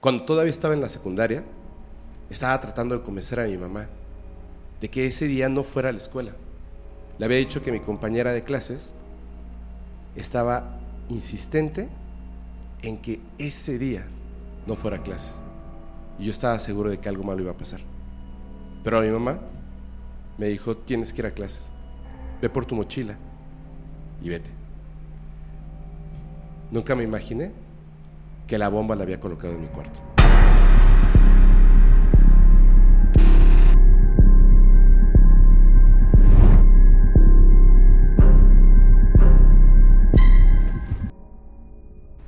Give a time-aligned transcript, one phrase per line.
[0.00, 1.44] Cuando todavía estaba en la secundaria,
[2.30, 3.86] estaba tratando de convencer a mi mamá
[4.80, 6.32] de que ese día no fuera a la escuela.
[7.18, 8.94] Le había dicho que mi compañera de clases
[10.16, 10.78] estaba
[11.10, 11.88] insistente
[12.80, 14.06] en que ese día
[14.66, 15.42] no fuera a clases.
[16.18, 17.80] Y yo estaba seguro de que algo malo iba a pasar.
[18.82, 19.38] Pero a mi mamá
[20.38, 21.70] me dijo, tienes que ir a clases.
[22.40, 23.16] Ve por tu mochila
[24.22, 24.50] y vete.
[26.70, 27.52] Nunca me imaginé
[28.50, 30.00] que la bomba la había colocado en mi cuarto.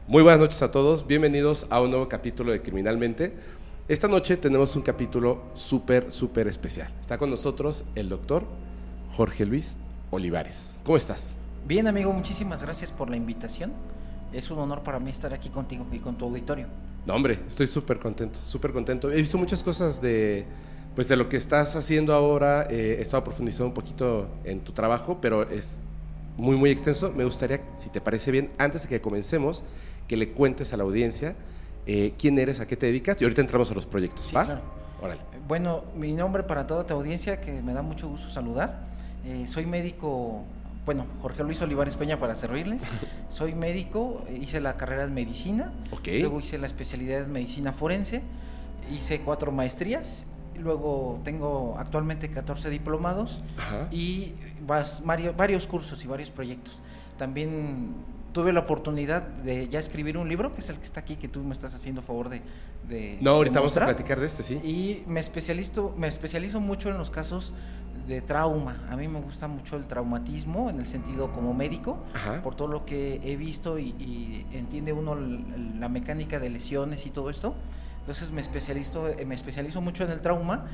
[0.06, 3.34] Muy buenas noches a todos, bienvenidos a un nuevo capítulo de Criminalmente.
[3.88, 6.92] Esta noche tenemos un capítulo súper, súper especial.
[7.00, 8.44] Está con nosotros el doctor
[9.16, 9.76] Jorge Luis
[10.12, 10.78] Olivares.
[10.84, 11.34] ¿Cómo estás?
[11.66, 13.72] Bien, amigo, muchísimas gracias por la invitación.
[14.32, 16.66] Es un honor para mí estar aquí contigo y con tu auditorio.
[17.06, 19.10] No, hombre, estoy súper contento, súper contento.
[19.10, 20.46] He visto muchas cosas de,
[20.94, 22.66] pues, de lo que estás haciendo ahora.
[22.70, 25.80] Eh, he estado profundizando un poquito en tu trabajo, pero es
[26.36, 27.12] muy, muy extenso.
[27.12, 29.62] Me gustaría, si te parece bien, antes de que comencemos,
[30.08, 31.36] que le cuentes a la audiencia
[31.86, 34.26] eh, quién eres, a qué te dedicas y ahorita entramos a los proyectos.
[34.26, 34.60] Sí, claro.
[35.48, 38.86] Bueno, mi nombre para toda tu audiencia, que me da mucho gusto saludar.
[39.24, 40.44] Eh, soy médico,
[40.84, 42.82] bueno, Jorge Luis Olivares Peña para servirles.
[43.28, 45.72] soy médico, hice la carrera en medicina,
[46.04, 48.22] luego hice la especialidad en medicina forense,
[48.90, 50.26] hice cuatro maestrías
[50.58, 53.42] luego tengo actualmente 14 diplomados
[53.90, 54.34] y
[55.04, 56.80] varios, varios cursos y varios proyectos.
[57.18, 57.94] También
[58.32, 61.28] tuve la oportunidad de ya escribir un libro, que es el que está aquí, que
[61.28, 62.40] tú me estás haciendo favor de...
[62.88, 64.54] de no, ahorita vamos a platicar de este, sí.
[64.64, 67.52] Y me especializo, me especializo mucho en los casos
[68.06, 68.86] de trauma.
[68.90, 71.98] A mí me gusta mucho el traumatismo en el sentido como médico,
[72.42, 77.30] por todo lo que he visto y, entiende uno la mecánica de lesiones y todo
[77.30, 77.54] esto.
[78.00, 80.66] Entonces me especializo, me especializo mucho en el trauma,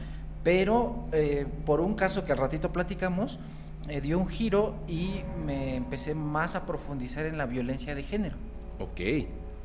[0.43, 3.39] pero eh, por un caso que al ratito platicamos,
[3.87, 8.37] me dio un giro y me empecé más a profundizar en la violencia de género.
[8.79, 9.01] Ok,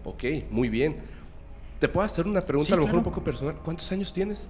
[0.06, 0.97] ok, muy bien.
[1.80, 3.56] ¿Te puedo hacer una pregunta a lo mejor un poco personal?
[3.56, 4.47] ¿Cuántos años tienes?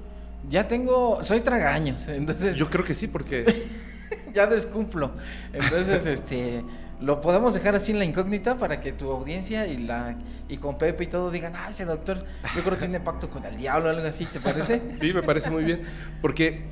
[0.49, 2.55] Ya tengo, soy tragaños, entonces...
[2.55, 3.67] Yo creo que sí, porque...
[4.33, 5.13] ya descumplo.
[5.53, 6.63] Entonces, este,
[6.99, 10.15] lo podemos dejar así en la incógnita para que tu audiencia y la
[10.47, 13.45] y con Pepe y todo digan, ah, ese doctor, yo creo que tiene pacto con
[13.45, 14.81] el diablo o algo así, ¿te parece?
[14.93, 15.83] sí, me parece muy bien.
[16.21, 16.63] Porque,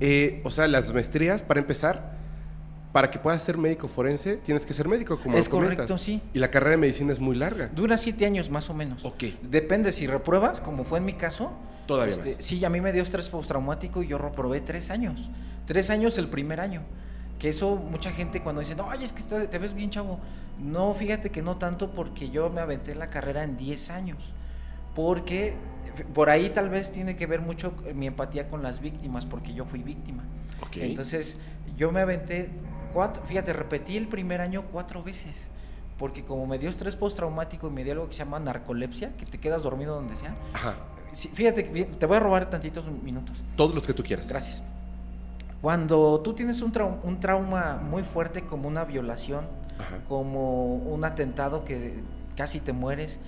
[0.00, 2.14] eh, o sea, las maestrías, para empezar,
[2.94, 6.22] para que puedas ser médico forense, tienes que ser médico, como Es correcto, sí.
[6.32, 7.66] Y la carrera de medicina es muy larga.
[7.66, 9.04] Dura siete años más o menos.
[9.04, 9.24] Ok.
[9.42, 11.50] Depende si repruebas, como fue en mi caso.
[11.88, 12.44] Todavía este, más.
[12.44, 15.28] Sí, a mí me dio estrés postraumático y yo reprobé tres años.
[15.66, 16.82] Tres años el primer año.
[17.40, 20.20] Que eso mucha gente cuando dice, no, oye, es que te ves bien chavo.
[20.62, 24.32] No, fíjate que no tanto porque yo me aventé la carrera en diez años.
[24.94, 25.54] Porque
[26.14, 29.64] por ahí tal vez tiene que ver mucho mi empatía con las víctimas, porque yo
[29.64, 30.22] fui víctima.
[30.68, 30.90] Okay.
[30.90, 31.38] Entonces,
[31.76, 32.50] yo me aventé
[33.24, 35.50] fíjate, repetí el primer año cuatro veces.
[35.98, 39.26] Porque como me dio estrés postraumático y me dio algo que se llama narcolepsia, que
[39.26, 40.34] te quedas dormido donde sea.
[40.52, 40.76] Ajá.
[41.14, 43.42] fíjate, te voy a robar tantitos minutos.
[43.56, 44.28] Todos los que tú quieras.
[44.28, 44.62] Gracias.
[45.62, 46.72] Cuando tú tienes un,
[47.04, 49.46] un trauma muy fuerte como una violación,
[50.08, 52.02] como un atentado que
[52.36, 53.18] casi te mueres,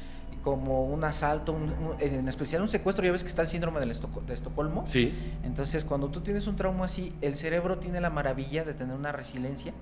[0.46, 1.56] como un asalto,
[1.98, 3.90] en especial un secuestro, ya ves que está el síndrome de
[4.32, 4.86] Estocolmo.
[4.86, 5.12] Sí.
[5.42, 9.10] Entonces, cuando tú tienes un trauma así, el cerebro tiene la maravilla de tener una
[9.10, 9.72] resiliencia.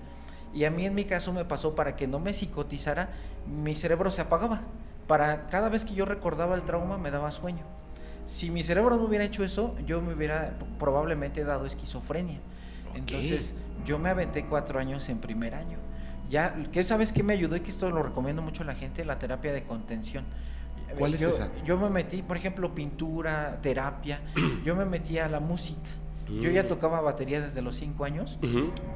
[0.54, 3.10] Y a mí en mi caso me pasó para que no me psicotizara,
[3.46, 4.62] mi cerebro se apagaba.
[5.06, 7.64] Para cada vez que yo recordaba el trauma me daba sueño.
[8.24, 12.40] Si mi cerebro no hubiera hecho eso, yo me hubiera probablemente dado esquizofrenia.
[12.94, 13.54] Entonces,
[13.84, 15.76] yo me aventé cuatro años en primer año.
[16.30, 19.04] Ya, ¿qué sabes qué me ayudó y que esto lo recomiendo mucho a la gente?
[19.04, 20.24] La terapia de contención.
[20.98, 21.50] ¿Cuál es yo, esa?
[21.64, 24.20] Yo me metí, por ejemplo, pintura, terapia,
[24.64, 25.90] yo me metí a la música.
[26.28, 26.68] Yo ya mm.
[26.68, 28.38] tocaba batería desde los cinco años,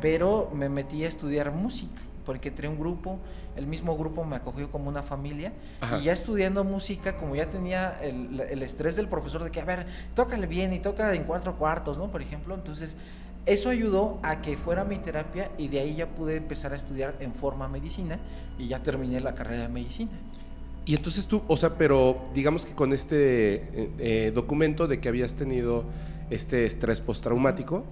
[0.00, 3.18] pero me metí a estudiar música, porque entré un grupo,
[3.54, 5.52] el mismo grupo me acogió como una familia,
[6.00, 9.64] y ya estudiando música, como ya tenía el, el, estrés del profesor de que, a
[9.66, 12.10] ver, tócale bien y toca en cuatro cuartos, ¿no?
[12.10, 12.96] Por ejemplo, entonces
[13.48, 17.16] eso ayudó a que fuera mi terapia y de ahí ya pude empezar a estudiar
[17.20, 18.18] en forma medicina
[18.58, 20.12] y ya terminé la carrera de medicina.
[20.88, 25.10] Y entonces tú, o sea, pero digamos que con este eh, eh, documento de que
[25.10, 25.84] habías tenido
[26.30, 27.84] este estrés postraumático,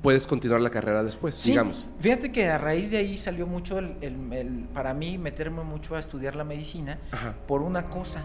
[0.00, 1.88] puedes continuar la carrera después, sí, digamos.
[1.98, 6.36] Fíjate que a raíz de ahí salió mucho, el, para mí, meterme mucho a estudiar
[6.36, 7.00] la medicina
[7.48, 8.24] por una cosa.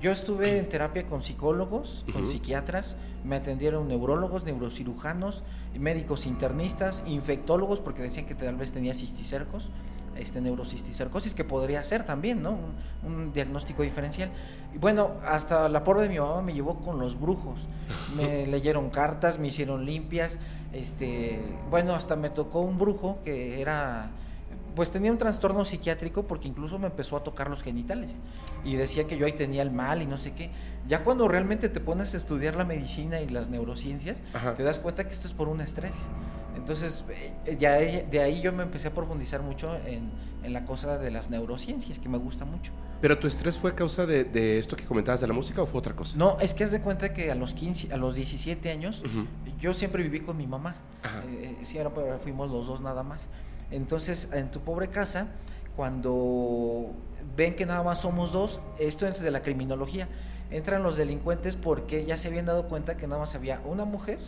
[0.00, 2.94] Yo estuve en terapia con psicólogos, con psiquiatras,
[3.24, 5.42] me atendieron neurólogos, neurocirujanos,
[5.76, 9.70] médicos internistas, infectólogos, porque decían que tal vez tenía cisticercos
[10.18, 12.58] este, neurocisticercosis, que podría ser también, ¿no?
[13.02, 14.30] Un, un, diagnóstico diferencial.
[14.74, 17.66] Y bueno, hasta la pobre de mi mamá me llevó con los brujos.
[18.16, 20.38] Me leyeron cartas, me hicieron limpias.
[20.72, 21.40] Este,
[21.70, 24.10] bueno, hasta me tocó un brujo que era
[24.76, 28.20] pues tenía un trastorno psiquiátrico porque incluso me empezó a tocar los genitales
[28.62, 30.50] y decía que yo ahí tenía el mal y no sé qué.
[30.86, 34.22] Ya cuando realmente te pones a estudiar la medicina y las neurociencias,
[34.56, 35.94] te das cuenta que esto es por un estrés.
[36.66, 37.04] Entonces,
[37.44, 40.10] eh, ya de ahí yo me empecé a profundizar mucho en,
[40.52, 42.72] la cosa de las neurociencias, que me gusta mucho.
[43.00, 45.78] ¿Pero tu estrés fue a causa de, esto que comentabas de la música o fue
[45.78, 46.16] otra cosa?
[46.16, 49.04] No, es que haz de cuenta que a los 15, a los 17 años,
[49.60, 50.74] yo siempre viví con mi mamá.
[51.28, 53.28] Eh, sí, ahora fuimos los dos nada más.
[53.70, 55.28] Entonces, en tu pobre casa,
[55.76, 56.90] cuando
[57.36, 60.08] ven que nada más somos dos, esto es de la criminología,
[60.50, 64.18] entran los delincuentes porque ya se habían dado cuenta que nada más había una mujer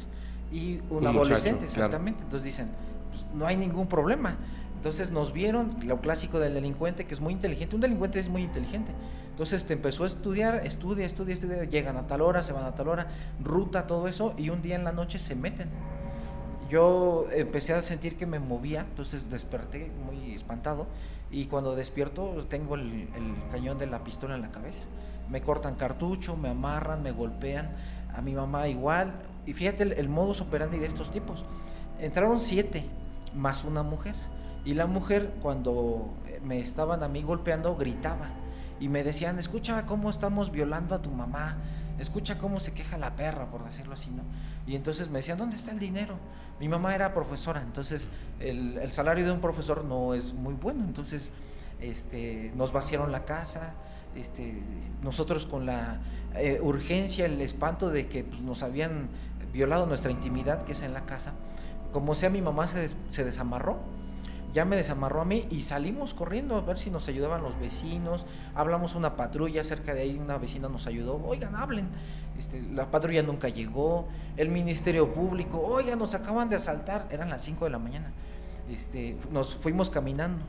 [0.53, 2.23] y un, adolescente, exactamente.
[2.23, 2.69] Entonces dicen,
[3.11, 4.37] pues, no hay ningún problema.
[4.77, 7.75] Entonces nos vieron lo clásico del delincuente, que es muy inteligente.
[7.75, 8.93] Un delincuente es muy inteligente.
[9.31, 12.75] Entonces te empezó a estudiar, estudia, estudia, estudia, llegan a tal hora, se van a
[12.75, 13.09] tal hora,
[13.43, 15.69] ruta, todo eso, y un día en la noche se meten
[16.69, 20.87] yo empecé a sentir que me movía, entonces desperté muy espantado
[21.31, 23.09] y cuando despierto tengo el,
[23.51, 24.83] cañón de la pistola en la cabeza.
[25.31, 27.71] Me cortan cartucho, me amarran, me golpean,
[28.15, 29.15] a mi mamá igual.
[29.49, 31.47] Y fíjate el, modus operandi de estos tipos.
[31.99, 32.85] Entraron siete
[33.35, 34.15] más una mujer.
[34.67, 36.11] Y la mujer cuando
[36.45, 38.29] me estaban a mí golpeando gritaba
[38.79, 41.57] y me decían, escucha cómo estamos violando a tu mamá,
[41.99, 44.23] escucha cómo se queja la perra, por decirlo así, ¿no?
[44.67, 46.19] Y entonces me decían, ¿dónde está el dinero?
[46.61, 48.11] Mi mamá era profesora, entonces
[48.41, 51.33] el, salario de un profesor no es muy bueno, entonces
[51.81, 53.73] este, nos vaciaron la casa,
[54.15, 54.63] este,
[55.03, 56.01] nosotros con la
[56.35, 59.09] eh, urgencia, el espanto de que pues, nos habían
[59.53, 61.33] violado nuestra intimidad, que es en la casa,
[61.93, 63.79] como sea mi mamá se, desamarró,
[64.53, 68.27] ya me desamarró a mí y salimos corriendo a ver si nos ayudaban los vecinos.
[68.55, 71.23] Hablamos una patrulla cerca de ahí, una vecina nos ayudó.
[71.25, 71.89] Oigan, hablen.
[72.39, 74.09] Este, la patrulla nunca llegó.
[74.37, 77.07] El Ministerio Público, oigan, nos acaban de asaltar.
[77.11, 78.13] Eran las 5 de la mañana.
[78.71, 80.45] Este, nos fuimos caminando.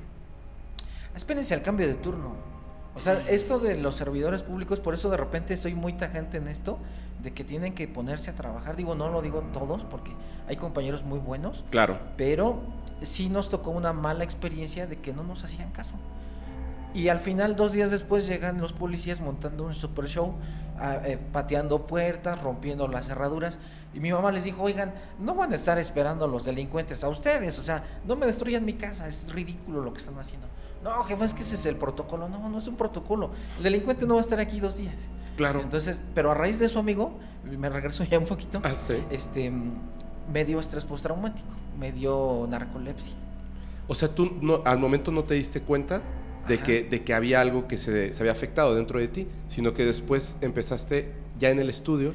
[1.15, 2.35] Espérense al cambio de turno.
[2.95, 6.47] O sea, esto de los servidores públicos, por eso de repente soy muy tajante en
[6.47, 6.79] esto,
[7.21, 8.75] de que tienen que ponerse a trabajar.
[8.75, 10.11] Digo, no lo digo todos, porque
[10.47, 11.63] hay compañeros muy buenos.
[11.69, 11.99] Claro.
[12.17, 12.61] Pero
[13.01, 15.95] sí nos tocó una mala experiencia de que no nos hacían caso.
[16.93, 20.33] Y al final, dos días después, llegan los policías montando un super show,
[20.81, 23.59] eh, pateando puertas, rompiendo las cerraduras.
[23.93, 27.09] Y mi mamá les dijo, oigan, no van a estar esperando a los delincuentes, a
[27.09, 30.47] ustedes, o sea, no me destruyan mi casa, es ridículo lo que están haciendo.
[30.83, 32.29] No, jefe, es que ese es el protocolo.
[32.29, 33.31] No, no es un protocolo.
[33.57, 34.95] El delincuente no va a estar aquí dos días.
[35.35, 35.61] Claro.
[35.61, 38.61] Entonces, pero a raíz de eso, amigo, me regreso ya un poquito.
[38.63, 38.95] Ah, ¿sí?
[39.09, 39.51] Este,
[40.31, 41.47] me dio estrés postraumático,
[41.77, 43.15] me dio narcolepsia.
[43.87, 46.01] O sea, tú no, al momento no te diste cuenta
[46.47, 49.73] de que, de que había algo que se, se, había afectado dentro de ti, sino
[49.73, 52.13] que después empezaste ya en el estudio,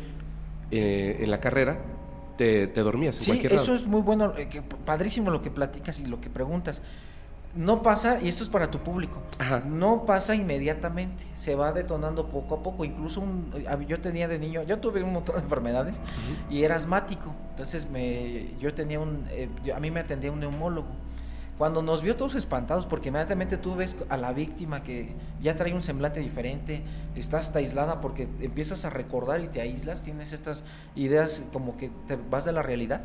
[0.71, 1.81] eh, en la carrera,
[2.37, 4.49] te, te dormías en sí, eso es muy bueno, eh,
[4.85, 6.83] padrísimo lo que platicas y lo que preguntas
[7.57, 9.23] no pasa, y esto es para tu público,
[9.67, 12.85] no pasa inmediatamente, se va detonando poco a poco.
[12.85, 13.23] Incluso
[13.87, 16.01] yo tenía de niño, yo tuve un montón de enfermedades
[16.51, 20.89] y era asmático, entonces me, yo tenía un, eh, a mí me atendía un neumólogo
[21.59, 25.73] cuando nos vio todos espantados, porque inmediatamente tú ves a la víctima que ya trae
[25.73, 26.83] un semblante diferente,
[27.15, 30.65] estás aislada porque empiezas a recordar y te aíslas, tienes estas
[30.97, 33.03] ideas como que te vas de la realidad.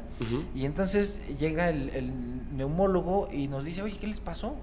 [0.55, 2.09] Y entonces llega el,
[2.55, 4.55] neumólogo y nos dice, oye, ¿qué les pasó?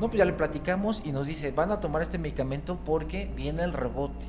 [0.00, 3.62] No, pues ya le platicamos y nos dice, van a tomar este medicamento porque viene
[3.62, 4.26] el rebote.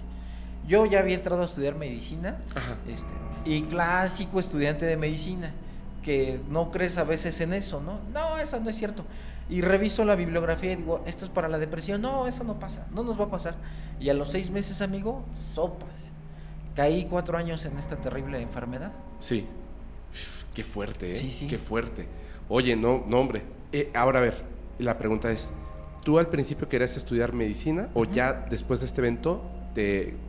[0.67, 2.38] Yo ya había entrado a estudiar medicina
[2.88, 3.08] este,
[3.46, 5.53] y clásico estudiante de medicina
[6.08, 8.00] que no crees a veces en eso, ¿no?
[8.14, 9.04] No, eso no es cierto.
[9.50, 12.02] Y reviso la bibliografía y digo, esto es para la depresión.
[12.02, 13.56] No, eso no pasa, no nos va a pasar.
[14.00, 16.10] Y a los seis meses, amigo, sopas.
[16.78, 18.94] Caí cuatro años en esta terrible enfermedad.
[19.20, 19.48] Sí.
[20.56, 21.14] qué fuerte, ¿eh?
[21.14, 21.46] Sí, sí.
[21.46, 22.08] Qué fuerte.
[22.48, 23.44] Oye, no, no, hombre.
[23.74, 24.44] Eh, ahora a ver,
[24.80, 25.52] la pregunta es,
[26.06, 29.42] ¿tú al principio querías estudiar medicina o ya después de este evento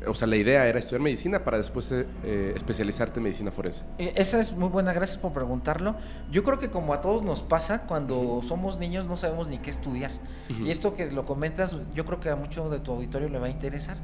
[0.06, 3.84] o sea, la idea era estudiar medicina para después eh, eh, especializarte en medicina forense.
[3.98, 5.96] Eh, esa es muy buena, gracias por preguntarlo.
[6.30, 9.70] Yo creo que como a todos nos pasa, cuando somos niños no sabemos ni qué
[9.70, 10.10] estudiar.
[10.48, 13.46] Y esto que lo comentas, yo creo que a mucho de tu auditorio le va
[13.46, 13.96] a interesar.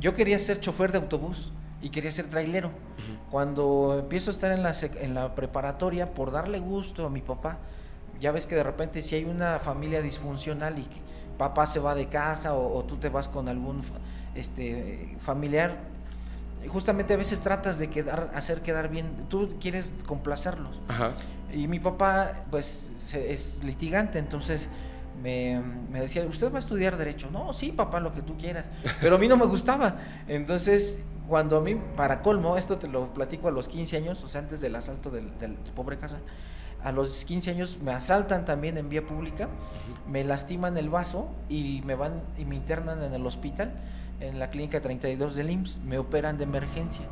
[0.00, 2.70] Yo quería ser chofer de autobús y quería ser trailero.
[3.30, 7.58] Cuando empiezo a estar en la, en la preparatoria, por darle gusto a mi papá,
[8.20, 11.00] ya ves que de repente si hay una familia disfuncional y que
[11.36, 13.82] papá se va de casa o, o tú te vas con algún
[14.34, 15.78] este, familiar,
[16.68, 20.80] justamente a veces tratas de quedar, hacer quedar bien, tú quieres complacerlos.
[21.52, 24.68] Y mi papá, pues, es litigante, entonces
[25.22, 25.60] me,
[25.90, 27.30] me, decía, ¿usted va a estudiar derecho?
[27.30, 28.66] No, sí, papá, lo que tú quieras.
[29.00, 29.96] Pero a mí no me gustaba.
[30.26, 30.98] Entonces,
[31.28, 34.40] cuando a mí, para colmo, esto te lo platico a los 15 años, o sea,
[34.40, 36.18] antes del asalto del, del pobre casa,
[36.82, 39.48] a los 15 años me asaltan también en vía pública,
[40.08, 43.72] me lastiman el vaso y me van y me internan en el hospital,
[44.22, 47.04] en la clínica 32 del IMSS, me operan de emergencia.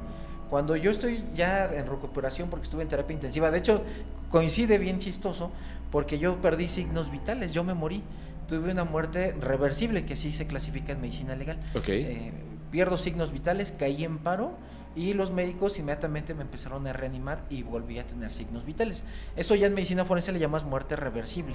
[0.48, 3.82] Cuando yo estoy ya en recuperación porque estuve en terapia intensiva, de hecho
[4.30, 5.52] coincide bien chistoso
[5.92, 8.02] porque yo perdí signos vitales, yo me morí,
[8.48, 11.58] tuve una muerte reversible que así se clasifica en medicina legal.
[11.86, 12.32] Eh,
[12.70, 14.56] pierdo signos vitales, caí en paro
[14.96, 19.04] y los médicos inmediatamente me empezaron a reanimar y volví a tener signos vitales.
[19.36, 21.54] Eso ya en medicina forense le llamas muerte reversible.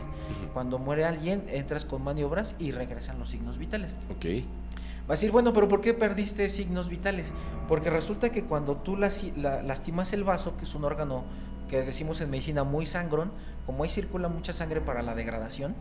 [0.53, 3.93] Cuando muere alguien, entras con maniobras y regresan los signos vitales.
[4.09, 4.25] Ok.
[5.07, 7.31] Va a decir, bueno, pero ¿por qué perdiste signos vitales?
[7.67, 11.23] Porque resulta que cuando tú lastimas el vaso, que es un órgano
[11.69, 13.31] que decimos en medicina muy sangrón,
[13.67, 15.75] como ahí circula mucha sangre para la degradación,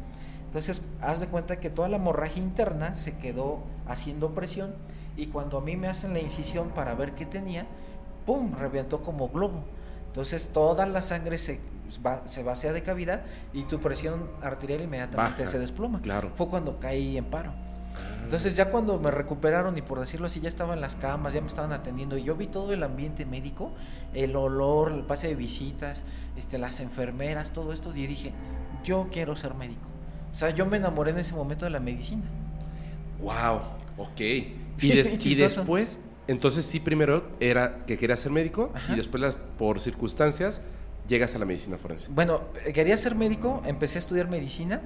[0.47, 4.75] entonces haz de cuenta que toda la hemorragia interna se quedó haciendo presión
[5.17, 7.67] y cuando a mí me hacen la incisión para ver qué tenía,
[8.27, 9.65] ¡pum!, reventó como globo.
[10.07, 11.61] Entonces toda la sangre se,
[12.27, 16.01] se vacía de cavidad y tu presión arterial inmediatamente se desploma.
[16.03, 16.31] Claro.
[16.37, 17.64] Fue cuando caí en paro.
[18.25, 21.41] Entonces ya cuando me recuperaron y por decirlo así ya estaba en las camas, ya
[21.41, 23.73] me estaban atendiendo y yo vi todo el ambiente médico,
[24.13, 26.05] el olor, el pase de visitas,
[26.37, 28.33] este, las enfermeras, todo esto y dije,
[28.83, 29.89] yo quiero ser médico.
[30.33, 32.25] O sea, yo me enamoré en ese momento de la medicina.
[33.21, 33.61] Wow,
[33.99, 34.21] ok.
[34.81, 40.63] y, después, entonces sí, primero era que quería ser médico y después las, por circunstancias
[41.09, 42.09] llegas a la medicina forense?
[42.11, 42.43] Bueno,
[42.73, 44.83] quería ser médico, empecé a estudiar medicina,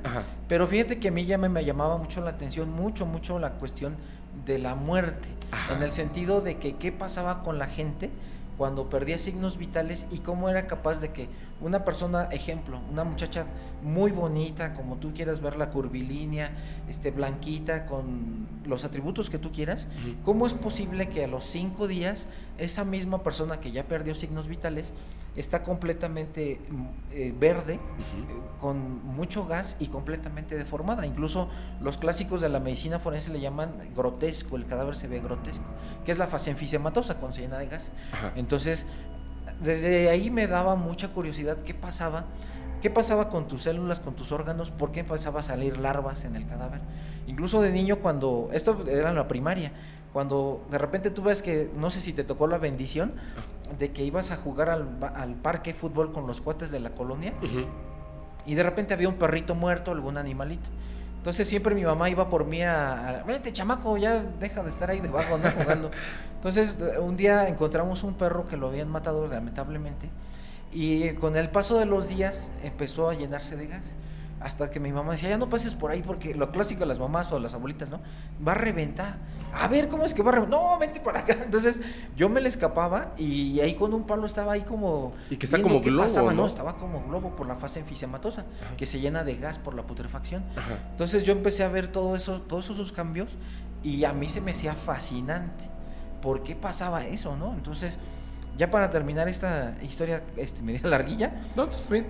[0.48, 3.96] pero fíjate que a mí ya me, llamaba mucho la atención, mucho, mucho la cuestión
[4.44, 5.28] de la muerte,
[5.74, 8.10] en el sentido de que qué pasaba con la gente
[8.56, 11.28] cuando perdía signos vitales y cómo era capaz de que
[11.60, 13.46] una persona, ejemplo, una muchacha
[13.82, 16.50] muy bonita, como tú quieras verla, curvilínea,
[16.88, 19.88] este, blanquita, con los atributos que tú quieras,
[20.24, 24.48] ¿cómo es posible que a los cinco días esa misma persona que ya perdió signos
[24.48, 24.92] vitales
[25.38, 27.78] está completamente mm, eh, verde, eh,
[28.60, 31.06] con mucho gas y completamente deformada.
[31.06, 31.48] Incluso
[31.80, 35.70] los clásicos de la medicina forense le llaman grotesco, el cadáver se ve grotesco,
[36.04, 37.90] que es la fase enfisematosa cuando se llena de gas.
[38.34, 38.86] Entonces,
[39.60, 42.24] desde ahí me daba mucha curiosidad qué pasaba.
[42.80, 44.70] ¿Qué pasaba con tus células, con tus órganos?
[44.70, 46.80] ¿Por qué empezaba a salir larvas en el cadáver?
[47.26, 49.72] Incluso de niño cuando, esto era en la primaria,
[50.12, 53.14] cuando de repente tú ves que, no sé si te tocó la bendición,
[53.78, 57.32] de que ibas a jugar al, al parque fútbol con los cuates de la colonia
[58.46, 60.70] y de repente había un perrito muerto, algún animalito.
[61.18, 65.00] Entonces siempre mi mamá iba por mí a, vete chamaco, ya deja de estar ahí
[65.00, 65.90] debajo, anda jugando.
[66.36, 70.08] Entonces un día encontramos un perro que lo habían matado lamentablemente
[70.72, 73.84] y con el paso de los días empezó a llenarse de gas
[74.40, 76.98] hasta que mi mamá decía, ya no pases por ahí porque lo clásico de las
[76.98, 78.00] mamás o las abuelitas, ¿no?
[78.46, 79.16] Va a reventar.
[79.54, 80.60] A ver, ¿cómo es que va a reventar?
[80.60, 81.36] No, vente para acá.
[81.44, 81.80] Entonces
[82.16, 85.12] yo me le escapaba y ahí con un palo estaba ahí como...
[85.30, 86.46] Y que está como globo, ¿no?
[86.46, 88.44] Estaba como globo por la fase enfisematosa,
[88.76, 90.44] que se llena de gas por la putrefacción.
[90.90, 93.38] Entonces yo empecé a ver todo eso, todos esos cambios
[93.82, 95.64] y a mí se me hacía fascinante.
[96.22, 97.52] ¿Por qué pasaba eso, no?
[97.52, 97.96] Entonces,
[98.56, 101.32] ya para terminar esta historia este, media larguilla...
[101.54, 102.06] No, está bien.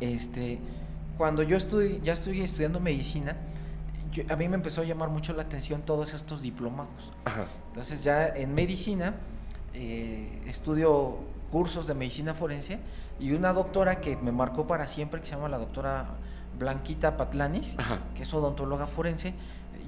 [0.00, 0.58] Este
[1.16, 3.36] cuando yo estoy, ya estoy estudiando medicina,
[4.28, 7.12] a mí me empezó a llamar mucho la atención todos estos diplomados.
[7.68, 9.14] Entonces ya en medicina
[9.74, 11.18] eh, estudio
[11.50, 12.78] cursos de medicina forense
[13.18, 16.06] y una doctora que me marcó para siempre, que se llama la doctora
[16.58, 17.76] Blanquita Patlanis,
[18.14, 19.34] que es odontóloga forense,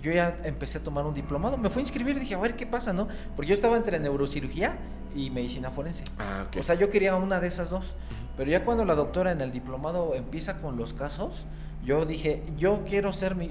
[0.00, 1.56] yo ya empecé a tomar un diplomado.
[1.56, 3.08] Me fui a inscribir y dije, a ver qué pasa, ¿no?
[3.34, 4.76] Porque yo estaba entre neurocirugía
[5.14, 6.04] y medicina forense.
[6.18, 7.94] Ah, o sea, yo quería una de esas dos.
[8.36, 11.46] Pero ya cuando la doctora en el diplomado empieza con los casos,
[11.84, 13.50] yo dije, yo quiero ser mi,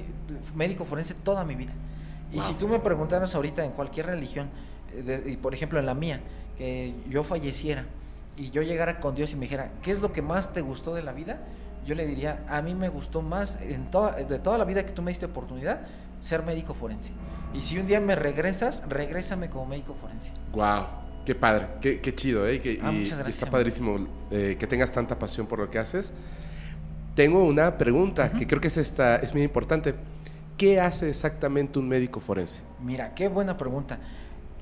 [0.56, 1.74] médico forense toda mi vida.
[2.32, 4.50] Y si tú me preguntaras ahorita en cualquier religión,
[4.92, 6.20] eh, y por ejemplo en la mía,
[6.58, 7.86] que yo falleciera
[8.36, 10.96] y yo llegara con Dios y me dijera, ¿qué es lo que más te gustó
[10.96, 11.42] de la vida?
[11.86, 14.94] Yo le diría, a mí me gustó más en toda, de toda la vida que
[14.94, 15.82] tú me diste oportunidad,
[16.20, 17.12] ser médico forense.
[17.54, 20.32] Y si un día me regresas, regrésame como médico forense.
[20.54, 21.04] Wow.
[21.26, 22.60] Qué padre, qué, qué chido, ¿eh?
[22.60, 26.14] Que, ah, y, está padrísimo eh, que tengas tanta pasión por lo que haces.
[27.16, 29.96] Tengo una pregunta que creo que es, esta, es muy importante.
[30.58, 32.62] ¿Qué hace exactamente un médico forense?
[32.82, 34.00] Mira, qué buena pregunta.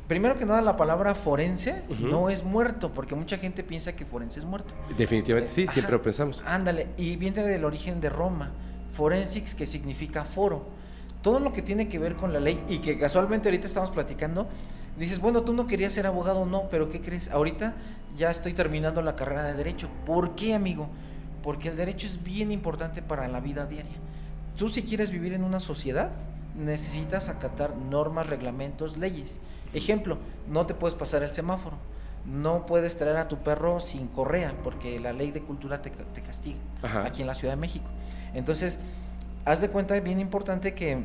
[0.07, 4.39] Primero que nada, la palabra forense no es muerto, porque mucha gente piensa que forense
[4.39, 4.73] es muerto.
[4.97, 6.43] Definitivamente sí, siempre lo pensamos.
[6.45, 8.51] Ándale, y viene del origen de Roma,
[8.93, 10.65] forensics, que significa foro.
[11.21, 14.49] Todo lo que tiene que ver con la ley y que casualmente ahorita estamos platicando,
[14.97, 17.29] Dices, bueno, tú no querías ser abogado, no, pero ¿qué crees?
[17.29, 17.73] Ahorita
[18.17, 19.87] ya estoy terminando la carrera de derecho.
[20.05, 20.89] ¿Por qué, amigo?
[21.43, 23.97] Porque el derecho es bien importante para la vida diaria.
[24.57, 26.11] tú si quieres vivir en una sociedad,
[26.55, 29.39] necesitas acatar normas, reglamentos, leyes.
[29.73, 30.17] Ejemplo,
[30.47, 31.77] no te puedes pasar el semáforo.
[32.25, 36.21] No puedes traer a tu perro sin correa, porque la ley de cultura te, te
[36.21, 37.05] castiga Ajá.
[37.05, 37.89] aquí en la Ciudad de México.
[38.35, 38.77] Entonces,
[39.45, 41.03] haz de cuenta, es bien importante que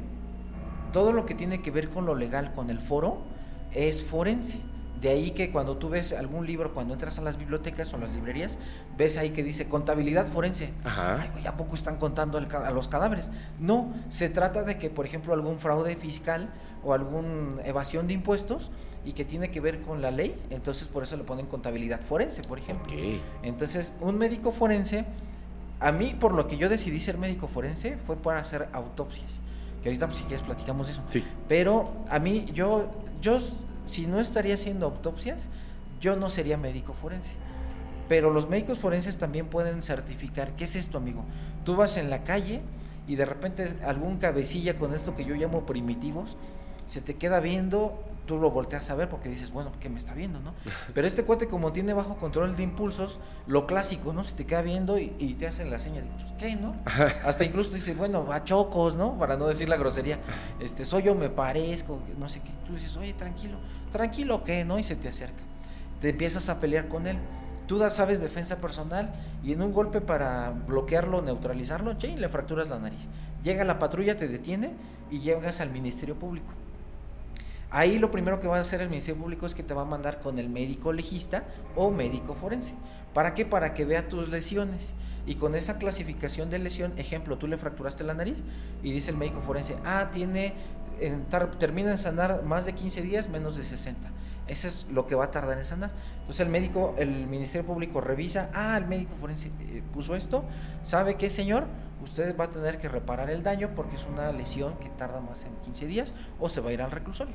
[0.92, 3.18] todo lo que tiene que ver con lo legal, con el foro,
[3.72, 4.58] es forense.
[5.00, 8.10] De ahí que cuando tú ves algún libro, cuando entras a las bibliotecas o las
[8.10, 8.58] librerías,
[8.96, 10.70] ves ahí que dice contabilidad forense.
[10.84, 11.20] Ajá.
[11.20, 13.30] Ay, güey, ¿a poco están contando el a los cadáveres?
[13.58, 16.48] No, se trata de que, por ejemplo, algún fraude fiscal
[16.82, 18.70] o alguna evasión de impuestos
[19.04, 22.42] y que tiene que ver con la ley, entonces por eso le ponen contabilidad forense,
[22.42, 22.92] por ejemplo.
[23.42, 25.04] Entonces, un médico forense,
[25.78, 29.40] a mí por lo que yo decidí ser médico forense fue para hacer autopsias.
[29.82, 31.02] Que ahorita pues, si quieres platicamos eso.
[31.06, 31.22] Sí.
[31.48, 33.38] Pero a mí, yo, yo,
[33.86, 35.48] si no estaría haciendo autopsias,
[36.00, 37.32] yo no sería médico forense.
[38.08, 40.54] Pero los médicos forenses también pueden certificar.
[40.56, 41.24] ¿Qué es esto, amigo?
[41.64, 42.60] Tú vas en la calle
[43.08, 46.36] y de repente algún cabecilla con esto que yo llamo primitivos
[46.86, 50.12] se te queda viendo, tú lo volteas a ver porque dices, bueno, ¿qué me está
[50.14, 50.52] viendo, no?
[50.94, 54.24] Pero este cuate como tiene bajo control de impulsos, lo clásico, ¿no?
[54.24, 56.74] Se te queda viendo y, y te hacen la seña de, pues, ¿qué, no?
[57.24, 59.18] Hasta incluso dices, bueno, a chocos, ¿no?
[59.18, 60.18] Para no decir la grosería.
[60.60, 62.50] Este, soy yo, me parezco, no sé qué.
[62.66, 63.58] Tú dices, oye, tranquilo,
[63.92, 64.78] tranquilo, ¿qué, no?
[64.78, 65.42] Y se te acerca.
[66.00, 67.16] Te empiezas a pelear con él.
[67.66, 72.68] Tú da- sabes defensa personal y en un golpe para bloquearlo, neutralizarlo, che, le fracturas
[72.68, 73.08] la nariz.
[73.42, 74.70] Llega la patrulla, te detiene
[75.10, 76.46] y llegas al Ministerio Público.
[77.70, 79.86] Ahí lo primero que va a hacer el Ministerio Público es que te va a
[79.86, 81.44] mandar con el médico legista
[81.74, 82.74] o médico forense.
[83.12, 83.44] ¿Para qué?
[83.44, 84.94] Para que vea tus lesiones.
[85.26, 88.36] Y con esa clasificación de lesión, ejemplo, tú le fracturaste la nariz
[88.82, 90.54] y dice el médico forense, ah, tiene,
[91.00, 94.08] en tar- termina en sanar más de 15 días, menos de 60.
[94.46, 95.90] Eso es lo que va a tardar en sanar.
[96.20, 100.44] Entonces el médico, el Ministerio Público revisa, ah, el médico forense eh, puso esto,
[100.84, 101.64] ¿sabe qué, señor?
[102.04, 105.42] Usted va a tener que reparar el daño porque es una lesión que tarda más
[105.44, 107.34] en 15 días o se va a ir al reclusorio.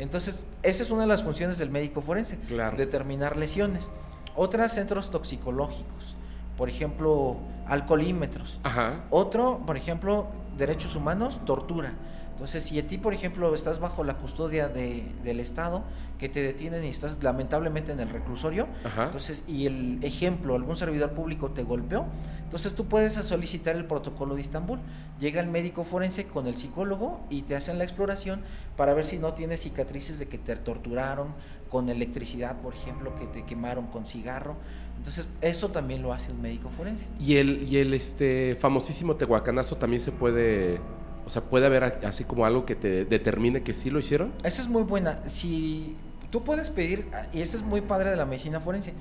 [0.00, 2.76] Entonces, esa es una de las funciones del médico forense, Claro.
[2.76, 3.88] determinar lesiones.
[4.34, 6.16] Otras, centros toxicológicos,
[6.56, 8.60] por ejemplo, alcoholímetros.
[8.62, 9.04] Ajá.
[9.10, 11.92] Otro, por ejemplo, derechos humanos, tortura.
[12.40, 15.82] Entonces, si a ti, por ejemplo, estás bajo la custodia de- del Estado,
[16.18, 19.04] que te detienen y estás lamentablemente en el reclusorio, Ajá.
[19.04, 22.06] entonces, y el ejemplo, algún servidor público te golpeó,
[22.42, 24.78] entonces tú puedes solicitar el protocolo de Estambul.
[25.18, 28.40] Llega el médico forense con el psicólogo y te hacen la exploración
[28.74, 31.34] para ver si no tienes cicatrices de que te torturaron
[31.68, 34.56] con electricidad, por ejemplo, que te quemaron con cigarro.
[34.96, 37.06] Entonces, eso también lo hace un médico forense.
[37.20, 40.80] Y el, y el este famosísimo tehuacanazo también se puede,
[41.26, 44.32] o sea, puede haber así como algo que te determine que sí lo hicieron.
[44.44, 45.20] Esa es muy buena.
[45.26, 45.96] Si
[46.30, 48.92] tú puedes pedir, y eso es muy padre de la medicina forense,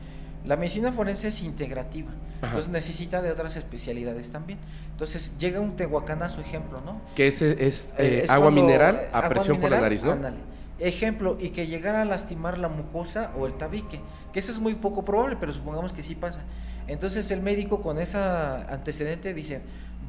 [0.46, 2.48] la medicina forense es integrativa, Ajá.
[2.48, 4.58] entonces necesita de otras especialidades también.
[4.92, 7.02] Entonces llega un tehuacanazo, ejemplo, ¿no?
[7.16, 10.12] Que ese es, Eh, eh, es agua mineral a agua presión por la nariz, ¿no?
[10.14, 10.38] ándale.
[10.80, 14.00] Ejemplo, y que llegara a lastimar la mucosa o el tabique,
[14.32, 16.40] que eso es muy poco probable, pero supongamos que sí pasa.
[16.88, 19.62] Entonces el médico con ese antecedente dice,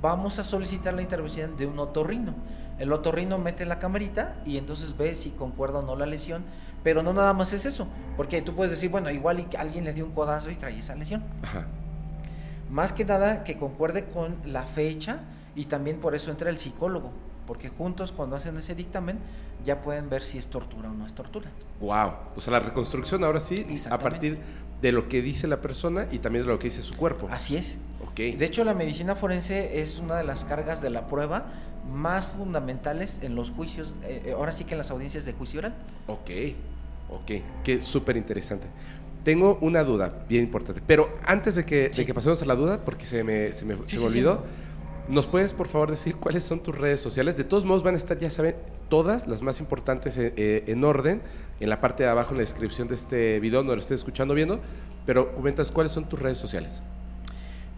[0.03, 2.35] vamos a solicitar la intervención de un otorrino.
[2.79, 6.45] El otorrino mete la camarita y entonces ve si concuerda o no la lesión,
[6.83, 7.87] pero no nada más es eso,
[8.17, 10.79] porque tú puedes decir, bueno, igual y que alguien le dio un codazo y trae
[10.79, 11.23] esa lesión.
[11.43, 11.67] Ajá.
[12.71, 15.19] Más que nada que concuerde con la fecha
[15.55, 17.11] y también por eso entra el psicólogo,
[17.47, 19.19] porque juntos cuando hacen ese dictamen
[19.65, 21.51] ya pueden ver si es tortura o no es tortura.
[21.81, 22.13] Wow.
[22.37, 24.39] O sea, la reconstrucción ahora sí, a partir
[24.81, 27.29] de lo que dice la persona y también de lo que dice su cuerpo.
[27.31, 27.77] Así es.
[28.17, 31.47] De hecho, la medicina forense es una de las cargas de la prueba
[31.91, 35.61] más fundamentales en los juicios, eh, eh, ahora sí que en las audiencias de juicio
[35.61, 35.75] oral.
[36.07, 36.31] Ok,
[37.09, 37.31] ok,
[37.65, 38.67] que súper interesante.
[39.25, 42.85] Tengo una duda bien importante, pero antes de que, de que pasemos a la duda,
[42.85, 44.07] porque se me, se me, Sí, se me sí.
[44.07, 44.45] olvidó,
[45.09, 47.37] ¿nos puedes por favor decir cuáles son tus redes sociales?
[47.37, 48.57] De todos modos van a estar, ya saben,
[48.89, 51.23] todas las más importantes eh, eh, en orden,
[51.61, 54.33] en la parte de abajo en la descripción de este video, donde lo estés escuchando
[54.33, 54.61] o viendo,
[55.07, 56.83] pero comentas cuáles son tus redes sociales.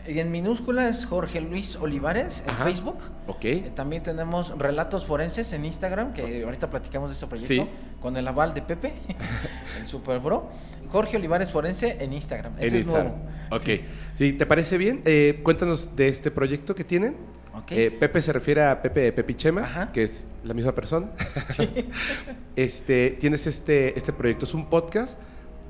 [0.05, 2.65] En minúscula es Jorge Luis Olivares en Ajá.
[2.65, 2.97] Facebook.
[3.29, 7.69] Ok, Eh, También tenemos Relatos Forenses en Instagram, que ahorita platicamos de ese proyecto, Sí.
[8.01, 8.95] con el aval de Pepe,
[9.81, 10.51] el Super Bro.
[10.89, 12.55] Jorge Olivares Forense en Instagram.
[12.59, 13.13] Ese en es Instagram.
[13.13, 13.31] nuevo.
[13.57, 13.81] Ok,
[14.15, 17.17] si te parece bien, eh, cuéntanos de este proyecto que tienen.
[17.55, 17.71] Ok.
[17.73, 19.93] Eh, Pepe se refiere a Pepe Pepi Chema, Ajá.
[19.93, 21.11] que es la misma persona.
[22.57, 25.19] este, tienes este, este proyecto, es un podcast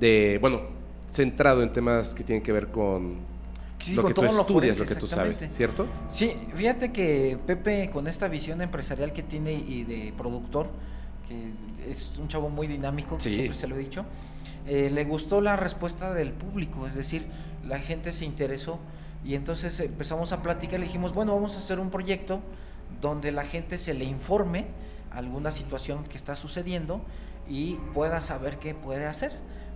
[0.01, 0.62] de, bueno,
[1.11, 3.31] centrado en temas que tienen que ver con
[3.83, 5.47] Sí, lo con que tú lo estudias, forense, lo que tú sabes.
[5.51, 5.87] ¿cierto?
[6.09, 10.68] Sí, fíjate que Pepe con esta visión empresarial que tiene y de productor,
[11.29, 11.51] que
[11.90, 13.35] es un chavo muy dinámico, que Sí.
[13.35, 14.05] siempre se lo he dicho,
[14.66, 17.27] eh, le gustó la respuesta del público, es decir,
[17.66, 18.79] la gente se interesó
[19.25, 22.40] y entonces empezamos a platicar, le dijimos, bueno, vamos a hacer un proyecto
[23.01, 24.66] donde la gente se le informe
[25.11, 27.03] alguna situación que está sucediendo
[27.49, 29.33] y pueda saber qué puede hacer.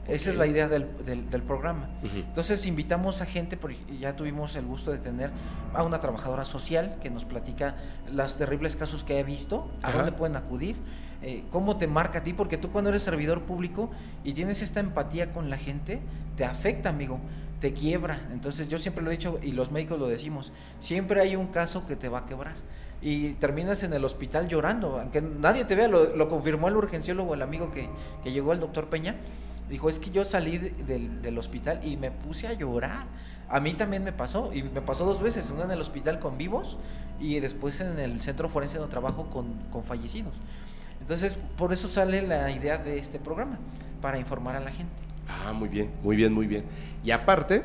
[0.08, 1.88] Esa es la idea del, del, programa.
[2.02, 5.30] Entonces invitamos a gente, porque ya tuvimos el gusto de tener
[5.74, 7.76] a una trabajadora social que nos platica
[8.10, 10.76] los terribles casos que ha visto, a dónde pueden acudir,
[11.22, 13.90] eh, cómo te marca a ti, porque tú cuando eres servidor público
[14.22, 16.00] y tienes esta empatía con la gente,
[16.36, 17.18] te afecta, amigo,
[17.60, 18.28] te quiebra.
[18.32, 21.86] Entonces yo siempre lo he dicho y los médicos lo decimos, siempre hay un caso
[21.86, 22.54] que te va a quebrar
[23.02, 27.42] y terminas en el hospital llorando, aunque nadie te vea, lo, confirmó el urgenciólogo, el
[27.42, 27.88] amigo que,
[28.22, 29.16] que llegó, el doctor Peña,
[29.68, 33.06] dijo, es que yo salí del, del, hospital y me puse a llorar.
[33.48, 36.36] A mí también me pasó, y me pasó dos veces, una en el hospital con
[36.36, 36.78] vivos
[37.20, 40.34] y después en el centro forense donde trabajo con, con fallecidos.
[41.00, 43.58] Entonces, por eso sale la idea de este programa,
[44.00, 44.92] para informar a la gente.
[45.28, 46.64] Ah, muy bien, muy bien, muy bien.
[47.04, 47.62] Y aparte,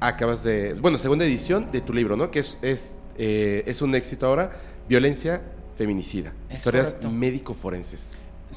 [0.00, 2.30] acabas de, bueno, segunda edición de tu libro, ¿no?
[2.30, 4.50] Que es, es, eh, es un éxito ahora,
[4.88, 5.42] Violencia
[5.76, 8.06] Feminicida, Historias médico-forenses.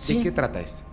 [0.08, 0.84] ¿De qué trata esto?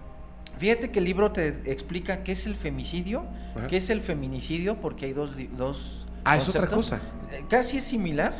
[0.58, 3.24] Fíjate que el libro te explica qué es el femicidio,
[3.68, 5.36] qué es el feminicidio, porque hay dos...
[5.56, 7.00] dos ah, es otra cosa.
[7.32, 8.32] Eh, casi es similar,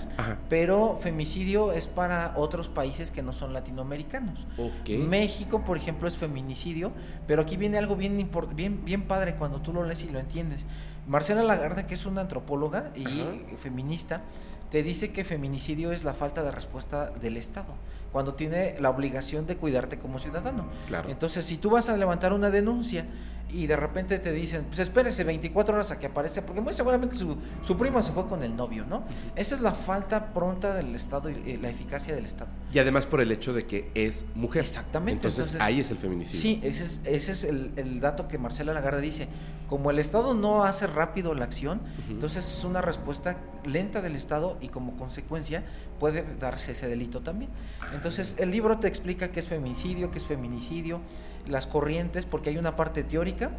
[0.48, 4.46] pero femicidio es para otros países que no son latinoamericanos.
[4.88, 6.92] México, por ejemplo, es feminicidio,
[7.26, 10.64] pero aquí viene algo bien, bien, bien padre cuando tú lo lees y lo entiendes.
[11.06, 14.22] Marcela Lagarde, que es una antropóloga y feminista,
[14.70, 17.74] te dice que feminicidio es la falta de respuesta del Estado,
[18.14, 20.68] cuando tiene la obligación de cuidarte como ciudadano.
[21.08, 23.06] Entonces, si tú vas a levantar una denuncia
[23.54, 27.14] y de repente te dicen, pues espérese 24 horas a que aparece, porque muy seguramente
[27.14, 29.04] su, su prima se fue con el novio, ¿no?
[29.36, 32.50] Esa es la falta pronta del Estado y la eficacia del Estado.
[32.72, 34.62] Y además por el hecho de que es mujer.
[34.62, 35.28] Exactamente.
[35.28, 36.40] Entonces, ahí es el feminicidio.
[36.40, 39.28] Sí, ese es, ese es el, el, dato que Marcela Lagarde dice.
[39.68, 44.58] Como el Estado no hace rápido la acción, entonces es una respuesta lenta del Estado
[44.60, 45.64] y como consecuencia
[45.98, 47.50] puede darse ese delito también.
[47.80, 47.92] Ah.
[47.94, 51.00] Entonces el libro te explica qué es feminicidio, qué es feminicidio,
[51.46, 53.50] las corrientes, porque hay una parte teórica,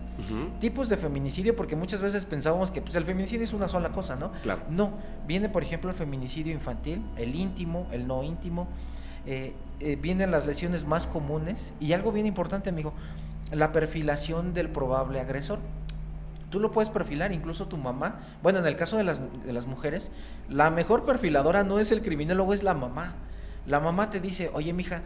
[0.60, 4.15] tipos de feminicidio, porque muchas veces pensábamos que pues, el feminicidio es una sola cosa,
[4.15, 4.32] ¿no?
[4.41, 4.62] Claro.
[4.69, 4.93] No,
[5.28, 8.67] viene por ejemplo el feminicidio infantil, el íntimo, el no íntimo,
[9.26, 12.93] eh, eh, vienen las lesiones más comunes y algo bien importante, amigo,
[13.52, 15.60] la perfilación del probable agresor.
[16.50, 18.19] Tú lo puedes perfilar, incluso tu mamá.
[18.41, 20.12] Bueno, en el caso de las, de las mujeres,
[20.48, 23.15] la mejor perfiladora no es el criminólogo, es la mamá.
[23.67, 25.02] La mamá te dice, oye, mija,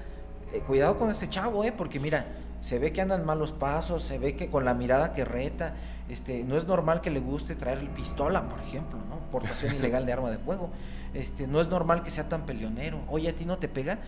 [0.53, 1.71] eh, cuidado con este chavo, ¿eh?
[1.71, 2.25] Porque mira,
[2.61, 5.75] se ve que andan malos pasos, se ve que con la mirada que reta,
[6.09, 9.19] este, no es normal que le guste traer pistola, por ejemplo, ¿no?
[9.31, 10.69] Portación ilegal de arma de fuego.
[11.13, 12.99] Este, no es normal que sea tan peleonero.
[13.09, 13.99] Oye, a ti no te pega.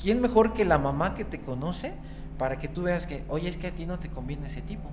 [0.00, 1.92] ¿Quién mejor que la mamá que te conoce
[2.38, 4.90] para que tú veas que, oye, es que a ti no te conviene ese tipo?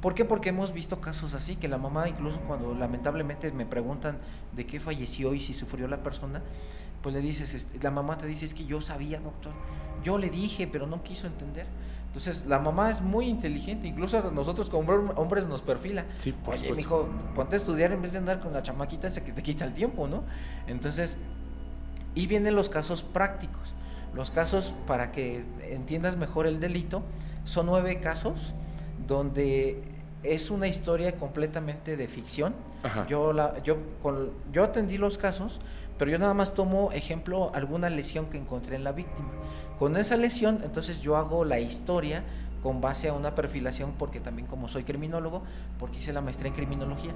[0.00, 0.24] ¿Por qué?
[0.24, 4.18] Porque hemos visto casos así, que la mamá incluso cuando lamentablemente me preguntan
[4.54, 6.40] de qué falleció y si sufrió la persona,
[7.02, 9.52] pues le dices, este, la mamá te dice, es que yo sabía, doctor,
[10.04, 11.66] yo le dije, pero no quiso entender.
[12.08, 16.04] Entonces, la mamá es muy inteligente, incluso a nosotros como hombres nos perfila.
[16.16, 19.32] Sí, Oye, mijo, ponte a estudiar en vez de andar con la chamaquita esa que
[19.32, 20.24] te quita el tiempo, ¿no?
[20.66, 21.16] Entonces,
[22.14, 23.74] y vienen los casos prácticos.
[24.14, 27.02] Los casos, para que entiendas mejor el delito,
[27.44, 28.54] son nueve casos
[29.06, 29.82] donde
[30.22, 32.54] es una historia completamente de ficción.
[33.08, 35.60] Yo, la, yo, con, yo atendí los casos,
[35.98, 39.28] pero yo nada más tomo ejemplo alguna lesión que encontré en la víctima.
[39.78, 42.24] Con esa lesión, entonces yo hago la historia
[42.62, 45.42] con base a una perfilación, porque también como soy criminólogo,
[45.78, 47.12] porque hice la maestría en criminología,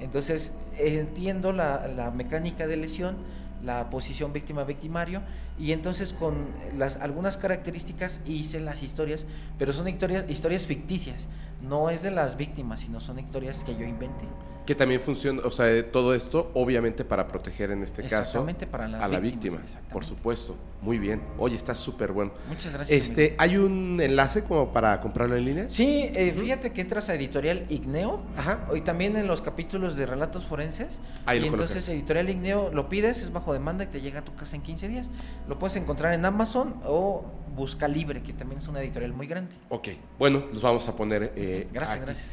[0.00, 3.16] entonces entiendo la, la mecánica de lesión,
[3.62, 5.22] la posición víctima-victimario,
[5.58, 9.26] y entonces con las, algunas características hice las historias,
[9.58, 11.28] pero son historias, historias ficticias,
[11.62, 14.26] no es de las víctimas, sino son historias que yo inventé.
[14.66, 19.08] Que también funciona, o sea, todo esto obviamente para proteger en este caso para a
[19.08, 19.60] la víctima,
[19.92, 20.56] por supuesto.
[20.80, 21.22] Muy bien.
[21.38, 22.32] Oye, está súper bueno.
[22.48, 23.08] Muchas gracias.
[23.08, 25.68] Este, ¿Hay un enlace como para comprarlo en línea?
[25.68, 28.68] Sí, eh, fíjate que entras a Editorial Igneo Ajá.
[28.74, 31.00] y también en los capítulos de Relatos Forenses.
[31.24, 34.34] Ahí y entonces Editorial Igneo lo pides, es bajo demanda y te llega a tu
[34.34, 35.10] casa en 15 días.
[35.48, 39.54] Lo puedes encontrar en Amazon o Busca Libre, que también es una editorial muy grande.
[39.68, 41.32] Ok, bueno, los vamos a poner.
[41.36, 42.30] Eh, gracias, gracias.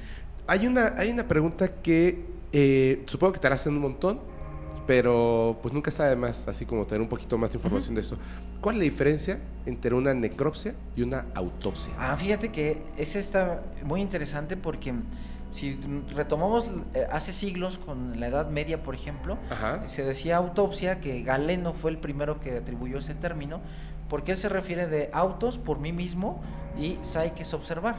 [0.48, 4.20] Hay una, hay una pregunta que eh, supongo que te harás en un montón,
[4.88, 8.18] pero pues nunca sabe más, así como tener un poquito más de información de esto.
[8.60, 11.94] ¿Cuál es la diferencia entre una necropsia y una autopsia?
[11.98, 14.94] Ah, fíjate que ese está muy interesante porque
[15.52, 15.78] si
[16.16, 19.38] retomamos eh, hace siglos con la Edad Media, por ejemplo,
[19.86, 23.60] se decía autopsia, que Galeno fue el primero que atribuyó ese término,
[24.10, 26.42] porque él se refiere de autos por mí mismo
[26.80, 26.98] y
[27.36, 27.98] que es observar.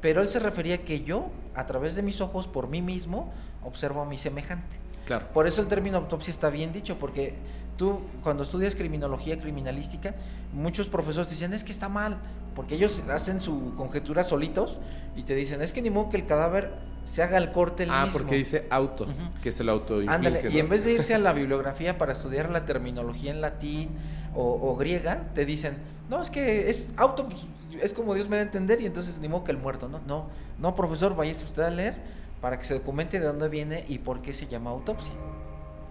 [0.00, 4.02] Pero él se refería que yo, a través de mis ojos, por mí mismo, observo
[4.02, 4.76] a mi semejante.
[5.04, 5.26] Claro.
[5.32, 7.34] Por eso el término autopsia está bien dicho, porque
[7.76, 10.14] tú cuando estudias criminología criminalística,
[10.52, 12.18] muchos profesores te dicen, es que está mal,
[12.54, 14.78] porque ellos hacen su conjetura solitos
[15.16, 17.90] y te dicen, es que ni modo que el cadáver se haga el corte el
[17.90, 18.18] ah, mismo.
[18.18, 19.06] porque dice auto,
[19.42, 22.50] que es el auto Ándale, y en vez de irse a la bibliografía para estudiar
[22.50, 23.90] la terminología en latín
[24.34, 25.76] o, o griega, te dicen,
[26.08, 27.46] no, es que es auto, pues,
[27.82, 30.00] es como Dios me da a entender y entonces ni modo que el muerto, ¿no?
[30.06, 31.96] No, no, profesor, váyase usted a leer
[32.40, 35.12] para que se documente de dónde viene y por qué se llama autopsia.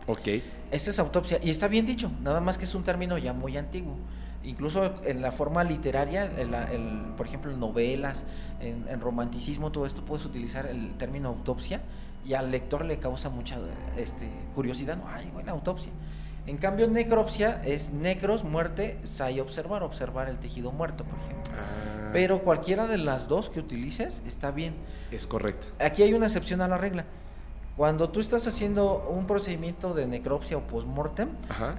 [0.07, 0.27] Ok.
[0.71, 3.57] Esta es autopsia y está bien dicho, nada más que es un término ya muy
[3.57, 3.95] antiguo.
[4.43, 6.67] Incluso en la forma literaria, en la-
[7.15, 8.25] por ejemplo, en novelas,
[8.59, 11.81] en, en romanticismo, todo esto puedes utilizar el término autopsia
[12.25, 13.57] y al lector le causa mucha
[13.97, 14.97] este, curiosidad.
[14.97, 15.07] ¿no?
[15.07, 15.91] Ay, buena autopsia.
[16.47, 21.53] En cambio, necropsia es necros, muerte, sai, observar, observar el tejido muerto, por ejemplo.
[21.55, 24.73] Ah, Pero cualquiera de las dos que utilices está bien.
[25.11, 25.67] es correcto.
[25.79, 27.05] Aquí hay una excepción a la regla.
[27.81, 31.29] Cuando tú estás haciendo un procedimiento de necropsia o postmortem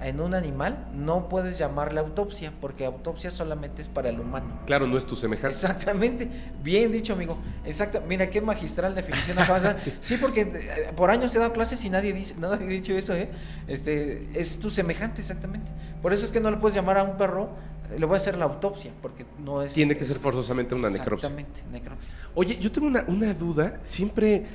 [0.01, 4.59] en un animal, no puedes llamarle autopsia, porque autopsia solamente es para el humano.
[4.65, 5.55] Claro, no es tu semejante.
[5.55, 6.29] Exactamente,
[6.61, 7.37] bien dicho, amigo.
[7.63, 9.63] Exacto, mira qué magistral definición acabas.
[9.77, 9.93] Sí.
[10.01, 10.17] sí.
[10.17, 13.29] porque eh, por años he dado clases y nadie dice, nadie ha dicho eso, ¿eh?
[13.69, 15.71] Este, es tu semejante, exactamente.
[16.01, 17.51] Por eso es que no le puedes llamar a un perro,
[17.89, 19.71] eh, le voy a hacer la autopsia, porque no es.
[19.71, 21.29] Tiene que ser forzosamente una necropsia.
[21.29, 22.13] Exactamente, necropsia.
[22.35, 23.79] Oye, yo tengo una, una duda.
[23.85, 24.45] Siempre,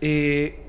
[0.00, 0.65] eh,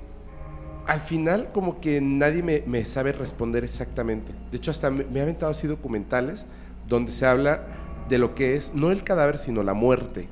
[0.88, 4.32] al final, como que nadie me, me sabe responder exactamente.
[4.52, 6.47] De hecho, hasta me, me he aventado así documentales
[6.88, 7.63] donde se habla
[8.10, 10.28] de lo que es, no el cadáver, sino la muerte.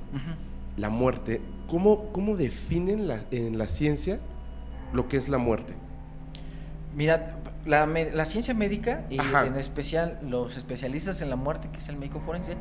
[0.77, 1.41] La muerte.
[1.67, 4.19] ¿Cómo, cómo definen la- en la ciencia
[4.93, 5.73] lo que es la muerte?
[6.95, 9.45] Mira, la, la ciencia médica y Ajá.
[9.47, 12.55] en especial los especialistas en la muerte, que es el médico forense,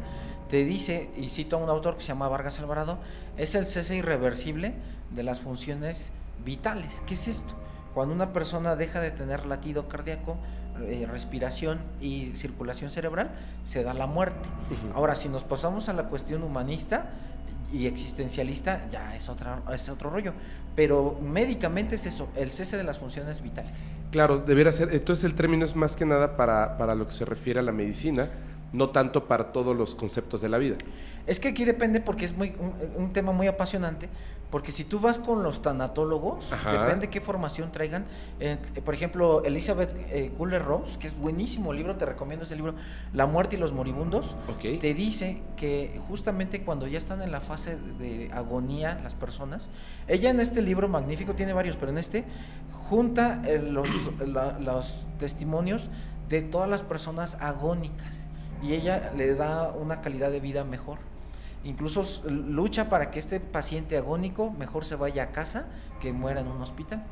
[0.48, 2.98] te dice, y cito a un autor que se llama Vargas Alvarado,
[3.36, 4.74] es el cese irreversible
[5.14, 6.10] de las funciones
[6.44, 7.02] vitales.
[7.06, 7.54] ¿Qué es esto?
[7.94, 10.36] Cuando una persona deja de tener latido cardíaco,
[10.82, 13.30] eh, respiración y circulación cerebral,
[13.62, 14.48] se da la muerte.
[14.94, 17.10] Ahora, si nos pasamos a la cuestión humanista
[17.72, 20.32] y existencialista, ya es, otra, es otro rollo.
[20.74, 23.72] Pero médicamente es eso, el cese de las funciones vitales.
[24.10, 24.92] Claro, debería ser.
[24.92, 27.72] Entonces el término es más que nada para, para lo que se refiere a la
[27.72, 28.28] medicina,
[28.72, 30.76] no tanto para todos los conceptos de la vida.
[31.28, 34.08] Es que aquí depende porque es muy un, un tema muy apasionante,
[34.50, 36.72] porque si tú vas con los tanatólogos, Ajá.
[36.84, 38.04] depende qué formación traigan.
[38.38, 42.74] Eh, por ejemplo, Elizabeth eh, Kubler-Ross, que es buenísimo libro, te recomiendo ese libro,
[43.12, 47.76] La muerte y los moribundos, te dice que justamente cuando ya están en la fase
[47.98, 49.70] de agonía las personas,
[50.06, 52.24] ella en este libro magnífico, tiene varios, pero en este
[52.88, 53.88] junta eh, los,
[54.24, 55.90] la- los testimonios
[56.28, 58.26] de todas las personas agónicas
[58.62, 60.98] y ella le da una calidad de vida mejor.
[61.64, 65.66] Incluso lucha para que este paciente agónico mejor se vaya a casa
[66.00, 67.02] que muera en un hospital.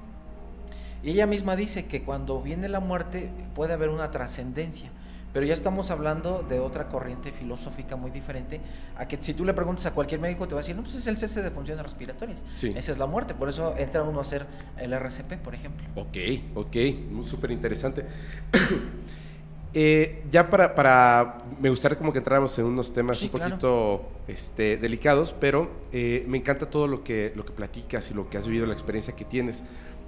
[1.03, 4.91] Y ella misma dice que cuando viene la muerte puede haber una trascendencia,
[5.33, 8.61] pero ya estamos hablando de otra corriente filosófica muy diferente
[8.97, 10.95] a que si tú le preguntas a cualquier médico te va a decir, no, pues
[10.95, 12.45] es el cese de funciones respiratorias.
[12.51, 12.73] Sí.
[12.77, 15.87] Esa es la muerte, por eso entra uno a hacer el RCP, por ejemplo.
[15.97, 16.19] Ok,
[16.55, 16.77] ok,
[17.11, 18.05] muy súper interesante.
[19.75, 23.51] Eh, ya para, para, me gustaría como que entráramos en unos temas Sí, un claro.
[23.51, 28.29] poquito este, delicados, pero eh, me encanta todo lo que, lo que platicas y lo
[28.29, 29.63] que has vivido, la experiencia que tienes.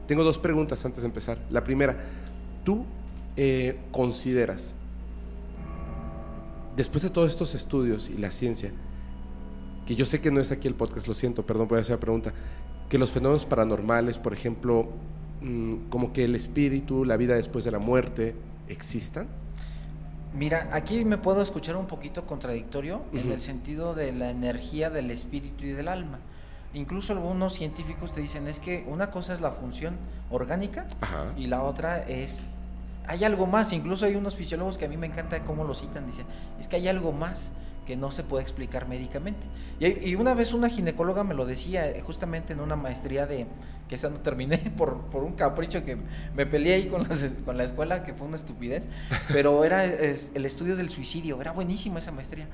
[0.07, 1.39] Tengo dos preguntas antes de empezar.
[1.51, 1.97] La primera,
[2.63, 2.85] ¿tú
[3.37, 4.75] eh, consideras,
[6.77, 8.71] después de todos estos estudios y la ciencia,
[9.87, 11.97] que yo sé que no es aquí el podcast, lo siento, perdón, voy a hacer
[11.97, 12.35] la pregunta,
[12.91, 14.89] que los fenómenos paranormales, por ejemplo,
[15.41, 18.35] mm, como que el espíritu, la vida después de la muerte,
[18.69, 19.27] existan?
[20.35, 25.13] Mira, aquí me puedo escuchar un poquito contradictorio en el sentido de la energía del
[25.13, 26.19] espíritu y del alma.
[26.75, 29.97] Incluso algunos científicos te dicen es que una cosa es la función
[30.31, 31.33] orgánica Ajá.
[31.37, 32.43] y la otra es
[33.07, 36.07] hay algo más, incluso hay unos fisiólogos que a mí me encanta cómo lo citan,
[36.07, 36.27] dicen,
[36.59, 37.53] es que hay algo más
[37.87, 39.47] que no se puede explicar médicamente.
[39.81, 43.47] Y, y una vez una ginecóloga me lo decía, eh, justamente en una maestría de,
[43.89, 45.99] que esa no terminé por, por un capricho que
[46.35, 48.85] me peleé ahí con, las- con la escuela, que fue una estupidez,
[49.33, 52.47] pero era es, el estudio del suicidio, era buenísima esa maestría.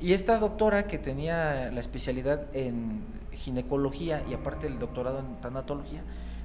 [0.00, 6.02] Y esta doctora que tenía la especialidad en ginecología y aparte el doctorado en tanatología,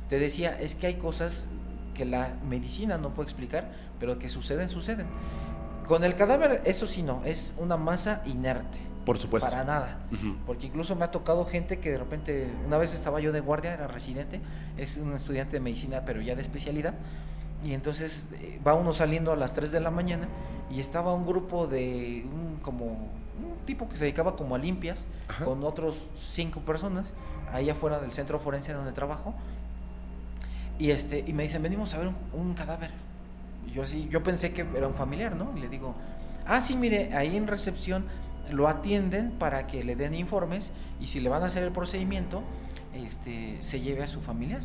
[0.09, 1.47] te decía, es que hay cosas
[1.95, 5.07] que la medicina no puede explicar, pero que suceden, suceden.
[5.87, 9.49] Con el cadáver, eso sí no, es una masa inerte, Por supuesto.
[9.49, 9.97] para nada.
[10.45, 13.73] Porque incluso me ha tocado gente que de repente, una vez estaba yo de guardia,
[13.73, 14.41] era residente,
[14.77, 16.93] es un estudiante de medicina, pero ya de especialidad,
[17.63, 20.27] y entonces eh, va uno saliendo a las 3 de la mañana
[20.69, 25.05] y estaba un grupo de un como un tipo que se dedicaba como a limpias
[25.27, 25.45] Ajá.
[25.45, 27.13] con otros cinco personas
[27.51, 29.33] ahí afuera del centro forense donde trabajo
[30.79, 32.91] Y, este, y me dicen, venimos a ver un, cadáver.
[33.67, 35.55] Y yo, así, yo pensé que era un familiar, ¿no?
[35.55, 35.95] Y le digo,
[36.45, 38.05] ah, sí, mire, ahí en recepción
[38.51, 42.43] lo atienden para que le den informes y si le van a hacer el procedimiento,
[42.93, 44.61] este, se lleve a su familiar.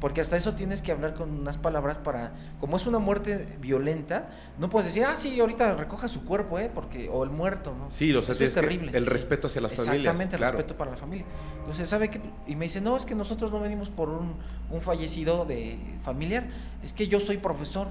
[0.00, 4.28] Porque hasta eso tienes que hablar con unas palabras para, como es una muerte violenta,
[4.58, 6.70] no puedes decir, ah, sí, ahorita recoja su cuerpo, ¿eh?
[6.74, 7.90] Porque, o el muerto, ¿no?
[7.90, 8.90] Sí, lo es terrible.
[8.92, 10.14] El respeto hacia las familias.
[10.14, 11.24] Exactamente, el respeto para la familia.
[11.60, 12.20] Entonces, ¿sabe qué?
[12.46, 14.34] Y me dice, no, es que nosotros no venimos por un,
[14.70, 16.48] un fallecido de familiar,
[16.82, 17.88] es que yo soy profesor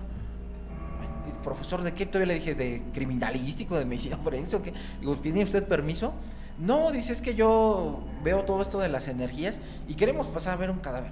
[1.44, 2.06] profesor de qué?
[2.06, 4.74] Todavía le dije, de criminalístico, de medicina forense, o qué.
[5.00, 6.14] Digo, ¿tiene usted permiso?
[6.58, 10.58] No, dice, es que yo veo todo esto de las energías y queremos pasar a
[10.58, 11.12] ver un cadáver.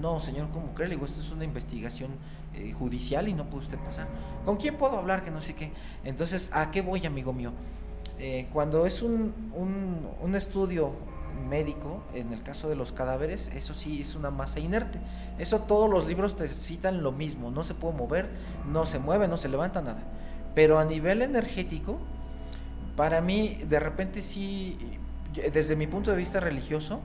[0.00, 0.88] No, señor, ¿cómo cree?
[0.88, 2.10] Le digo, esto es una investigación
[2.54, 4.06] eh, judicial y no puede usted pasar.
[4.44, 5.24] ¿Con quién puedo hablar?
[5.24, 5.72] Que no sé qué.
[6.04, 7.52] Entonces, ¿a qué voy, amigo mío?
[8.18, 10.92] Eh, cuando es un, un, un estudio
[11.36, 14.98] médico, en el caso de los cadáveres, eso sí es una masa inerte.
[15.38, 18.30] Eso todos los libros te citan lo mismo, no se puede mover,
[18.66, 20.02] no se mueve, no se levanta nada.
[20.54, 21.98] Pero a nivel energético,
[22.96, 24.98] para mí, de repente sí,
[25.52, 27.00] desde mi punto de vista religioso,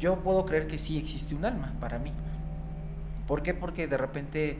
[0.00, 2.12] yo puedo creer que sí existe un alma para mí.
[3.28, 3.54] ¿Por qué?
[3.54, 4.58] Porque de repente,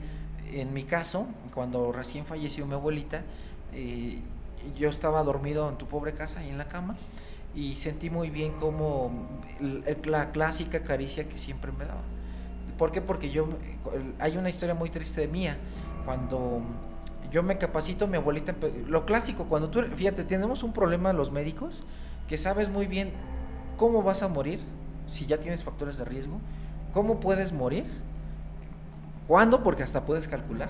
[0.51, 3.21] en mi caso, cuando recién falleció mi abuelita,
[3.73, 4.19] eh,
[4.77, 6.95] yo estaba dormido en tu pobre casa, ahí en la cama,
[7.57, 9.11] y sentí muy bien como
[10.05, 12.03] la clásica caricia que siempre me daba.
[12.77, 13.01] ¿Por qué?
[13.01, 13.47] Porque yo,
[14.19, 15.57] hay una historia muy triste de mía,
[16.05, 16.61] cuando
[17.31, 18.53] yo me capacito, mi abuelita,
[18.85, 21.83] lo clásico, cuando tú, fíjate, tenemos un problema los médicos,
[22.27, 23.11] que sabes muy bien
[23.75, 24.59] cómo vas a morir,
[25.07, 26.39] si ya tienes factores de riesgo,
[26.93, 27.85] cómo puedes morir,
[29.27, 30.69] cuándo, porque hasta puedes calcular.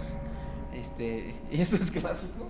[0.73, 2.47] Este, y esto es clásico.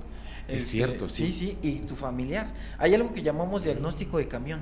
[0.47, 1.27] Es este, cierto, sí.
[1.27, 2.53] Sí, sí, y tu familiar.
[2.77, 4.61] Hay algo que llamamos diagnóstico de camión.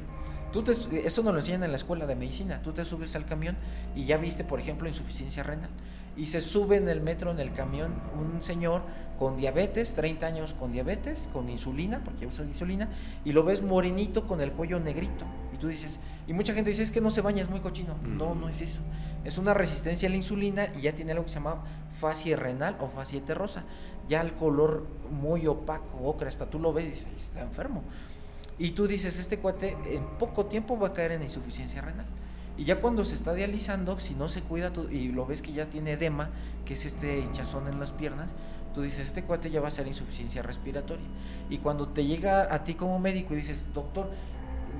[0.51, 2.61] Tú te, eso nos lo enseñan en la escuela de medicina.
[2.63, 3.57] Tú te subes al camión
[3.95, 5.69] y ya viste, por ejemplo, insuficiencia renal.
[6.17, 8.83] Y se sube en el metro, en el camión, un señor
[9.19, 12.89] con diabetes, 30 años con diabetes, con insulina, porque usa insulina,
[13.25, 15.25] y lo ves morenito con el cuello negrito.
[15.53, 17.95] Y tú dices, y mucha gente dice, es que no se baña, es muy cochino.
[18.03, 18.81] No, no es eso.
[19.23, 21.63] Es una resistencia a la insulina y ya tiene algo que se llama
[21.99, 23.63] fascia renal o fascia terrosa.
[24.07, 27.83] Ya el color muy opaco, ocre, hasta tú lo ves y dices, está enfermo.
[28.57, 32.05] Y tú dices, este cuate en poco tiempo va a caer en insuficiencia renal.
[32.57, 35.65] Y ya cuando se está dializando, si no se cuida y lo ves que ya
[35.65, 36.29] tiene edema,
[36.63, 38.31] que es este hinchazón en las piernas,
[38.73, 41.05] tú dices, este cuate ya va a ser insuficiencia respiratoria.
[41.49, 44.09] Y cuando te llega a ti como médico y dices, doctor,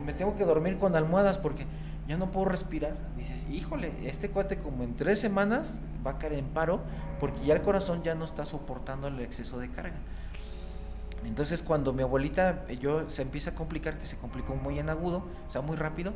[0.06, 1.66] me tengo que dormir con almohadas porque
[2.08, 6.34] ya no puedo respirar, dices, híjole, este cuate como en tres semanas va a caer
[6.34, 6.82] en paro
[7.20, 9.98] porque ya el corazón ya no está soportando el exceso de carga.
[11.26, 15.26] Entonces cuando mi abuelita yo se empieza a complicar, que se complicó muy en agudo,
[15.48, 16.14] o sea, muy rápido,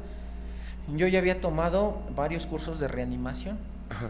[0.96, 3.58] yo ya había tomado varios cursos de reanimación.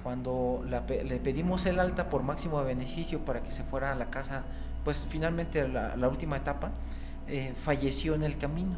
[0.03, 4.43] Cuando le pedimos el alta por máximo beneficio para que se fuera a la casa,
[4.83, 6.71] pues finalmente la, última etapa,
[7.27, 8.75] eh, falleció en el camino.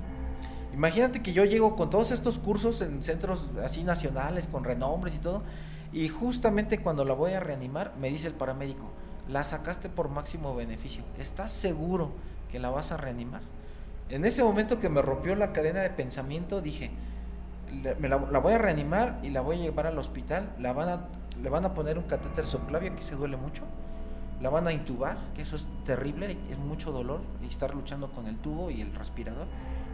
[0.74, 5.20] Imagínate que yo llego con todos estos cursos en centros así nacionales, con renombres y
[5.20, 5.44] todo,
[5.92, 8.90] y justamente cuando la voy a reanimar, me dice el paramédico,
[9.28, 12.12] la sacaste por máximo beneficio, ¿estás seguro
[12.50, 13.42] que la vas a reanimar?
[14.10, 16.92] En ese momento que me rompió la cadena de pensamiento, dije,
[18.00, 21.08] me la, voy a reanimar y la voy a llevar al hospital, la van a,
[21.42, 23.64] le van a poner un catéter subclavio que se duele mucho,
[24.42, 28.28] la van a intubar, que eso es terrible, es mucho dolor y estar luchando con
[28.28, 29.48] el tubo y el respirador.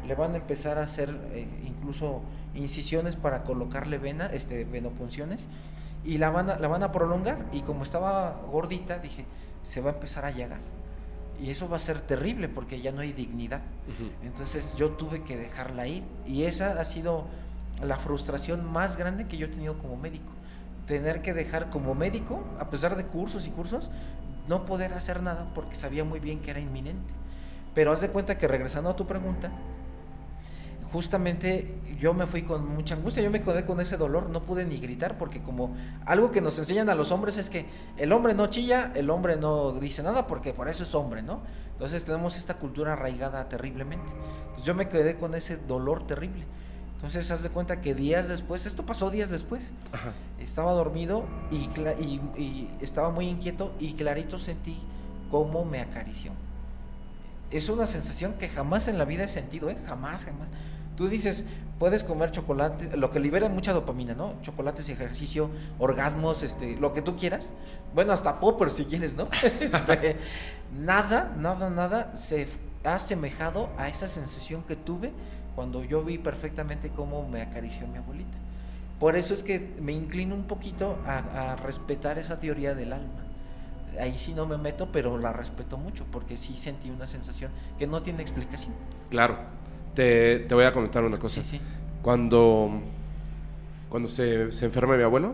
[0.05, 2.21] Le van a empezar a hacer eh, incluso
[2.55, 5.47] incisiones para colocarle vena, este, venopunciones
[6.03, 9.25] y la van, a, la van a prolongar y como estaba gordita dije,
[9.63, 10.60] se va a empezar a llegar.
[11.39, 13.62] Y eso va a ser terrible porque ya no hay dignidad.
[14.23, 17.25] Entonces yo tuve que dejarla ir y esa ha sido
[17.83, 20.31] la frustración más grande que yo he tenido como médico.
[20.88, 23.91] Tener que dejar como médico, a pesar de cursos y cursos,
[24.47, 27.13] no poder hacer nada porque sabía muy bien que era inminente.
[27.75, 29.51] Pero haz de cuenta que regresando a tu pregunta,
[30.91, 34.65] justamente yo me fui con mucha angustia, yo me quedé con ese dolor, no pude
[34.65, 37.65] ni gritar porque como algo que nos enseñan a los hombres es que
[37.97, 41.41] el hombre no chilla, el hombre no dice nada porque por eso es hombre, ¿no?
[41.73, 44.12] Entonces tenemos esta cultura arraigada terriblemente.
[44.42, 46.46] Entonces yo me quedé con ese dolor terrible.
[46.98, 49.63] Entonces, haz de cuenta que días después, esto pasó días después,
[50.40, 51.69] estaba dormido y,
[52.35, 54.79] y, estaba muy inquieto y clarito sentí
[55.29, 56.31] cómo me acarició.
[57.52, 59.77] Es una sensación que jamás en la vida he sentido, ¿eh?
[59.85, 60.50] Jamás, jamás.
[60.98, 61.45] Tú dices,
[61.77, 64.33] puedes comer chocolate, lo que libera mucha dopamina, ¿no?
[64.41, 67.54] Chocolates, ejercicio, orgasmos, este, lo que tú quieras.
[67.93, 69.25] Bueno, hasta poppers si quieres, ¿no?
[69.62, 70.17] Este,
[70.75, 72.48] nada, nada, nada se
[72.83, 75.12] ha asemejado a esa sensación que tuve
[75.56, 78.37] cuando yo vi perfectamente cómo me acarició mi abuelita.
[79.00, 83.27] Por eso es que me inclino un poquito a, a respetar esa teoría del alma
[84.00, 87.87] ahí sí no me meto, pero la respeto mucho porque sí sentí una sensación que
[87.87, 88.73] no tiene explicación.
[89.10, 89.56] Claro.
[89.98, 91.43] Te, te voy a comentar una cosa.
[91.43, 91.62] Sí, sí.
[92.04, 92.69] Cuando,
[93.89, 95.33] cuando se, se enferma mi abuelo,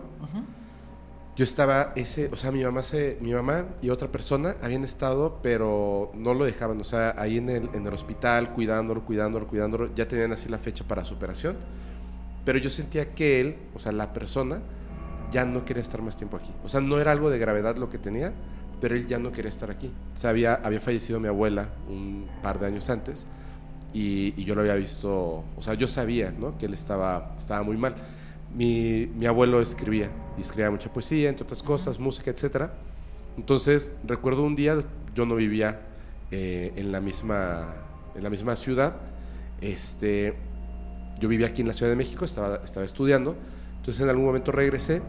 [1.36, 5.40] yo estaba ese, o sea, mi mamá se, mi mamá y otra persona habían estado,
[5.42, 9.94] pero no lo dejaban, o sea, ahí en el, en el hospital, cuidándolo, cuidándolo, cuidándolo,
[9.94, 11.58] ya tenían así la fecha para su operación,
[12.46, 14.62] pero yo sentía que él, o sea, la persona,
[15.30, 16.52] ya no quería estar más tiempo aquí.
[16.64, 18.32] O sea, no era algo de gravedad lo que tenía,
[18.80, 19.92] pero él ya no quería estar aquí.
[20.14, 23.26] O sea, había, había fallecido mi abuela un par de años antes
[23.94, 26.58] y, y yo lo había visto, o sea, yo sabía, ¿no?
[26.58, 27.94] Que él estaba, estaba muy mal.
[28.54, 32.70] Mi, mi abuelo escribía, y escribía mucha poesía, entre otras cosas, música, etc.
[33.36, 34.78] Entonces, recuerdo un día,
[35.14, 35.80] yo no vivía
[36.32, 37.74] eh, en, la misma,
[38.16, 38.96] en la misma ciudad,
[39.60, 40.34] este,
[41.20, 43.36] yo vivía aquí en la Ciudad de México, estaba, estaba estudiando,
[43.76, 45.02] entonces en algún momento regresé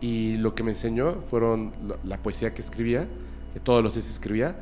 [0.00, 1.72] y lo que me enseñó fueron
[2.04, 3.08] la poesía que escribía,
[3.52, 4.56] que todos los días escribía,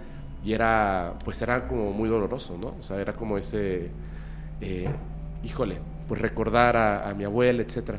[0.45, 2.75] y era, pues era como muy doloroso, ¿no?
[2.79, 3.91] O sea, era como ese,
[4.61, 4.89] eh,
[5.43, 5.79] híjole,
[6.09, 7.97] pues recordar a, a, mi abuela, etc.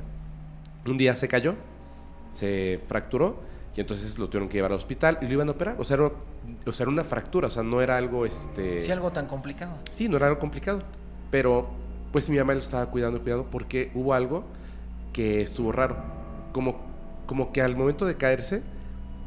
[0.85, 1.55] Un día se cayó,
[2.29, 5.75] se fracturó, y entonces lo tuvieron que llevar al hospital y lo iban a operar.
[5.79, 6.11] O sea, era,
[6.65, 8.81] o sea, era una fractura, o sea, no era algo, este...
[8.81, 9.73] Sí, algo tan complicado.
[9.91, 10.83] Sí, no era algo complicado,
[11.29, 11.69] pero
[12.11, 14.43] pues mi mamá lo estaba cuidando, cuidando, porque hubo algo
[15.13, 15.95] que estuvo raro.
[16.51, 16.81] Como,
[17.25, 18.61] como que al momento de caerse,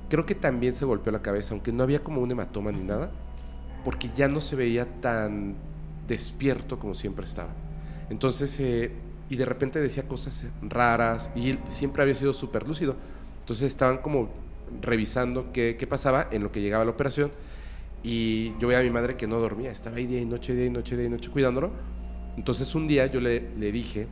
[0.08, 3.10] creo que también se golpeó la cabeza, aunque no había como un hematoma ni nada,
[3.84, 5.54] porque ya no se veía tan
[6.08, 7.50] despierto como siempre estaba.
[8.10, 8.92] Entonces, eh,
[9.28, 12.96] y de repente decía cosas raras y él siempre había sido súper lúcido.
[13.40, 14.30] Entonces estaban como
[14.80, 17.30] revisando qué, qué, pasaba en lo que llegaba la operación
[18.02, 20.66] y yo veía a mi madre que no dormía, estaba ahí día y noche, día
[20.66, 21.70] y noche, día y noche cuidándolo.
[22.36, 24.06] Entonces un día yo le, le dije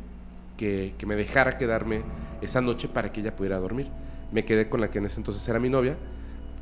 [0.57, 2.03] que, que, me dejara quedarme
[2.41, 3.89] esa noche para que ella pudiera dormir.
[4.33, 5.97] Me quedé con la que en ese entonces era mi novia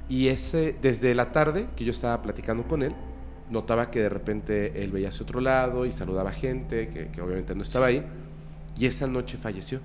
[0.08, 2.94] y ese, desde la tarde que yo estaba platicando con él,
[3.48, 7.54] notaba que de repente él veía hacia otro lado y saludaba gente que, que obviamente
[7.54, 8.04] no estaba ahí
[8.78, 9.80] y esa noche falleció.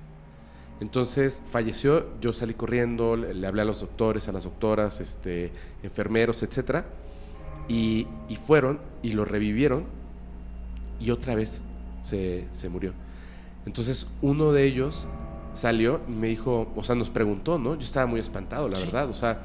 [0.80, 5.52] Entonces falleció, yo salí corriendo, le, le, hablé a los doctores, a las doctoras, este,
[5.84, 6.84] enfermeros, etc.
[7.68, 9.86] Y, y, fueron y lo revivieron
[11.00, 11.62] y otra vez
[12.04, 12.94] se, se, murió.
[13.66, 15.08] Entonces uno de ellos
[15.56, 17.76] salió y me dijo, o sea, nos preguntó, ¿no?
[17.76, 18.86] Yo estaba muy espantado, la sí.
[18.86, 19.10] verdad.
[19.10, 19.40] O sea,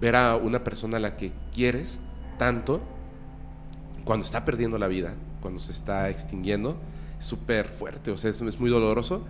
[0.00, 2.00] ver a una persona a la que quieres
[2.38, 2.80] tanto,
[4.04, 6.76] cuando está perdiendo la vida, cuando se está extinguiendo,
[7.18, 9.24] es súper fuerte, o sea, es, es muy doloroso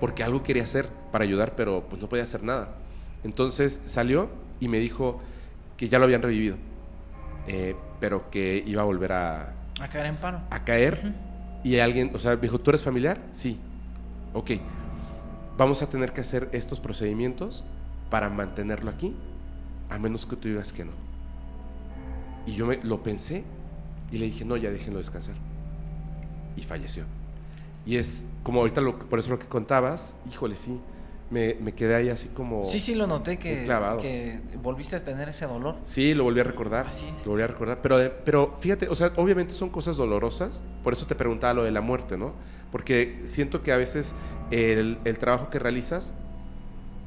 [0.00, 2.76] porque algo quería hacer para ayudar, pero pues no podía hacer nada.
[3.22, 5.20] Entonces salió y me dijo
[5.76, 6.56] que ya lo habían revivido,
[7.46, 9.54] eh, pero que iba a volver a...
[9.80, 10.40] A caer en paro.
[10.50, 11.00] A caer.
[11.04, 11.14] Uh -huh.
[11.62, 13.20] Y alguien, o sea, me dijo, ¿tú eres familiar?
[13.32, 13.58] Sí.
[14.32, 14.52] Ok.
[15.60, 17.66] Vamos a tener que hacer estos procedimientos
[18.08, 19.14] para mantenerlo aquí,
[19.90, 20.92] a menos que tú digas que no.
[22.46, 23.44] Y yo me, lo pensé
[24.10, 25.34] y le dije, no, ya déjenlo descansar.
[26.56, 27.04] Y falleció.
[27.84, 30.80] Y es como ahorita, lo, por eso lo que contabas, híjole, sí,
[31.30, 32.64] me, me quedé ahí así como...
[32.64, 33.64] Sí, sí, lo noté que,
[34.00, 35.76] que volviste a tener ese dolor.
[35.82, 36.88] Sí, lo volví a recordar.
[36.88, 37.24] Así es.
[37.24, 37.80] Lo volví a recordar.
[37.82, 41.70] Pero, pero fíjate, o sea, obviamente son cosas dolorosas, por eso te preguntaba lo de
[41.70, 42.32] la muerte, ¿no?
[42.72, 44.14] Porque siento que a veces
[44.50, 46.14] el, el trabajo que realizas,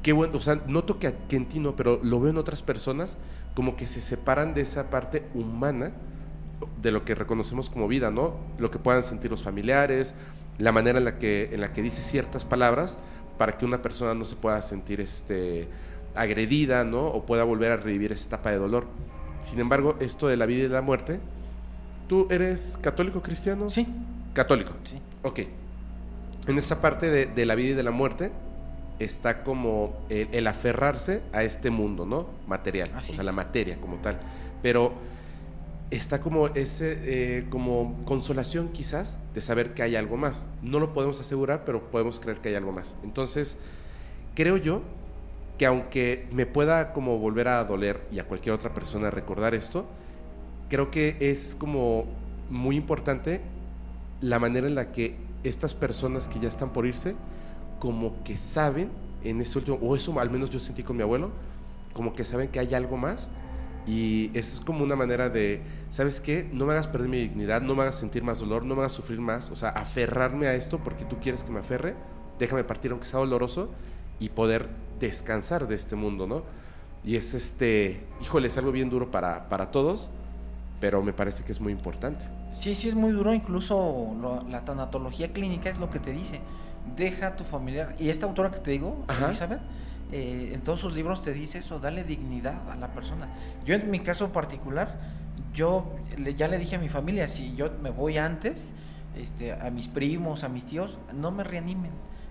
[0.02, 2.62] qué bueno, o sea, noto que, que en ti no, pero lo veo en otras
[2.62, 3.18] personas
[3.54, 5.92] como que se separan de esa parte humana
[6.80, 8.36] de lo que reconocemos como vida, ¿no?
[8.58, 10.14] Lo que puedan sentir los familiares,
[10.58, 12.98] la manera en la que, en la que dice ciertas palabras
[13.38, 15.68] para que una persona no se pueda sentir este,
[16.14, 17.06] agredida, ¿no?
[17.06, 18.86] O pueda volver a revivir esa etapa de dolor.
[19.42, 21.20] Sin embargo, esto de la vida y la muerte,
[22.08, 23.68] ¿tú eres católico cristiano?
[23.68, 23.86] Sí.
[24.32, 24.72] Católico.
[24.84, 24.98] Sí.
[25.22, 25.40] Ok.
[26.46, 28.30] En esa parte de, de la vida y de la muerte
[28.98, 32.28] está como el, el, aferrarse a este mundo, ¿no?
[32.46, 34.18] Material, o sea, la materia como tal.
[34.62, 34.92] Pero
[35.96, 40.46] está como ese eh, como consolación quizás de saber que hay algo más.
[40.62, 42.96] No lo podemos asegurar, pero podemos creer que hay algo más.
[43.04, 43.58] Entonces,
[44.34, 44.82] creo yo
[45.58, 49.86] que aunque me pueda como volver a doler y a cualquier otra persona recordar esto,
[50.68, 52.06] creo que es como
[52.50, 53.40] muy importante
[54.20, 57.14] la manera en la que estas personas que ya están por irse
[57.78, 58.90] como que saben
[59.22, 61.30] en ese último o eso al menos yo sentí con mi abuelo,
[61.92, 63.30] como que saben que hay algo más
[63.86, 65.60] y esa es como una manera de,
[65.90, 66.48] ¿sabes qué?
[66.52, 68.92] No me hagas perder mi dignidad, no me hagas sentir más dolor, no me hagas
[68.92, 71.94] sufrir más, o sea, aferrarme a esto porque tú quieres que me aferre,
[72.38, 73.70] déjame partir aunque sea doloroso
[74.20, 74.68] y poder
[75.00, 76.42] descansar de este mundo, ¿no?
[77.04, 80.10] Y es este, híjole, es algo bien duro para, para todos,
[80.80, 82.24] pero me parece que es muy importante.
[82.52, 86.40] Sí, sí, es muy duro, incluso lo, la tanatología clínica es lo que te dice.
[86.96, 87.94] deja a tu familiar.
[87.98, 89.60] Y esta autora que te digo, Elizabeth,
[90.16, 93.26] eh, en todos sus libros te dice eso, dale dignidad a la persona.
[93.66, 95.00] Yo en mi caso particular,
[95.52, 95.92] yo
[96.36, 98.74] ya le dije a mi familia, si yo me voy antes,
[99.16, 101.90] este, a mis primos, a mis tíos, no me reanimen,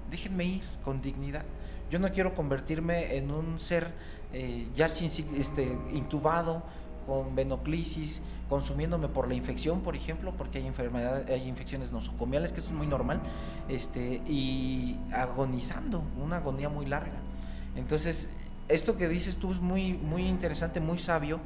[0.09, 1.43] déjenme ir con dignidad.
[1.91, 3.91] Yo no quiero convertirme en un ser
[4.31, 6.63] eh, ya sin, este, intubado,
[7.05, 12.61] con venoclisis, consumiéndome por la infección, por ejemplo, porque hay enfermedades, hay infecciones nosocomiales, que
[12.61, 13.21] eso es muy normal,
[13.67, 17.22] este, y agonizando, una agonía muy larga.
[17.75, 18.29] Entonces,
[18.67, 21.39] esto que dices tú es muy, muy interesante, muy sabio,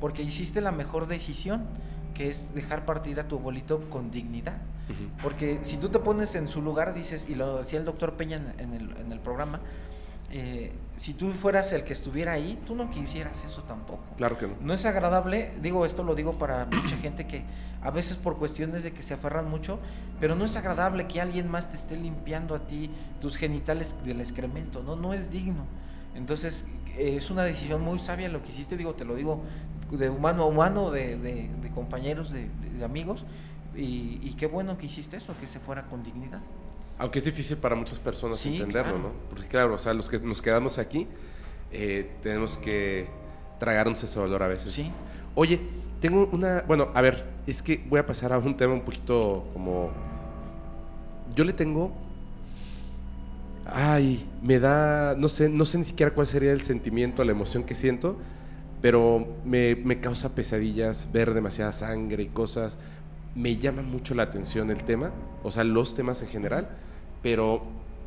[0.00, 1.64] porque hiciste la mejor decisión,
[2.14, 4.58] que es dejar partir a tu abuelito con dignidad.
[5.22, 8.40] Porque si tú te pones en su lugar, dices, y lo decía el doctor Peña
[8.58, 9.60] en el, en el programa,
[10.32, 14.04] eh, si tú fueras el que estuviera ahí, tú no quisieras eso tampoco.
[14.16, 14.54] Claro que no.
[14.60, 17.42] No es agradable, digo esto lo digo para mucha gente que
[17.82, 19.80] a veces por cuestiones de que se aferran mucho,
[20.20, 24.20] pero no es agradable que alguien más te esté limpiando a ti tus genitales del
[24.20, 25.64] excremento, no, no es digno.
[26.14, 26.64] Entonces
[26.96, 29.42] es una decisión muy sabia lo que hiciste, digo, te lo digo
[29.90, 32.48] de humano a humano, de, compañeros, de,
[32.84, 33.24] amigos,
[33.74, 36.40] y qué bueno que hiciste eso, que se fuera con dignidad.
[37.00, 39.12] Aunque es difícil para muchas personas entenderlo, ¿no?
[39.30, 41.08] Porque claro, o sea, los que nos quedamos aquí
[41.72, 43.06] eh, tenemos que
[43.58, 44.74] tragarnos ese dolor a veces.
[44.74, 44.92] Sí.
[45.34, 45.58] Oye,
[46.02, 49.48] tengo una, bueno, a ver, es que voy a pasar a un tema un poquito
[49.54, 49.90] como,
[51.34, 51.90] yo le tengo,
[53.64, 57.64] ay, me da, no sé, no sé ni siquiera cuál sería el sentimiento, la emoción
[57.64, 58.18] que siento,
[58.82, 62.76] pero me, me causa pesadillas ver demasiada sangre y cosas.
[63.34, 66.68] Me llama mucho la atención el tema, o sea, los temas en general
[67.22, 67.62] pero,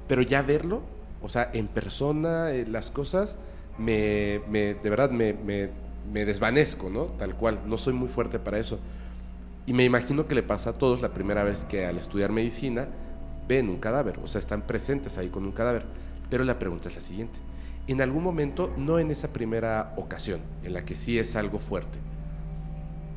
[0.07, 0.81] pero ya verlo,
[1.21, 3.37] o sea, en persona, eh, las cosas,
[3.77, 7.05] me, me, de verdad me, me, desvanezco, ¿no?
[7.05, 8.79] Tal cual, no soy muy fuerte para eso.
[9.65, 12.89] Y me imagino que le pasa a todos la primera vez que al estudiar medicina
[13.47, 15.85] ven un cadáver, o sea, están presentes ahí con un cadáver.
[16.29, 17.39] Pero la pregunta es la siguiente.
[17.87, 21.99] En algún momento, no en esa primera ocasión, en la que sí es algo fuerte,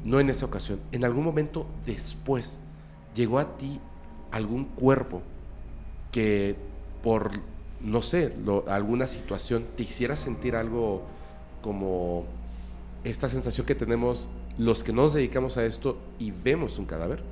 [0.04, 2.60] no en esa ocasión, en algún momento después,
[3.14, 3.80] llegó a ti
[4.30, 5.22] algún cuerpo
[6.16, 6.56] que
[7.02, 7.30] por,
[7.82, 8.32] no sé,
[8.68, 11.02] alguna situación te hiciera sentir algo
[11.60, 12.24] como
[13.04, 17.22] esta sensación que tenemos los que nos dedicamos a esto y vemos un cadáver?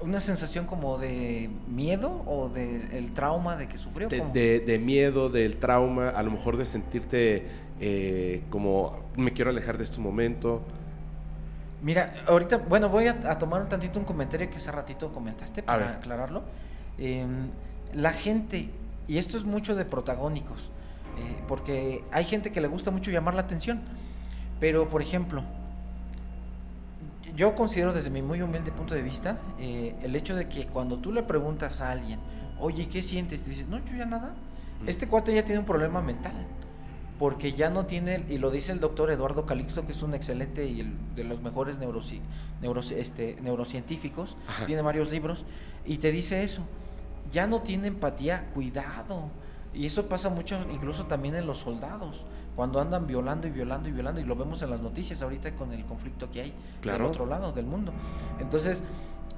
[0.00, 4.08] ¿Una sensación como de miedo o del trauma de que sufrió?
[4.08, 7.46] De, miedo, del trauma, a lo mejor de sentirte
[7.80, 10.62] eh, como me quiero alejar de este momento.
[11.80, 15.90] Mira, ahorita, bueno, voy a, tomar un tantito un comentario que hace ratito comentaste para
[15.90, 16.42] aclararlo.
[16.98, 17.48] Em,
[17.94, 18.68] la gente,
[19.08, 20.70] y esto es mucho de protagónicos,
[21.18, 23.80] eh, porque hay gente que le gusta mucho llamar la atención,
[24.60, 25.42] pero por ejemplo,
[27.36, 30.98] yo considero desde mi muy humilde punto de vista eh, el hecho de que cuando
[30.98, 32.18] tú le preguntas a alguien,
[32.60, 33.42] oye, ¿qué sientes?
[33.42, 34.34] Te dices, no, yo ya nada.
[34.86, 36.34] Este cuate ya tiene un problema mental,
[37.18, 40.66] porque ya no tiene, y lo dice el doctor Eduardo Calixto, que es un excelente
[40.66, 41.76] y de los mejores
[42.90, 44.36] este, neurocientíficos,
[44.66, 45.44] tiene varios libros,
[45.86, 46.62] y te dice eso
[47.30, 49.30] ya no tiene empatía, cuidado.
[49.74, 53.92] Y eso pasa mucho incluso también en los soldados, cuando andan violando y violando y
[53.92, 57.08] violando, y lo vemos en las noticias ahorita con el conflicto que hay claro.
[57.08, 57.92] otro lado del mundo.
[58.38, 58.82] Entonces,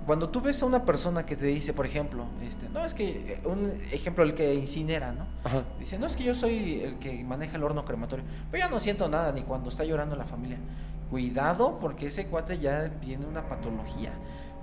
[0.07, 3.35] cuando tú ves a una persona que te dice, por ejemplo, este, no, es que,
[3.35, 5.27] eh, un ejemplo, el que incinera, ¿no?
[5.79, 8.81] Dice, no, es que yo soy el que maneja el horno crematorio, pero yo no
[8.81, 10.59] siento nada, ni cuando está llorando la familia.
[11.11, 14.13] Cuidado, porque ese cuate ya tiene una patología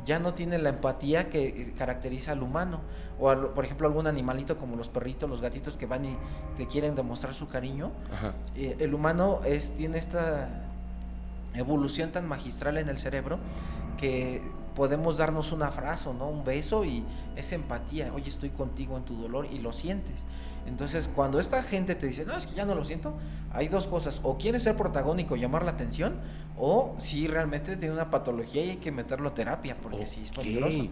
[0.06, 2.82] ya no tiene la empatía que eh, caracteriza al humano.
[3.20, 6.18] O, por ejemplo, algún animalito como los perritos, los gatitos que van y
[6.58, 7.91] te quieren demostrar su cariño.
[8.56, 10.49] Eh, el humano es, tiene esta
[11.54, 13.38] evolución tan magistral en el cerebro
[13.97, 14.41] que
[14.76, 16.28] podemos darnos un abrazo, ¿no?
[16.30, 17.04] Un beso y
[17.36, 18.12] es empatía.
[18.14, 20.26] Oye, estoy contigo en tu dolor y lo sientes.
[20.68, 23.14] Entonces, cuando esta gente te dice, no, es que ya no lo siento,
[23.51, 24.20] hay dos cosas.
[24.24, 26.20] O quiere ser protagónico, llamar la atención,
[26.57, 30.32] o si realmente tiene una patología y hay que meterlo a terapia, porque sí es
[30.32, 30.88] peligroso.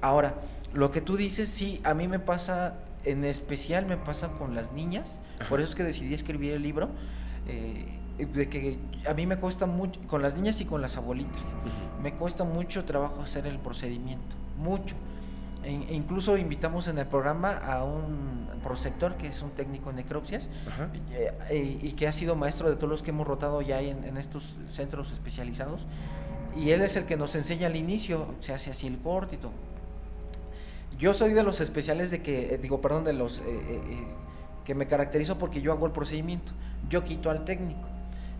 [0.00, 0.34] Ahora,
[0.72, 2.74] lo que tú dices, sí, a mí me pasa,
[3.04, 6.90] en especial me pasa con las niñas, por eso es que decidí escribir el libro.
[7.48, 8.78] Eh, de que
[9.08, 11.42] a mí me cuesta mucho, con las niñas y con las abuelitas,
[12.02, 14.94] me cuesta mucho trabajo hacer el procedimiento, mucho.
[15.64, 20.48] E incluso invitamos en el programa a un prosector que es un técnico en necropsias
[21.12, 24.16] eh, eh, y que ha sido maestro de todos los que hemos rotado ya en,
[24.16, 25.86] estos centros especializados.
[26.56, 29.38] Y él es el que nos enseña al inicio, se hace así el corte y
[29.38, 29.52] todo.
[30.98, 33.42] Yo soy de los especiales de que, eh, digo, perdón, de los
[34.64, 36.52] que me caracterizo porque yo hago el procedimiento.
[36.88, 37.88] Yo quito al técnico.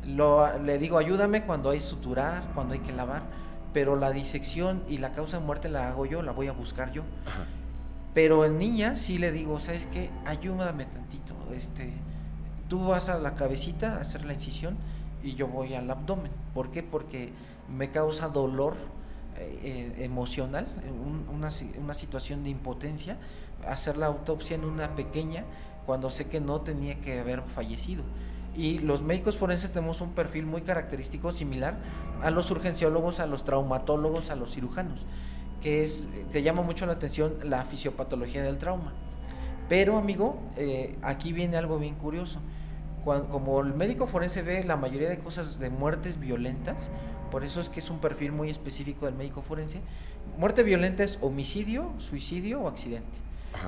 [0.05, 3.23] Lo, le digo, ayúdame cuando hay suturar, cuando hay que lavar
[3.73, 6.93] pero la disección y la causa de muerte la hago yo, la voy a buscar
[6.93, 7.03] yo.
[8.14, 10.11] Pero en niña sí le digo, ¿sabes qué?
[10.27, 11.35] Ayúdame tantito.
[11.55, 11.93] Este,
[12.68, 14.77] tú vas a la cabecita a hacer la incisión
[15.23, 16.31] y yo voy al abdomen.
[16.53, 16.83] ¿Por qué?
[16.83, 17.33] Porque
[17.75, 18.77] me causa dolor
[19.39, 20.66] eh, eh, emocional,
[21.33, 21.49] una,
[21.79, 23.16] una situación de impotencia,
[23.66, 25.45] hacer la autopsia en una pequeña
[25.87, 28.05] cuando sé que no tenía que haber fallecido.
[28.55, 31.76] Y los médicos forenses tenemos un perfil muy característico similar
[32.22, 35.07] a los urgenciólogos, a los traumatólogos, a los cirujanos,
[35.62, 38.92] que es, te llama mucho la atención la fisiopatología del trauma.
[39.68, 42.40] Pero, amigo, eh, aquí viene algo bien curioso.
[43.05, 46.90] como el médico forense ve la mayoría de cosas de muertes violentas,
[47.32, 49.80] por eso es que es un perfil muy específico del médico forense,
[50.38, 53.18] muerte violenta es homicidio, suicidio o accidente.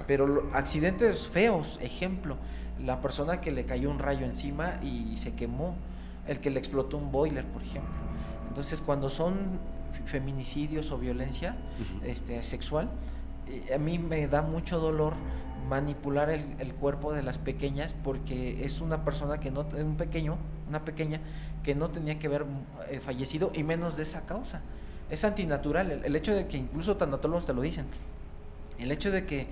[0.07, 2.37] Pero accidentes feos, ejemplo,
[2.83, 5.75] la persona que le cayó un rayo encima y se quemó,
[6.27, 7.93] el que le explotó un boiler, por ejemplo.
[8.55, 9.59] Entonces, cuando son
[10.07, 11.57] feminicidios o violencia
[12.05, 12.89] este, sexual,
[13.49, 15.15] eh, a mí me da mucho dolor
[15.69, 20.37] manipular el, cuerpo de las pequeñas porque es una persona que no, un pequeño,
[20.69, 21.21] una pequeña
[21.63, 22.45] que no tenía que haber
[22.91, 24.61] eh, fallecido y menos de esa causa.
[25.11, 27.87] Es antinatural, el, el hecho de que incluso tanatólogos te lo dicen,
[28.79, 29.47] el hecho de que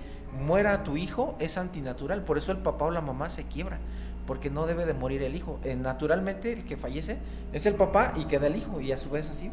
[0.45, 3.79] muera tu hijo es antinatural, por eso el papá o la mamá se quiebra,
[4.25, 5.59] porque no debe de morir el hijo.
[5.63, 7.17] Eh, naturalmente el que fallece
[7.51, 9.51] es el papá y queda el hijo, y a su vez así,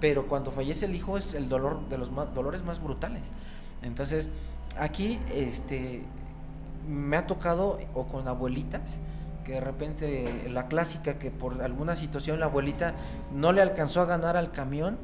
[0.00, 3.32] pero cuando fallece el hijo es el dolor de los dolores más brutales.
[3.82, 4.30] Entonces,
[4.78, 6.02] aquí este
[6.88, 9.00] me ha tocado o con abuelitas
[9.44, 12.94] que de repente la clásica que por alguna situación la abuelita
[13.34, 14.98] no le alcanzó a ganar al camión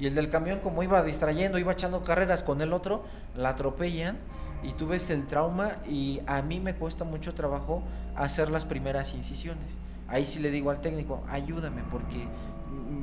[0.00, 3.04] y el del camión como iba distrayendo, iba echando carreras con el otro,
[3.36, 4.16] la atropellan
[4.62, 7.82] y tú ves el trauma y a mí me cuesta mucho trabajo
[8.16, 9.78] hacer las primeras incisiones.
[10.08, 12.26] Ahí sí le digo al técnico, ayúdame porque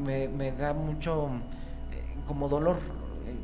[0.04, 1.30] me, da mucho
[1.92, 2.78] eh, como dolor.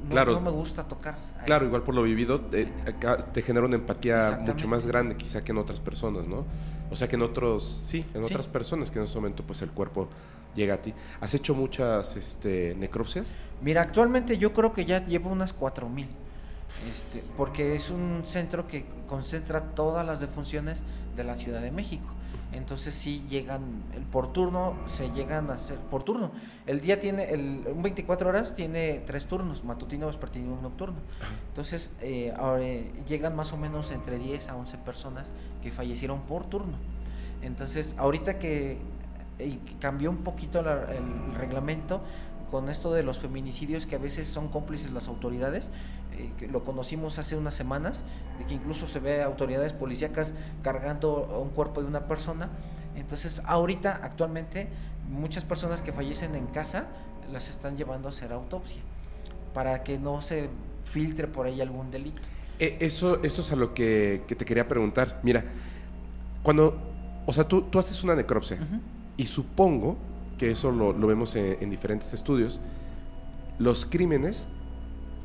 [0.03, 1.15] No, claro, no me gusta tocar.
[1.45, 2.65] Claro, igual por lo vivido, te,
[3.33, 6.45] te genera una empatía mucho más grande quizá que en otras personas, ¿no?
[6.89, 9.69] O sea que en otros, sí, en otras personas que en ese momento pues el
[9.69, 10.09] cuerpo
[10.55, 10.93] llega a ti.
[11.21, 13.35] ¿Has hecho muchas este, necropsias?
[13.61, 16.07] Mira, actualmente yo creo que ya llevo unas 4000.
[16.91, 20.83] Este, porque es un centro que concentra todas las defunciones
[21.15, 22.07] de la Ciudad de México.
[22.51, 26.31] Entonces sí llegan, el por turno se llegan a hacer por turno.
[26.67, 30.97] El día tiene, el, un 24 horas tiene tres turnos, matutino, vespertino y nocturno.
[31.49, 32.63] Entonces eh, ahora,
[33.07, 35.31] llegan más o menos entre 10 a 11 personas
[35.63, 36.77] que fallecieron por turno.
[37.41, 38.77] Entonces ahorita que
[39.39, 42.01] y cambió un poquito el reglamento
[42.53, 45.71] con esto de los feminicidios que a veces son cómplices las autoridades,
[46.11, 48.03] eh, que lo conocimos hace unas semanas,
[48.37, 52.49] de que incluso se ve autoridades policíacas cargando un cuerpo de una persona.
[52.95, 54.67] Entonces, ahorita, actualmente,
[55.09, 56.85] muchas personas que fallecen en casa
[57.31, 58.83] las están llevando a hacer autopsia
[59.55, 60.47] para que no se
[60.83, 62.21] filtre por ahí algún delito.
[62.59, 65.19] Eh, eso, eso es a lo que, te quería preguntar.
[65.23, 65.43] Mira,
[66.43, 66.77] cuando,
[67.25, 68.59] o sea, tú, tú haces una necropsia.
[69.17, 69.97] Y supongo
[70.37, 72.59] que eso lo, vemos en, diferentes estudios,
[73.59, 74.47] los crímenes,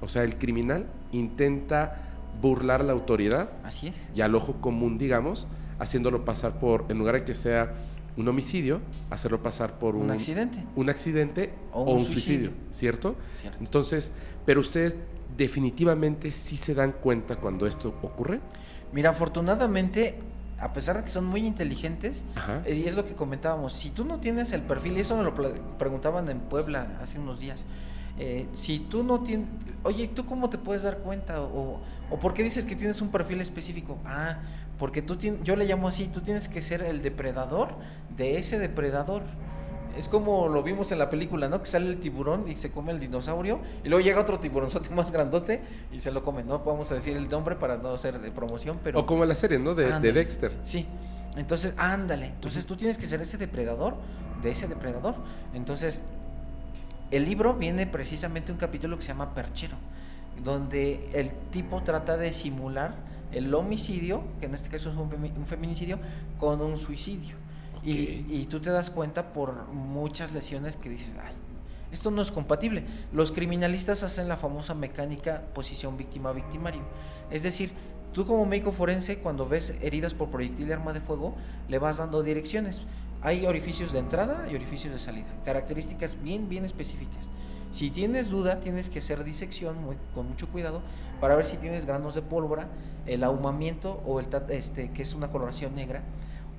[0.00, 2.02] o sea, el criminal intenta
[2.40, 3.96] burlar a la autoridad Así es.
[4.14, 7.74] y al ojo común, digamos, haciéndolo pasar por, en lugar de que sea
[8.16, 8.80] un homicidio,
[9.10, 10.58] hacerlo pasar por un, accidente.
[10.74, 13.14] Un accidente o un, suicidio, ¿cierto?
[13.60, 14.12] Entonces,
[14.44, 14.96] pero ustedes
[15.36, 18.40] definitivamente sí se dan cuenta cuando esto ocurre.
[18.92, 20.18] Mira, afortunadamente
[20.60, 22.24] a pesar de que son muy inteligentes,
[22.64, 25.22] eh, y es lo que comentábamos, si tú no tienes el perfil, y eso me
[25.22, 25.34] lo
[25.78, 27.64] preguntaban en Puebla hace unos días,
[28.18, 29.46] eh, si tú no tienes,
[29.84, 31.40] oye, ¿tú cómo te puedes dar cuenta?
[31.40, 31.80] O,
[32.10, 33.98] o por qué dices que tienes un perfil específico?
[34.04, 34.38] Ah,
[34.78, 37.74] porque tú tienes, yo le llamo así, tú tienes que ser el depredador
[38.16, 39.22] de ese depredador.
[39.96, 41.60] Es como lo vimos en la película, ¿no?
[41.60, 45.10] Que sale el tiburón y se come el dinosaurio y luego llega otro tiburonzote más
[45.10, 45.62] grandote
[45.92, 46.44] y se lo come.
[46.44, 49.00] No podemos decir el nombre para no hacer promoción, pero...
[49.00, 49.74] O como la serie, ¿no?
[49.74, 50.52] De, de Dexter.
[50.62, 50.86] Sí.
[51.36, 52.26] Entonces, ándale.
[52.26, 53.96] Entonces tú tienes que ser ese depredador
[54.42, 55.14] de ese depredador.
[55.54, 56.00] Entonces,
[57.10, 59.76] el libro viene precisamente un capítulo que se llama Perchero,
[60.42, 62.94] donde el tipo trata de simular
[63.32, 65.98] el homicidio, que en este caso es un feminicidio,
[66.38, 67.36] con un suicidio.
[67.84, 71.34] Y, tú te das cuenta por muchas lesiones que dices, ay,
[71.92, 72.84] esto no es compatible.
[73.12, 76.82] Los criminalistas hacen la famosa mecánica posición víctima-victimario.
[77.30, 77.72] Es decir,
[78.12, 81.34] tú como médico forense, cuando ves heridas por proyectil de arma de fuego,
[81.68, 82.82] le vas dando direcciones.
[83.22, 87.26] Hay orificios de entrada y orificios de salida, características bien, bien específicas.
[87.70, 89.76] Si tienes duda, tienes que hacer disección
[90.14, 90.82] con mucho cuidado
[91.20, 92.68] para ver si tienes granos de pólvora,
[93.06, 96.02] el ahumamiento o el este, que es una coloración negra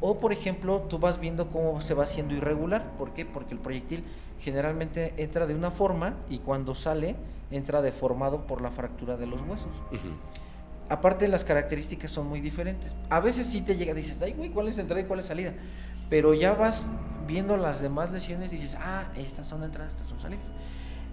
[0.01, 2.91] o, por ejemplo, tú vas viendo cómo se va haciendo irregular.
[2.97, 3.25] ¿Por qué?
[3.25, 4.03] Porque el proyectil
[4.39, 7.15] generalmente entra de una forma y cuando sale
[7.51, 9.71] entra deformado por la fractura de los huesos.
[10.87, 12.95] aparte las características son muy diferentes.
[13.09, 15.53] A veces sí te llega, dices, ay, güey, ¿cuál es entrada y cuál es salida?
[16.09, 16.87] Pero ya vas
[17.27, 20.51] viendo las demás lesiones y dices, ah, estas son entradas, estas son salidas.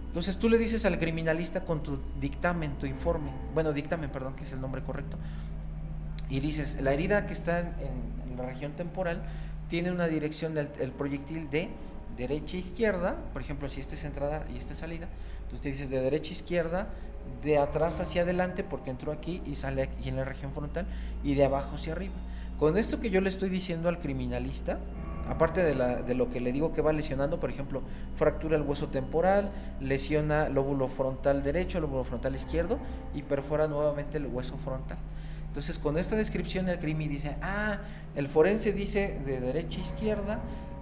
[0.06, 4.44] Entonces tú le dices al criminalista con tu dictamen, tu informe, bueno, dictamen, perdón, que
[4.44, 5.18] es el nombre correcto,
[6.30, 9.22] y dices, la herida que está en, la región temporal
[9.68, 11.68] tiene una dirección del proyectil de
[12.16, 15.08] derecha a izquierda, por ejemplo, si esta es entrada y esta es salida,
[15.38, 16.88] entonces te dices de derecha a izquierda,
[17.42, 20.86] de atrás hacia adelante, porque entró aquí y sale aquí en la región frontal,
[21.24, 22.14] y de abajo hacia arriba.
[22.58, 24.78] Con esto que yo le estoy diciendo al criminalista,
[25.28, 27.82] aparte de, la, de lo que le digo que va lesionando, por ejemplo,
[28.16, 32.78] fractura el hueso temporal, lesiona lóbulo frontal derecho, lóbulo frontal izquierdo
[33.14, 34.98] y perfora nuevamente el hueso frontal.
[35.56, 37.78] Entonces, con esta descripción el crimen dice, ah,
[38.14, 40.38] el forense dice de derecha a izquierda,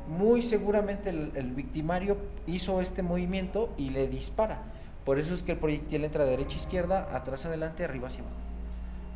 [0.09, 2.17] muy seguramente el, victimario
[2.49, 4.63] hizo este movimiento y le dispara.
[5.05, 8.23] Por eso es que el proyectil entra de derecha a izquierda, atrás adelante, arriba hacia
[8.23, 8.35] abajo.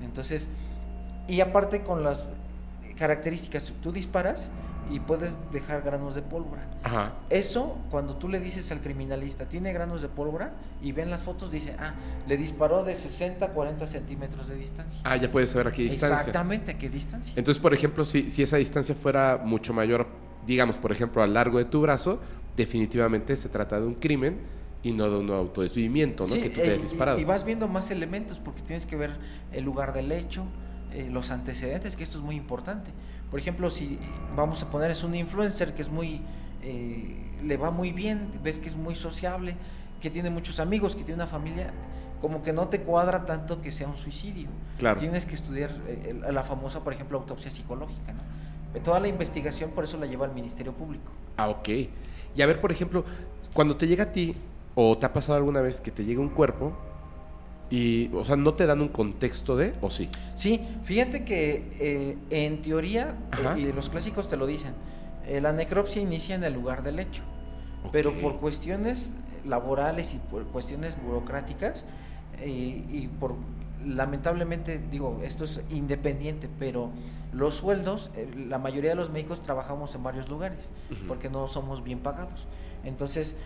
[0.04, 0.48] Entonces,
[1.26, 2.30] y aparte con las
[2.96, 4.52] características, tú disparas
[4.90, 6.66] y puedes dejar granos de pólvora.
[7.30, 11.50] Eso, cuando tú le dices al criminalista, tiene granos de pólvora y ven las fotos,
[11.50, 11.94] dice, ah,
[12.26, 15.00] le disparó de 60 a 40 centímetros de distancia.
[15.04, 16.16] Ah, ya puedes saber a qué distancia.
[16.16, 17.34] Exactamente, a qué distancia.
[17.36, 20.06] Entonces, por ejemplo, si, si esa distancia fuera mucho mayor,
[20.46, 22.20] digamos, por ejemplo, a largo de tu brazo,
[22.56, 24.38] definitivamente se trata de un crimen
[24.82, 26.34] y no de un autodesvivimiento, ¿no?
[26.34, 27.18] que tú te has disparado.
[27.18, 29.16] Y, vas viendo más elementos porque tienes que ver
[29.52, 30.44] el lugar del hecho,
[30.92, 32.90] eh, los antecedentes, que esto es muy importante.
[33.30, 33.98] Por ejemplo, si
[34.36, 36.20] vamos a poner es un influencer que es muy,
[36.62, 39.56] eh, le va muy bien, ves que es muy sociable,
[40.00, 41.72] que tiene muchos amigos, que tiene una familia,
[42.20, 44.48] como que no te cuadra tanto que sea un suicidio.
[44.78, 45.00] Claro.
[45.00, 48.80] Tienes que estudiar eh, la famosa, por ejemplo, autopsia psicológica, ¿no?
[48.82, 51.10] Toda la investigación por eso la lleva al Ministerio Público.
[51.36, 51.68] Ah, ok.
[52.36, 53.04] Y a ver, por ejemplo,
[53.52, 54.36] cuando te llega a ti,
[54.74, 56.76] o te ha pasado alguna vez que te llega un cuerpo,
[57.70, 60.08] y, o sea, ¿no te dan un contexto de, o sí?
[60.34, 63.14] Sí, fíjate que eh, en teoría,
[63.56, 64.72] eh, y los clásicos te lo dicen,
[65.26, 67.22] eh, la necropsia inicia en el lugar del hecho,
[67.92, 69.12] pero por cuestiones
[69.44, 71.84] laborales y por cuestiones burocráticas,
[72.44, 73.34] y por,
[73.84, 76.90] lamentablemente, digo, esto es independiente, pero
[77.32, 80.70] los sueldos, la mayoría de los médicos trabajamos en varios lugares,
[81.06, 82.46] porque no somos bien pagados.
[82.84, 83.36] Entonces,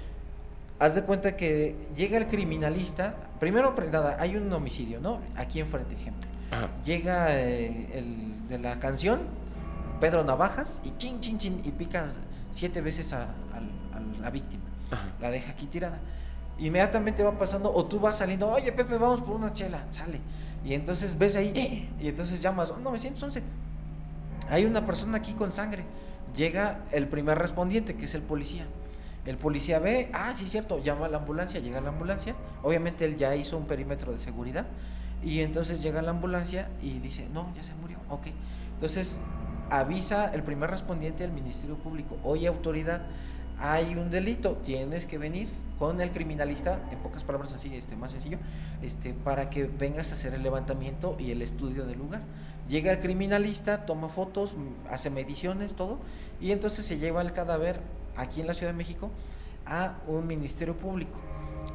[0.79, 5.21] haz de cuenta que llega el criminalista, primero, nada, hay un homicidio, ¿no?
[5.37, 6.31] Aquí enfrente, ejemplo.
[6.85, 9.21] Llega eh, el de la canción,
[10.01, 12.07] Pedro Navajas, y chin, chin, chin, y pica
[12.51, 13.29] siete veces a,
[14.21, 14.63] la víctima.
[15.21, 15.99] La deja aquí tirada.
[16.59, 20.21] Inmediatamente va pasando, o tú vas saliendo, oye Pepe, vamos por una chela, sale.
[20.65, 23.43] Y entonces ves ahí, y entonces llamas, oh, 911.
[24.51, 25.85] Hay una persona aquí con sangre.
[26.37, 28.67] Llega el primer respondiente, que es el policía.
[29.25, 32.35] El policía ve, ah, sí, cierto, llama a la ambulancia, llega la ambulancia.
[32.63, 34.67] Obviamente él ya hizo un perímetro de seguridad.
[35.23, 37.99] Y entonces llega la ambulancia y dice, no, ya se murió.
[38.09, 38.27] Ok.
[38.75, 39.21] Entonces
[39.71, 43.03] avisa el primer respondiente al Ministerio Público, oye autoridad,
[43.59, 45.49] hay un delito, tienes que venir
[45.79, 48.39] con el criminalista, en pocas palabras así, este, más sencillo,
[48.83, 52.23] este, para que vengas a hacer el levantamiento y el estudio del lugar.
[52.69, 54.55] Llega el criminalista, toma fotos,
[54.91, 55.99] hace mediciones, todo,
[56.41, 57.81] y entonces se lleva el cadáver
[58.17, 59.11] aquí en la Ciudad de México
[59.67, 61.19] a un ministerio público.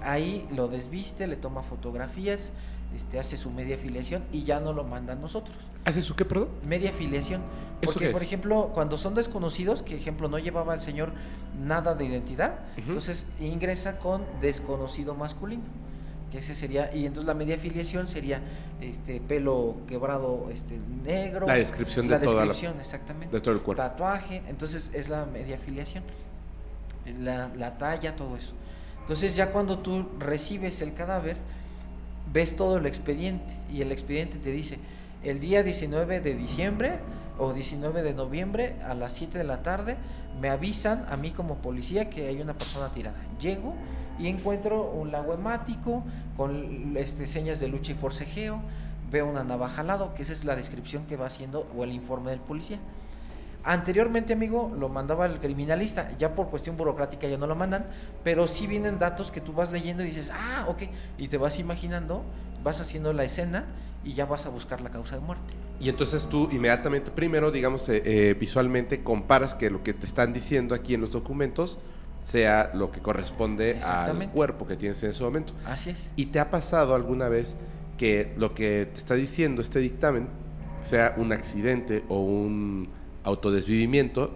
[0.01, 2.51] Ahí lo desviste, le toma fotografías,
[2.95, 5.55] este, hace su media afiliación y ya no lo manda a nosotros.
[5.85, 6.49] ¿Hace su qué, perdón?
[6.65, 7.41] Media afiliación.
[7.81, 11.11] Porque, por ejemplo, cuando son desconocidos, que ejemplo no llevaba el señor
[11.59, 15.63] nada de identidad, entonces ingresa con desconocido masculino.
[16.31, 18.41] Que ese sería, y entonces la media afiliación sería
[18.81, 21.47] este pelo quebrado este negro.
[21.47, 23.33] La descripción de toda la exactamente.
[23.33, 23.81] De todo el cuerpo.
[23.81, 26.03] Tatuaje, entonces es la media afiliación
[27.19, 28.53] la, talla, todo eso.
[29.01, 31.37] Entonces ya cuando tú recibes el cadáver,
[32.33, 34.79] ves todo el expediente y el expediente te dice,
[35.23, 36.99] el día 19 de diciembre
[37.37, 39.95] o 19 de noviembre a las 7 de la tarde
[40.41, 43.17] me avisan a mí como policía que hay una persona tirada.
[43.39, 43.73] Llego
[44.19, 46.03] y encuentro un lago hemático
[46.35, 48.61] con este, señas de lucha y forcejeo,
[49.11, 51.91] veo una navaja al lado, que esa es la descripción que va haciendo o el
[51.91, 52.79] informe del policía.
[53.69, 57.85] Anteriormente, amigo, lo mandaba el criminalista, ya por cuestión burocrática ya no lo mandan,
[58.23, 60.83] pero sí vienen datos que tú vas leyendo y dices, ah, ok,
[61.17, 62.23] y te vas imaginando,
[62.63, 63.65] vas haciendo la escena
[64.05, 65.53] y ya vas a buscar la causa de muerte.
[65.81, 70.31] Y entonces tú inmediatamente, primero, digamos, eh, eh, visualmente comparas que lo que te están
[70.31, 71.77] diciendo aquí en los documentos
[72.21, 75.51] sea lo que corresponde al cuerpo que tienes en ese momento.
[75.65, 76.09] Así es.
[76.15, 77.57] ¿Y te ha pasado alguna vez
[77.97, 80.29] que lo que te está diciendo este dictamen
[80.83, 82.95] sea un accidente o un
[83.27, 84.31] autodesvivimiento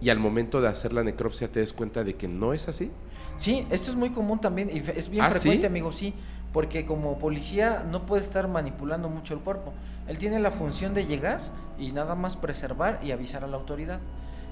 [0.00, 2.90] y al momento de hacer la necropsia te des cuenta de que no es así?
[3.36, 6.14] Sí, esto es muy común también y es bien ¿Ah, frecuente, amigo, sí,
[6.52, 9.72] porque como policía no puede estar manipulando mucho el cuerpo.
[10.06, 11.40] Él tiene la función de llegar
[11.78, 14.00] y nada más preservar y avisar a la autoridad.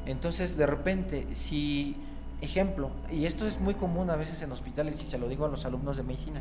[0.06, 1.96] Entonces, de repente, si,
[2.40, 5.48] ejemplo, y esto es muy común a veces en hospitales y se lo digo a
[5.48, 6.40] los alumnos de medicina,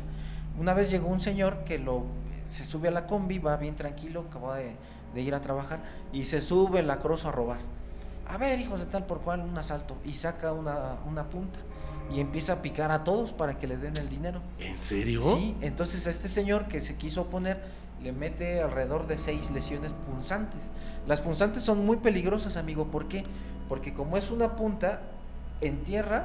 [0.58, 2.04] una vez llegó un señor que lo,
[2.46, 4.74] se sube a la combi, va bien tranquilo, acaba de,
[5.20, 5.80] ir a trabajar
[6.12, 7.60] y se sube la cruz a robar.
[8.28, 11.58] A ver, hijos de tal por cual, un asalto y saca una, una punta
[12.14, 14.40] y empieza a picar a todos para que le den el dinero.
[14.58, 15.22] ¿En serio?
[15.36, 17.60] Sí, entonces a este señor que se quiso oponer
[18.02, 20.60] le mete alrededor de seis lesiones punzantes.
[21.06, 22.86] Las punzantes son muy peligrosas, amigo.
[22.86, 23.24] ¿Por qué?
[23.68, 25.02] Porque como es una punta,
[25.60, 26.24] entierra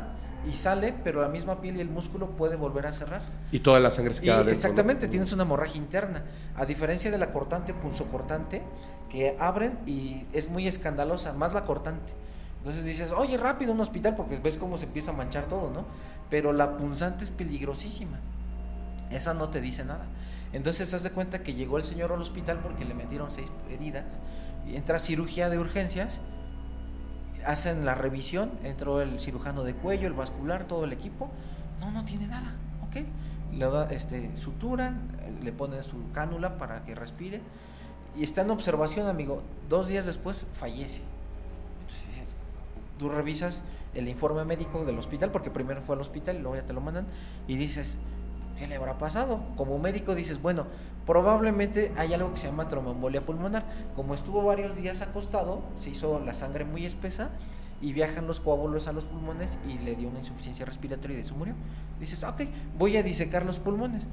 [0.50, 3.22] y sale, pero la misma piel y el músculo puede volver a cerrar.
[3.52, 4.54] Y toda la sangre se queda dentro.
[4.54, 6.24] Exactamente, tienes una hemorragia interna.
[6.56, 8.62] A diferencia de la cortante punzocortante,
[9.10, 12.14] que abren y es muy escandalosa, más la cortante.
[12.60, 15.86] Entonces dices, oye, rápido un hospital, porque ves cómo se empieza a manchar todo, ¿no?
[16.30, 18.20] Pero la punzante es peligrosísima.
[19.10, 20.06] Esa no te dice nada.
[20.54, 24.06] Entonces, haz de cuenta que llegó el señor al hospital porque le metieron seis heridas.
[24.66, 26.20] Y entra cirugía de urgencias,
[27.48, 31.30] hacen la revisión, entró el cirujano de cuello, el vascular, todo el equipo.
[31.80, 32.56] No, no tiene nada,
[32.88, 32.98] ¿ok?
[33.54, 35.10] Le da, este, suturan,
[35.41, 37.41] le ponen su cánula para que respire.
[38.18, 39.41] Y está en observación, amigo.
[39.70, 41.02] Dos días después fallece.
[41.82, 42.36] Entonces,
[43.00, 46.64] tú revisas el informe médico del hospital, porque primero fue al hospital y luego ya
[46.64, 47.08] te lo mandan,
[47.48, 47.98] y dices,
[48.58, 49.41] ¿qué le habrá pasado?
[49.55, 50.66] Como médico dices, bueno,
[51.05, 53.66] probablemente hay algo que se llama tromboembolia pulmonar.
[53.95, 57.30] Como estuvo varios días acostado, se hizo la sangre muy espesa
[57.82, 61.22] y viajan los coágulos a los pulmones y le dio una insuficiencia respiratoria y de
[61.22, 61.53] eso murió.
[61.99, 62.41] Dices, ok,
[62.78, 64.08] voy a disecar los pulmones.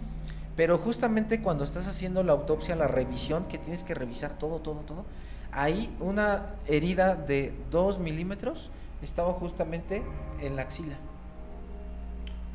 [0.56, 4.80] Pero justamente cuando estás haciendo la autopsia, la revisión, que tienes que revisar todo, todo,
[4.80, 5.04] todo,
[5.50, 8.70] ahí una herida de 2 milímetros
[9.02, 10.02] estaba justamente
[10.40, 10.96] en la axila.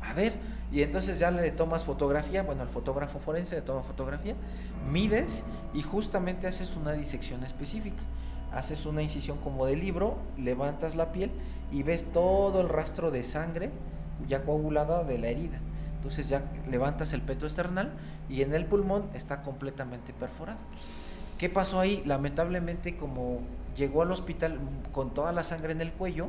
[0.02, 0.34] A ver,
[0.72, 4.34] y entonces ya le tomas fotografía, bueno, al fotógrafo forense le toma fotografía,
[4.90, 5.42] mides
[5.74, 8.02] y justamente haces una disección específica.
[8.52, 11.30] Haces una incisión como de libro, levantas la piel
[11.70, 13.70] y ves todo el rastro de sangre
[14.28, 15.58] ya coagulada de la herida.
[15.96, 17.92] Entonces ya levantas el peto external
[18.28, 20.60] y en el pulmón está completamente perforado.
[21.38, 22.02] ¿Qué pasó ahí?
[22.06, 23.40] Lamentablemente como
[23.76, 24.58] llegó al hospital
[24.92, 26.28] con toda la sangre en el cuello,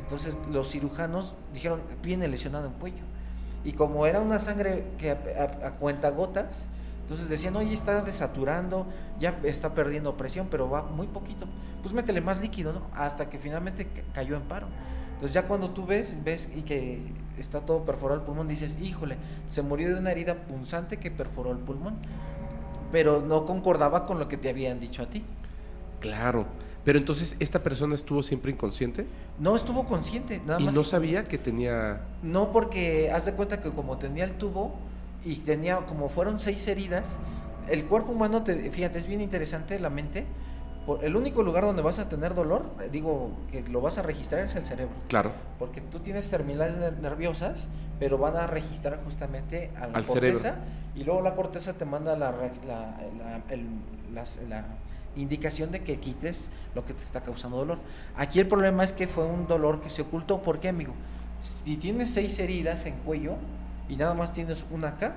[0.00, 3.04] entonces los cirujanos dijeron, viene lesionado en cuello
[3.64, 6.66] y como era una sangre que a, cuenta gotas,
[7.02, 8.86] entonces decían, oye, está desaturando,
[9.20, 11.46] ya está perdiendo presión, pero va muy poquito.
[11.82, 12.82] Pues métele más líquido, ¿no?
[12.94, 14.68] Hasta que finalmente cayó en paro.
[15.14, 17.02] Entonces ya cuando tú ves, ves y que
[17.38, 19.16] está todo perforado el pulmón, dices, híjole,
[19.48, 21.96] se murió de una herida punzante que perforó el pulmón.
[22.90, 25.24] Pero no concordaba con lo que te habían dicho a ti.
[26.00, 26.46] Claro.
[26.84, 29.06] Pero entonces, ¿esta persona estuvo siempre inconsciente?
[29.38, 30.74] No estuvo consciente, nada ¿Y más.
[30.74, 32.00] ¿Y no sabía que tenía.?
[32.22, 34.74] No, porque haz de cuenta que como tenía el tubo
[35.24, 37.18] y tenía, como fueron seis heridas,
[37.68, 40.26] el cuerpo humano, te, fíjate, es bien interesante la mente.
[40.84, 44.02] Por, el único lugar donde vas a tener dolor, eh, digo, que lo vas a
[44.02, 44.94] registrar es el cerebro.
[45.06, 45.30] Claro.
[45.60, 47.68] Porque tú tienes terminales nerviosas,
[48.00, 50.38] pero van a registrar justamente a la Al corteza.
[50.40, 50.60] Cerebro.
[50.96, 52.32] Y luego la corteza te manda la,
[52.66, 52.98] la,
[54.12, 54.64] la, la
[55.16, 57.78] indicación de que quites lo que te está causando dolor.
[58.16, 60.42] Aquí el problema es que fue un dolor que se ocultó.
[60.42, 60.94] ¿Por qué, amigo?
[61.42, 63.34] Si tienes seis heridas en cuello
[63.88, 65.16] y nada más tienes una acá,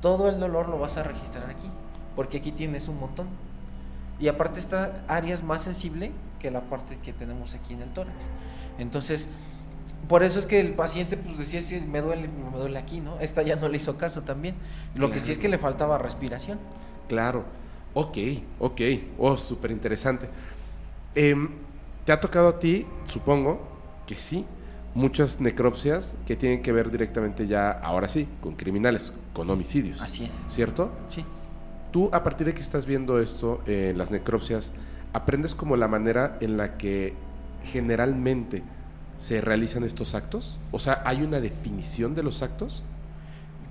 [0.00, 1.70] todo el dolor lo vas a registrar aquí,
[2.14, 3.26] porque aquí tienes un montón.
[4.20, 7.88] Y aparte esta área es más sensible que la parte que tenemos aquí en el
[7.92, 8.28] tórax.
[8.78, 9.28] Entonces,
[10.08, 13.18] por eso es que el paciente pues decía, si me duele, me duele aquí, ¿no?
[13.18, 14.54] Esta ya no le hizo caso también.
[14.94, 16.58] Lo que sí es que le faltaba respiración.
[17.08, 17.44] Claro.
[17.94, 18.18] Ok,
[18.58, 18.80] ok.
[19.18, 20.28] Oh, súper interesante.
[21.14, 21.48] Em,
[22.04, 23.66] ¿Te ha tocado a ti, supongo,
[24.06, 24.44] que sí,
[24.94, 30.02] muchas necropsias que tienen que ver directamente ya, ahora sí, con criminales, con homicidios?
[30.02, 30.52] Así es.
[30.52, 30.90] ¿Cierto?
[31.08, 31.24] Sí.
[31.92, 34.72] Tú, a partir de que estás viendo esto, en las necropsias,
[35.14, 37.14] aprendes como la manera en la que
[37.64, 38.62] generalmente
[39.16, 40.58] se realizan estos actos?
[40.70, 42.82] O sea, ¿hay una definición de los actos?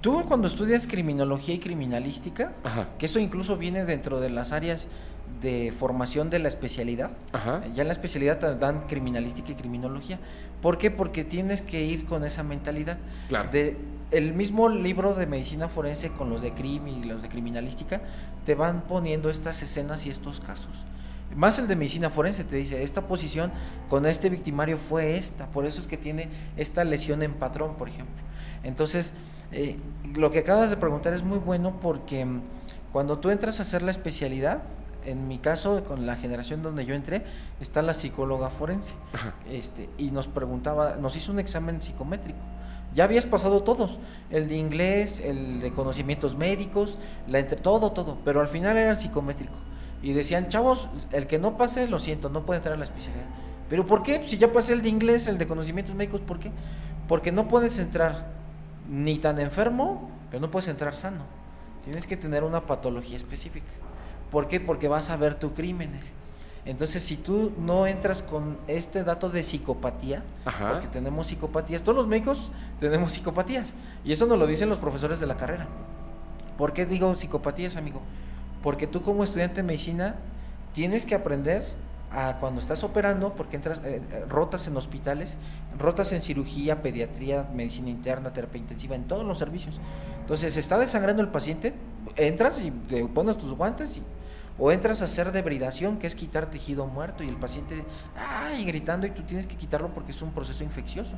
[0.03, 2.51] Tú cuando estudias criminología y criminalística,
[2.99, 4.89] que eso incluso viene dentro de las áreas
[5.41, 7.11] de formación de la especialidad,
[7.73, 10.19] ya en la especialidad te dan criminalística y criminología.
[10.61, 10.91] ¿Por qué?
[10.91, 12.97] Porque tienes que ir con esa mentalidad.
[13.29, 13.49] Claro.
[13.49, 13.77] De,
[14.11, 18.01] el mismo libro de medicina forense con los de crimi y los de criminalística
[18.45, 20.85] te van poniendo estas escenas y estos casos.
[21.33, 23.53] Más el de medicina forense te dice, esta posición
[23.87, 26.27] con este victimario fue esta, por eso es que tiene
[26.57, 28.21] esta lesión en patrón, por ejemplo.
[28.63, 29.13] Entonces,
[29.51, 29.77] eh,
[30.15, 32.41] lo que acabas de preguntar es muy bueno porque mm,
[32.91, 34.63] cuando tú entras a hacer la especialidad,
[35.05, 37.23] en mi caso, con la generación donde yo entré,
[37.59, 38.93] está la psicóloga forense.
[39.49, 42.39] Este, y nos preguntaba, nos hizo un examen psicométrico.
[42.95, 43.99] Ya habías pasado todos,
[44.29, 46.97] el de inglés, el de conocimientos médicos,
[47.27, 49.55] la entre, todo, todo, pero al final era el psicométrico.
[50.01, 53.25] Y decían, chavos, el que no pase, lo siento, no puede entrar a la especialidad.
[53.69, 54.21] ¿Pero por qué?
[54.23, 56.51] Si ya pasé el de inglés, el de conocimientos médicos, ¿por qué?
[57.07, 58.27] Porque no puedes entrar
[58.89, 61.23] ni tan enfermo, pero no puedes entrar sano.
[61.83, 63.71] Tienes que tener una patología específica.
[64.31, 64.59] ¿Por qué?
[64.59, 66.11] Porque vas a ver tus crímenes.
[66.65, 72.07] Entonces, si tú no entras con este dato de psicopatía, porque tenemos psicopatías, todos los
[72.07, 73.73] médicos tenemos psicopatías,
[74.05, 75.67] y eso nos lo dicen los profesores de la carrera.
[76.57, 78.01] ¿Por qué digo psicopatías, amigo?
[78.61, 80.15] Porque tú como estudiante de medicina
[80.73, 81.65] tienes que aprender
[82.39, 85.37] cuando estás operando, porque entras, eh, eh, rotas en hospitales,
[85.77, 89.79] rotas en cirugía, pediatría, medicina interna, terapia intensiva, en todos los servicios.
[90.19, 91.73] Entonces, está desangrando el paciente,
[92.15, 94.03] entras y te pones tus guantes y
[94.59, 97.83] o entras a hacer debridación, que es quitar tejido muerto y el paciente,
[98.15, 101.15] ay, gritando y tú tienes que quitarlo porque es un proceso infeccioso.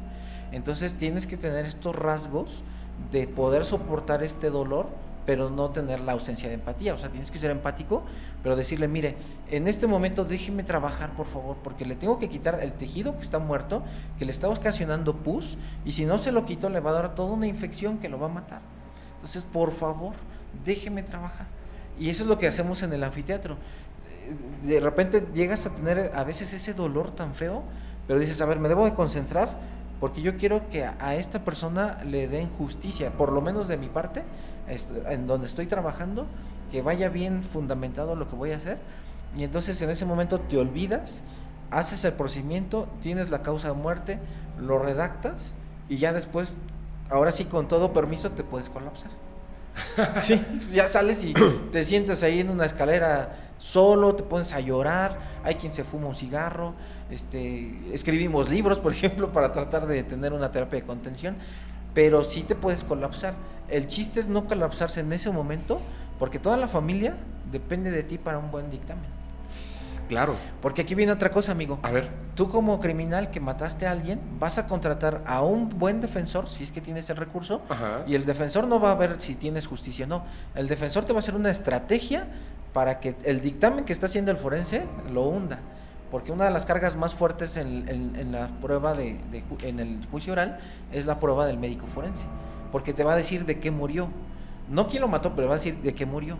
[0.51, 2.63] Entonces tienes que tener estos rasgos
[3.11, 4.87] de poder soportar este dolor,
[5.25, 6.93] pero no tener la ausencia de empatía.
[6.93, 8.03] O sea, tienes que ser empático,
[8.43, 9.15] pero decirle, mire,
[9.49, 13.23] en este momento déjeme trabajar, por favor, porque le tengo que quitar el tejido que
[13.23, 13.83] está muerto,
[14.19, 17.15] que le está ocasionando pus, y si no se lo quito le va a dar
[17.15, 18.61] toda una infección que lo va a matar.
[19.15, 20.13] Entonces, por favor,
[20.63, 21.47] déjeme trabajar.
[21.99, 23.57] Y eso es lo que hacemos en el anfiteatro.
[24.63, 27.63] De repente llegas a tener a veces ese dolor tan feo,
[28.07, 32.03] pero dices, a ver, me debo de concentrar porque yo quiero que a, esta persona
[32.03, 34.23] le den justicia, por lo menos de mi parte,
[34.67, 36.25] en donde estoy trabajando,
[36.71, 38.77] que vaya bien fundamentado lo que voy a hacer.
[39.35, 41.21] Y entonces en ese momento te olvidas,
[41.71, 44.19] haces el procedimiento, tienes la causa de muerte,
[44.59, 45.53] lo redactas
[45.89, 46.57] y ya después,
[47.09, 49.11] ahora sí con todo permiso, te puedes colapsar.
[50.21, 50.41] sí,
[50.73, 51.33] ya sales y
[51.71, 56.07] te sientes ahí en una escalera solo, te pones a llorar, hay quien se fuma
[56.07, 56.73] un cigarro,
[57.09, 61.35] este, escribimos libros, por ejemplo, para tratar de tener una terapia de contención,
[61.93, 63.33] pero sí te puedes colapsar.
[63.69, 65.81] El chiste es no colapsarse en ese momento,
[66.19, 67.15] porque toda la familia
[67.51, 69.15] depende de ti para un buen dictamen.
[70.07, 70.35] Claro.
[70.61, 71.79] Porque aquí viene otra cosa, amigo.
[71.81, 72.09] A ver.
[72.35, 76.63] Tú como criminal que mataste a alguien, vas a contratar a un buen defensor, si
[76.63, 77.61] es que tienes el recurso,
[78.05, 80.23] y el defensor no va a ver si tienes justicia o no.
[80.53, 82.27] El defensor te va a hacer una estrategia
[82.73, 85.59] para que el dictamen que está haciendo el forense lo hunda.
[86.11, 89.19] Porque una de las cargas más fuertes en, la prueba de,
[89.63, 90.59] en el juicio oral
[90.91, 92.25] es la prueba del médico forense.
[92.75, 94.09] Porque te va a decir de qué murió.
[94.67, 96.37] No quién lo mató, pero va a decir de qué murió.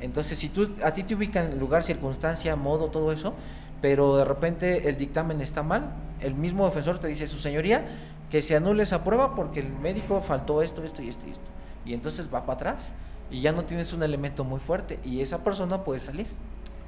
[0.00, 3.32] Entonces, si tú, a ti te ubican lugar, circunstancia, modo, todo eso,
[3.80, 7.96] pero de repente el dictamen está mal, el mismo defensor te dice, su señoría,
[8.28, 11.50] que se anule esa prueba porque el médico faltó esto, esto y esto y esto.
[11.86, 12.92] Y entonces va para atrás
[13.30, 16.26] y ya no tienes un elemento muy fuerte y esa persona puede salir.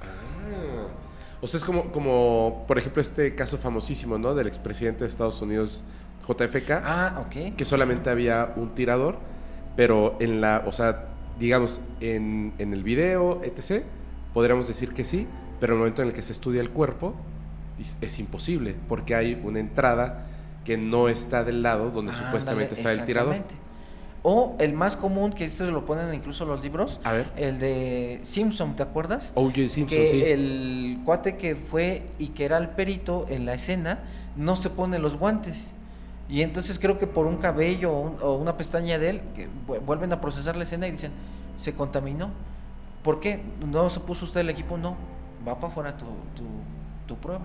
[0.03, 0.88] Ah.
[1.40, 4.34] O sea, es como, como, por ejemplo, este caso famosísimo, ¿no?
[4.34, 5.82] Del expresidente de Estados Unidos,
[6.26, 6.70] JFK.
[6.84, 7.56] Ah, ok.
[7.56, 9.18] Que solamente había un tirador,
[9.76, 11.06] pero en la, o sea,
[11.38, 13.84] digamos, en, en el video, etc.,
[14.32, 15.26] podríamos decir que sí,
[15.60, 17.14] pero en el momento en el que se estudia el cuerpo,
[18.00, 20.26] es, imposible, porque hay una entrada
[20.64, 23.36] que no está del lado donde supuestamente está el tirador.
[24.24, 27.32] O el más común, que esto se lo ponen incluso los libros, A ver.
[27.36, 29.32] el de Simpson, ¿te acuerdas?
[29.34, 29.68] O.J.
[29.68, 34.04] Simpson, que El cuate que fue y que era el perito en la escena
[34.36, 35.72] no se pone los guantes.
[36.32, 39.48] Y entonces creo que por un cabello o, una pestaña de él, que
[39.84, 41.12] vuelven a procesar la escena y dicen,
[41.58, 42.30] se contaminó.
[43.02, 43.42] ¿Por qué?
[43.70, 44.78] ¿No se puso usted el equipo?
[44.78, 44.96] No,
[45.46, 46.06] va para afuera tu,
[47.06, 47.42] tu, prueba.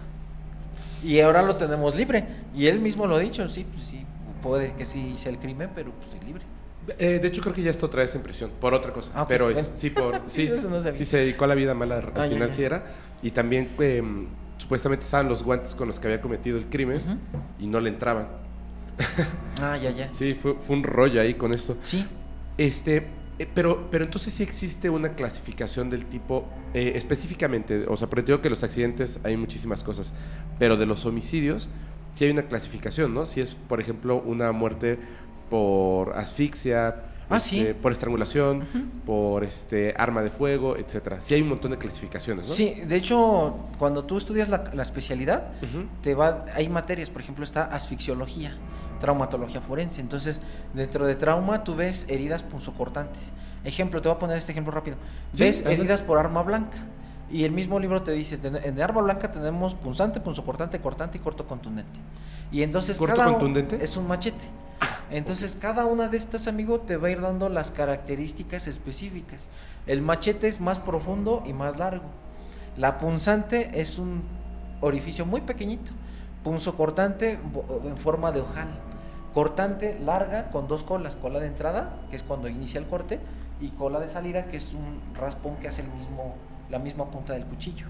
[1.03, 2.25] Y ahora lo tenemos libre.
[2.55, 4.05] Y él mismo lo ha dicho, sí, pues sí,
[4.41, 6.45] puede que sí hice el crimen, pero pues estoy libre.
[6.97, 9.11] Eh, de hecho, creo que ya está otra vez en prisión, por otra cosa.
[9.13, 10.49] Ah, pero es, sí, por, sí,
[10.93, 12.85] sí, se dedicó a la vida mala al ah, final era.
[13.21, 14.27] Y también em,
[14.57, 17.01] supuestamente estaban los guantes con los que había cometido el crimen
[17.59, 18.46] y no le entraban.
[19.61, 20.09] ah, ya, ya.
[20.09, 21.77] Sí, fue, un rollo ahí con esto.
[21.81, 22.05] Sí.
[22.57, 23.07] Este,
[23.39, 28.23] eh, pero, pero entonces sí existe una clasificación del tipo, eh, específicamente, o sea, pero
[28.23, 30.13] digo que los accidentes hay muchísimas cosas,
[30.57, 31.69] pero de los homicidios
[32.13, 33.25] sí hay una clasificación, ¿no?
[33.25, 34.97] Si es, por ejemplo, una muerte
[35.51, 38.65] por asfixia, ah, este, por estrangulación,
[39.05, 41.21] por este arma de fuego, etcétera.
[41.21, 42.53] Sí hay un montón de clasificaciones, ¿no?
[42.55, 45.51] Sí, de hecho, cuando tú estudias la, especialidad,
[46.01, 48.57] te va, hay materias, por ejemplo, está asfixiología
[48.99, 50.01] traumatología forense.
[50.01, 50.41] Entonces,
[50.73, 53.31] dentro de trauma tú ves heridas punzocortantes.
[53.63, 54.97] Ejemplo, te voy a poner este ejemplo rápido.
[55.37, 56.77] ves heridas por arma blanca.
[57.29, 61.45] Y el mismo libro te dice, en arma blanca tenemos punzante, punzocortante, cortante y corto
[61.45, 61.99] contundente.
[62.51, 63.83] Y entonces ¿Corto contundente?
[63.83, 64.47] es un machete.
[65.11, 69.49] Entonces cada una de estas, amigo, te va a ir dando las características específicas.
[69.85, 72.05] El machete es más profundo y más largo.
[72.77, 74.23] La punzante es un
[74.79, 75.91] orificio muy pequeñito.
[76.43, 77.37] Punzo cortante
[77.83, 78.67] en forma de ojal
[79.37, 83.19] cortante larga con dos colas, cola de entrada, que es cuando inicia el corte,
[83.61, 86.33] y cola de salida, que es un raspón que hace el mismo,
[86.71, 87.85] la misma punta del cuchillo.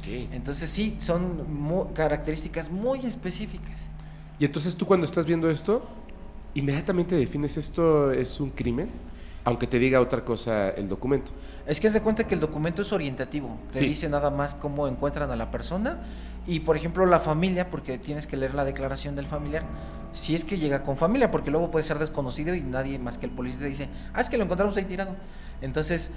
[0.00, 0.08] Ok.
[0.32, 3.78] Entonces sí, son mu- características muy específicas.
[4.40, 5.86] Y entonces tú cuando estás viendo esto,
[6.54, 8.90] inmediatamente defines esto es un crimen,
[9.44, 11.30] aunque te diga otra cosa el documento.
[11.64, 13.86] Es que haz de cuenta que el documento es orientativo, te Sí.
[13.86, 15.98] dice nada más cómo encuentran a la persona
[16.48, 19.62] y por ejemplo la familia, porque tienes que leer la declaración del familiar,
[20.12, 23.26] si es que llega con familia, porque luego puede ser desconocido y nadie más que
[23.26, 25.14] el policía te dice, ah, es que lo encontramos ahí tirado.
[25.60, 26.10] Entonces,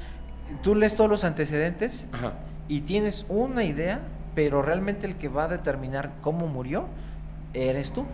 [0.64, 2.32] tú lees todos los antecedentes Ajá.
[2.70, 4.00] y tienes una idea,
[4.34, 6.86] pero realmente el que va a determinar cómo murió
[7.54, 8.06] eres tú.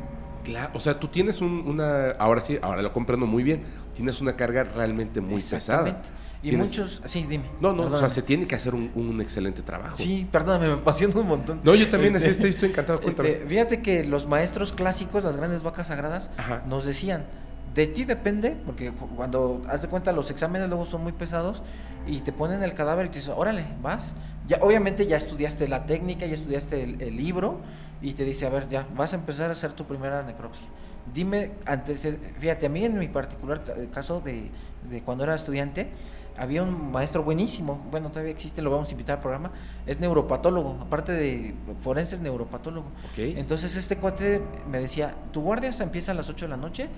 [0.43, 3.61] Claro, o sea, tú tienes un- una, ahora sí, ahora lo comprendo muy bien,
[3.93, 6.01] tienes una carga realmente muy pesada.
[6.43, 7.45] Y Tienes- muchos, sí, dime.
[7.59, 8.09] No, no, o sea, Perdóname.
[8.13, 9.95] se tiene que hacer un, un excelente trabajo.
[9.97, 11.61] Sí, perdóname, me apasiona un montón.
[11.63, 13.29] No, yo también Este, estoy, estoy encantado, cuéntame.
[13.29, 16.61] Este, fíjate que los maestros clásicos, las grandes vacas sagradas, Ajá.
[16.67, 17.25] nos decían,
[17.73, 21.61] de ti depende, porque cu- cuando haz de cuenta los exámenes luego son muy pesados
[22.05, 24.15] y te ponen el cadáver y te dicen, órale, vas.
[24.47, 27.59] Ya, obviamente ya estudiaste la técnica, ya estudiaste el, el libro
[28.01, 30.67] y te dice, a ver, ya, vas a empezar a hacer tu primera necropsia.
[31.13, 32.07] Dime, antes,
[32.39, 34.51] fíjate, a mí en mi particular ca- caso de,
[34.89, 35.89] de cuando era estudiante,
[36.37, 39.51] había un maestro buenísimo, bueno, todavía existe, lo vamos a invitar al programa,
[39.85, 42.87] es neuropatólogo, aparte de forense es neuropatólogo.
[43.17, 46.89] Entonces este cuate me decía, tu guardia se empieza a las 8 de la noche,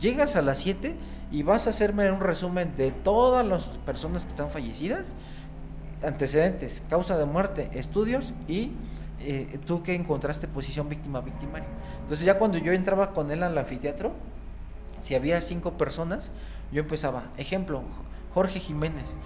[0.00, 0.94] llegas a las 7
[1.32, 5.14] y vas a hacerme un resumen de todas las personas que están fallecidas,
[6.04, 8.72] antecedentes, causa de muerte, estudios y
[9.20, 11.68] eh, tú que encontraste posición víctima-victimario.
[12.02, 14.12] Entonces ya cuando yo entraba con él al anfiteatro,
[15.02, 16.30] si había cinco personas,
[16.72, 17.82] yo empezaba, ejemplo,
[18.34, 19.16] Jorge Jiménez,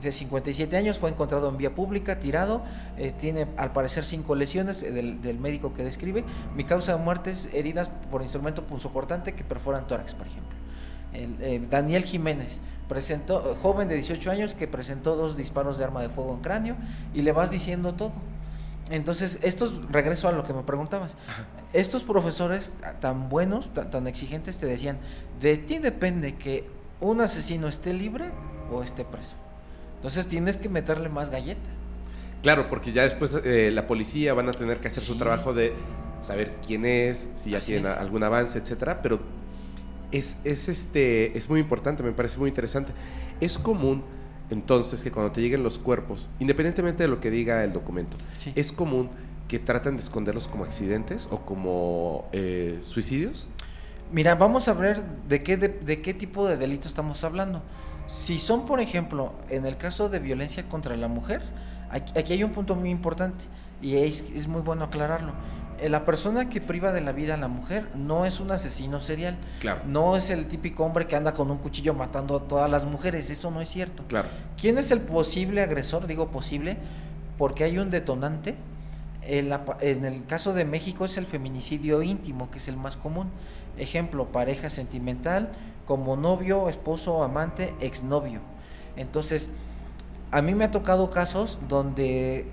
[0.00, 2.62] de 57 años, fue encontrado en vía pública, tirado,
[2.96, 6.24] eh, tiene al parecer cinco lesiones eh, del, del médico que describe.
[6.54, 10.56] Mi causa de muerte es heridas por instrumento punzocortante que perforan tórax, por ejemplo.
[11.12, 16.02] El, eh, Daniel Jiménez, presentó, joven de 18 años que presentó dos disparos de arma
[16.02, 16.76] de fuego en cráneo
[17.14, 18.12] y le vas diciendo todo.
[18.90, 21.16] Entonces, estos, regreso a lo que me preguntabas,
[21.72, 24.98] estos profesores tan buenos, tan, tan exigentes, te decían,
[25.40, 26.68] de ti depende que
[27.00, 28.26] un asesino esté libre
[28.72, 29.32] o esté preso.
[29.96, 31.68] Entonces tienes que meterle más galleta.
[32.42, 35.74] Claro, porque ya después eh, la policía van a tener que hacer su trabajo de
[36.20, 37.98] saber quién es, si ya Así tienen es.
[37.98, 39.20] algún avance, etcétera, pero
[40.10, 42.92] es, es, este, es muy importante, me parece muy interesante.
[43.40, 44.02] Es común,
[44.50, 48.52] entonces, que cuando te lleguen los cuerpos, independientemente de lo que diga el documento, Sí.
[48.56, 49.10] es común
[49.48, 53.48] que tratan de esconderlos como accidentes o como eh, suicidios.
[54.12, 57.62] Mira, vamos a ver de qué, de, de qué tipo de delito estamos hablando.
[58.08, 61.42] Si son, por ejemplo, en el caso de violencia contra la mujer,
[61.90, 63.44] aquí, aquí hay un punto muy importante
[63.80, 65.32] y es, es muy bueno aclararlo.
[65.80, 68.98] Eh, La persona que priva de la vida a la mujer no es un asesino
[68.98, 69.36] serial.
[69.60, 69.82] Claro.
[69.86, 73.30] No es el típico hombre que anda con un cuchillo matando a todas las mujeres.
[73.30, 74.02] Eso no es cierto.
[74.08, 74.28] Claro.
[74.60, 76.08] ¿Quién es el posible agresor?
[76.08, 76.78] Digo posible
[77.38, 78.56] porque hay un detonante.
[79.22, 82.96] En, la en el caso de México es el feminicidio íntimo, que es el más
[82.96, 83.28] común.
[83.80, 85.52] Ejemplo, pareja sentimental,
[85.86, 88.40] como novio, esposo, amante, exnovio.
[88.96, 89.48] Entonces,
[90.30, 92.46] a mí me ha tocado casos donde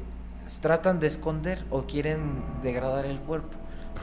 [0.61, 3.57] tratan de esconder o quieren degradar el cuerpo.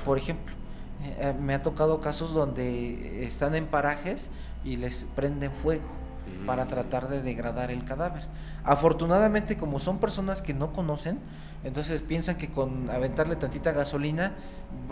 [0.04, 0.54] Por ejemplo,
[1.02, 4.30] eh, eh, me ha tocado casos donde están en parajes
[4.64, 5.88] y les prenden fuego
[6.46, 6.68] para Mm.
[6.68, 8.24] tratar de degradar el cadáver.
[8.64, 11.18] Afortunadamente, como son personas que no conocen,
[11.64, 14.34] entonces piensan que con aventarle tantita gasolina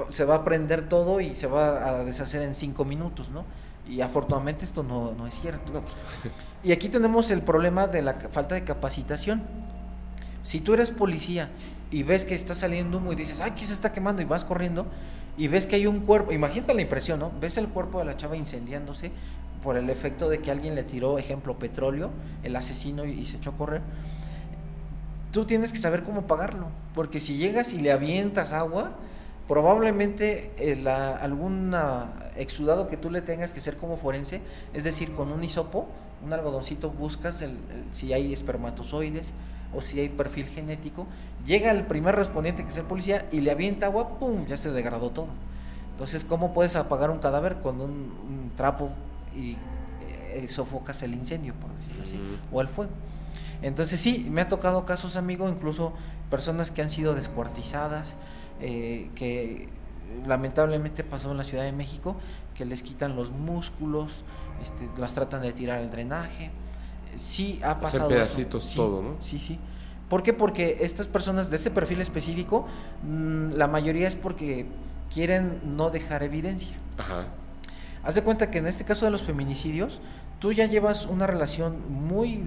[0.09, 3.45] se va a prender todo y se va a deshacer en cinco minutos, ¿no?
[3.87, 5.73] Y afortunadamente esto no, no es cierto.
[5.73, 6.03] No, pues,
[6.65, 9.43] Y aquí tenemos el problema de la falta de capacitación.
[10.43, 11.51] Si tú eres policía
[11.91, 14.23] y ves que está saliendo humo y dices, ay, ¿qué se está quemando?
[14.23, 14.87] Y vas corriendo
[15.37, 17.33] y ves que hay un cuerpo, imagínate la impresión, ¿no?
[17.39, 19.13] Ves el cuerpo de la chava incendiándose
[19.63, 22.11] por el efecto de que alguien le tiró, ejemplo, petróleo,
[22.43, 23.83] el asesino y, y se echó a correr.
[25.33, 28.93] Tú tienes que saber cómo pagarlo, porque si llegas y le avientas agua,
[29.49, 31.75] probablemente eh, la- algún
[32.37, 34.41] exudado que tú le tengas que hacer como forense,
[34.73, 35.89] es decir, con un hisopo,
[36.25, 39.33] un algodoncito, buscas el- el- si hay espermatozoides
[39.75, 41.07] o si hay perfil genético,
[41.45, 44.47] llega el primer respondiente que es el policía y le avienta agua, ¡pum!
[44.47, 45.29] Ya se degradó todo.
[45.93, 48.91] Entonces, ¿cómo puedes apagar un cadáver con un, un trapo
[49.37, 49.57] y
[50.35, 52.55] eh, sofocas el incendio, por decirlo así, Mm.
[52.55, 52.93] o el fuego?
[53.63, 55.93] Entonces sí, me ha tocado casos, amigo, incluso
[56.31, 58.17] personas que han sido descuartizadas,
[58.61, 59.69] eh, que
[60.27, 62.17] lamentablemente pasó en la Ciudad de México,
[62.55, 64.25] que les quitan los músculos,
[64.63, 66.51] este, las tratan de tirar el drenaje.
[67.15, 68.11] Sí ha sea, pasado.
[68.11, 68.17] eso.
[68.19, 69.17] pedacitos Sí, todo, ¿no?
[69.21, 69.59] Sí, sí.
[70.09, 70.33] ¿Por qué?
[70.33, 72.67] Porque estas personas de este perfil específico,
[73.03, 74.67] mm, la mayoría es porque
[75.13, 76.77] quieren no dejar evidencia.
[76.99, 77.27] ajá.
[78.05, 80.01] Haz de cuenta que en este caso de los feminicidios,
[80.39, 82.43] tú ya llevas una relación muy,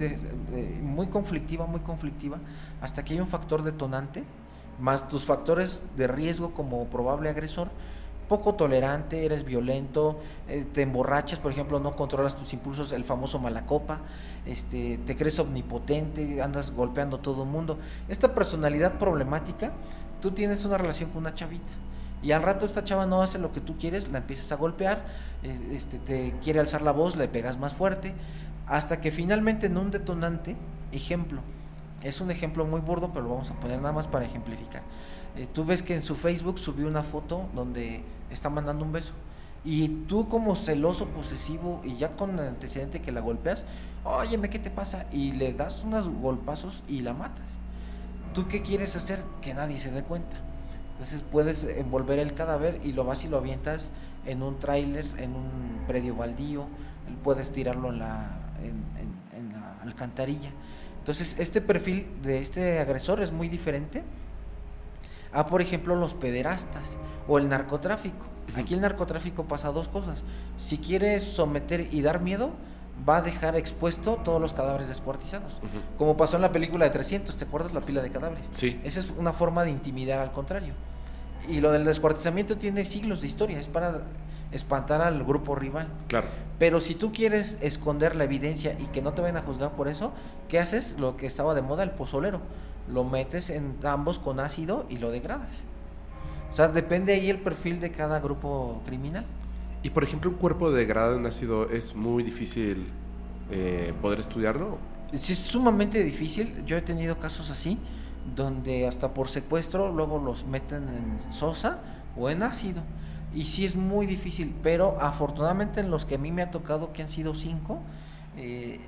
[0.82, 2.38] muy conflictiva, muy conflictiva,
[2.80, 4.24] hasta que hay un factor detonante,
[4.78, 7.68] más tus factores de riesgo como probable agresor,
[8.28, 10.18] poco tolerante, eres violento,
[10.48, 14.00] eh, te emborrachas, por ejemplo, no controlas tus impulsos, el famoso malacopa,
[14.44, 17.78] este, te crees omnipotente, andas golpeando a todo el mundo.
[18.08, 19.72] Esta personalidad problemática,
[20.20, 21.72] tú tienes una relación con una chavita
[22.22, 25.04] y al rato esta chava no hace lo que tú quieres, la empiezas a golpear,
[25.42, 28.14] eh, este, te quiere alzar la voz, le pegas más fuerte,
[28.66, 30.56] hasta que finalmente en un detonante,
[30.92, 31.40] ejemplo,
[32.02, 34.82] es un ejemplo muy burdo, pero lo vamos a poner nada más para ejemplificar.
[35.36, 39.12] Eh, tú ves que en su Facebook subió una foto donde está mandando un beso.
[39.64, 43.66] Y tú como celoso, posesivo y ya con el antecedente que la golpeas,
[44.04, 45.06] óyeme, ¿qué te pasa?
[45.12, 47.58] Y le das unos golpazos y la matas.
[48.32, 49.22] ¿Tú qué quieres hacer?
[49.42, 50.36] Que nadie se dé cuenta.
[50.96, 53.90] Entonces puedes envolver el cadáver y lo vas y lo avientas
[54.24, 56.66] en un tráiler, en un predio baldío,
[57.22, 60.50] puedes tirarlo en la, en la alcantarilla.
[60.98, 64.02] Entonces este perfil de este agresor es muy diferente
[65.32, 66.96] a, por ejemplo, los pederastas
[67.28, 68.26] o el narcotráfico.
[68.56, 70.24] Aquí el narcotráfico pasa dos cosas.
[70.56, 72.52] Si quiere someter y dar miedo,
[73.08, 75.60] va a dejar expuesto todos los cadáveres descuartizados.
[75.96, 78.46] Como pasó en la película de 300, ¿te acuerdas la pila de cadáveres?
[78.50, 78.80] Sí.
[78.84, 80.74] Esa es una forma de intimidar al contrario.
[81.48, 84.02] Y lo del descuartizamiento tiene siglos de historia, es para
[84.50, 85.88] espantar al grupo rival.
[86.08, 86.28] Claro.
[86.58, 89.88] Pero si tú quieres esconder la evidencia y que no te vayan a juzgar por
[89.88, 90.12] eso,
[90.48, 90.96] ¿qué haces?
[90.98, 92.40] Lo que estaba de moda, el pozolero.
[92.88, 95.62] Lo metes en ambos con ácido y lo degradas.
[96.50, 99.26] O sea, depende ahí el perfil de cada grupo criminal.
[99.86, 102.88] Y por ejemplo, un cuerpo degradado en ácido es muy difícil
[103.52, 104.78] eh, poder estudiarlo.
[105.14, 106.64] Sí, es sumamente difícil.
[106.66, 107.78] Yo he tenido casos así,
[108.34, 111.78] donde hasta por secuestro luego los meten en sosa
[112.16, 112.82] o en ácido.
[113.32, 116.92] Y sí es muy difícil, pero afortunadamente en los que a mí me ha tocado,
[116.92, 117.78] que han sido cinco,
[118.36, 118.80] eh,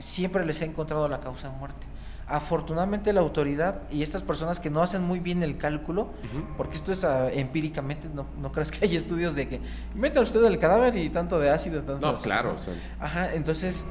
[0.00, 1.86] siempre les he encontrado la causa de muerte
[2.32, 6.08] afortunadamente la autoridad y estas personas que no hacen muy bien el cálculo,
[6.56, 9.60] porque esto es ah, empíricamente, no, no creas que hay estudios de que
[9.94, 12.56] meta usted el cadáver y tanto de ácido, tanto no, claro.
[12.98, 13.84] Ajá, entonces,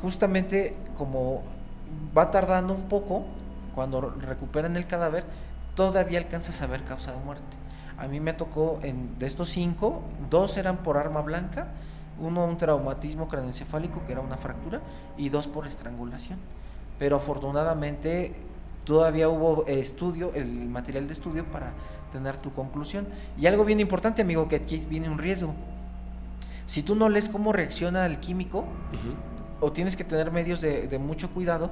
[0.00, 1.42] justamente como
[2.16, 3.24] va tardando un poco,
[3.74, 5.24] cuando recuperan el cadáver,
[5.74, 7.56] todavía alcanza a saber causa de muerte.
[7.98, 11.66] A mí me tocó, en, de estos cinco, dos eran por arma blanca,
[12.20, 14.80] uno un traumatismo craneoencefálico, que era una fractura,
[15.16, 16.38] y dos por estrangulación
[16.98, 18.32] pero afortunadamente
[18.84, 21.72] todavía hubo estudio, el material de estudio para
[22.12, 23.06] tener tu conclusión.
[23.38, 25.54] Y algo bien importante, amigo, que aquí viene un riesgo.
[26.66, 28.64] Si tú no lees cómo reacciona el químico,
[29.60, 31.70] o tienes que tener medios de, mucho cuidado,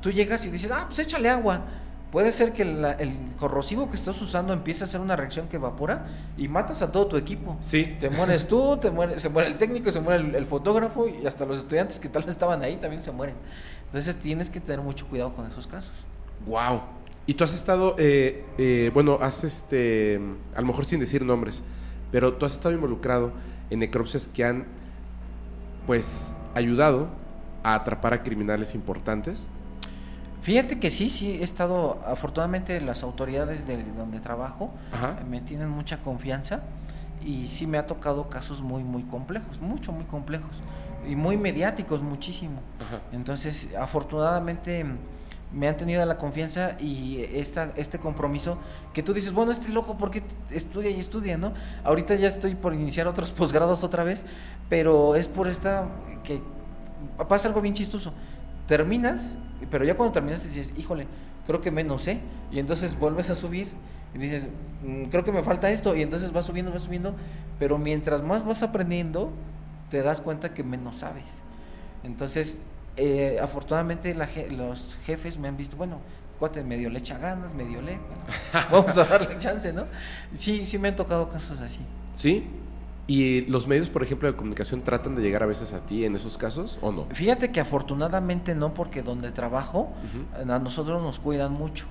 [0.00, 1.62] tú llegas y dices, ah, pues échale agua.
[2.10, 6.06] Puede ser que el corrosivo que estás usando empiece a hacer una reacción que evapora
[6.38, 7.56] y matas a todo tu equipo.
[7.60, 7.96] Sí.
[8.00, 11.26] Te mueres tú, te muere, se muere el técnico, se muere el, el fotógrafo y
[11.26, 13.36] hasta los estudiantes que tal vez estaban ahí también se mueren.
[13.86, 15.92] Entonces tienes que tener mucho cuidado con esos casos.
[16.46, 16.80] Wow.
[17.26, 20.18] Y tú has estado, eh, eh, bueno, has este,
[20.54, 21.62] a lo mejor sin decir nombres,
[22.10, 23.32] pero tú has estado involucrado
[23.68, 24.64] en necropsias que han,
[25.86, 27.08] pues, ayudado
[27.62, 29.50] a atrapar a criminales importantes.
[30.42, 34.70] Fíjate que sí, sí, he estado, afortunadamente las autoridades de donde trabajo
[35.28, 36.60] me tienen mucha confianza
[37.24, 40.62] y sí me ha tocado casos muy, muy complejos, mucho, muy complejos
[41.06, 42.60] y muy mediáticos muchísimo.
[43.12, 44.84] Entonces, afortunadamente
[45.52, 48.58] me han tenido la confianza y esta, este compromiso
[48.92, 51.54] que tú dices, bueno, este loco, porque estudia y estudia, no?
[51.84, 54.24] Ahorita ya estoy por iniciar otros posgrados otra vez,
[54.68, 55.86] pero es por esta
[56.22, 56.42] que
[57.28, 58.12] pasa algo bien chistoso.
[58.68, 59.36] Terminas,
[59.70, 61.08] pero ya cuando terminas dices, híjole,
[61.46, 62.20] creo que menos sé,
[62.52, 63.68] y entonces vuelves a subir
[64.14, 64.48] y dices,
[64.84, 67.14] mm, creo que me falta esto, y entonces vas subiendo, vas subiendo,
[67.58, 69.32] pero mientras más vas aprendiendo,
[69.90, 71.42] te das cuenta que menos sabes.
[72.04, 72.60] Entonces,
[72.96, 74.14] eh, afortunadamente
[74.50, 76.00] los jefes me han visto, bueno,
[76.38, 77.98] cuate, medio le echa ganas, medio le,
[78.70, 79.86] vamos a darle chance, ¿no?
[80.34, 81.80] Sí, sí me han tocado casos así.
[82.12, 82.46] ¿Sí?
[83.08, 86.14] ¿Y los medios, por ejemplo, de comunicación tratan de llegar a veces a ti en
[86.14, 87.06] esos casos o no?
[87.10, 89.90] Fíjate que afortunadamente no, porque donde trabajo,
[90.36, 91.86] a nosotros nos cuidan mucho.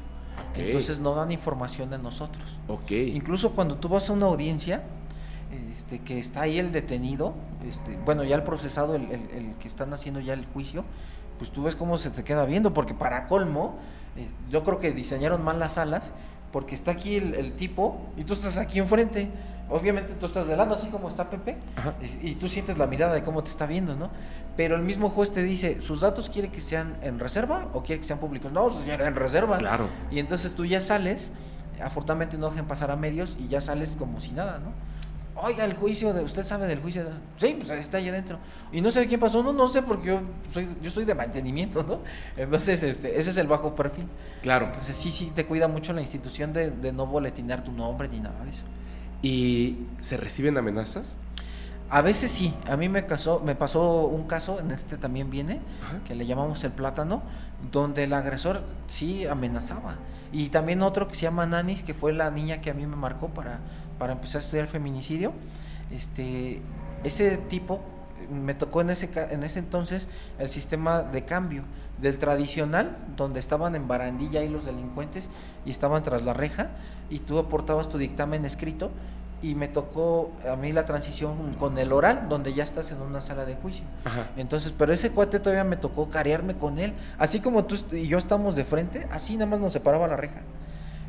[0.56, 2.60] Entonces no dan información de nosotros.
[2.68, 2.92] Ok.
[2.92, 4.84] Incluso cuando tú vas a una audiencia,
[5.76, 7.34] este, que está ahí el detenido,
[7.68, 10.84] este, bueno, ya el procesado, el, que están haciendo ya el juicio,
[11.40, 13.78] pues tú ves cómo se te queda viendo, porque para colmo,
[14.16, 16.14] eh, yo creo que diseñaron mal las salas,
[16.58, 19.30] porque está aquí el, tipo y tú estás aquí enfrente.
[19.70, 21.56] Obviamente tú estás de lado, así como está Pepe,
[22.24, 24.10] y, tú sientes la mirada de cómo te está viendo, ¿no?
[24.56, 28.02] Pero el mismo juez te dice, ¿sus datos quiere que sean en reserva o quiere
[28.02, 28.52] que sean públicos?
[28.52, 29.60] No, en reserva.
[29.60, 29.88] Claro.
[30.10, 31.32] Y entonces tú ya sales,
[31.80, 34.72] afortunadamente no dejen pasar a medios y ya sales como si nada, ¿no?
[35.42, 37.06] Oiga, el juicio, de, ¿usted sabe del juicio?
[37.38, 38.40] Sí, pues está ahí adentro.
[38.72, 41.84] Y no sé quién pasó, no, no sé porque yo soy, yo soy de mantenimiento,
[41.84, 42.00] ¿no?
[42.36, 44.08] Entonces, este, ese es el bajo perfil.
[44.42, 44.68] Claro.
[44.68, 48.20] Entonces, sí, sí, te cuida mucho la institución de, de no boletinar tu nombre ni
[48.20, 48.64] nada de eso.
[49.22, 51.18] ¿Y se reciben amenazas?
[51.90, 55.62] A veces sí, a mí me, casó, me pasó un caso, en este también viene,
[55.84, 56.00] Ajá.
[56.06, 57.24] que le llamamos el plátano,
[57.72, 59.96] donde el agresor sí amenazaba.
[60.34, 62.98] Y también otro que se llama Nanis, que fue la niña que a mí me
[62.98, 63.62] marcó para,
[63.98, 65.34] para empezar a estudiar feminicidio.
[65.92, 66.62] Este,
[67.04, 67.82] ese tipo
[68.30, 70.10] me tocó en ese, en ese entonces
[70.40, 71.64] el sistema de cambio
[72.02, 75.30] del tradicional, donde estaban en barandilla ahí los delincuentes
[75.66, 76.70] y estaban tras la reja,
[77.10, 78.92] y tú aportabas tu dictamen escrito,
[79.42, 83.22] y me tocó a mí la transición con el oral, donde ya estás en una
[83.22, 83.86] sala de juicio.
[84.04, 84.28] Ajá.
[84.36, 86.94] Entonces, pero ese cuate todavía me tocó carearme con él.
[87.20, 90.42] Así como tú y yo estamos de frente, así nada más nos separaba la reja.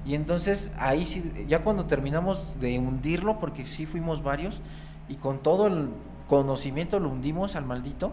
[0.07, 4.62] Y entonces ahí sí, ya cuando terminamos de hundirlo, porque sí fuimos varios,
[5.09, 5.91] y con todo el
[6.29, 8.12] conocimiento lo hundimos al maldito,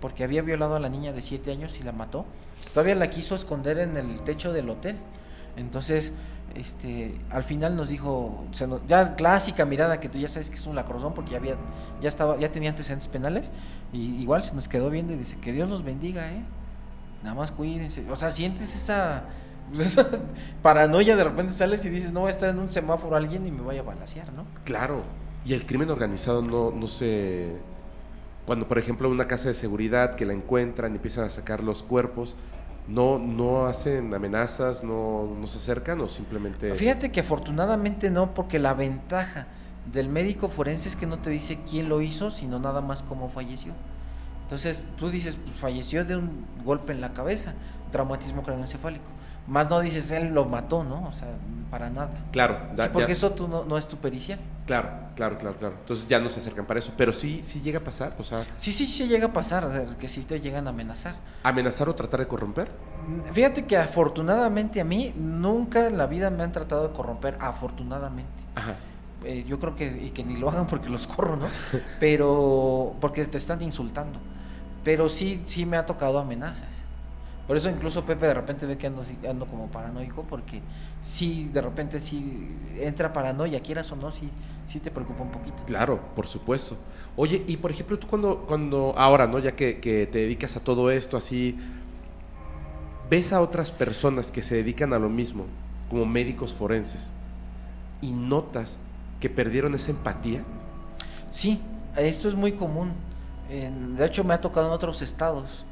[0.00, 2.24] porque había violado a la niña de 7 años y la mató,
[2.72, 4.96] todavía la quiso esconder en el techo del hotel.
[5.56, 6.12] Entonces,
[6.54, 10.56] este, al final nos dijo, se nos- ya clásica mirada que tú ya sabes que
[10.56, 11.56] es un lacrozón porque ya había,
[12.00, 13.50] ya estaba, ya tenía antecedentes penales,
[13.92, 16.42] y igual se nos quedó viendo y dice, que Dios los bendiga, eh.
[17.22, 18.10] Nada más cuídense.
[18.10, 19.24] O sea, sientes esa,
[19.78, 20.08] esa
[20.62, 23.50] paranoia, de repente sales y dices, no voy a estar en un semáforo alguien y
[23.50, 24.44] me vaya a balasear, ¿no?
[24.64, 25.02] Claro.
[25.44, 27.56] Y el crimen organizado no, no se...
[28.46, 31.82] Cuando, por ejemplo, una casa de seguridad que la encuentran y empiezan a sacar los
[31.82, 32.36] cuerpos,
[32.88, 36.74] no, no hacen amenazas, no, no se acercan o simplemente...
[36.74, 39.46] Fíjate que afortunadamente no, porque la ventaja
[39.92, 43.28] del médico forense es que no te dice quién lo hizo, sino nada más cómo
[43.28, 43.72] falleció.
[44.42, 47.54] Entonces tú dices, pues falleció de un golpe en la cabeza,
[47.92, 49.06] traumatismo craneoencefálico.
[49.50, 51.06] Más no dices, él lo mató, ¿no?
[51.08, 51.28] O sea,
[51.70, 52.10] para nada.
[52.32, 54.38] Claro, Sí, da- porque ya- eso tú no, no es tu pericial.
[54.64, 55.74] claro, claro, claro, claro.
[55.80, 56.92] Entonces ya no se acercan para eso.
[56.96, 60.06] Pero sí, sí llega a pasar, o sea, Sí, sí, sí llega a pasar, que
[60.08, 61.16] sí te llegan a amenazar.
[61.42, 62.70] amenazar o tratar de corromper.
[63.32, 68.30] Fíjate que afortunadamente a mí nunca en la vida me han tratado de corromper, afortunadamente.
[68.54, 68.76] Ajá.
[69.24, 71.46] Eh, yo creo que, y que ni lo hagan porque los corro, ¿no?
[71.98, 74.18] Pero, porque te están insultando.
[74.84, 76.68] Pero sí, sí me ha tocado amenazas.
[77.50, 80.62] Por eso incluso Pepe de repente ve que ando, ando como paranoico, porque
[81.00, 82.48] sí, de repente sí
[82.78, 84.30] entra paranoia, quieras o no, sí,
[84.66, 85.64] sí te preocupa un poquito.
[85.66, 86.76] Claro, por supuesto.
[87.16, 89.40] Oye, y por ejemplo, tú cuando, cuando ahora, ¿no?
[89.40, 91.58] Ya que, que te dedicas a todo esto así,
[93.10, 95.46] ves a otras personas que se dedican a lo mismo,
[95.88, 97.12] como médicos forenses,
[98.00, 98.78] y notas
[99.18, 100.44] que perdieron esa empatía.
[101.30, 101.60] Sí,
[101.96, 102.92] esto es muy común.
[103.48, 105.66] De hecho, me ha tocado en otros estados.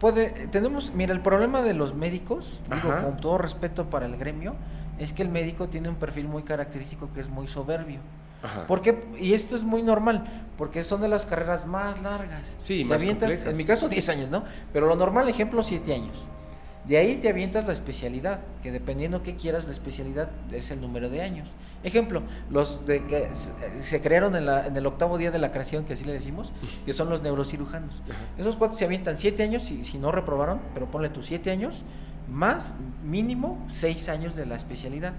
[0.00, 3.04] Puede, tenemos, mira, el problema de los médicos, digo, Ajá.
[3.04, 4.54] con todo respeto para el gremio,
[4.98, 8.00] es que el médico tiene un perfil muy característico que es muy soberbio.
[8.42, 8.66] Ajá.
[8.66, 9.04] ¿Por qué?
[9.18, 10.24] Y esto es muy normal,
[10.58, 12.56] porque son de las carreras más largas.
[12.58, 14.44] Sí, te más avientas, en mi caso 10 años, ¿no?
[14.72, 16.28] Pero lo normal, ejemplo, 7 años.
[16.88, 21.10] De ahí te avientas la especialidad, que dependiendo qué quieras, la especialidad es el número
[21.10, 21.48] de años.
[21.82, 23.28] Ejemplo, los de que
[23.82, 26.52] se, crearon en, la- en el octavo día de la creación, que así le decimos,
[26.84, 28.02] que son los neurocirujanos.
[28.08, 28.18] Ajá.
[28.38, 31.82] Esos cuates se avientan 7 años, si, si no reprobaron, pero ponle tus 7 años,
[32.30, 35.14] más mínimo 6 años de la especialidad.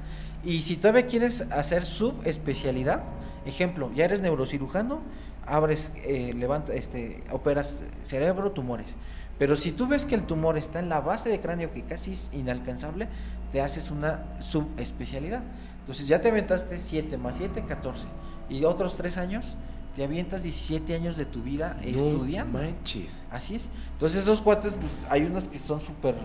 [0.45, 3.03] Y si todavía quieres hacer subespecialidad,
[3.45, 5.01] ejemplo, ya eres neurocirujano,
[5.45, 8.95] abres, eh, levanta, este, operas cerebro, tumores.
[9.39, 12.13] Pero si tú ves que el tumor está en la base de cráneo que casi
[12.13, 13.07] es inalcanzable,
[13.51, 15.43] te haces una subespecialidad.
[15.81, 18.05] Entonces ya te aventaste 7 más 7, 14.
[18.49, 19.55] Y otros 3 años,
[19.95, 22.59] te avientas 17 años de tu vida No estudiando.
[22.59, 23.25] manches.
[23.31, 23.69] Así es.
[23.93, 26.15] Entonces esos cuates, pues, hay unos que son súper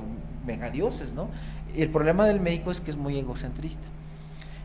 [0.47, 1.29] megadioses, ¿no?
[1.75, 3.87] Y el problema del médico es que es muy egocentrista.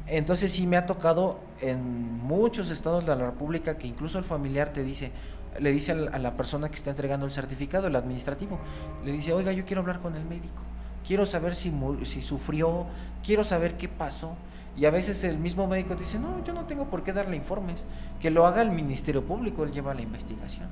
[0.07, 4.71] Entonces sí me ha tocado en muchos estados de la República que incluso el familiar
[4.71, 5.11] te dice,
[5.59, 8.59] le dice a la persona que está entregando el certificado, el administrativo,
[9.05, 10.61] le dice, oiga, yo quiero hablar con el médico,
[11.05, 12.85] quiero saber si, si sufrió,
[13.23, 14.35] quiero saber qué pasó.
[14.75, 17.35] Y a veces el mismo médico te dice, no, yo no tengo por qué darle
[17.35, 17.85] informes,
[18.19, 20.67] que lo haga el Ministerio Público, él lleva la investigación.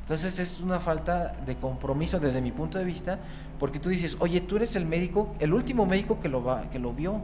[0.00, 3.18] Entonces es una falta de compromiso desde mi punto de vista,
[3.58, 6.92] porque tú dices, oye, tú eres el médico, el último médico que lo, que lo
[6.92, 7.20] vio,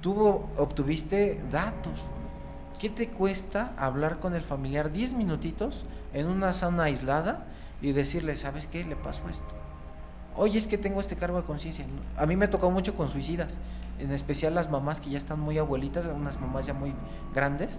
[0.00, 2.00] tú obtuviste datos.
[2.84, 7.46] ¿Qué te cuesta hablar con el familiar 10 minutitos en una zona aislada
[7.80, 8.84] y decirle, ¿sabes qué?
[8.84, 9.48] Le pasó esto.
[10.36, 11.86] Oye, es que tengo este cargo de conciencia.
[12.18, 13.58] A mí me ha tocado mucho con suicidas,
[13.98, 16.92] en especial las mamás que ya están muy abuelitas, unas mamás ya muy
[17.34, 17.78] grandes.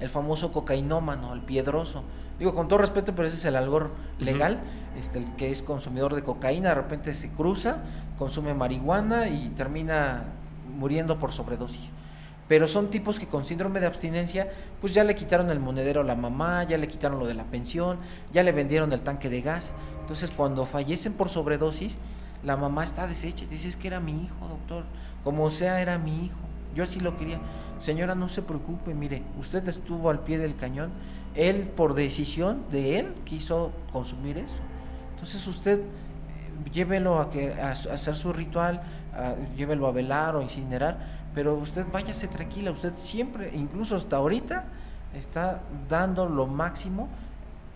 [0.00, 2.02] El famoso cocainómano, el piedroso.
[2.40, 4.58] Digo, con todo respeto, pero ese es el algor legal,
[4.98, 7.76] este, el que es consumidor de cocaína, de repente se cruza,
[8.18, 10.24] consume marihuana y termina
[10.76, 11.92] muriendo por sobredosis.
[12.50, 14.50] Pero son tipos que con síndrome de abstinencia,
[14.80, 17.44] pues ya le quitaron el monedero a la mamá, ya le quitaron lo de la
[17.44, 17.98] pensión,
[18.32, 19.72] ya le vendieron el tanque de gas.
[20.00, 22.00] Entonces, cuando fallecen por sobredosis,
[22.42, 23.46] la mamá está deshecha.
[23.48, 24.82] Dice, es que era mi hijo, doctor.
[25.22, 26.40] Como sea, era mi hijo.
[26.74, 27.38] Yo así lo quería.
[27.78, 30.90] Señora, no se preocupe, mire, usted estuvo al pie del cañón.
[31.36, 34.58] Él, por decisión de él, quiso consumir eso.
[35.12, 38.82] Entonces, usted eh, llévelo a, que, a hacer su ritual,
[39.56, 44.64] llévelo a velar o incinerar pero usted váyase tranquila, usted siempre, incluso hasta ahorita,
[45.16, 47.08] está dando lo máximo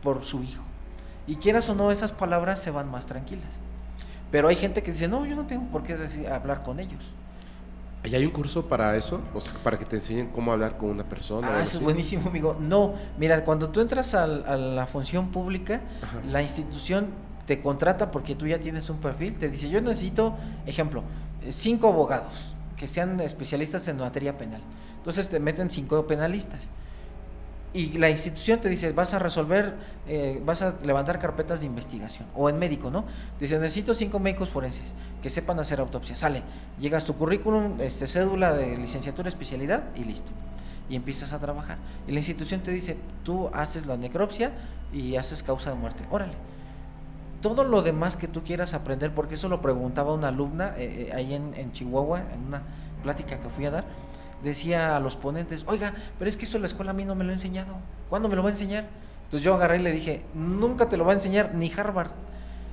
[0.02, 0.62] por su hijo.
[1.26, 3.48] Y quieras o no, esas palabras se van más tranquilas.
[4.31, 5.97] Pero hay gente que dice, no, yo no tengo por qué
[6.31, 7.05] hablar con ellos.
[8.05, 9.22] ¿Y hay un curso para eso?
[9.32, 11.56] O sea, para que te enseñen cómo hablar con una persona.
[11.56, 12.55] Ah, eso es buenísimo, amigo.
[12.60, 15.81] No, mira, cuando tú entras a, la función pública,
[16.28, 17.09] la institución
[17.47, 20.35] te contrata porque tú ya tienes un perfil, te dice, yo necesito,
[20.66, 21.02] ejemplo,
[21.48, 24.60] cinco abogados que sean especialistas en materia penal.
[24.96, 26.70] Entonces te meten cinco penalistas.
[27.72, 29.74] Y la institución te dice, vas a resolver,
[30.06, 32.28] eh, vas a levantar carpetas de investigación.
[32.36, 33.05] O en médico, ¿no?
[33.40, 36.14] Dice, necesito cinco médicos forenses que sepan hacer autopsia.
[36.14, 36.42] Sale,
[36.78, 40.30] llegas tu currículum, este, cédula de licenciatura, especialidad y listo.
[40.88, 41.78] Y empiezas a trabajar.
[42.06, 44.52] Y la institución te dice, tú haces la necropsia
[44.92, 46.05] y haces causa de muerte.
[46.10, 46.53] Órale
[47.44, 51.12] todo lo demás que tú quieras aprender, porque eso lo preguntaba una alumna eh, eh,
[51.14, 52.62] ahí en, Chihuahua, en una
[53.02, 53.84] plática que fui a dar,
[54.42, 57.22] decía a los ponentes, oiga, pero es que eso la escuela a mí no me
[57.22, 57.74] lo ha enseñado,
[58.08, 58.86] ¿cuándo me lo va a enseñar?
[59.24, 62.12] Entonces yo agarré y le dije, nunca te lo va a enseñar ni Harvard,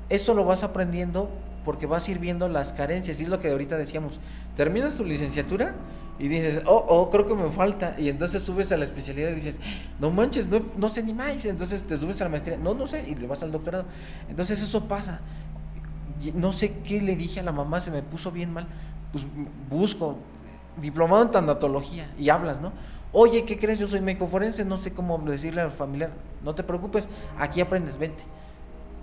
[0.07, 1.30] eso lo vas aprendiendo
[1.64, 4.20] porque vas a ir viendo las carencias, y es lo que ahorita decíamos,
[4.56, 5.76] terminas tu licenciatura
[6.20, 9.36] y dices, oh, oh, creo que me falta, y entonces subes a la especialidad y
[9.36, 9.60] dices,
[10.00, 12.88] no manches, no, no sé ni más, entonces te subes a la maestría, no, no
[12.88, 13.86] sé, y le vas al doctorado,
[14.30, 15.20] entonces eso pasa,
[16.34, 18.68] no sé qué le dije a la mamá, se me puso bien mal,
[19.12, 19.26] pues
[19.70, 20.18] busco,
[20.82, 22.72] diplomado en tanatología, y hablas, ¿no?
[23.14, 23.78] Oye, ¿qué crees?
[23.78, 26.12] Yo soy médico forense, no sé cómo decirle al familiar,
[26.44, 27.08] no te preocupes,
[27.38, 28.24] aquí aprendes, vente.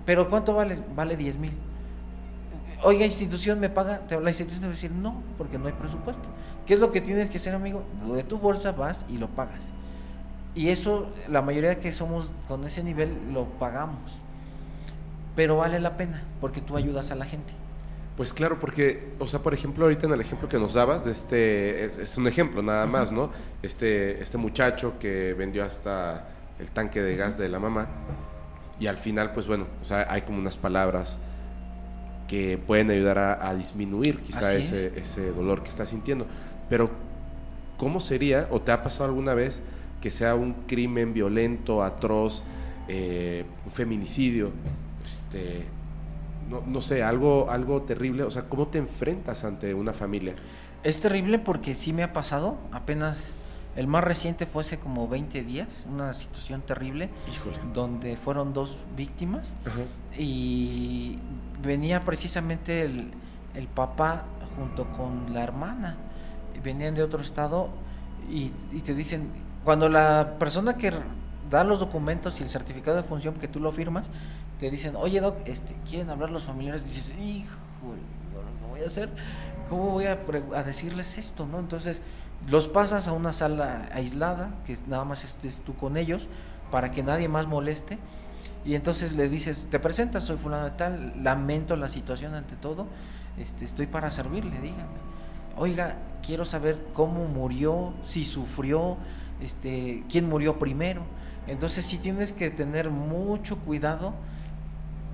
[0.05, 0.79] Pero ¿cuánto vale?
[0.95, 1.51] Vale 10 mil
[2.83, 6.23] oiga, institución me paga, la institución te va a decir no, porque no hay presupuesto.
[6.65, 7.83] ¿Qué es lo que tienes que hacer, amigo?
[8.13, 9.71] De tu bolsa vas y lo pagas.
[10.55, 14.19] Y eso, la mayoría que somos con ese nivel lo pagamos.
[15.35, 17.53] Pero vale la pena, porque tú ayudas a la gente.
[18.17, 21.11] Pues claro, porque, o sea, por ejemplo, ahorita en el ejemplo que nos dabas, de
[21.11, 23.31] este, es, un ejemplo nada más, ¿no?
[23.61, 26.27] Este, este muchacho que vendió hasta
[26.59, 27.87] el tanque de gas de la mamá,
[28.77, 31.17] y al final, pues bueno, o sea, hay como unas palabras
[32.29, 36.27] que pueden ayudar a, disminuir quizá ese, ese, dolor que estás sintiendo.
[36.69, 36.91] Pero,
[37.75, 39.63] ¿cómo sería, o te ha pasado alguna vez,
[39.99, 42.43] que sea un crimen violento, atroz,
[42.87, 44.51] eh, un feminicidio,
[45.03, 45.65] este,
[46.51, 48.21] no, no, sé, algo, algo terrible?
[48.21, 50.35] O sea, ¿cómo te enfrentas ante una familia?
[50.83, 53.38] Es terrible porque sí me ha pasado, apenas
[53.79, 57.09] el más reciente fue hace como 20 días, una situación terrible,
[57.73, 59.55] donde fueron dos víctimas
[60.17, 61.17] y
[61.63, 63.13] venía precisamente el,
[63.73, 64.25] papá
[64.57, 65.95] junto con la hermana,
[66.61, 67.69] venían de otro estado
[68.29, 68.49] y,
[68.81, 69.29] te dicen,
[69.63, 70.91] cuando la persona que
[71.49, 74.07] da los documentos y el certificado de función que tú lo firmas,
[74.59, 79.07] te dicen, oye doc, este, quieren hablar los familiares, dices, hijo, ¿qué voy a hacer?
[79.69, 80.19] ¿Cómo voy a,
[80.53, 81.45] a decirles esto?
[81.45, 81.59] ¿no?
[81.59, 82.01] Entonces,
[82.47, 86.27] los pasas a una sala aislada, que nada más estés tú con ellos,
[86.71, 87.97] para que nadie más moleste.
[88.65, 92.87] Y entonces le dices, te presentas, soy fulano de tal, lamento la situación ante todo,
[93.37, 95.09] este, estoy para servirle, dígame.
[95.57, 95.95] Oiga,
[96.25, 98.97] quiero saber cómo murió, si sufrió,
[99.41, 101.03] este, quién murió primero.
[101.47, 104.13] Entonces sí tienes que tener mucho cuidado.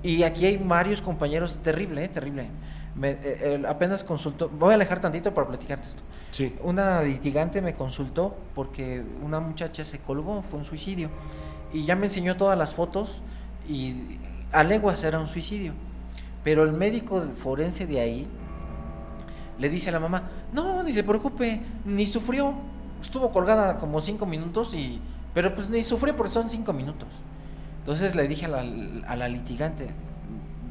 [0.02, 2.08] Y aquí hay varios compañeros, terrible, ¿eh?
[2.08, 2.48] terrible.
[2.94, 6.02] Me, eh, apenas consultó, voy a alejar tantito para platicarte esto.
[6.62, 11.08] Una litigante me consultó porque una muchacha se colgó, fue un suicidio.
[11.72, 13.22] Y ya me enseñó todas las fotos
[13.68, 13.94] y
[14.52, 15.72] a leguas era un suicidio.
[16.44, 18.26] Pero el médico forense de ahí
[19.58, 22.54] le dice a la mamá, no, ni se preocupe, ni sufrió.
[23.00, 25.00] Estuvo colgada como cinco minutos y...
[25.34, 27.08] Pero pues ni sufrió porque son cinco minutos.
[27.80, 28.60] Entonces le dije a la,
[29.06, 29.88] a la litigante,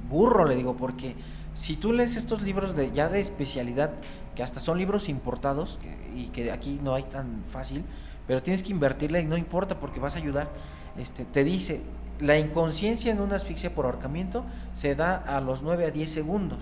[0.09, 1.15] burro le digo, porque
[1.53, 3.91] si tú lees estos libros de ya de especialidad,
[4.35, 5.79] que hasta son libros importados
[6.15, 7.83] y que aquí no hay tan fácil,
[8.27, 10.49] pero tienes que invertirle y no importa porque vas a ayudar,
[10.97, 11.81] este, te dice,
[12.19, 16.59] la inconsciencia en una asfixia por ahorcamiento se da a los 9 a 10 segundos.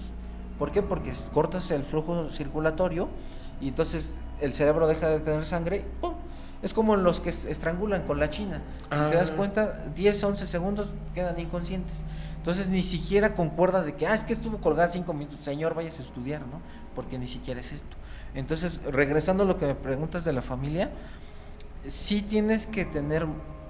[0.60, 0.82] ¿Por qué?
[0.82, 3.10] Porque cortas el flujo circulatorio
[3.60, 5.86] y entonces el cerebro deja de tener sangre
[6.62, 8.62] Es como los que estrangulan con la china.
[8.84, 9.36] Si te das Ah.
[9.36, 12.06] cuenta, 10 a 11 segundos quedan inconscientes.
[12.44, 15.40] Entonces ni siquiera concuerda de que, ah, es que estuvo colgada 5 minutos.
[15.40, 16.60] Señor, vayas a estudiar, ¿no?
[16.94, 17.96] Porque ni siquiera es esto.
[18.36, 20.92] Entonces, regresando a lo que me preguntas de la familia,
[21.88, 23.26] sí tienes que tener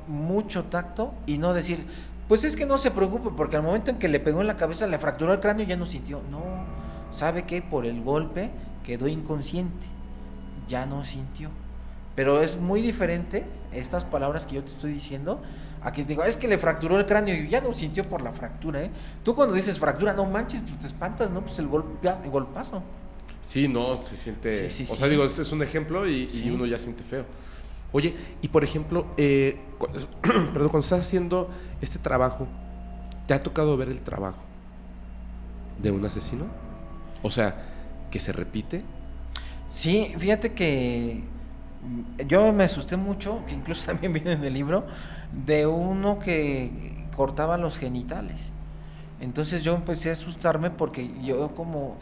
[0.07, 1.85] mucho tacto y no decir,
[2.27, 4.55] pues es que no se preocupe, porque al momento en que le pegó en la
[4.55, 6.23] cabeza, le fracturó el cráneo, ya no sintió.
[6.31, 6.41] No,
[7.11, 8.49] sabe que por el golpe
[8.83, 9.85] quedó inconsciente,
[10.67, 11.51] ya no sintió.
[12.15, 15.43] Pero es muy diferente estas palabras que yo te estoy diciendo
[15.83, 18.31] a que digo, es que le fracturó el cráneo y ya no sintió por la
[18.31, 18.91] fractura, ¿eh?
[19.23, 21.41] Tú cuando dices fractura, no manches, pues te espantas, ¿no?
[21.41, 22.81] Pues el, golpe, el golpazo.
[23.41, 24.69] Sí, no, se siente.
[24.69, 24.99] Sí, sí, o sí.
[24.99, 27.25] sea, digo, este es un ejemplo y, y uno ya siente feo.
[27.91, 31.49] Oye, y por ejemplo, eh, cuando, perdón, cuando estás haciendo
[31.81, 32.47] este trabajo,
[33.27, 34.39] ¿te ha tocado ver el trabajo
[35.81, 36.45] de un asesino?
[37.21, 37.55] O sea,
[38.09, 38.81] que se repite.
[39.67, 41.23] Sí, fíjate que
[42.27, 44.85] yo me asusté mucho, que incluso también viene en el libro,
[45.45, 48.51] de uno que cortaba los genitales.
[49.19, 51.97] Entonces yo empecé a asustarme porque yo como...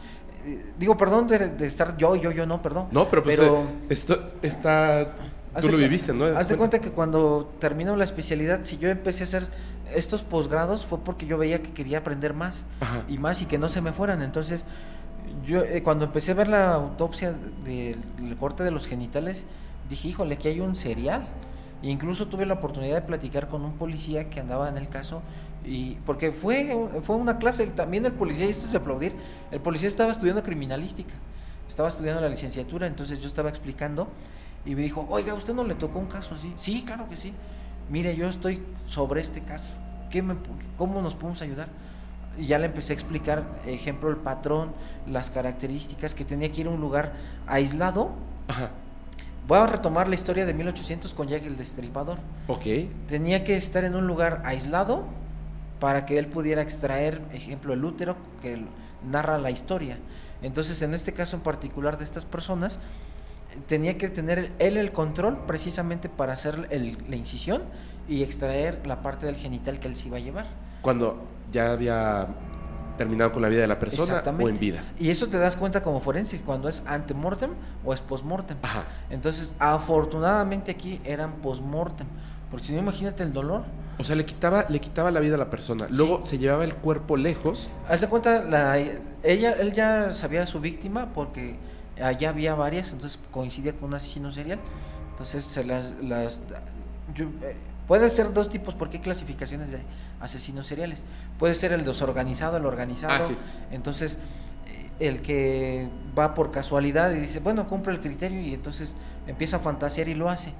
[0.46, 2.88] eh, Digo, perdón de, de estar yo, yo, yo, no, perdón.
[2.90, 5.14] No, pero pues Pero- eh, esto está.
[5.60, 6.24] Tú lo viviste, ¿no?
[6.24, 9.46] Haz de cuenta que cuando termino la especialidad, si yo empecé a hacer
[9.94, 13.02] estos posgrados fue porque yo veía que quería aprender más Ajá.
[13.06, 14.22] y más y que no se me fueran.
[14.22, 14.64] Entonces,
[15.44, 17.34] yo eh, cuando empecé a ver la autopsia
[17.66, 19.44] del del corte de los genitales,
[19.92, 21.24] dije, híjole, aquí hay un serial.
[21.82, 25.22] E incluso tuve la oportunidad de platicar con un policía que andaba en el caso
[25.64, 29.12] y porque fue fue una clase también el policía y esto es aplaudir.
[29.50, 31.14] El policía estaba estudiando criminalística.
[31.66, 34.08] Estaba estudiando la licenciatura, entonces yo estaba explicando
[34.64, 37.32] y me dijo, "Oiga, ¿usted no le tocó un caso así?" Sí, claro que sí.
[37.90, 39.72] Mire, yo estoy sobre este caso.
[40.10, 40.36] ¿Qué me,
[40.76, 41.68] ¿Cómo nos podemos ayudar?
[42.38, 44.72] Y ya le empecé a explicar, ejemplo, el patrón,
[45.06, 47.12] las características, que tenía que ir a un lugar
[47.46, 48.12] aislado.
[48.48, 48.70] Ajá.
[49.46, 52.18] Voy a retomar la historia de 1800 con Jack el Destripador.
[52.46, 52.64] Ok.
[53.08, 55.04] Tenía que estar en un lugar aislado
[55.80, 58.64] para que él pudiera extraer, ejemplo, el útero que
[59.10, 59.98] narra la historia.
[60.42, 62.78] Entonces, en este caso en particular de estas personas,
[63.66, 67.62] tenía que tener él el control precisamente para hacer el- la incisión
[68.08, 70.46] y extraer la parte del genital que él se iba a llevar.
[70.82, 72.28] Cuando ya había
[72.96, 74.84] terminado con la vida de la persona o en vida.
[74.98, 77.50] Y eso te das cuenta como forenses cuando es antemortem
[77.84, 78.56] o es postmortem.
[78.62, 78.84] Ajá.
[79.10, 82.06] Entonces, afortunadamente aquí eran postmortem,
[82.50, 83.64] porque si no imagínate el dolor.
[83.98, 85.86] O sea, le quitaba, le quitaba la vida a la persona.
[85.90, 87.70] Luego se llevaba el cuerpo lejos.
[87.88, 91.56] Hace cuenta, la, ella, él ya sabía a su víctima porque
[92.02, 94.58] allá había varias, entonces coincidía con un asesino serial.
[95.10, 96.40] Entonces se las, las
[97.14, 97.26] yo-
[97.82, 99.78] eh, puede ser dos tipos porque hay clasificaciones de
[100.20, 101.04] asesinos seriales.
[101.38, 103.12] Puede ser el desorganizado, el organizado.
[103.12, 103.36] Ah, sí.
[103.70, 104.18] Entonces
[104.66, 105.88] eh, el que
[106.18, 108.94] va por casualidad y dice, bueno, cumple el criterio y entonces
[109.26, 110.52] empieza a fantasear y lo hace.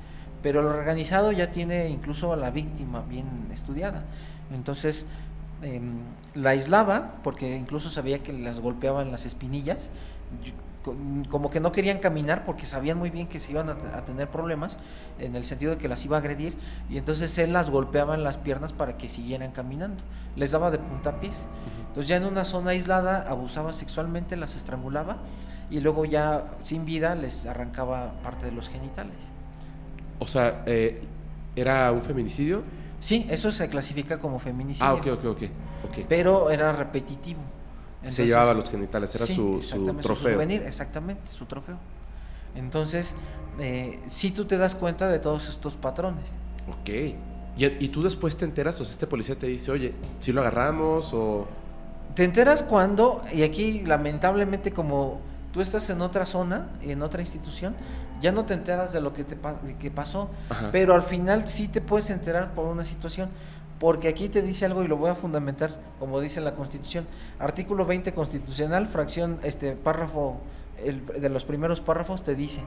[0.42, 4.02] Pero el organizado ya tiene incluso a la víctima bien estudiada.
[4.52, 5.06] Entonces
[5.62, 6.00] em,
[6.34, 9.90] la aislaba porque incluso sabía que las golpeaban las espinillas.
[11.28, 14.04] Como que no querían caminar porque sabían muy bien que se iban a, te- a
[14.04, 14.78] tener problemas
[15.20, 16.56] en el sentido de que las iba a agredir
[16.90, 20.02] y entonces él las golpeaba en las piernas para que siguieran caminando.
[20.34, 21.46] Les daba de puntapiés.
[21.88, 25.18] Entonces ya en una zona aislada abusaba sexualmente, las estrangulaba
[25.70, 29.30] y luego ya sin vida les arrancaba parte de los genitales.
[30.18, 31.02] O sea, eh,
[31.54, 32.62] ¿era un feminicidio?
[32.98, 34.86] Sí, eso se clasifica como feminicidio.
[34.88, 35.42] Ah, ok, ok, ok.
[35.88, 35.98] ok.
[36.08, 37.40] Pero era repetitivo.
[38.02, 40.32] Se Entonces- llevaba los genitales, era Sí, su, su trofeo.
[40.34, 41.76] souvenir, exactamente, su trofeo.
[42.54, 43.14] Entonces,
[43.58, 46.34] eh, si tú te das cuenta de todos estos patrones.
[46.68, 46.88] Ok.
[47.56, 50.40] Y, y tú después te enteras, o sea, este policía te dice, oye, si lo
[50.40, 51.46] agarramos o...
[52.14, 55.20] Te enteras cuando, y aquí lamentablemente como
[55.52, 57.74] tú estás en otra zona, en otra institución,
[58.20, 59.36] ya no te enteras de lo que te
[59.78, 60.68] que pasó, Ajá.
[60.72, 63.30] pero al final sí te puedes enterar por una situación,
[63.82, 67.04] porque aquí te dice algo y lo voy a fundamentar, como dice la Constitución,
[67.40, 70.36] artículo 20 constitucional, fracción, este párrafo,
[70.84, 72.60] el, de los primeros párrafos te dice,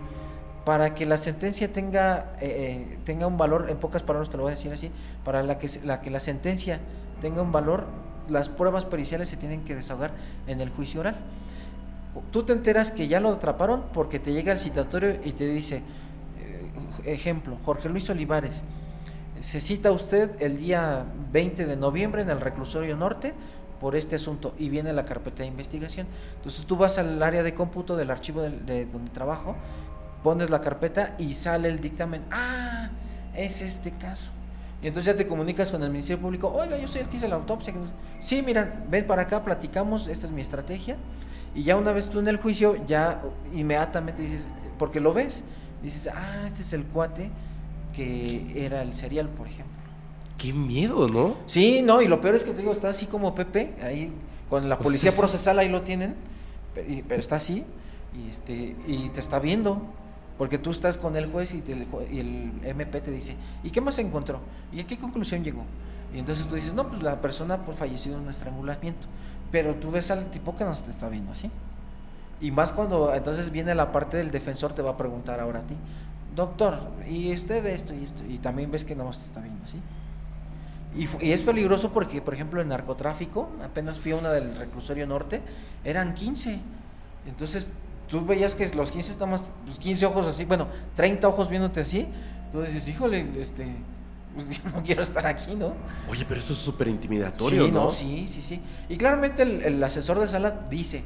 [0.66, 4.44] para que la sentencia tenga, eh, eh, tenga un valor, en pocas palabras te lo
[4.44, 4.92] voy a decir así,
[5.24, 6.82] para la que, la que la sentencia
[7.22, 7.86] tenga un valor,
[8.28, 10.12] las pruebas periciales se tienen que desahogar
[10.48, 11.16] en el juicio oral.
[12.32, 15.78] Tú te enteras que ya lo atraparon porque te llega el citatorio y te dice,
[16.42, 18.66] eh, ejemplo, Jorge Luis Olivares,
[19.42, 23.34] se cita usted el día 20 de noviembre en el reclusorio norte
[23.80, 26.08] por este asunto y viene la carpeta de investigación.
[26.38, 29.56] Entonces tú vas al área de cómputo del archivo de, donde trabajo,
[30.24, 32.24] pones la carpeta y sale el dictamen.
[32.32, 32.90] Ah,
[33.36, 34.32] es este caso.
[34.82, 37.28] Y entonces ya te comunicas con el Ministerio Público, oiga, yo soy el que hice
[37.28, 37.74] la autopsia.
[38.20, 40.96] Sí, mira, ven para acá, platicamos, esta es mi estrategia.
[41.54, 43.22] Y ya una vez tú en el juicio, ya
[43.54, 44.48] inmediatamente dices,
[44.78, 45.44] porque lo ves,
[45.82, 47.32] dices, ah, este es el cuate
[47.96, 49.74] que era el serial, por ejemplo.
[50.38, 51.36] Qué miedo, ¿no?
[51.46, 54.12] Sí, no, y lo peor es que te digo, está así como Pepe, ahí
[54.50, 56.16] con la Pues policía procesal ahí lo tienen,
[56.88, 57.64] y- pero está así
[58.14, 59.82] y este y te está viendo.
[60.38, 63.38] Porque tú estás con el juez y, te- el jue- y el MP te dice,
[63.64, 64.40] ¿y qué más encontró?
[64.74, 65.64] ¿Y a qué conclusión llegó?
[66.14, 69.08] Y entonces tú dices, no, pues la persona pues, falleció de un estrangulamiento.
[69.50, 71.50] Pero tú ves al tipo que nos te está viendo así.
[72.42, 75.64] Y más cuando entonces viene la parte del defensor, te va a preguntar ahora a
[75.64, 75.76] ti,
[76.36, 78.24] doctor, y este de esto y esto.
[78.28, 79.80] Y también ves que nada más te está viendo así.
[80.96, 85.42] Y, es peligroso porque, por ejemplo, en narcotráfico, apenas fui a una del reclusorio norte,
[85.84, 86.60] eran 15.
[87.28, 87.70] Entonces,
[88.08, 91.82] tú veías que los 15 nada más, pues 15 ojos así, bueno, 30 ojos viéndote
[91.82, 92.08] así.
[92.52, 93.68] Tú dices, híjole, este,
[94.34, 95.74] pues, yo no quiero estar aquí, ¿no?
[96.10, 97.92] Oye, pero eso es súper intimidatorio, sí, ¿no?
[97.92, 98.62] Sí, sí, sí.
[98.88, 101.04] Y claramente el, el asesor de sala dice,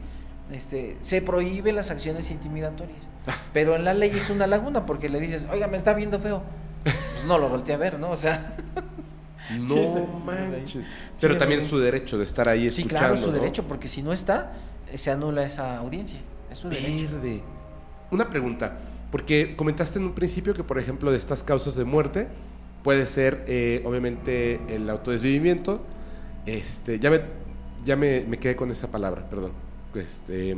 [0.52, 3.00] este, se prohíbe las acciones intimidatorias.
[3.28, 3.34] Ah.
[3.54, 6.42] Pero en la ley es una laguna porque le dices, oiga, me está viendo feo.
[6.84, 8.12] Pues no lo volteé a ver, ¿no?
[8.12, 8.56] O sea,
[9.58, 9.82] No Sí,
[10.26, 10.70] manches.
[10.72, 10.84] sí,
[11.22, 13.00] Pero sí, también su derecho de estar ahí sí, escuchando.
[13.00, 13.34] claro, es su ¿no?
[13.34, 14.54] derecho, porque si no está,
[14.92, 16.20] eh, se anula esa audiencia.
[16.52, 17.10] Es su derecho.
[17.16, 17.42] Verde.
[18.12, 18.78] Una pregunta,
[19.12, 22.28] porque comentaste en un principio que, por ejemplo, de estas causas de muerte
[22.84, 25.82] puede ser, eh, obviamente, el autodesvivimiento.
[26.46, 27.22] Este, ya me,
[27.86, 29.52] ya me, me quedé con esa palabra, perdón.
[29.96, 30.58] Este,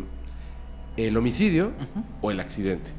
[0.98, 1.72] el homicidio
[2.22, 2.92] o el accidente.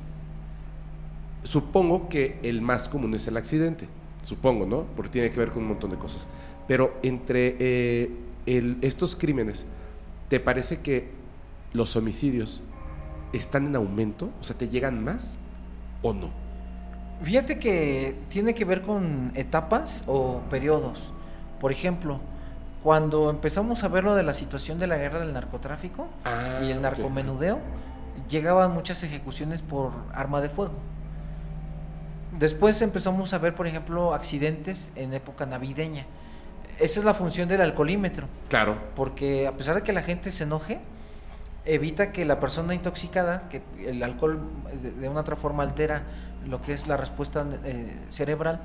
[1.43, 3.89] Supongo que el más común es el accidente,
[4.23, 4.85] supongo, ¿no?
[4.97, 6.29] Porque tiene que ver con un montón de cosas.
[6.69, 8.11] Pero entre eh,
[8.47, 9.67] el- estos crímenes,
[10.29, 11.09] ¿te parece que
[11.73, 12.63] los homicidios
[13.33, 14.31] están en aumento?
[14.41, 15.37] O sea, ¿te llegan más
[16.03, 16.31] o no?
[17.23, 21.13] Fíjate que tiene que ver con etapas o periodos.
[21.61, 22.21] Por ejemplo,
[22.83, 26.71] cuando empezamos a ver lo de la situación de la guerra del narcotráfico Ah, y
[26.71, 27.59] el narcomenudeo,
[28.29, 30.75] llegaban muchas ejecuciones por arma de fuego.
[32.39, 36.07] Después empezamos a ver, por ejemplo, accidentes en época navideña.
[36.79, 38.77] Esa es la función del alcoholímetro, Claro.
[38.97, 40.81] porque a pesar de que la gente se enoje,
[41.65, 44.41] evita que la persona intoxicada, que el alcohol
[44.83, 46.03] de, de una otra forma altera
[46.47, 48.61] lo que es la respuesta eh, cerebral,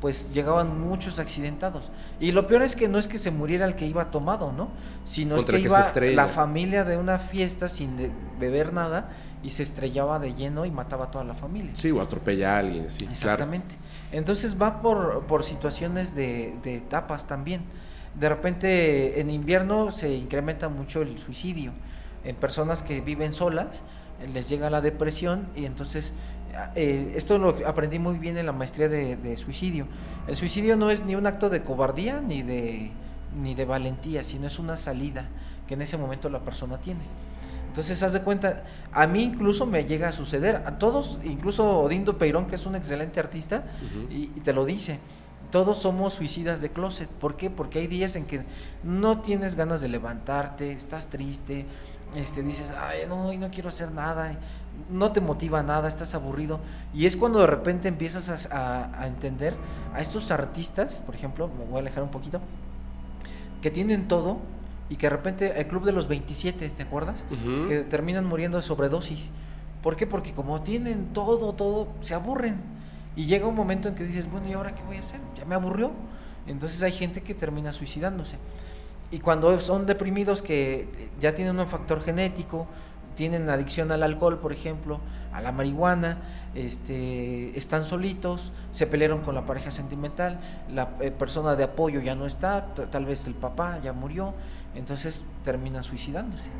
[0.00, 1.90] pues llegaban muchos accidentados.
[2.20, 4.68] Y lo peor es que no es que se muriera el que iba tomado, ¿no?
[5.04, 9.10] Sino Contra es que iba la familia de una fiesta sin de- beber nada
[9.42, 11.70] y se estrellaba de lleno y mataba a toda la familia.
[11.74, 13.12] Sí, o atropella a alguien, sí, claro.
[13.12, 13.74] Exactamente.
[14.12, 17.62] Entonces va por, por situaciones de, de etapas también.
[18.18, 21.72] De repente en invierno se incrementa mucho el suicidio.
[22.24, 23.82] En personas que viven solas
[24.32, 26.14] les llega la depresión y entonces
[26.74, 29.86] eh, esto lo aprendí muy bien en la maestría de, de suicidio.
[30.26, 32.90] El suicidio no es ni un acto de cobardía ni de,
[33.40, 35.28] ni de valentía, sino es una salida
[35.66, 37.00] que en ese momento la persona tiene.
[37.68, 42.18] Entonces, haz de cuenta, a mí incluso me llega a suceder, a todos, incluso Odindo
[42.18, 43.64] Peirón, que es un excelente artista,
[44.10, 44.98] y, y te lo dice,
[45.52, 47.08] todos somos suicidas de closet.
[47.08, 47.50] ¿Por qué?
[47.50, 48.42] Porque hay días en que
[48.82, 51.66] no tienes ganas de levantarte, estás triste,
[52.16, 54.38] este, dices, ay, no, hoy no quiero hacer nada,
[54.90, 56.60] no te motiva nada, estás aburrido.
[56.94, 59.54] Y es cuando de repente empiezas a, a- a entender
[59.94, 62.40] a estos artistas, por ejemplo, me voy a alejar un poquito,
[63.62, 64.38] que tienen todo
[64.88, 67.24] y que de repente el club de los 27, ¿te acuerdas?
[67.30, 67.68] Ujú.
[67.68, 69.30] que terminan muriendo de sobredosis.
[69.82, 70.06] ¿Por qué?
[70.06, 72.56] Porque como tienen todo, todo, se aburren.
[73.16, 75.20] Y llega un momento en que dices, bueno, ¿y ahora qué voy a hacer?
[75.36, 75.90] Ya me aburrió.
[76.46, 78.36] Entonces hay gente que termina suicidándose.
[79.10, 80.88] Y cuando son deprimidos que
[81.20, 82.66] ya tienen un factor genético,
[83.18, 85.00] tienen adicción al alcohol, por ejemplo,
[85.32, 86.18] a la marihuana,
[86.54, 90.38] este, están solitos, se pelearon con la pareja sentimental,
[90.72, 94.34] la eh, persona de apoyo ya no está, tal vez el papá ya murió,
[94.76, 96.50] entonces terminan suicidándose.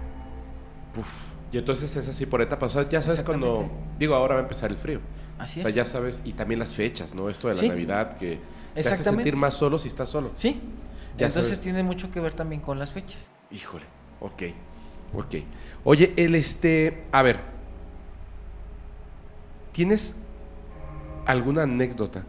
[0.98, 1.38] Uf.
[1.52, 2.74] Y entonces es así por etapas.
[2.74, 3.70] O sea, ya sabes cuando.
[3.98, 5.00] Digo, ahora va a empezar el frío.
[5.38, 5.76] Así o sea, es.
[5.76, 7.30] ya sabes, y también las fechas, ¿no?
[7.30, 7.68] Esto de la Sí.
[7.68, 8.40] Navidad que
[8.74, 10.32] te hace sentir más solo si estás solo.
[10.34, 10.60] Sí.
[11.16, 11.60] Ya Entonces sabes.
[11.62, 13.30] tiene mucho que ver también con las fechas.
[13.50, 13.84] Híjole,
[14.20, 14.42] ok,
[15.14, 15.36] ok.
[15.84, 17.40] Oye, el este, a ver,
[19.72, 20.16] ¿tienes
[21.26, 22.24] alguna anécdota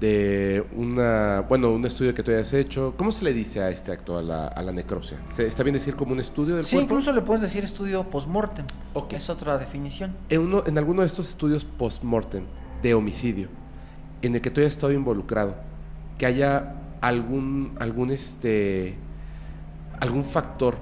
[0.00, 2.94] de una, bueno, un estudio que tú hayas hecho?
[2.96, 5.18] ¿Cómo se le dice a este acto, a la, a la necropsia?
[5.24, 6.92] ¿Se, ¿Está bien decir como un estudio del Sí, cuerpo?
[6.92, 8.66] incluso le puedes decir estudio post-mortem.
[8.94, 9.14] Ok.
[9.14, 10.14] Es otra definición.
[10.28, 12.44] En, uno, en alguno de estos estudios post-mortem
[12.82, 13.48] de homicidio,
[14.22, 15.56] en el que tú hayas estado involucrado,
[16.18, 18.94] que haya algún, algún, este,
[20.00, 20.76] algún factor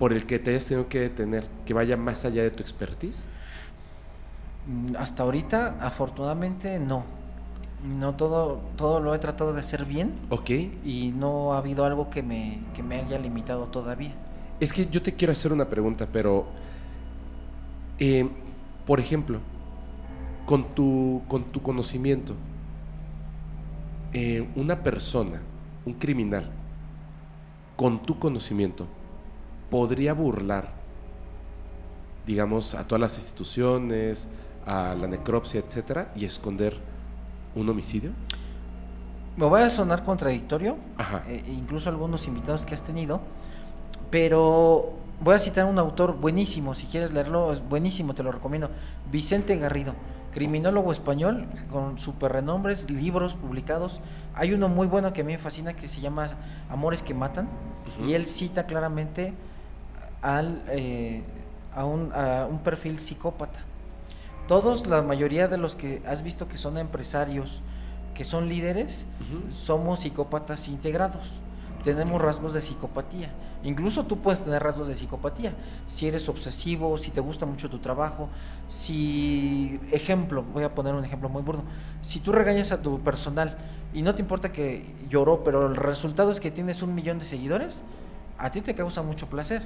[0.00, 3.26] por el que te hayas tenido que detener, que vaya más allá de tu expertise.
[4.66, 7.04] Mm, Hasta ahorita, afortunadamente, no.
[7.82, 10.50] No todo, todo lo he tratado de hacer bien Ok.
[10.84, 14.12] y no ha habido algo que me, que me haya limitado todavía.
[14.60, 16.46] Es que yo te quiero hacer una pregunta, pero,
[17.98, 18.28] eh,
[18.86, 19.40] por ejemplo,
[20.46, 22.34] con tu, con tu conocimiento,
[24.12, 25.40] eh, una persona,
[25.86, 26.50] un criminal,
[27.76, 28.86] con tu conocimiento,
[29.70, 30.68] podría burlar,
[32.26, 34.28] digamos, a todas las instituciones,
[34.66, 36.76] a la necropsia, etcétera, y esconder
[37.54, 38.10] un homicidio?
[39.36, 41.24] Me voy a sonar contradictorio, Ajá.
[41.28, 43.20] eh, incluso algunos invitados que has tenido,
[44.10, 48.70] pero voy a citar un autor buenísimo, si quieres leerlo, es buenísimo, te lo recomiendo.
[49.10, 49.94] Vicente Garrido,
[50.32, 54.00] criminólogo español con super renombres, libros publicados.
[54.34, 56.28] Hay uno muy bueno que a mí me fascina que se llama
[56.68, 57.48] Amores que Matan,
[58.06, 59.32] y él cita claramente
[60.22, 61.22] al, eh,
[61.74, 63.60] a, un, a un perfil psicópata.
[64.48, 67.62] Todos, la mayoría de los que has visto que son empresarios,
[68.14, 69.06] que son líderes,
[69.50, 71.40] somos psicópatas integrados.
[71.84, 73.30] Tenemos rasgos de psicopatía.
[73.62, 75.54] Incluso tú puedes tener rasgos de psicopatía.
[75.86, 78.28] Si eres obsesivo, si te gusta mucho tu trabajo,
[78.68, 81.62] si, ejemplo, voy a poner un ejemplo muy burdo.
[82.02, 83.56] Si tú regañas a tu personal
[83.94, 87.24] y no te importa que lloró, pero el resultado es que tienes un millón de
[87.24, 87.82] seguidores,
[88.36, 89.62] a ti te causa mucho placer.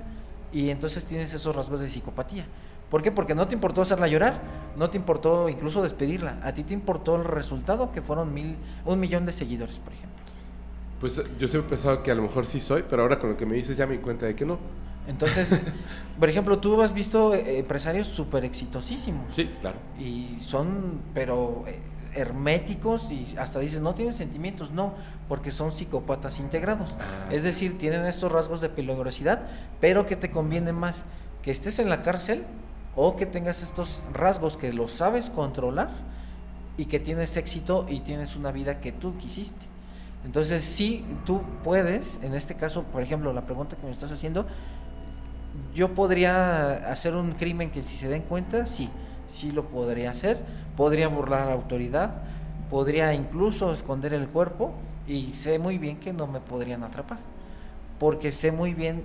[0.54, 2.46] Y entonces tienes esos rasgos de psicopatía.
[2.88, 3.10] ¿Por qué?
[3.10, 4.40] Porque no te importó hacerla llorar,
[4.76, 6.38] no te importó incluso despedirla.
[6.44, 10.14] A ti te importó el resultado que fueron mil, un millón de seguidores, por ejemplo.
[11.00, 13.36] Pues yo siempre he pensado que a lo mejor sí soy, pero ahora con lo
[13.36, 14.58] que me dices ya me di cuenta de que no.
[15.08, 15.50] Entonces,
[16.20, 19.76] por ejemplo, tú has visto eh, empresarios súper exitosísimos Sí, claro.
[19.98, 21.78] y son, pero eh,
[22.14, 24.94] herméticos y hasta dices, no tienen sentimientos, no,
[25.28, 26.96] porque son psicópatas integrados.
[26.98, 27.28] Ah.
[27.30, 29.42] Es decir, tienen estos rasgos de peligrosidad,
[29.80, 31.06] pero que te conviene más
[31.42, 32.44] que estés en la cárcel
[32.96, 35.90] o que tengas estos rasgos que los sabes controlar
[36.76, 39.66] y que tienes éxito y tienes una vida que tú quisiste.
[40.24, 44.46] Entonces, sí, tú puedes, en este caso, por ejemplo, la pregunta que me estás haciendo,
[45.74, 48.88] yo podría hacer un crimen que si se den cuenta, sí,
[49.34, 50.38] sí lo podría hacer,
[50.76, 52.14] podría burlar a la autoridad,
[52.70, 54.72] podría incluso esconder el cuerpo
[55.06, 57.18] y sé muy bien que no me podrían atrapar,
[57.98, 59.02] porque sé muy bien,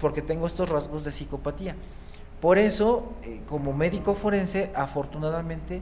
[0.00, 1.76] porque tengo estos rasgos de psicopatía.
[2.40, 5.80] Por eso, eh, como médico forense, afortunadamente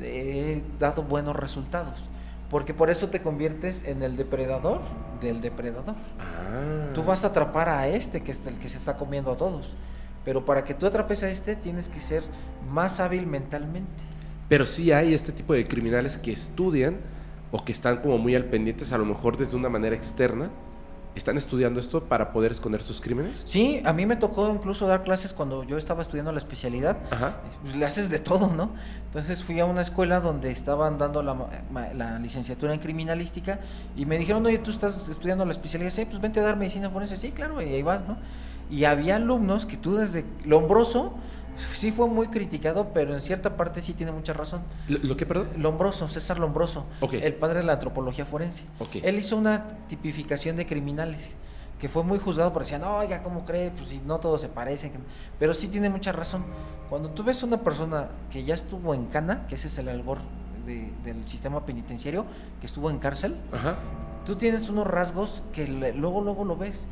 [0.00, 2.08] he dado buenos resultados,
[2.50, 4.80] porque por eso te conviertes en el depredador
[5.20, 5.94] del depredador.
[6.18, 6.90] Ah.
[6.94, 9.76] Tú vas a atrapar a este que es el que se está comiendo a todos.
[10.24, 12.22] Pero para que tú atrapes a este tienes que ser
[12.70, 14.02] más hábil mentalmente.
[14.48, 16.98] Pero sí hay este tipo de criminales que estudian
[17.50, 20.50] o que están como muy al pendientes, a lo mejor desde una manera externa,
[21.14, 23.44] están estudiando esto para poder esconder sus crímenes.
[23.46, 26.96] Sí, a mí me tocó incluso dar clases cuando yo estaba estudiando la especialidad.
[27.10, 27.36] Ajá.
[27.62, 28.70] Pues, le haces de todo, ¿no?
[29.06, 31.36] Entonces fui a una escuela donde estaban dando la,
[31.94, 33.60] la licenciatura en criminalística
[33.96, 36.90] y me dijeron, oye, tú estás estudiando la especialidad, sí, pues vente a dar medicina
[36.90, 38.16] forense, sí, claro, y ahí vas, ¿no?
[38.70, 41.14] Y había alumnos que tú desde Lombroso,
[41.72, 44.62] sí fue muy criticado, pero en cierta parte sí tiene mucha razón.
[44.88, 45.48] ¿Lo, lo que, perdón?
[45.58, 47.14] Lombroso, César Lombroso, Ok.
[47.14, 48.64] el padre de la antropología forense.
[48.80, 48.96] Ok.
[49.02, 51.36] Él hizo una tipificación de criminales
[51.78, 53.70] que fue muy juzgado por decían, no, oiga, ¿cómo cree?
[53.70, 54.92] Pues si no todos se parecen.
[54.92, 55.04] que no".
[55.38, 56.44] Pero sí tiene mucha razón.
[56.88, 60.18] Cuando tú ves una persona que ya estuvo en cana, que ese es el albor
[60.66, 62.24] de- del sistema penitenciario,
[62.60, 63.76] que estuvo en cárcel, Ajá.
[64.24, 66.86] tú tienes unos rasgos que luego, luego lo ves.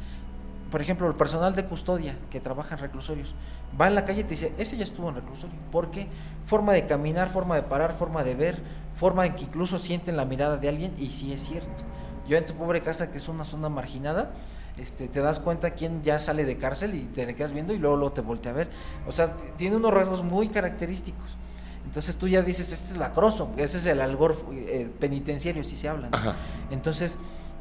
[0.72, 3.34] Por ejemplo, el personal de custodia que trabaja en reclusorios
[3.78, 5.54] va en la calle y te dice, ese ya estuvo en reclusorio.
[5.70, 6.08] ¿Por qué?
[6.46, 8.62] Forma de caminar, forma de parar, forma de ver,
[8.96, 11.84] forma en que incluso sienten la mirada de alguien y sí es cierto.
[12.26, 14.30] Yo en tu pobre casa, que es una zona marginada,
[14.78, 17.78] este, te das cuenta quién ya sale de cárcel y te le quedas viendo y
[17.78, 18.70] luego, luego te voltea a ver.
[19.06, 21.36] O sea, tiene unos rasgos muy característicos.
[21.84, 25.90] Entonces tú ya dices, este es lacroso, ese es el algor eh, penitenciario, si se
[25.90, 26.08] habla.
[26.08, 26.34] ¿no?
[26.70, 27.18] Entonces,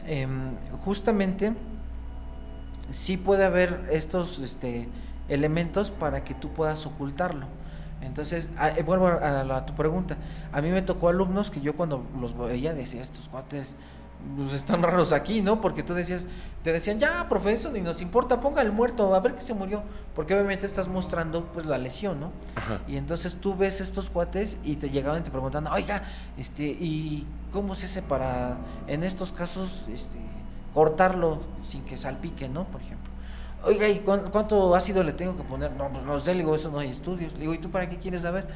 [0.08, 0.56] em,
[0.86, 1.54] justamente,
[2.92, 4.88] sí puede haber estos este,
[5.30, 7.48] elementos para que tú puedas ocultarlo.
[8.02, 10.18] Entonces, a- eh, vuelvo a, la- a tu pregunta.
[10.52, 13.76] A mí me tocó alumnos que yo cuando los veía decía, estos cuates
[14.38, 15.62] pues, están raros aquí, ¿no?
[15.62, 16.28] Porque tú decías,
[16.64, 19.84] te decían, ya, profesor, ni nos importa, ponga el muerto, a ver qué se murió.
[20.16, 22.32] Porque obviamente estás mostrando pues la lesión, ¿no?
[22.56, 22.80] Ajá.
[22.88, 26.04] Y entonces tú ves estos cuates y te llegaban y te preguntan, oiga,
[26.38, 28.58] este, ¿y cómo se hace para,
[28.88, 30.18] en estos casos, este,
[30.74, 32.66] cortarlo sin que salpique, ¿no?
[32.66, 33.12] Por ejemplo.
[33.64, 35.72] Oiga, ¿y cuán- cuánto ácido le tengo que poner?
[35.74, 37.34] No, pues no sé, le digo, eso no hay estudios.
[37.34, 38.48] Le digo, ¿y tú para qué quieres saber?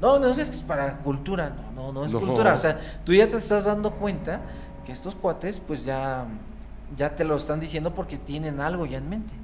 [0.00, 1.52] No, no sé, es que es para cultura.
[1.74, 2.20] No, no, no es No.
[2.20, 2.54] cultura.
[2.54, 4.40] O sea, tú ya te estás dando cuenta
[4.84, 6.26] que estos cuates, pues ya,
[6.96, 9.34] ya te lo están diciendo porque tienen algo ya en mente.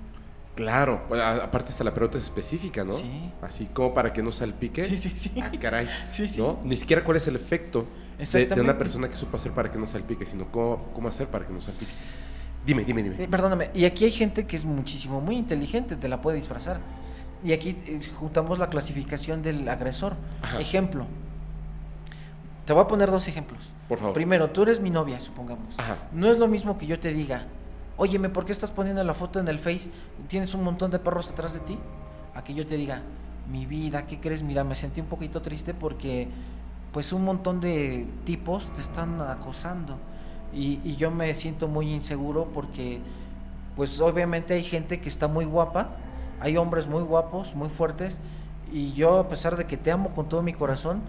[0.55, 1.03] Claro.
[1.43, 2.93] Aparte está la pregunta es específica, ¿no?
[2.93, 3.33] Sí.
[3.43, 4.85] Así como para que no salpique.
[4.85, 5.33] Sí, sí, sí.
[5.41, 5.89] Ah, caray.
[6.09, 6.41] Sí, sí.
[6.41, 6.59] ¿No?
[6.65, 7.87] Ni siquiera cuál es el efecto
[8.19, 11.29] de, de una persona que supo hacer para que no salpique, sino cómo, cómo hacer
[11.29, 11.93] para que no salpique.
[12.67, 13.23] Dime, dime, dime.
[13.23, 16.81] Eh, perdóname, y aquí hay gente que es muchísimo, muy inteligente, te la puede disfrazar.
[17.45, 20.17] Y aquí eh, juntamos la clasificación del agresor.
[20.43, 20.61] Ajá.
[20.61, 21.07] Ejemplo,
[22.67, 23.73] Te voy a poner dos ejemplos.
[23.89, 24.13] Por favor.
[24.13, 25.79] Primero, tú eres mi novia, supongamos.
[25.79, 25.97] Ajá.
[26.13, 27.47] No es lo mismo que yo te diga,
[27.97, 29.91] óyeme, ¿por qué estás poniendo la foto en el Face?
[30.27, 31.79] ¿Tienes un montón de perros atrás de ti?
[32.35, 33.01] A que yo te diga,
[33.51, 34.43] mi vida, ¿qué crees?
[34.43, 36.29] Mira, me sentí un poquito triste porque
[36.93, 39.97] pues un montón de tipos te están acosando.
[40.53, 43.01] Y, yo me siento muy inseguro porque
[43.77, 45.91] pues obviamente hay gente que está muy guapa,
[46.41, 48.19] hay hombres muy guapos, muy fuertes,
[48.73, 51.03] y yo a pesar de que te amo con todo mi corazón,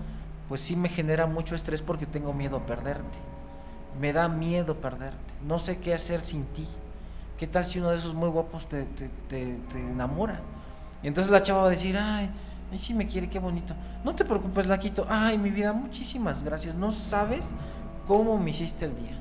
[0.47, 3.17] pues sí me genera mucho estrés porque tengo miedo a perderte.
[3.99, 5.33] Me da miedo perderte.
[5.45, 6.67] No sé qué hacer sin ti.
[7.37, 10.41] ¿Qué tal si uno de esos muy guapos te, te enamora?
[11.01, 12.29] Y entonces la chava va a decir, ay,
[12.71, 13.73] ay, sí me quiere, qué bonito.
[14.03, 15.05] No te preocupes, la quito.
[15.09, 16.75] Ay, mi vida, muchísimas gracias.
[16.75, 17.55] No sabes
[18.05, 19.19] cómo me hiciste el día.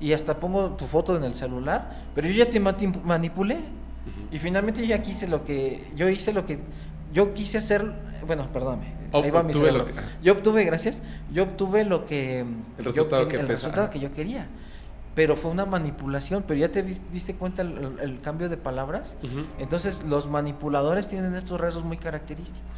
[0.00, 3.58] Y hasta pongo tu foto en el celular, pero yo ya te manipulé.
[4.32, 6.58] Y finalmente yo ya quise lo que, yo hice lo que,
[7.12, 7.92] yo quise hacer,
[8.26, 9.84] bueno, perdóname, ahí va mi cerebro.
[9.84, 11.02] Que, yo obtuve, gracias,
[11.32, 14.46] yo obtuve lo que, el resultado, yo, que, el resultado que yo quería.
[15.14, 19.16] Pero fue una manipulación, pero ya te diste cuenta el, cambio de palabras.
[19.22, 19.46] Uh -huh.
[19.58, 22.70] Entonces los manipuladores tienen estos rasgos muy característicos.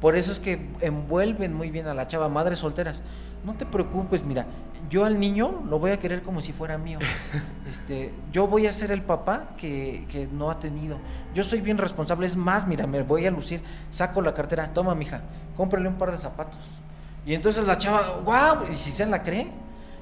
[0.00, 3.02] Por eso es que envuelven muy bien a la chava, madres solteras.
[3.44, 4.46] No te preocupes, mira,
[4.90, 6.98] yo al niño lo voy a querer como si fuera mío.
[7.68, 10.96] Este, yo voy a ser el papá que, que, no ha tenido.
[11.34, 12.26] Yo soy bien responsable.
[12.26, 13.60] Es más, mira, me voy a lucir,
[13.90, 15.20] saco la cartera, toma, mija,
[15.54, 16.66] cómprale un par de zapatos.
[17.26, 19.50] Y entonces la chava, wow, y si se la cree.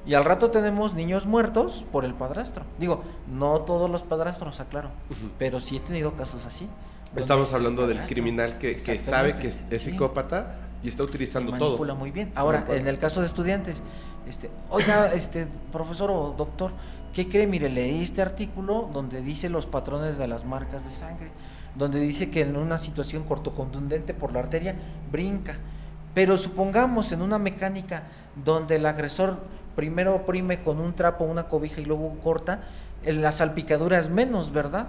[0.07, 2.63] Y al rato tenemos niños muertos por el padrastro.
[2.79, 5.31] Digo, no todos los padrastros, aclaro, uh -huh.
[5.37, 6.67] pero sí he tenido casos así.
[7.15, 9.91] Estamos hablando del criminal que, que sabe que es, sí.
[9.91, 11.71] psicópata y está utilizando y todo.
[11.71, 12.31] Manipula muy bien.
[12.35, 13.81] Ahora, en el caso de estudiantes,
[14.29, 16.71] este, oiga, este, profesor o doctor,
[17.13, 17.47] ¿qué cree?
[17.47, 21.31] Mire, leí este artículo donde dice los patrones de las marcas de sangre,
[21.75, 24.75] donde dice que en una situación cortocontundente por la arteria
[25.11, 25.57] brinca.
[26.13, 28.03] Pero supongamos en una mecánica
[28.43, 29.37] donde el agresor
[29.77, 32.61] primero oprime con un trapo una cobija y luego corta,
[33.05, 34.87] la salpicadura es menos, ¿verdad?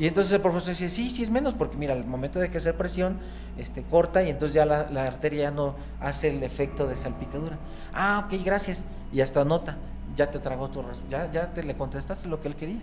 [0.00, 2.58] Y entonces el profesor dice, sí, sí es menos, porque mira, al momento de que
[2.58, 3.18] hacer presión,
[3.56, 7.58] este, corta y entonces ya la, la, arteria ya no hace el efecto de salpicadura.
[7.94, 8.84] Ah, ok, gracias.
[9.12, 9.76] Y hasta nota,
[10.16, 12.80] ya te tragó tu ya, ya te le contestaste lo que él quería.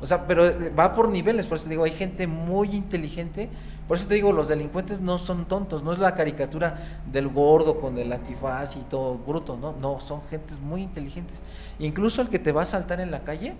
[0.00, 3.48] O sea, pero eh, va por niveles, por eso te digo, hay gente muy inteligente,
[3.88, 7.80] por eso te digo, los delincuentes no son tontos, no es la caricatura del gordo
[7.80, 11.42] con el antifaz y todo bruto, no, no, son gentes muy inteligentes.
[11.78, 13.54] Incluso el que te va a saltar en la calle,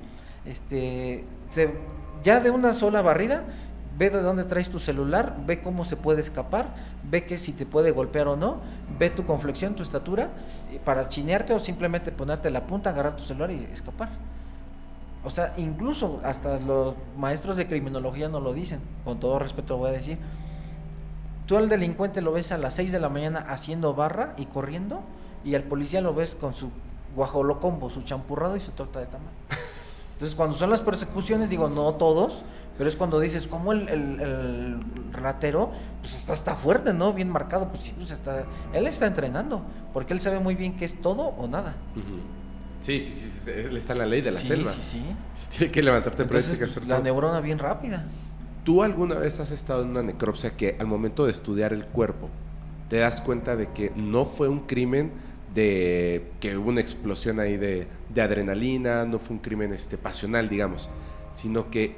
[0.45, 1.25] este,
[1.55, 1.75] te,
[2.23, 3.43] ya de una sola barrida,
[3.97, 6.73] ve de dónde traes tu celular, ve cómo se puede escapar,
[7.11, 8.59] ve que si te puede golpear o no,
[8.97, 10.29] ve tu conflexión, tu estatura,
[10.85, 14.11] para chinearte o simplemente ponerte la punta, agarrar tu celular y escapar.
[15.25, 19.91] O sea, incluso hasta los maestros de criminología no lo dicen, con todo respeto voy
[19.91, 20.19] a decir.
[21.47, 25.01] Tú al delincuente lo ves a las 6 de la mañana haciendo barra y corriendo,
[25.45, 26.71] y al policía lo ves con su
[27.17, 29.33] guajolocombo, su champurrado y su torta de tamal.
[30.13, 32.45] Entonces, cuando son las persecuciones, digo, no todos,
[32.77, 34.81] pero es cuando dices, como el, el, el,
[35.13, 35.71] ratero,
[36.01, 37.13] pues está, está fuerte, ¿no?
[37.13, 39.63] Bien marcado, pues sí, pues está, él está entrenando,
[39.93, 41.75] porque él sabe muy bien que es todo o nada.
[41.97, 42.38] Uh -huh.
[42.81, 44.73] Sí, sí, sí, sí, está en la ley de la sí, selva.
[44.73, 45.17] Sí, sí,
[45.51, 46.65] Tiene que levantarte Entonces, práctica.
[46.67, 47.03] Hacer la todo.
[47.03, 48.07] neurona bien rápida.
[48.65, 52.31] ¿Tú alguna vez has estado en una necropsia que al momento de estudiar el cuerpo
[52.89, 55.13] te das cuenta de que no fue un crimen
[55.49, 60.49] de que hubo una explosión ahí de, de adrenalina, no fue un crimen este, pasional,
[60.49, 60.91] digamos,
[61.33, 61.97] sino que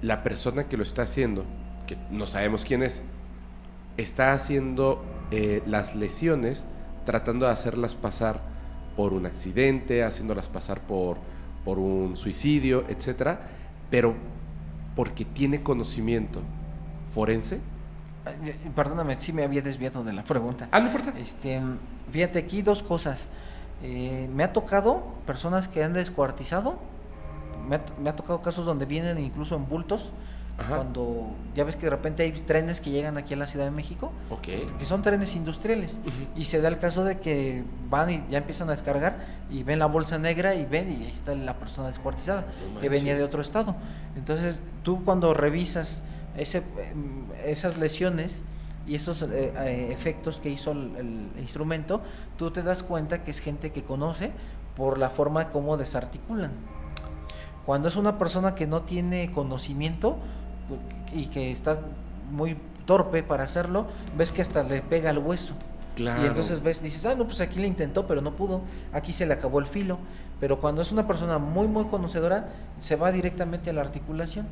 [0.00, 1.44] la persona que lo está haciendo,
[1.86, 3.02] que no sabemos quién es,
[3.96, 6.66] está haciendo eh, las lesiones
[7.04, 8.51] tratando de hacerlas pasar
[8.96, 11.16] por un accidente, haciéndolas pasar por,
[11.64, 13.40] por un suicidio, etcétera,
[13.90, 14.14] pero
[14.94, 16.40] porque tiene conocimiento
[17.12, 17.60] forense.
[18.74, 20.68] Perdóname, sí me había desviado de la pregunta.
[20.70, 21.12] Ah, no importa.
[21.18, 21.60] Este,
[22.10, 23.26] fíjate aquí dos cosas.
[23.82, 26.78] Eh, me ha tocado personas que han descuartizado.
[27.68, 30.12] Me ha, me ha, tocado casos donde vienen incluso en bultos.
[30.58, 30.76] Ajá.
[30.76, 33.70] Cuando ya ves que de repente hay trenes que llegan aquí a la Ciudad de
[33.70, 34.66] México, okay.
[34.78, 36.40] que son trenes industriales, uh -huh.
[36.40, 39.78] y se da el caso de que van y ya empiezan a descargar y ven
[39.78, 43.24] la bolsa negra y ven y ahí está la persona descuartizada, no que venía de
[43.24, 43.76] otro estado.
[44.14, 46.04] Entonces tú cuando revisas
[46.36, 46.62] ese,
[47.44, 48.44] esas lesiones
[48.86, 52.02] y esos eh, eh, efectos que hizo el, el, instrumento,
[52.36, 54.32] tú te das cuenta que es gente que conoce
[54.76, 56.52] por la forma como desarticulan.
[57.64, 60.18] Cuando es una persona que no tiene conocimiento
[61.12, 61.80] y que está
[62.30, 62.56] muy
[62.86, 63.86] torpe para hacerlo,
[64.16, 65.54] ves que hasta le pega el hueso.
[65.96, 66.22] Claro.
[66.22, 68.62] Y entonces ves, dices, ah, no, pues aquí le intentó, pero no pudo,
[68.92, 69.98] aquí se le acabó el filo.
[70.40, 72.48] Pero cuando es una persona muy, muy conocedora,
[72.80, 74.46] se va directamente a la articulación.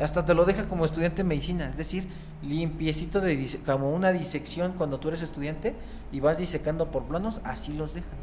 [0.00, 2.08] Hasta te lo deja como estudiante de medicina, es decir,
[2.42, 5.74] limpiecito de como una disección cuando tú eres estudiante
[6.10, 8.18] y vas disecando por planos, así los dejan.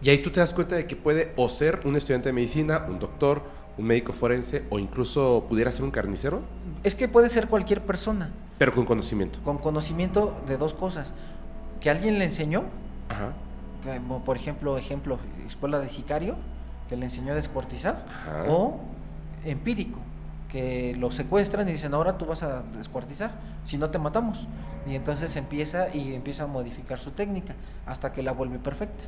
[0.00, 2.86] Y ahí tú te das cuenta de que puede o ser un estudiante de medicina,
[2.88, 3.42] un doctor,
[3.78, 6.42] un médico forense o incluso pudiera ser un carnicero,
[6.82, 9.38] Es que puede ser cualquier persona pero con conocimiento.
[9.44, 11.14] con conocimiento de dos cosas,
[11.80, 12.64] que alguien le enseñó,
[13.08, 13.32] Ajá.
[13.84, 16.34] como por ejemplo, ejemplo, escuela de sicario,
[16.88, 18.44] que le enseñó a descuartizar, Ajá.
[18.48, 18.80] o
[19.44, 20.00] empírico,
[20.50, 23.32] que lo secuestran y dicen, ahora tú vas a descuartizar,
[23.64, 24.48] si no te matamos.
[24.88, 27.54] Y entonces empieza y empieza a modificar su técnica
[27.86, 29.04] hasta que la vuelve perfecta.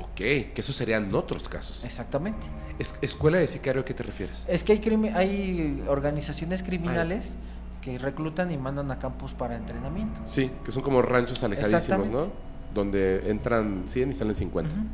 [0.00, 1.84] Ok, que esos serían otros casos.
[1.84, 2.46] Exactamente.
[2.78, 4.44] Es- ¿Escuela de sicario a qué te refieres?
[4.48, 7.36] Es que hay, organizaciones criminales
[7.82, 10.20] que reclutan y mandan a campos para entrenamiento.
[10.24, 12.08] Sí, que son como ranchos alejadísimos.
[12.08, 12.28] ¿no?
[12.74, 14.84] Donde entran 100 y salen 50, Ujú.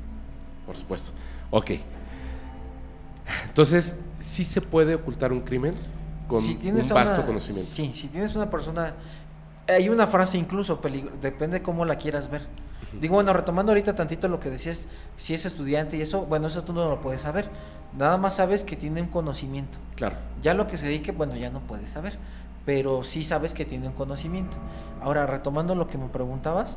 [0.66, 1.12] por supuesto.
[1.50, 1.72] Ok.
[3.48, 5.74] Entonces, ¿sí se puede ocultar un crimen
[6.28, 7.68] con Si un vasto una- conocimiento?
[7.70, 8.94] Sí, si tienes una persona...
[9.66, 12.46] Hay una frase incluso, peligro- depende cómo la quieras ver.
[13.00, 14.86] Digo, bueno, retomando ahorita tantito lo que decías,
[15.16, 17.48] si es estudiante y eso, bueno, eso tú no lo puedes saber.
[17.98, 19.78] Nada más sabes que tiene un conocimiento.
[19.96, 20.16] Claro.
[20.42, 22.18] Ya lo que se dedique, bueno, ya no puedes saber,
[22.66, 24.56] pero sí sabes que tiene un conocimiento.
[25.02, 26.76] Ahora, retomando lo que me preguntabas,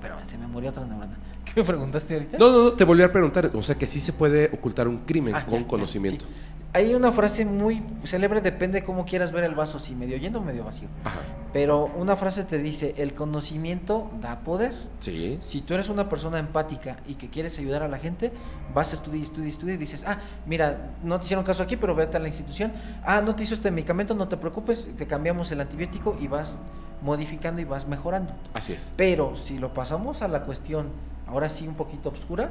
[0.00, 1.16] pero se me murió otra neurona.
[1.44, 2.38] ¿Qué me preguntaste ahorita?
[2.38, 3.50] No, no, no, te volví a preguntar.
[3.54, 6.24] O sea, que sí se puede ocultar un crimen Ah, con ya, ya, conocimiento.
[6.26, 6.30] sí.
[6.74, 10.42] Hay una frase muy célebre, depende cómo quieras ver el vaso, si medio lleno o
[10.42, 10.88] medio vacío.
[11.04, 11.20] Ajá.
[11.52, 14.74] Pero una frase te dice, el conocimiento da poder.
[15.00, 15.38] Sí.
[15.40, 18.32] Si tú eres una persona empática y que quieres ayudar a la gente,
[18.74, 21.94] vas a estudiar, estudiar, estudiar y dices, ah, mira, no te hicieron caso aquí, pero
[21.94, 22.72] vete a la institución.
[23.02, 26.58] Ah, no te hizo este medicamento, no te preocupes, te cambiamos el antibiótico y vas
[27.00, 28.34] modificando y vas mejorando.
[28.52, 28.92] Así es.
[28.96, 30.88] Pero si lo pasamos a la cuestión,
[31.26, 32.50] ahora sí un poquito oscura,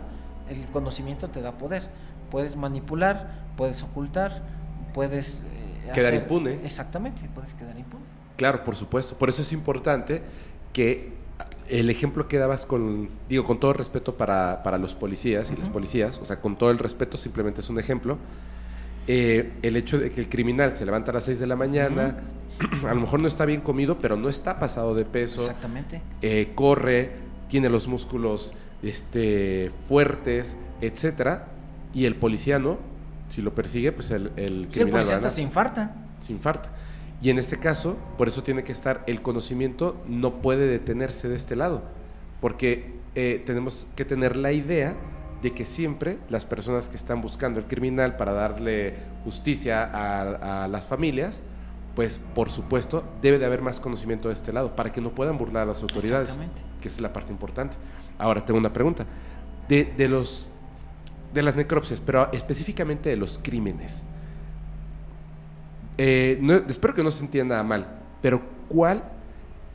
[0.49, 1.83] el conocimiento te da poder.
[2.31, 4.41] Puedes manipular, puedes ocultar,
[4.93, 5.43] puedes...
[5.87, 6.59] eh, Quedar impune.
[6.63, 8.05] Exactamente, puedes quedar impune.
[8.37, 9.17] Claro, por supuesto.
[9.17, 10.21] Por eso es importante
[10.73, 11.11] que
[11.69, 15.67] el ejemplo que dabas con, digo, con todo respeto para, para los policías y las
[15.69, 18.17] policías, o sea, con todo el respeto, simplemente es un ejemplo.
[19.07, 22.17] eh, el hecho de que el criminal se levanta a las 6 de la mañana,
[22.87, 26.01] a lo mejor no está bien comido, pero no está pasado de peso, Exactamente.
[26.21, 27.11] eh, corre,
[27.49, 28.53] tiene los músculos
[28.83, 31.47] este, fuertes, etcétera,
[31.93, 32.77] y el policía no,
[33.29, 35.95] si lo persigue, pues el, el Sí, el criminal policía hasta se infarta.
[36.17, 36.69] se infarta.
[37.21, 41.35] Y en este caso, por eso tiene que estar el conocimiento, no puede detenerse de
[41.35, 41.81] este lado,
[42.41, 44.95] porque eh, tenemos que tener la idea
[45.41, 50.67] de que siempre las personas que están buscando el criminal para darle justicia a, a
[50.67, 51.41] las familias,
[51.95, 55.37] pues por supuesto debe de haber más conocimiento de este lado, para que no puedan
[55.39, 56.61] burlar a las autoridades, Exactamente.
[56.81, 57.75] que es la parte importante.
[58.19, 59.05] Ahora tengo una pregunta.
[59.67, 60.51] De, de los
[61.37, 64.03] de las necropsias, pero específicamente de los crímenes.
[65.99, 67.87] Eh, no- espero que no se entienda mal,
[68.21, 69.03] pero ¿cuál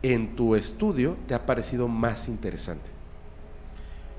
[0.03, 2.91] en tu estudio te ha parecido más interesante?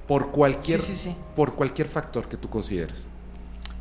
[0.08, 1.16] Por cualquier, Sí, sí, sí.
[1.36, 3.08] por cualquier factor que tú consideres.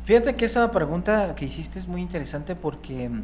[0.05, 3.23] Fíjate que esa pregunta que hiciste es muy interesante porque mm,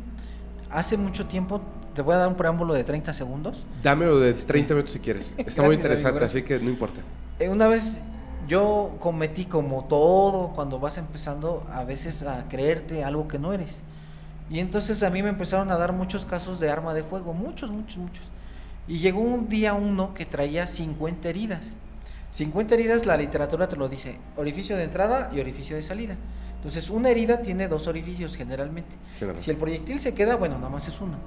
[0.69, 1.61] hace mucho tiempo,
[1.93, 3.65] te voy a dar un preámbulo de 30 segundos.
[3.83, 5.33] Dámelo de 30 minutos si quieres.
[5.37, 7.01] Está muy interesante, así que no importa.
[7.39, 7.99] Eh, una vez
[8.49, 13.83] yo cometí como todo cuando vas empezando a veces a creerte algo que no eres.
[14.49, 17.69] Y entonces a mí me empezaron a dar muchos casos de arma de fuego, muchos,
[17.69, 18.23] muchos, muchos.
[18.87, 21.75] Y llegó un día uno que traía 50 heridas.
[22.31, 26.17] 50 heridas, la literatura te lo dice, orificio de entrada y orificio de salida.
[26.55, 28.95] Entonces, una herida tiene dos orificios generalmente.
[29.19, 29.39] General.
[29.39, 31.17] Si el proyectil se queda, bueno, nada más es uno.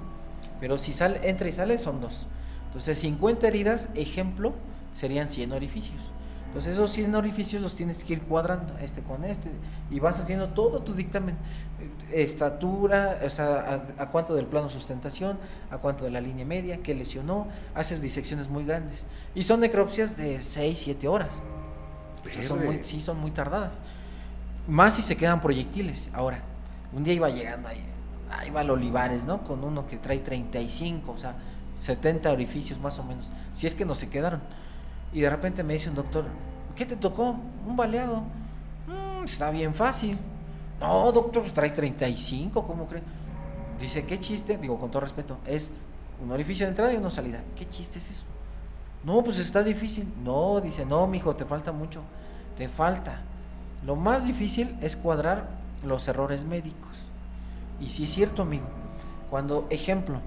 [0.59, 2.27] Pero si sale, entra y sale, son dos.
[2.67, 4.53] Entonces, 50 heridas, ejemplo,
[4.93, 6.12] serían 100 orificios.
[6.53, 9.49] Entonces, esos 100 orificios los tienes que ir cuadrando, este con este,
[9.89, 11.35] y vas haciendo todo tu dictamen.
[12.11, 15.39] Eh, Estatura, o sea, a, a cuánto del plano sustentación,
[15.71, 19.07] a cuánto de la línea media, qué lesionó, haces disecciones muy grandes.
[19.33, 21.41] Y son necropsias de 6, 7 horas.
[22.23, 23.71] O sea, son muy, sí, son muy tardadas.
[24.67, 26.11] Más si se quedan proyectiles.
[26.13, 26.43] Ahora,
[26.93, 27.83] un día iba llegando ahí,
[28.29, 29.43] ahí va el Olivares, ¿no?
[29.43, 31.33] Con uno que trae 35, o sea,
[31.79, 33.31] 70 orificios más o menos.
[33.53, 34.41] Si es que no se quedaron.
[35.13, 36.25] Y de repente me dice un doctor,
[36.75, 37.35] ¿qué te tocó?
[37.67, 38.23] Un baleado.
[38.87, 40.17] "Mm, está bien fácil.
[40.79, 43.03] No, doctor, pues trae 35, ¿cómo cree?
[43.79, 44.57] Dice, ¿qué chiste?
[44.57, 45.71] Digo, con todo respeto, es
[46.23, 47.41] un orificio de entrada y una salida.
[47.55, 48.23] ¿Qué chiste es eso?
[49.03, 50.11] No, pues está difícil.
[50.23, 52.01] No, dice, no, mijo, te falta mucho.
[52.57, 53.21] Te falta.
[53.85, 55.49] Lo más difícil es cuadrar
[55.85, 56.91] los errores médicos.
[57.79, 58.65] Y sí es cierto, amigo.
[59.29, 60.19] Cuando, ejemplo,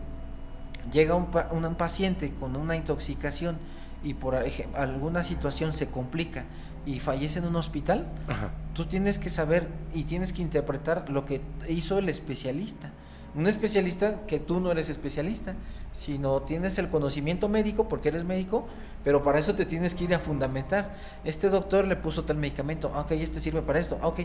[0.92, 3.58] llega un, un paciente con una intoxicación
[4.06, 6.44] y por ej- alguna situación se complica
[6.86, 8.50] y fallece en un hospital, Ajá.
[8.72, 12.92] tú tienes que saber y tienes que interpretar lo que hizo el especialista.
[13.34, 15.54] Un especialista que tú no eres especialista,
[15.92, 18.66] sino tienes el conocimiento médico porque eres médico,
[19.04, 20.94] pero para eso te tienes que ir a fundamentar.
[21.24, 24.20] Este doctor le puso tal medicamento, ok, este sirve para esto, ok.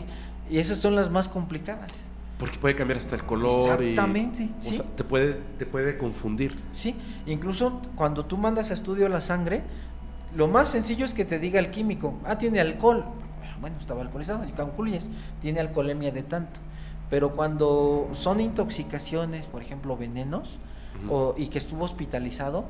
[0.48, 1.90] Y esas son las más complicadas.
[2.42, 3.80] Porque puede cambiar hasta el color.
[3.80, 4.82] Exactamente, sí.
[4.96, 6.60] te, puede, te puede confundir.
[6.72, 9.62] Sí, incluso cuando tú mandas a estudio la sangre,
[10.34, 13.04] lo más sencillo es que te diga el químico, ah, tiene alcohol.
[13.60, 15.08] Bueno, estaba alcoholizado, y concluyes,
[15.40, 16.58] tiene alcoholemia de tanto.
[17.08, 20.58] Pero cuando son intoxicaciones, por ejemplo, venenos,
[21.08, 22.64] o, y que estuvo hospitalizado,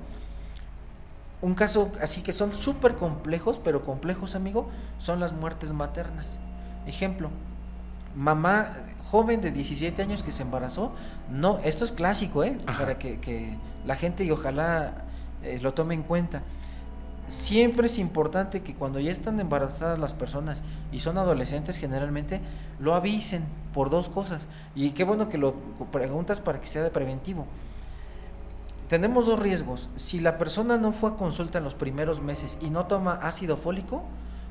[1.41, 4.69] un caso así que son súper complejos, pero complejos, amigo,
[4.99, 6.39] son las muertes maternas.
[6.87, 7.31] Ejemplo,
[8.15, 8.77] mamá
[9.13, 10.93] joven de 17 años que se embarazó,
[11.31, 12.59] no, esto es clásico, ¿eh?
[12.67, 13.57] Para que,
[13.87, 15.05] la gente y ojalá
[15.45, 16.43] eh, lo tome en cuenta
[17.33, 20.63] siempre es importante que cuando ya están embarazadas las personas
[20.93, 22.41] y son adolescentes generalmente,
[22.79, 24.49] lo avisen por dos cosas.
[24.75, 25.55] Y qué bueno que lo
[25.91, 27.47] preguntas para que sea de preventivo.
[28.89, 29.89] Tenemos dos riesgos.
[29.97, 33.57] Si la persona no fue a consulta en los primeros meses y no toma ácido
[33.57, 34.03] fólico,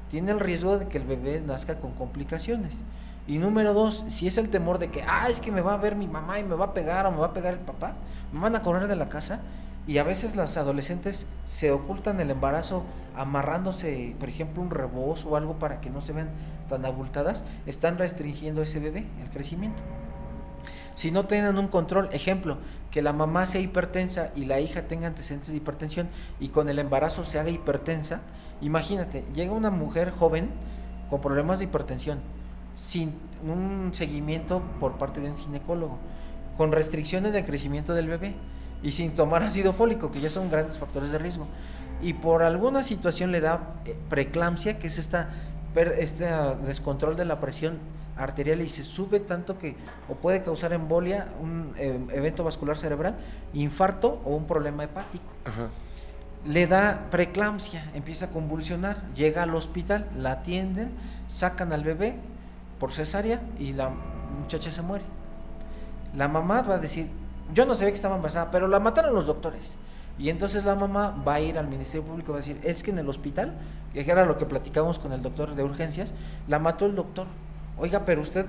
[0.09, 2.83] tiene el riesgo de que el bebé nazca con complicaciones.
[3.31, 5.77] Y número dos, si es el temor de que, ah, es que me va a
[5.77, 7.93] ver mi mamá y me va a pegar o me va a pegar el papá,
[8.33, 9.39] me van a correr de la casa,
[9.87, 12.83] y a veces las adolescentes se ocultan el embarazo
[13.15, 16.27] amarrándose, por ejemplo, un rebozo o algo para que no se vean
[16.67, 19.81] tan abultadas, están restringiendo ese bebé, el crecimiento.
[20.95, 22.57] Si no tienen un control, ejemplo,
[22.91, 26.09] que la mamá sea hipertensa y la hija tenga antecedentes de hipertensión
[26.41, 28.19] y con el embarazo se haga hipertensa,
[28.59, 30.49] imagínate, llega una mujer joven
[31.09, 32.19] con problemas de hipertensión,
[32.75, 35.97] sin un seguimiento por parte de un ginecólogo,
[36.57, 38.35] con restricciones de crecimiento del bebé
[38.83, 41.47] y sin tomar ácido fólico, que ya son grandes factores de riesgo.
[42.01, 45.29] Y por alguna situación le da eh, preeclampsia, que es esta,
[45.97, 46.25] este
[46.65, 47.77] descontrol de la presión
[48.17, 49.75] arterial y se sube tanto que
[50.09, 53.15] o puede causar embolia, un eh, evento vascular cerebral,
[53.53, 55.25] infarto o un problema hepático.
[56.43, 60.91] Le da preeclampsia, empieza a convulsionar, llega al hospital, la atienden,
[61.27, 62.15] sacan al bebé
[62.81, 63.91] por cesárea y la
[64.39, 65.05] muchacha se muere.
[66.15, 67.09] La mamá va a decir,
[67.53, 69.77] yo no sabía que estaba embarazada, pero la mataron los doctores.
[70.17, 72.81] Y entonces la mamá va a ir al Ministerio Público y va a decir, es
[72.81, 73.53] que en el hospital,
[73.93, 76.11] que era lo que platicamos con el doctor de urgencias,
[76.47, 77.27] la mató el doctor.
[77.77, 78.47] Oiga, pero usted,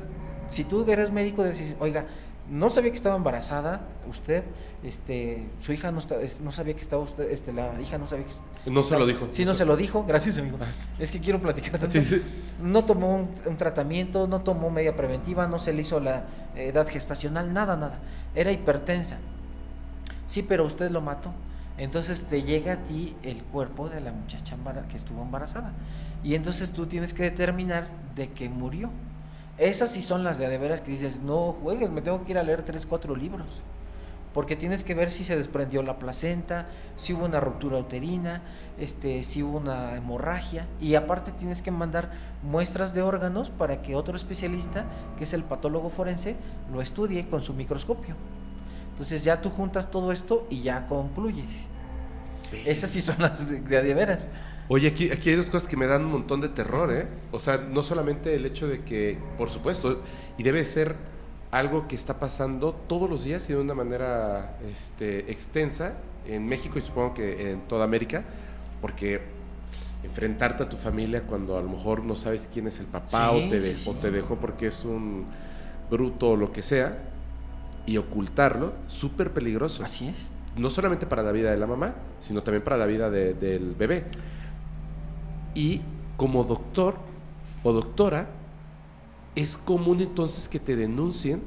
[0.48, 2.06] si tú eres médico, decís, oiga,
[2.52, 3.80] no sabía que estaba embarazada,
[4.10, 4.44] usted,
[4.82, 6.00] este, su hija no,
[6.42, 9.26] no sabía que estaba usted, este, la hija no sabía que No se lo dijo.
[9.30, 10.58] Sí, no se lo dijo, gracias amigo.
[10.98, 11.80] Es que quiero platicar
[12.60, 16.24] No tomó un, tratamiento, no tomó media preventiva, no se le hizo la
[16.54, 18.00] edad gestacional, nada, nada.
[18.34, 19.16] Era hipertensa.
[20.26, 21.32] Sí, pero usted lo mató.
[21.78, 24.58] Entonces te llega a ti el cuerpo de la muchacha
[24.90, 25.72] que estuvo embarazada.
[26.22, 28.90] Y entonces tú tienes que determinar de qué murió.
[29.62, 32.38] Esas sí son las de de veras que dices, no juegues, me tengo que ir
[32.38, 33.46] a leer tres, cuatro libros.
[34.34, 36.66] Porque tienes que ver si se desprendió la placenta,
[36.96, 38.42] si hubo una ruptura uterina,
[38.76, 40.66] este, si hubo una hemorragia.
[40.80, 42.10] Y aparte tienes que mandar
[42.42, 44.84] muestras de órganos para que otro especialista,
[45.16, 46.34] que es el patólogo forense,
[46.72, 48.16] lo estudie con su microscopio.
[48.90, 51.68] Entonces ya tú juntas todo esto y ya concluyes.
[52.66, 54.28] Esas sí son las de, de veras.
[54.68, 57.06] Oye, aquí, aquí hay dos cosas que me dan un montón de terror, ¿eh?
[57.30, 60.02] O sea, no solamente el hecho de que, por supuesto,
[60.38, 60.96] y debe ser
[61.50, 65.94] algo que está pasando todos los días y de una manera este, extensa
[66.26, 68.24] en México y supongo que en toda América,
[68.80, 69.20] porque
[70.02, 73.38] enfrentarte a tu familia cuando a lo mejor no sabes quién es el papá o,
[73.48, 75.26] te dejó, te dejó porque es un
[75.90, 76.98] bruto o lo que sea,
[77.84, 79.84] y ocultarlo, súper peligroso.
[79.84, 80.30] Así es.
[80.56, 84.04] No solamente para la vida de la mamá, sino también para la vida del bebé.
[85.54, 85.80] Y
[86.16, 86.96] como doctor
[87.62, 88.28] o doctora,
[89.34, 91.42] es común entonces que te denuncien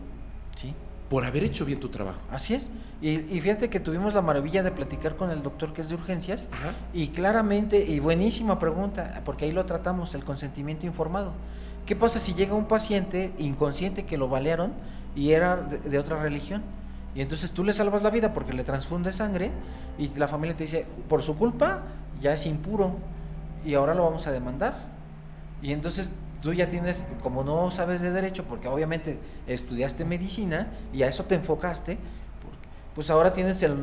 [1.10, 2.19] por haber hecho bien tu trabajo.
[2.32, 2.72] Así es.
[3.02, 6.49] Y, fíjate que tuvimos la maravilla de platicar con el doctor que es de urgencias
[6.94, 11.34] y claramente, y buenísima pregunta, porque ahí lo tratamos, el consentimiento informado.
[11.86, 14.73] ¿Qué pasa si llega un paciente inconsciente que lo balearon
[15.15, 16.64] y era de, otra religión?
[17.14, 19.52] Y entonces tú le salvas la vida porque le transfunde sangre
[19.99, 21.84] y la familia te dice, por su culpa
[22.22, 22.95] ya es impuro
[23.66, 24.76] y ahora lo vamos a demandar.
[25.62, 26.12] Y entonces
[26.42, 31.26] tú ya tienes, como no sabes de derecho, porque obviamente estudiaste medicina y a eso
[31.26, 31.98] te enfocaste,
[32.94, 33.76] pues ahora tienes el,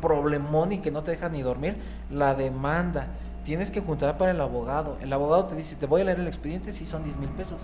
[0.00, 1.76] problemón y que no te deja ni dormir,
[2.10, 3.08] la demanda.
[3.44, 4.98] Tienes que juntar para el abogado.
[5.00, 7.58] El abogado te dice, te voy a leer el expediente, si son 10 mil pesos.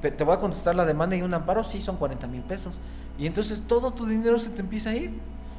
[0.00, 2.76] Te voy a contestar la demanda y un amparo, sí son 40 mil pesos.
[3.18, 5.10] Y entonces todo tu dinero se te empieza a ir.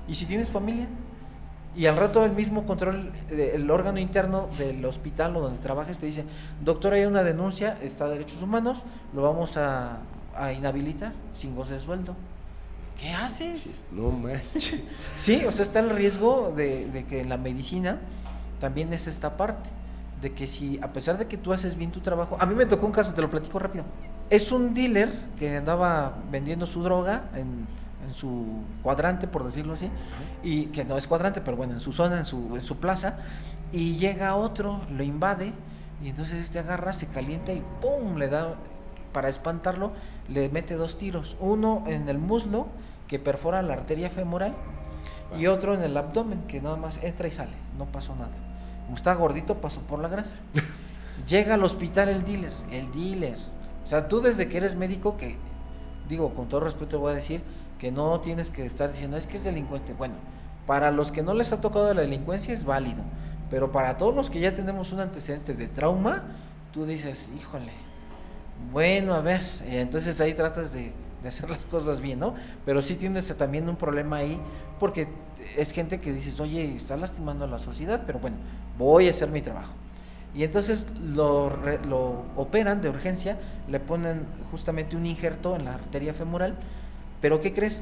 [0.07, 0.87] Y si tienes familia,
[1.75, 6.05] y al rato el mismo control, el órgano interno del hospital o donde trabajes te
[6.05, 6.23] dice,
[6.63, 8.83] doctor, hay una denuncia, está derechos humanos,
[9.13, 9.99] lo vamos a,
[10.55, 12.15] inhabilitar sin goce de sueldo.
[12.99, 13.85] ¿qué haces?
[13.91, 14.81] No manches.
[15.15, 17.99] Sí, o sea, está el riesgo de, de que en la medicina
[18.59, 19.69] también es esta parte,
[20.21, 22.65] de que si a pesar de que tú haces bien tu trabajo, a mí me
[22.65, 23.83] tocó un caso, te lo platico rápido.
[24.29, 27.84] Es un dealer que andaba vendiendo su droga en, en
[28.15, 28.45] su
[28.81, 29.89] cuadrante, por decirlo así,
[30.41, 33.17] y que no es cuadrante, pero bueno, en su zona, en su, en su plaza,
[33.71, 35.51] y llega otro, lo invade,
[36.01, 38.17] y entonces este agarra, se calienta y ¡pum!
[38.17, 38.55] le da,
[39.11, 39.91] para espantarlo,
[40.29, 42.67] le mete dos tiros, uno en el muslo,
[43.07, 44.55] que perfora la arteria femoral,
[45.37, 48.31] y otro en el abdomen, que nada más entra y sale, no pasó nada.
[48.85, 50.37] Como está gordito, pasó por la grasa.
[51.27, 53.37] Llega al hospital el dealer, el dealer.
[53.83, 55.37] O sea, tú desde que eres médico, que
[56.07, 57.41] digo, con todo respeto voy a decir,
[57.79, 59.93] que no tienes que estar diciendo, es que es delincuente.
[59.93, 60.15] Bueno,
[60.65, 63.03] para los que no les ha tocado la delincuencia es válido,
[63.49, 66.23] pero para todos los que ya tenemos un antecedente de trauma,
[66.71, 67.71] tú dices, híjole,
[68.71, 70.91] bueno, a ver, entonces ahí tratas de,
[71.27, 72.35] hacer las cosas bien, ¿no?
[72.65, 74.39] Pero sí tienes también un problema ahí,
[74.79, 75.07] porque
[75.57, 78.37] es gente que dices, oye, está lastimando a la sociedad, pero bueno,
[78.77, 79.71] voy a hacer mi trabajo.
[80.35, 81.51] Y entonces lo,
[81.87, 86.55] lo operan de urgencia, le ponen justamente un injerto en la arteria femoral,
[87.25, 87.81] pero ¿qué crees?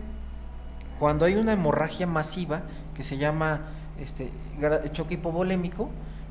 [1.02, 2.62] Cuando hay una hemorragia masiva
[2.96, 4.32] que se llama este,
[4.94, 5.90] choque hipovolémico,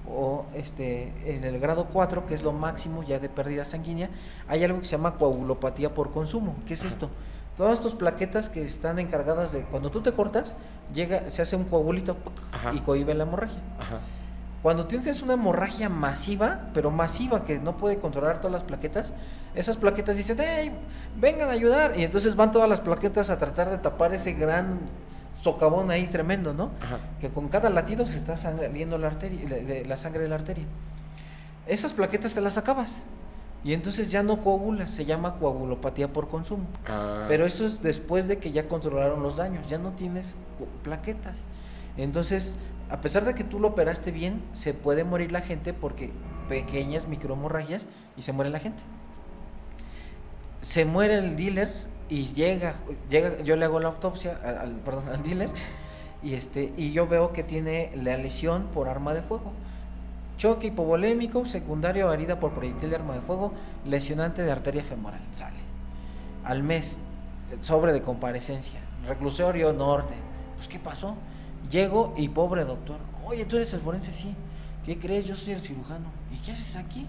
[0.09, 4.09] o este, en el grado 4, que es lo máximo ya de pérdida sanguínea,
[4.49, 6.57] hay algo que se llama coagulopatía por consumo.
[6.67, 7.11] ¿Qué es esto?
[7.59, 10.57] Todas estas plaquetas que están encargadas de cuando tú te cortas,
[10.95, 12.17] llega, se hace un coagulito
[12.51, 12.73] Ajá.
[12.73, 13.61] y cohibe la hemorragia.
[13.79, 14.01] Ajá.
[14.63, 19.13] Cuando tienes una hemorragia masiva, pero masiva que no puede controlar todas las plaquetas,
[19.57, 20.73] esas plaquetas dicen, hey,
[21.17, 21.99] vengan a ayudar.
[21.99, 24.79] Y entonces van todas las plaquetas a tratar de tapar ese gran
[25.41, 26.71] socavón ahí tremendo, ¿no?
[26.81, 27.01] Ajá.
[27.21, 30.65] Que con cada latido se está saliendo la, arteria, la, la sangre de la arteria.
[31.67, 33.03] Esas plaquetas te las acabas.
[33.65, 36.67] Y entonces ya no coagula, se llama coagulopatía por consumo.
[36.89, 37.27] Ah.
[37.29, 40.35] Pero eso es después de que ya controlaron los daños, ya no tienes
[40.83, 41.45] plaquetas.
[41.97, 42.57] Entonces,
[42.93, 46.11] a pesar de que tú lo operaste bien, se puede morir la gente porque
[46.51, 47.89] pequeñas microhemorragias
[48.19, 48.83] y se muere la gente.
[50.61, 51.73] Se muere el dealer
[52.11, 52.75] y llega,
[53.09, 55.49] llega yo le hago la autopsia al, dealer
[56.23, 59.53] y este y yo veo que tiene la lesión por arma de fuego.
[60.37, 63.55] Choque hipovolémico, secundario a herida por proyectil de arma de fuego,
[63.87, 65.23] lesionante de arteria femoral.
[65.33, 65.57] Sale.
[66.45, 66.99] Al mes,
[67.61, 68.81] sobre de comparecencia.
[69.09, 70.15] Reclusorio norte.
[70.57, 71.17] Pues, ¿qué pasó?
[71.71, 72.99] Llego y pobre doctor.
[73.25, 74.35] Oye, tú eres el forense, sí.
[74.85, 75.27] ¿Qué crees?
[75.27, 76.07] Yo soy el cirujano.
[76.33, 77.07] ¿Y qué haces aquí?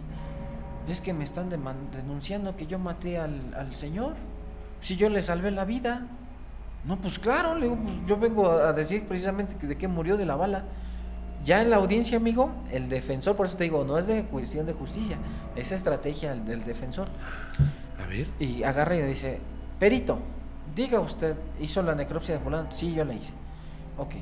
[0.88, 4.13] Es que me están denunciando que yo maté al, al, señor.
[4.81, 6.07] Si yo le salvé la vida.
[6.85, 10.25] No, pues claro, le digo, pues yo vengo a decir precisamente de qué murió de
[10.25, 10.65] la bala.
[11.43, 14.65] Ya en la audiencia, amigo, el defensor, por eso te digo, no es de cuestión
[14.65, 15.17] de justicia,
[15.55, 17.07] es estrategia del defensor.
[18.01, 18.27] A ver.
[18.39, 19.39] Y agarra y dice,
[19.77, 20.19] perito,
[20.75, 22.71] diga usted, ¿hizo la necropsia de fulano?
[22.71, 23.34] Sí, yo la hice.
[23.97, 24.15] Ok.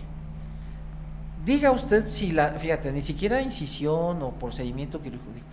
[1.45, 5.47] Diga usted si la, fíjate, ni siquiera incisión o procedimiento quirúrgico.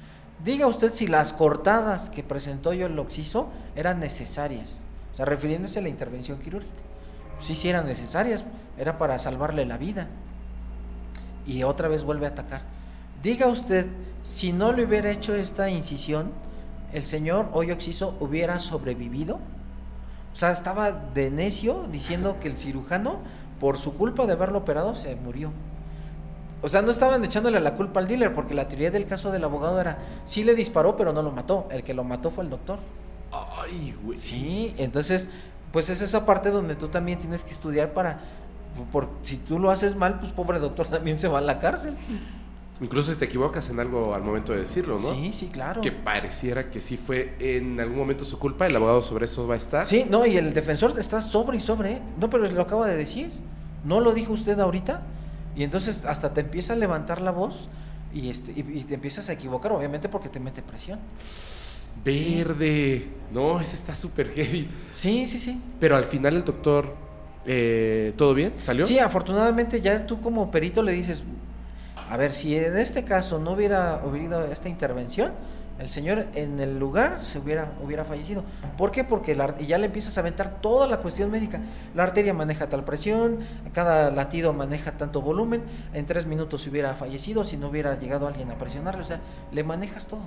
[0.44, 4.80] Diga usted si las cortadas que presentó yo el oxiso eran necesarias.
[5.12, 6.82] O sea, refiriéndose a la intervención quirúrgica.
[7.38, 8.44] Sí, sí eran necesarias,
[8.76, 10.08] era para salvarle la vida
[11.46, 12.62] y otra vez vuelve a atacar.
[13.22, 13.86] Diga usted,
[14.22, 16.30] si no le hubiera hecho esta incisión,
[16.92, 19.36] el señor Hoyo Oxiso hubiera sobrevivido.
[20.32, 23.18] O sea, estaba de necio diciendo que el cirujano,
[23.58, 25.50] por su culpa de haberlo operado, se murió.
[26.60, 29.44] O sea, no estaban echándole la culpa al dealer, porque la teoría del caso del
[29.44, 31.68] abogado era, sí le disparó, pero no lo mató.
[31.70, 32.78] El que lo mató fue el doctor.
[33.30, 34.18] Ay, güey.
[34.18, 35.28] Sí, entonces,
[35.72, 38.20] pues es esa parte donde tú también tienes que estudiar para
[38.84, 41.96] por, si tú lo haces mal, pues pobre doctor también se va a la cárcel.
[42.80, 45.12] Incluso si te equivocas en algo al momento de decirlo, ¿no?
[45.14, 45.80] Sí, sí, claro.
[45.80, 49.54] Que pareciera que sí fue en algún momento su culpa, el abogado sobre eso va
[49.54, 49.84] a estar.
[49.84, 51.92] Sí, no, y el defensor está sobre y sobre.
[51.92, 52.02] ¿eh?
[52.20, 53.32] No, pero lo acaba de decir.
[53.84, 55.02] ¿No lo dijo usted ahorita?
[55.58, 57.68] Y entonces hasta te empieza a levantar la voz
[58.14, 60.98] y, este, y, te empiezas a equivocar, obviamente porque te mete presión.
[62.04, 63.08] Verde.
[63.32, 64.68] No, ese está súper heavy.
[64.94, 65.60] Sí, sí, sí.
[65.80, 66.94] Pero al final el doctor
[67.50, 68.52] eh, ¿Todo bien?
[68.58, 68.86] ¿Salió?
[68.86, 71.22] Sí, afortunadamente ya tú como perito le dices,
[72.10, 75.32] a ver, si en este caso no hubiera habido esta intervención,
[75.78, 78.42] el señor en el lugar se hubiera, hubiera fallecido.
[78.76, 79.04] ¿Por qué?
[79.04, 79.36] Porque
[79.66, 81.60] ya le empiezas a aventar toda la cuestión médica.
[81.94, 83.38] La arteria maneja tal presión,
[83.72, 85.62] cada latido maneja tanto volumen,
[85.94, 89.20] en tres minutos se hubiera fallecido si no hubiera llegado alguien a presionarle, o sea,
[89.52, 90.22] le manejas todo.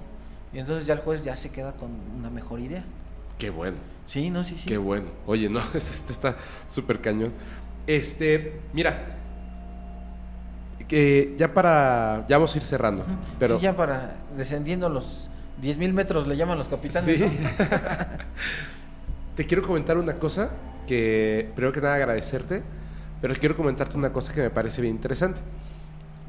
[0.53, 2.84] Y entonces ya el juez ya se queda con una mejor idea.
[3.38, 3.78] Qué bueno.
[4.06, 4.69] Sí, no, sí, sí.
[4.69, 5.07] Qué bueno.
[5.26, 6.38] Oye, no, este está
[6.69, 7.34] súper cañón.
[7.88, 9.18] Este, mira,
[10.88, 13.06] que ya para, ya vamos a ir cerrando.
[13.40, 13.57] Pero...
[13.57, 15.31] Sí, ya para, descendiendo los
[15.62, 17.18] 10.000 mil metros le llaman los capitanes.
[17.18, 17.24] Sí.
[19.36, 20.52] Te quiero comentar una cosa
[20.88, 22.64] que, primero que nada, agradecerte,
[23.22, 25.40] pero quiero comentarte una cosa que me parece bien interesante.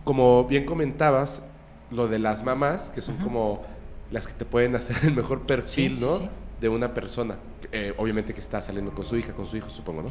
[0.04, 1.42] Como bien comentabas,
[1.90, 3.62] lo de las mamás, que son como
[4.10, 6.16] las que te pueden hacer el mejor perfil, Sí, ¿no?
[6.16, 6.28] sí, sí.
[6.60, 7.36] De una persona,
[7.72, 10.10] eh, obviamente que está saliendo con su hija, con su hijo, supongo, ¿no?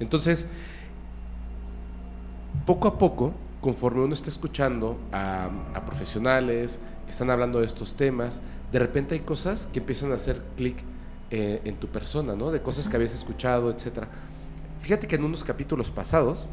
[0.00, 0.46] Entonces,
[2.64, 7.94] poco a poco, conforme uno está escuchando a, a profesionales que están hablando de estos
[7.94, 10.76] temas, de repente hay cosas que empiezan a hacer clic
[11.30, 12.50] eh, en tu persona, ¿no?
[12.50, 14.08] De cosas que habías escuchado, etcétera.
[14.80, 16.48] Fíjate que en unos capítulos pasados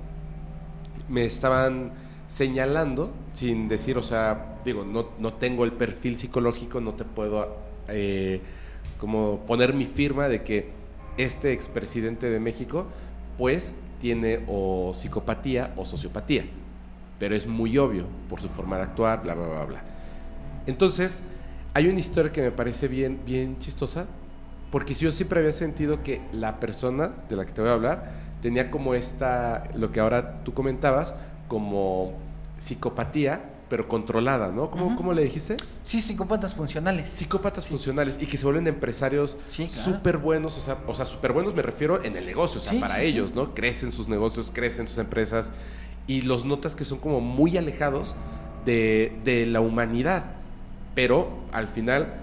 [1.07, 1.91] me estaban
[2.27, 7.57] señalando, sin decir, o sea, digo, no, no tengo el perfil psicológico, no te puedo
[7.87, 8.41] eh,
[8.99, 10.69] como poner mi firma de que
[11.17, 12.85] este expresidente de México,
[13.37, 16.45] pues tiene o psicopatía o sociopatía,
[17.17, 19.83] pero es muy obvio por su forma de actuar, bla, bla, bla, bla.
[20.69, 21.21] Entonces,
[21.73, 24.05] hay una historia que me parece bien, bien chistosa,
[24.71, 28.11] porque yo siempre había sentido que la persona de la que te voy a hablar
[28.41, 31.15] tenía como esta, lo que ahora tú comentabas,
[31.47, 32.13] como
[32.59, 34.71] psicopatía, pero controlada, ¿no?
[34.71, 34.95] ¿Cómo.
[34.95, 35.57] ¿cómo le dijiste?
[35.83, 37.09] Sí, psicópatas funcionales.
[37.09, 39.83] Psicópatas funcionales y que se vuelven empresarios Sí, claro.
[39.83, 42.73] súper buenos, o sea, o sea, súper buenos me refiero en el negocio, o sea,
[42.73, 43.53] Sí, para ellos, ¿no?
[43.53, 45.51] Crecen sus negocios, crecen sus empresas
[46.07, 48.15] y los notas que son como muy alejados
[48.65, 50.25] de, de la humanidad,
[50.95, 52.13] pero al final,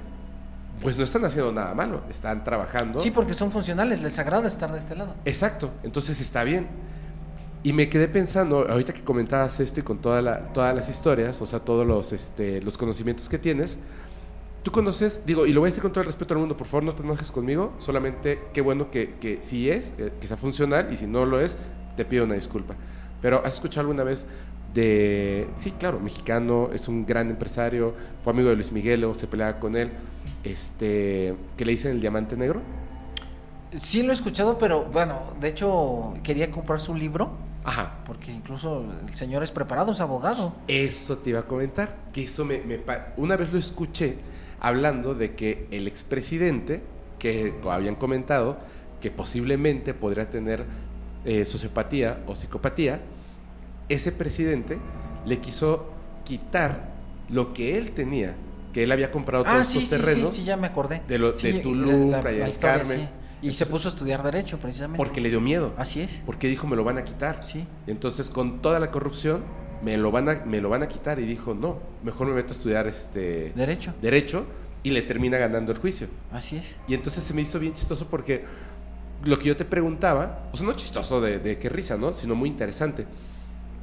[0.82, 2.98] pues no están haciendo nada malo, están trabajando.
[2.98, 5.14] Sí, porque son funcionales, les agrada estar de este lado.
[5.24, 6.66] Exacto, entonces está bien.
[7.62, 11.40] Y me quedé pensando, ahorita que comentabas esto y con toda la- todas las historias,
[11.42, 13.78] o sea, todos los, este, los conocimientos que tienes,
[14.62, 16.66] tú conoces, digo, y lo voy a decir con todo el respeto al mundo, por
[16.66, 20.36] favor no te enojes conmigo, solamente qué bueno que, que si es, eh, que sea
[20.36, 21.56] funcional, y si no lo es,
[21.96, 22.74] te pido una disculpa.
[23.22, 24.26] Pero ¿has escuchado alguna vez
[24.74, 29.26] de, sí, claro, mexicano, es un gran empresario, fue amigo de Luis Miguel, o se
[29.26, 29.90] peleaba con él,
[30.44, 32.60] este, que le dicen el diamante negro?
[33.76, 37.30] Sí lo he escuchado, pero bueno, de hecho quería comprar su libro,
[37.64, 37.98] Ajá.
[38.06, 40.54] porque incluso el señor es preparado, es abogado.
[40.68, 42.80] Eso te iba a comentar, que eso me, me
[43.16, 44.18] una vez lo escuché
[44.60, 46.82] hablando de que el expresidente,
[47.18, 48.58] que habían comentado
[49.00, 50.64] que posiblemente podría tener
[51.24, 53.00] eh, sociopatía o psicopatía,
[53.88, 54.78] ese presidente
[55.24, 55.90] le quiso
[56.24, 56.94] quitar
[57.28, 58.34] lo que él tenía,
[58.72, 61.02] que él había comprado Ah, todos sí, sí, terrenos, sí, sí, ya me acordé.
[61.08, 63.08] de lo- de Tulum, la- Playa la del Carmen.
[63.42, 64.96] Y se puso a estudiar Derecho, precisamente.
[64.96, 66.22] porque le dio miedo, Así es.
[66.24, 67.44] porque dijo me lo van a quitar.
[67.44, 67.66] Sí.
[67.86, 69.42] Entonces, con toda la corrupción,
[69.84, 71.20] me lo van a, me lo van a quitar.
[71.20, 73.92] Y dijo, no, mejor me meto a estudiar este Derecho.
[74.00, 74.46] derecho
[74.82, 76.08] y le termina ganando el juicio.
[76.32, 76.76] Así es.
[76.88, 78.44] Y entonces se me hizo bien chistoso porque
[79.24, 82.14] lo que yo te preguntaba, o sea, no chistoso de, de qué risa, ¿no?
[82.14, 83.06] Sino muy interesante.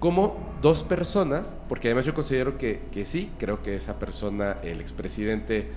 [0.04, 4.82] Cómo dos personas, porque además yo considero que, que sí, creo que esa persona, el
[4.82, 5.70] expresidente,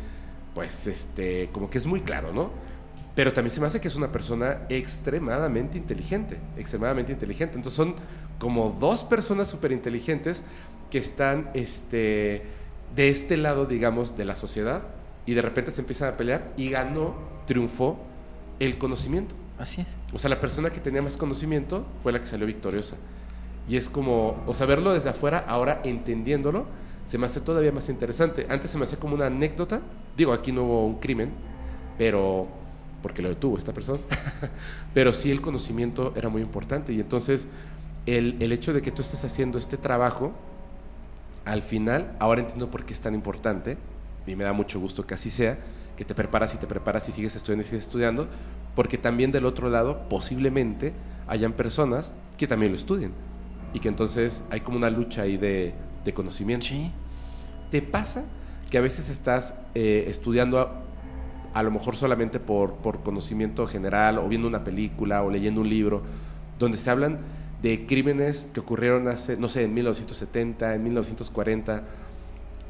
[0.52, 2.50] pues este, como que es muy claro, ¿no?
[3.14, 7.54] Pero también se me hace que es una persona extremadamente inteligente, extremadamente inteligente.
[7.54, 7.94] Entonces son
[8.40, 10.42] como dos personas súper inteligentes
[10.90, 12.42] que están este,
[12.96, 14.82] de este lado, digamos, de la sociedad
[15.24, 17.14] y de repente se empiezan a pelear y ganó,
[17.46, 17.96] triunfó
[18.58, 19.36] el conocimiento.
[19.56, 19.86] Así es.
[20.12, 22.96] O sea, la persona que tenía más conocimiento fue la que salió victoriosa.
[23.68, 26.66] Y es como, o sea, verlo desde afuera, ahora entendiéndolo,
[27.04, 28.46] se me hace todavía más interesante.
[28.48, 29.80] Antes se me hacía como una anécdota.
[30.16, 31.30] Digo, aquí no hubo un crimen,
[31.98, 32.46] pero
[33.02, 34.00] porque lo detuvo esta persona.
[34.94, 36.92] pero sí el conocimiento era muy importante.
[36.92, 37.48] Y entonces,
[38.06, 40.32] el, el hecho de que tú estés haciendo este trabajo,
[41.44, 43.78] al final, ahora entiendo por qué es tan importante,
[44.26, 45.58] y me da mucho gusto que así sea,
[45.96, 48.28] que te preparas y te preparas y sigues estudiando y sigues estudiando,
[48.74, 50.92] porque también del otro lado posiblemente
[51.28, 53.12] hayan personas que también lo estudien
[53.72, 55.74] y que entonces hay como una lucha ahí de,
[56.04, 56.66] de conocimiento.
[56.66, 56.90] Sí.
[57.70, 58.24] ¿Te pasa
[58.70, 60.82] que a veces estás eh, estudiando a,
[61.54, 65.68] a lo mejor solamente por, por conocimiento general o viendo una película o leyendo un
[65.68, 66.02] libro
[66.58, 67.18] donde se hablan
[67.62, 71.84] de crímenes que ocurrieron hace, no sé, en 1970, en 1940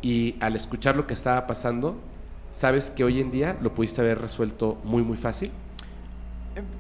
[0.02, 1.96] y al escuchar lo que estaba pasando,
[2.52, 5.50] sabes que hoy en día lo pudiste haber resuelto muy, muy fácil?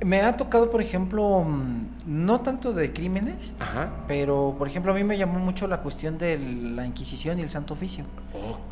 [0.02, 4.04] Me ha tocado, por ejemplo, mm, no tanto de crímenes, Ajá.
[4.08, 7.50] pero por ejemplo a mí me llamó mucho la cuestión de la Inquisición y el
[7.50, 8.04] Santo Oficio,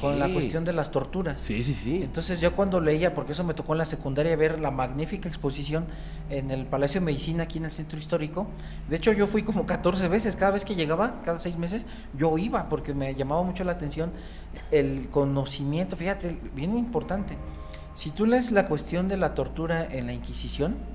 [0.01, 1.43] con la cuestión de las torturas.
[1.43, 2.03] Sí, sí, sí.
[2.03, 5.85] Entonces yo cuando leía, porque eso me tocó en la secundaria ver la magnífica exposición
[6.31, 8.47] en el Palacio de Medicina aquí en el centro histórico,
[8.89, 11.85] de hecho yo fui como 14 veces, cada vez que llegaba, cada seis meses,
[12.17, 14.11] yo iba porque me llamaba mucho la atención
[14.71, 17.37] el conocimiento, fíjate, bien importante.
[17.95, 20.94] Si tú lees la cuestión de la tortura en la Inquisición,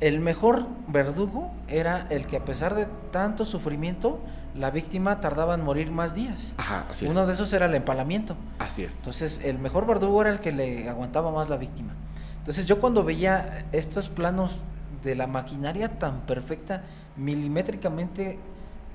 [0.00, 4.20] el mejor verdugo era el que a pesar de tanto sufrimiento,
[4.54, 6.52] la víctima tardaba en morir más días.
[6.56, 7.10] Ajá, así es.
[7.10, 8.36] Uno de esos era el empalamiento.
[8.58, 8.98] Así es.
[8.98, 11.94] Entonces, el mejor verdugo era el que le aguantaba más la víctima.
[12.38, 14.62] Entonces, yo cuando veía estos planos
[15.02, 16.82] de la maquinaria tan perfecta,
[17.16, 18.38] milimétricamente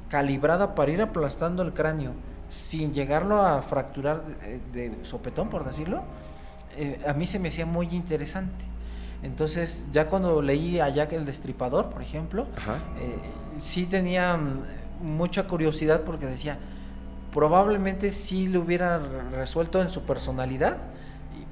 [0.09, 2.13] calibrada para ir aplastando el cráneo
[2.49, 4.23] sin llegarlo a fracturar
[4.71, 6.03] de, sopetón, por decirlo,
[6.77, 8.65] eh, a mí se me hacía muy interesante.
[9.23, 12.45] Entonces, ya cuando leí a Jack el Destripador, por ejemplo,
[12.99, 13.15] eh,
[13.57, 14.63] sí tenía mm,
[15.01, 16.59] mucha curiosidad porque decía,
[17.31, 18.99] probablemente sí lo hubiera
[19.31, 20.77] resuelto en su personalidad,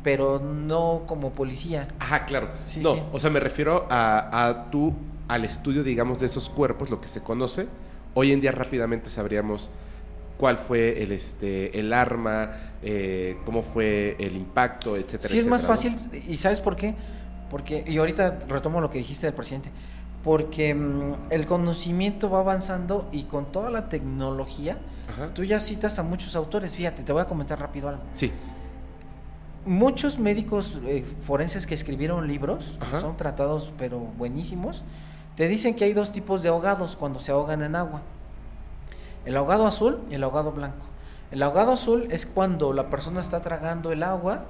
[0.03, 1.87] pero no como policía.
[1.99, 2.49] Ajá, claro.
[2.81, 4.93] no, o sea, me refiero a, a tú,
[5.27, 7.67] al estudio, digamos, de esos cuerpos, lo que se conoce.
[8.13, 9.69] Hoy en día rápidamente sabríamos
[10.37, 15.29] cuál fue el, este, el arma, eh, cómo fue el impacto, etcétera.
[15.29, 15.95] Sí, es más fácil,
[16.27, 16.95] ¿y sabes por qué?
[17.51, 19.69] Porque, y ahorita retomo lo que dijiste del presidente,
[20.23, 24.77] porque mm, el conocimiento va avanzando y con toda la tecnología,
[25.35, 26.73] tú ya citas a muchos autores.
[26.73, 28.03] Fíjate, te voy a comentar rápido algo.
[28.13, 28.31] Sí.
[29.65, 34.85] Muchos médicos eh, forenses que escribieron libros, son tratados pero buenísimos,
[35.35, 38.01] te dicen que hay dos tipos de ahogados cuando se ahogan en agua.
[39.25, 40.85] El ahogado azul y el ahogado blanco.
[41.31, 44.45] El ahogado azul es cuando la persona está tragando el agua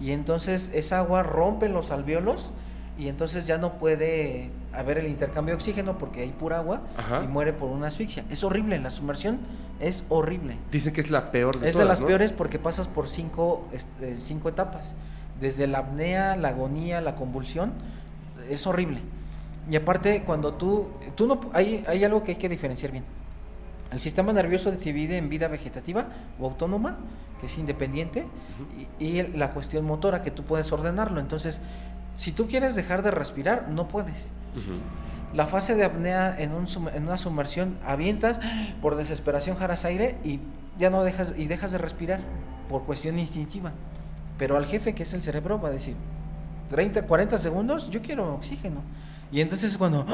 [0.00, 2.52] y entonces esa agua rompe los alveolos
[2.98, 6.82] y entonces ya no puede haber el intercambio de oxígeno porque hay pura agua
[7.22, 8.24] y muere por una asfixia.
[8.30, 9.38] Es horrible, la sumersión
[9.80, 10.56] es horrible.
[10.70, 14.18] Dicen que es la peor de Es de las peores porque pasas por cinco, este,
[14.20, 14.94] cinco etapas.
[15.40, 17.72] Desde la apnea, la agonía, la convulsión,
[18.48, 19.00] es horrible.
[19.70, 23.04] Y aparte, cuando tú, tú no, hay, hay algo que hay que diferenciar bien.
[23.94, 26.08] El sistema nervioso se divide en vida vegetativa
[26.40, 26.96] o autónoma,
[27.38, 28.26] que es independiente,
[28.98, 31.20] y, la cuestión motora, que tú puedes ordenarlo.
[31.20, 31.60] Entonces,
[32.16, 34.30] si tú quieres dejar de respirar, no puedes.
[35.32, 38.40] La fase de apnea en, un, en, una sumersión, avientas,
[38.82, 40.40] por desesperación jaras aire y
[40.76, 42.18] ya no dejas, y dejas de respirar
[42.68, 43.70] por cuestión instintiva.
[44.38, 45.94] Pero al jefe, que es el cerebro, va a decir,
[46.70, 48.80] 30, 40 segundos, yo quiero oxígeno.
[49.30, 50.04] Y entonces cuando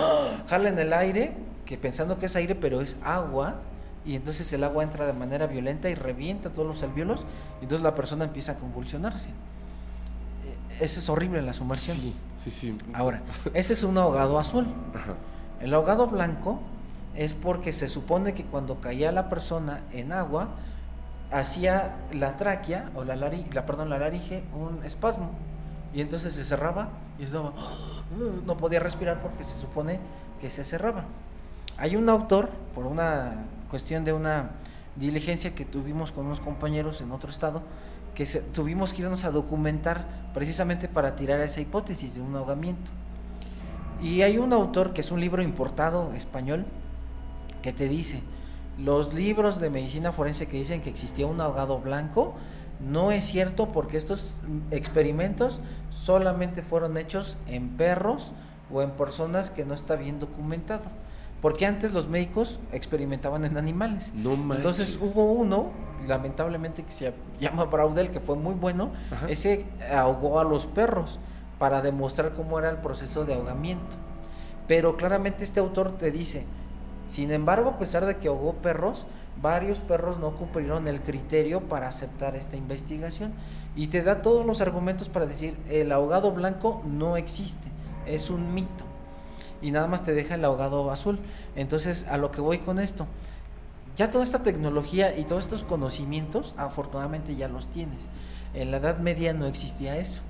[0.48, 1.32] jala en el aire,
[1.64, 3.62] que pensando que es aire, pero es agua,
[4.04, 7.24] y entonces el agua entra de manera violenta y revienta todos los alvéolos,
[7.60, 9.28] y entonces la persona empieza a convulsionarse.
[9.28, 11.96] E, ese es horrible en la sumersión.
[11.96, 12.78] Sí, sí, sí.
[12.94, 13.22] Ahora,
[13.54, 14.66] ese es un ahogado azul.
[15.60, 16.60] El ahogado blanco
[17.14, 20.48] es porque se supone que cuando caía la persona en agua,
[21.30, 23.30] hacía la tráquea, o la, la,
[23.66, 25.30] perdón, la laringe, un espasmo
[25.92, 27.52] y entonces se cerraba y estaba,
[28.46, 29.98] no podía respirar porque se supone
[30.40, 31.04] que se cerraba.
[31.76, 34.50] Hay un autor, por una cuestión de una
[34.96, 37.62] diligencia que tuvimos con unos compañeros en otro estado,
[38.14, 42.90] que tuvimos que irnos a documentar precisamente para tirar esa hipótesis de un ahogamiento.
[44.02, 46.66] Y hay un autor que es un libro importado español
[47.62, 48.22] que te dice,
[48.78, 52.34] los libros de medicina forense que dicen que existía un ahogado blanco
[52.80, 54.36] no es cierto porque estos
[54.70, 55.60] experimentos
[55.90, 58.32] solamente fueron hechos en perros
[58.72, 60.84] o en personas que no está bien documentado.
[61.40, 64.12] Porque antes los médicos experimentaban en animales.
[64.14, 65.70] No Entonces hubo uno,
[66.06, 68.90] lamentablemente, que se llama Braudel, que fue muy bueno.
[69.28, 71.18] Ese ahogó a los perros
[71.58, 73.96] para demostrar cómo era el proceso de ahogamiento.
[74.66, 76.44] Pero claramente este autor te dice,
[77.06, 79.06] sin embargo, a pesar de que ahogó perros,
[79.40, 83.32] varios perros no cumplieron el criterio para aceptar esta investigación
[83.74, 87.68] y te da todos los argumentos para decir el ahogado blanco no existe,
[88.06, 88.89] es un mito
[89.62, 91.18] y nada más te deja el ahogado azul.
[91.56, 93.06] Entonces, a lo que voy con esto,
[93.96, 98.08] ya toda esta tecnología y todos estos conocimientos, afortunadamente ya los tienes.
[98.54, 100.20] En la Edad Media no existía eso.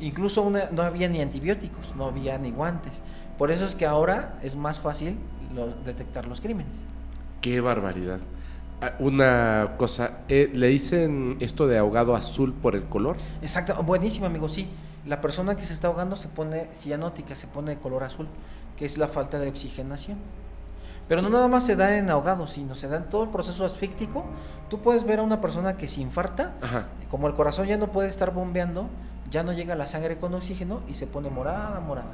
[0.00, 3.00] Incluso no había ni antibióticos, no había ni guantes.
[3.38, 5.18] Por eso es que ahora es más fácil
[5.84, 6.84] detectar los crímenes.
[7.40, 8.20] Qué barbaridad.
[8.80, 13.16] Ah, una cosa, eh, ¿le dicen esto de ahogado azul por el color?
[13.40, 14.68] Exacto, buenísimo amigo, sí.
[15.06, 18.26] La persona que se está ahogando se pone cianótica, se pone de color azul,
[18.76, 20.18] que es la falta de oxigenación.
[21.08, 23.64] Pero no nada más se da en ahogado, sino se da en todo el proceso
[23.64, 24.24] asfíctico.
[24.70, 26.54] Tú puedes ver a una persona que se infarta,
[27.10, 28.88] como el corazón ya no puede estar bombeando,
[29.30, 32.12] ya no llega la sangre con oxígeno y se pone morada, morada.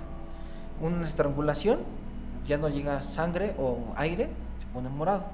[0.80, 1.80] Una estrangulación,
[2.48, 5.24] ya no llega sangre o aire, se pone morado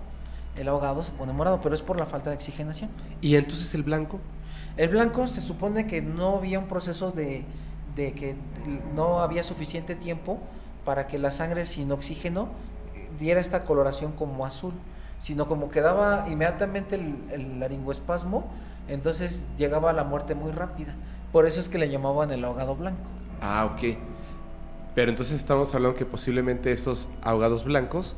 [0.57, 2.91] el ahogado se pone morado, pero es por la falta de oxigenación.
[3.21, 4.19] ¿Y entonces el blanco?
[4.77, 7.45] El blanco se supone que no había un proceso de,
[7.95, 8.37] que
[8.95, 10.39] no había suficiente tiempo
[10.87, 12.49] para que la sangre sin oxígeno
[13.21, 14.73] diera esta coloración como azul,
[15.19, 18.47] sino como quedaba inmediatamente el, el laringoespasmo,
[18.89, 20.95] entonces llegaba a la muerte muy rápida.
[21.33, 23.03] Por eso es que le llamaban el ahogado blanco.
[23.43, 23.99] Ah, ok.
[24.95, 28.17] Pero entonces estamos hablando que posiblemente esos ahogados blancos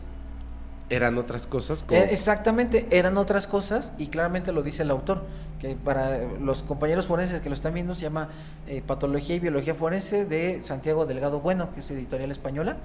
[0.91, 1.83] eran otras cosas.
[1.83, 2.01] Como...
[2.01, 5.25] Eh, exactamente, eran otras cosas y claramente lo dice el autor,
[5.61, 8.29] que para los compañeros forenses que lo están viendo se llama
[8.67, 12.79] eh, Patología y Biología Forense de Santiago Delgado Bueno, que es editorial española,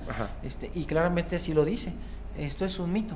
[0.43, 1.93] este, y claramente así lo dice.
[2.37, 3.15] Esto es un mito,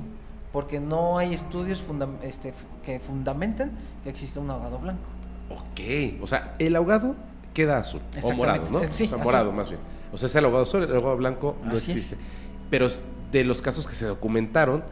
[0.52, 1.84] porque no hay estudios
[2.22, 2.54] este,
[2.84, 3.72] que fundamenten
[4.04, 5.02] que existe un ahogado blanco.
[5.50, 7.16] Ok, o sea, el ahogado
[7.52, 8.80] queda azul o morado, ¿no?
[8.90, 9.80] Sí, o sea, morado más bien.
[10.12, 12.16] O sea, es el ahogado azul, el ahogado blanco no existe.
[12.70, 12.88] Pero
[13.30, 14.84] de los casos que se documentaron,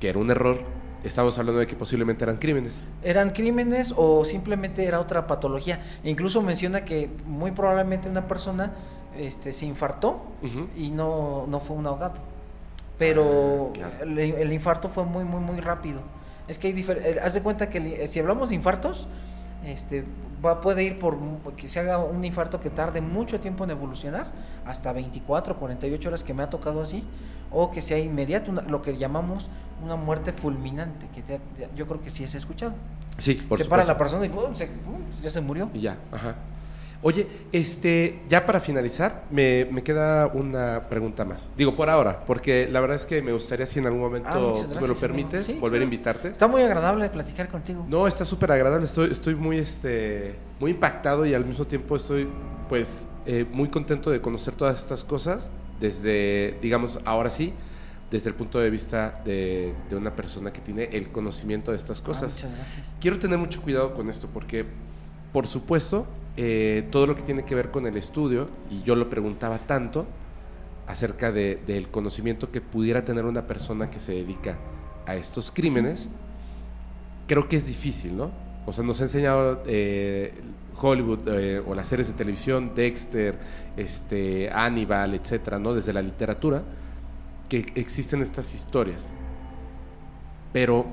[0.00, 0.60] que era un error,
[1.04, 2.82] estamos hablando de que posiblemente eran crímenes.
[3.02, 5.80] Eran crímenes o simplemente era otra patología.
[6.04, 8.72] incluso menciona que muy probablemente una persona
[9.16, 10.22] este, se infartó
[10.76, 12.14] y no, no fue un ahogado.
[12.98, 16.00] Pero ah, el, infarto fue muy, muy, muy rápido.
[16.48, 19.08] Es que hay eh, haz de cuenta que si hablamos de infartos,
[19.68, 20.04] este,
[20.44, 21.16] va, puede ir por
[21.56, 24.32] que se haga un infarto que tarde mucho tiempo en evolucionar,
[24.66, 27.04] hasta 24, 48 horas que me ha tocado así,
[27.50, 29.48] o que sea inmediato, lo que llamamos
[29.82, 31.40] una muerte fulminante, que
[31.76, 32.74] yo creo que sí has escuchado.
[33.16, 34.30] Sí, por Se para la persona y
[35.22, 35.70] ya se murió.
[35.74, 36.36] Y ya, ajá.
[37.00, 41.52] Oye, este, ya para finalizar, me, queda una pregunta más.
[41.56, 44.80] Digo, por ahora, porque la verdad es que me gustaría, si en algún momento ah,
[44.80, 46.28] me lo permites, volver a invitarte.
[46.28, 47.86] Está muy agradable platicar contigo.
[47.88, 48.86] No, está súper agradable.
[48.86, 52.28] Estoy, estoy muy, este, muy impactado y al mismo tiempo estoy,
[52.68, 57.54] pues, eh, muy contento de conocer todas estas cosas desde, digamos, ahora sí,
[58.10, 62.32] desde el punto de vista de, una persona que tiene el conocimiento de estas cosas.
[62.34, 62.86] muchas gracias.
[63.00, 64.64] Quiero tener mucho cuidado con esto porque,
[65.32, 66.06] por supuesto,
[66.40, 70.06] eh, todo lo que tiene que ver con el estudio, y yo lo preguntaba tanto
[70.86, 74.56] acerca del conocimiento que pudiera tener una persona que se dedica
[75.04, 76.08] a estos crímenes,
[77.26, 78.30] creo que es difícil, ¿no?
[78.66, 80.32] O sea, nos ha enseñado eh,
[80.80, 83.36] Hollywood eh, o las series de televisión, Dexter,
[83.76, 85.74] este, Hannibal, etcétera, ¿no?
[85.74, 86.62] Desde la literatura,
[87.48, 89.12] que existen estas historias.
[90.52, 90.86] Pero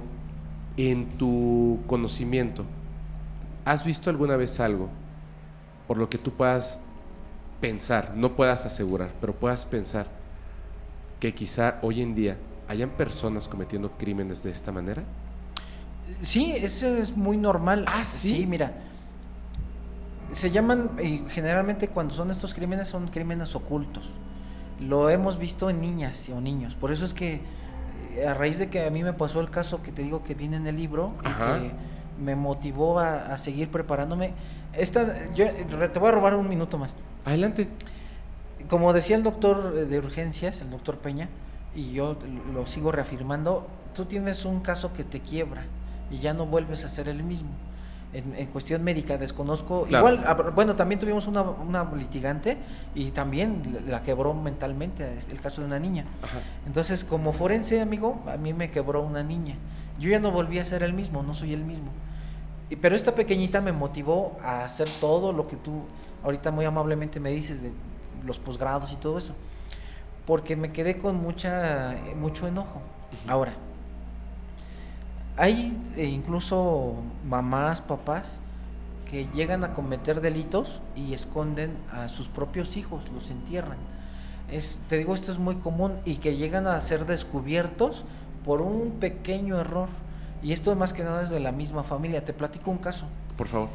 [0.76, 2.66] en tu conocimiento,
[3.64, 4.90] ¿has visto alguna vez algo
[5.88, 6.80] por lo que tú puedas
[7.62, 10.08] pensar, no puedas asegurar, pero puedas pensar
[11.20, 12.38] que quizá hoy en día
[12.68, 15.04] hayan personas cometiendo crímenes de esta manera?
[16.22, 17.86] Sí, eso es muy normal.
[17.88, 18.46] Ah, sí.
[18.48, 18.74] mira.
[20.32, 24.12] Se llaman, y generalmente cuando son estos crímenes son crímenes ocultos.
[24.80, 26.76] Lo hemos visto en niñas o niños.
[26.76, 27.42] Por eso es que
[28.16, 30.34] eh, a raíz de que a mí me pasó el caso que te digo que
[30.34, 31.72] viene en el libro y que
[32.20, 34.34] me motivó a, seguir preparándome.
[34.74, 35.48] Esta, yo
[35.92, 36.96] te voy a robar un minuto más.
[37.24, 37.68] Adelante.
[38.70, 41.30] Como decía el doctor de urgencias, el doctor Peña,
[41.76, 42.18] y yo
[42.54, 45.66] lo sigo reafirmando, tú tienes un caso que te quiebra
[46.10, 47.50] y ya no vuelves a ser el mismo.
[48.14, 49.86] En, cuestión médica desconozco.
[49.90, 52.58] Igual, ah, bueno, también tuvimos una, una, litigante
[52.94, 56.06] y también la quebró mentalmente, el caso de una niña.
[56.66, 59.56] Entonces, como forense, amigo, a mí me quebró una niña.
[60.00, 61.92] Yo ya no volví a ser el mismo, no soy el mismo.
[62.70, 65.84] Y, pero esta pequeñita me motivó a hacer todo lo que tú
[66.24, 67.72] ahorita muy amablemente me dices de
[68.26, 69.34] los posgrados y todo eso.
[70.26, 72.82] Porque me quedé con mucha, mucho enojo.
[73.28, 73.54] Ahora,
[75.38, 76.96] hay eh, incluso
[77.28, 78.40] mamás, papás
[79.10, 83.78] que llegan a cometer delitos y esconden a sus propios hijos, los entierran.
[84.52, 88.04] Es, te digo, esto es muy común y que llegan a ser descubiertos
[88.46, 89.90] por un pequeño error.
[90.44, 92.24] Y esto más que nada es de la misma familia.
[92.24, 93.08] Te platico un caso.
[93.36, 93.70] Por favor.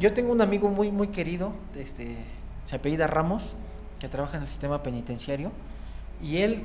[0.00, 2.16] Yo tengo un amigo muy, muy querido, este,
[2.66, 3.54] se apellida Ramos,
[3.98, 5.52] que trabaja en el sistema penitenciario.
[6.22, 6.64] Y él,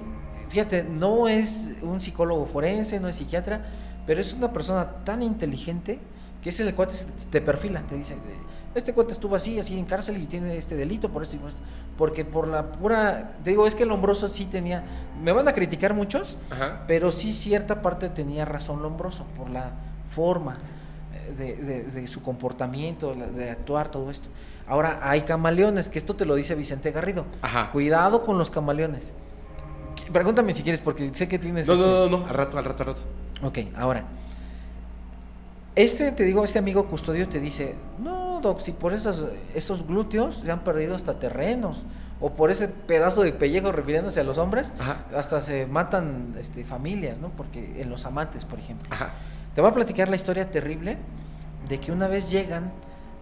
[0.50, 3.66] fíjate, no es un psicólogo forense, no es psiquiatra,
[4.06, 6.00] pero es una persona tan inteligente
[6.46, 6.94] que es el cuate
[7.32, 8.16] te perfila, te dice,
[8.76, 11.50] este cuate estuvo así, así en cárcel y tiene este delito por esto y por
[11.50, 11.60] esto.
[11.98, 14.84] Porque por la pura, te digo, es que el Lombroso sí tenía,
[15.20, 16.38] me van a criticar muchos,
[16.86, 19.72] pero sí cierta parte tenía razón Lombroso por la
[20.12, 20.54] forma
[21.40, 24.30] eh, de, su comportamiento, de actuar, todo esto.
[24.68, 27.26] Ahora, hay camaleones, que esto te lo dice Vicente Garrido.
[27.72, 29.14] Cuidado con los camaleones.
[30.14, 31.66] Pregúntame si quieres, porque sé que tienes...
[31.66, 33.02] No, no, este no, no, al rato, al rato, al rato.
[33.42, 34.06] Ok, ahora
[35.76, 40.38] este, te digo, este amigo custodio te dice, no, Doc, si por esos, esos glúteos
[40.38, 41.86] se han perdido hasta terrenos,
[42.20, 44.74] o por ese pedazo de pellejo refiriéndose a los hombres,
[45.16, 47.30] hasta se matan este, familias, ¿no?
[47.30, 48.90] Porque en los amantes, por ejemplo.
[49.54, 50.98] Te voy a platicar la historia terrible
[51.68, 52.72] de que una vez llegan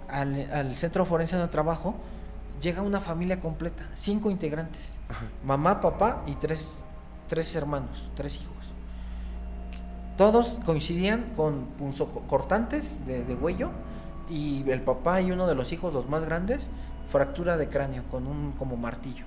[0.09, 1.95] al, centro forense de trabajo,
[2.61, 4.97] llega una familia completa, cinco integrantes,
[5.43, 6.75] mamá, papá y tres,
[7.27, 8.62] tres hermanos, tres hijos.
[10.17, 13.71] Todos coincidían con punzocortantes de, de huello
[14.29, 16.69] y el papá y uno de los hijos, los más grandes,
[17.09, 19.25] fractura de cráneo con un como martillo.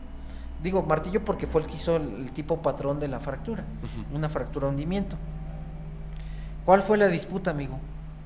[0.62, 3.64] Digo martillo porque fue el que hizo el, tipo patrón de la fractura,
[4.12, 5.16] una fractura hundimiento.
[6.64, 7.78] ¿Cuál fue la disputa, amigo?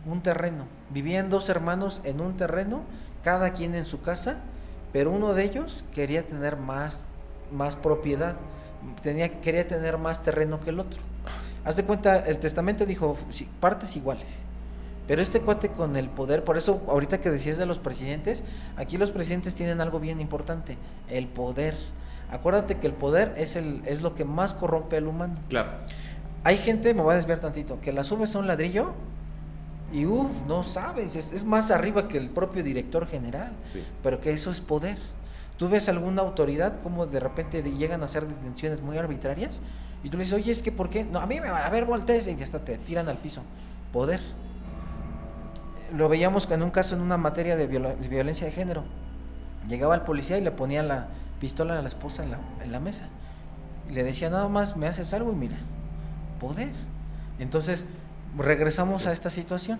[0.06, 0.64] Un terreno.
[0.90, 2.82] Vivían dos hermanos en un terreno,
[3.22, 4.36] cada quien en su casa,
[4.92, 7.04] pero uno de ellos quería tener más,
[7.52, 8.36] más propiedad,
[9.02, 11.09] tenía, quería tener más terreno que el otro.
[11.64, 13.16] Haz de cuenta, el testamento dijo
[13.60, 14.44] partes iguales.
[15.06, 18.44] Pero este cuate con el poder, por eso ahorita que decías de los presidentes,
[18.76, 20.78] aquí los presidentes tienen algo bien importante,
[21.08, 21.76] el poder.
[22.30, 25.34] Acuérdate que el poder es, el, es lo que más corrompe al humano.
[25.48, 25.70] Claro.
[26.44, 28.92] Hay gente, me voy a desviar tantito, que la subes a un ladrillo
[29.92, 33.50] y uff, no sabes, es, más arriba que el propio director general.
[33.64, 33.84] Sí.
[34.02, 34.98] Pero que eso es poder.
[35.60, 39.60] Tú ves alguna autoridad como de repente llegan a hacer detenciones muy arbitrarias
[40.02, 41.04] y tú le dices, oye, es que ¿por qué?
[41.04, 43.42] No, a mí me va a ver, voltees y hasta te tiran al piso.
[43.92, 44.20] Poder
[45.94, 48.84] lo veíamos en un caso en una materia de, violencia de género.
[49.68, 51.08] Llegaba el policía y le ponía la
[51.40, 53.08] pistola a la esposa en la, mesa.
[53.88, 55.56] Y le decía, nada más me haces algo y mira,
[56.38, 56.70] poder.
[57.38, 57.84] Entonces,
[58.38, 59.78] regresamos a esta situación.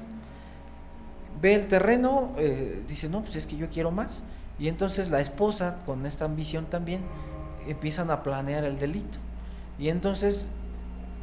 [1.41, 4.23] Ve el terreno, eh, dice, no, pues es que yo quiero más.
[4.61, 7.01] Y entonces la esposa, con esta ambición también,
[7.67, 9.19] empiezan a planear el delito.
[9.79, 10.49] Y entonces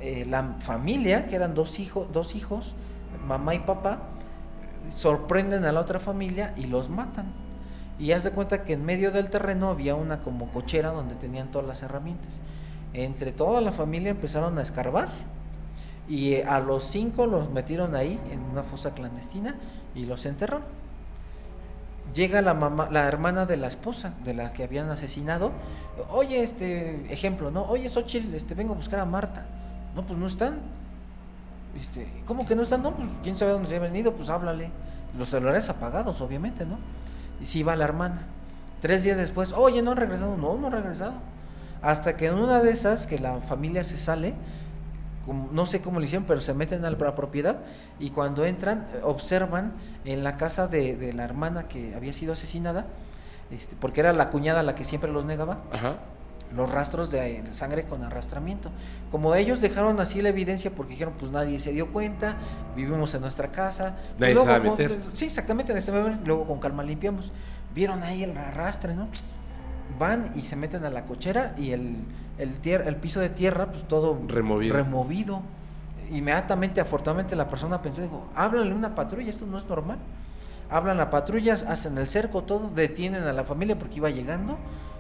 [0.02, 2.76] eh, la familia, que eran dos hijos, dos hijos,
[3.28, 4.00] mamá y papá,
[4.96, 7.28] sorprenden a la otra familia y los matan.
[8.00, 11.50] Y haz de cuenta que en medio del terreno había una como cochera donde tenían
[11.52, 12.40] todas las herramientas.
[12.94, 15.10] Entre toda la familia empezaron a escarbar
[16.08, 19.56] y eh, a los cinco los metieron ahí en una fosa clandestina
[19.94, 20.66] y los enterraron.
[22.18, 25.52] Llega la mamá, la hermana de la esposa de la que habían asesinado.
[26.10, 27.66] Oye, este ejemplo, ¿no?
[27.66, 29.46] Oye, Xochitl, este, vengo a buscar a Marta.
[29.96, 30.62] No, pues no están
[31.80, 32.82] este, ¿Cómo que no están?
[32.82, 34.72] No, pues quién sabe dónde se ha venido, pues háblale.
[35.18, 36.78] Los celulares apagados, obviamente, ¿no?
[37.40, 38.22] Y si va la hermana.
[38.82, 40.36] Tres días después, oye, no han regresado.
[40.38, 41.14] No, no han regresado.
[41.82, 44.34] Hasta que en una de esas, que la familia se sale,
[45.34, 47.58] no sé cómo lo hicieron, pero se meten a la propiedad
[48.00, 49.74] y cuando entran, observan
[50.06, 52.86] en la casa de, la hermana que había sido asesinada,
[53.52, 55.60] este, porque era la cuñada la que siempre los negaba.
[55.72, 55.98] Ajá
[56.56, 58.70] los rastros de sangre con arrastramiento.
[59.12, 62.38] Como ellos dejaron así la evidencia porque dijeron, pues nadie se dio cuenta,
[62.76, 63.98] vivimos en nuestra casa.
[64.18, 64.78] Nadie luego,
[65.12, 67.32] Sí, exactamente, en momento, luego con calma limpiamos.
[67.74, 69.08] Vieron ahí el arrastre, ¿no?
[70.00, 72.04] Van y se meten a la cochera y el,
[72.38, 74.76] el, el piso de tierra, pues todo removido.
[74.76, 75.42] removido.
[76.12, 79.98] Inmediatamente, afortunadamente, la persona pensó, dijo, háblale una patrulla, esto no es normal.
[80.70, 84.58] Hablan a patrullas, hacen el cerco, todo, detienen a la familia porque iba llegando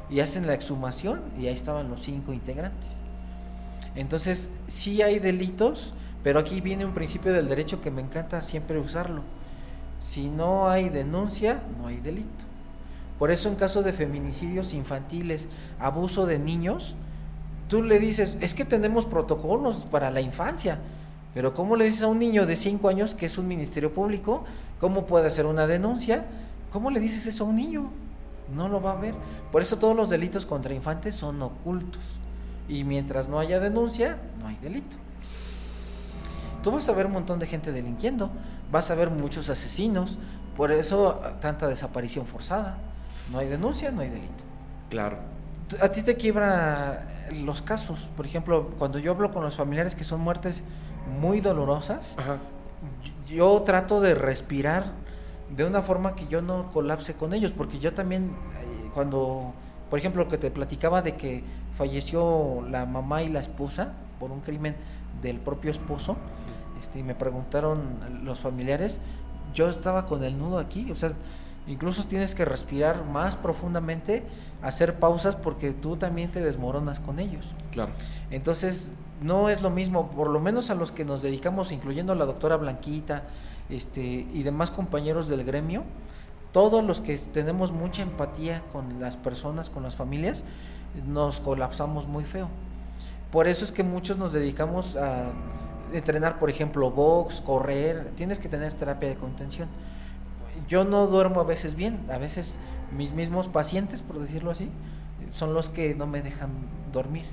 [0.09, 3.01] y hacen la exhumación y ahí estaban los cinco integrantes.
[3.95, 5.93] Entonces, sí hay delitos,
[6.23, 9.23] pero aquí viene un principio del derecho que me encanta siempre usarlo.
[9.99, 12.45] Si no hay denuncia, no hay delito.
[13.19, 15.47] Por eso en caso de feminicidios infantiles,
[15.79, 16.95] abuso de niños,
[17.67, 20.79] tú le dices, es que tenemos protocolos para la infancia,
[21.33, 24.43] pero ¿cómo le dices a un niño de 5 años que es un ministerio público?
[24.79, 26.25] ¿Cómo puede hacer una denuncia?
[26.71, 27.89] ¿Cómo le dices eso a un niño?
[28.53, 29.15] no lo va a ver.
[29.51, 32.01] Por eso todos los delitos contra infantes son ocultos.
[32.67, 34.97] Y mientras no haya denuncia, no hay delito.
[36.63, 38.29] Tú vas a ver un montón de gente delinquiendo,
[38.71, 40.19] vas a ver muchos asesinos,
[40.57, 42.77] por eso tanta desaparición forzada.
[43.31, 44.43] No hay denuncia, no hay delito.
[44.89, 45.17] Claro.
[45.81, 47.07] A ti te quiebra
[47.43, 48.09] los casos.
[48.15, 50.63] Por ejemplo, cuando yo hablo con los familiares que son muertes
[51.19, 52.15] muy dolorosas,
[53.27, 54.85] yo trato de respirar
[55.55, 59.53] de una forma que yo no colapse con ellos, porque yo también, eh, cuando,
[59.89, 61.43] por ejemplo, lo que te platicaba de que
[61.75, 64.75] falleció la mamá y la esposa por un crimen
[65.21, 66.17] del propio esposo,
[66.81, 68.99] este, y me preguntaron los familiares,
[69.53, 71.13] yo estaba con el nudo aquí, o sea,
[71.67, 74.23] incluso tienes que respirar más profundamente,
[74.61, 77.53] hacer pausas porque tú también te desmoronas con ellos.
[77.71, 77.91] Claro.
[78.31, 82.25] Entonces, no es lo mismo, por lo menos a los que nos dedicamos, incluyendo la
[82.25, 83.23] doctora Blanquita,
[83.69, 85.83] este, y demás compañeros del gremio,
[86.51, 90.43] todos los que tenemos mucha empatía con las personas, con las familias,
[91.05, 92.49] nos colapsamos muy feo.
[93.31, 95.31] Por eso es que muchos nos dedicamos a
[95.93, 99.67] entrenar, por ejemplo, box, correr, tienes que tener terapia de contención.
[100.67, 102.57] Yo no duermo a veces bien, a veces
[102.95, 104.69] mis mismos pacientes, por decirlo así,
[105.31, 106.51] son los que no me dejan
[106.91, 107.25] dormir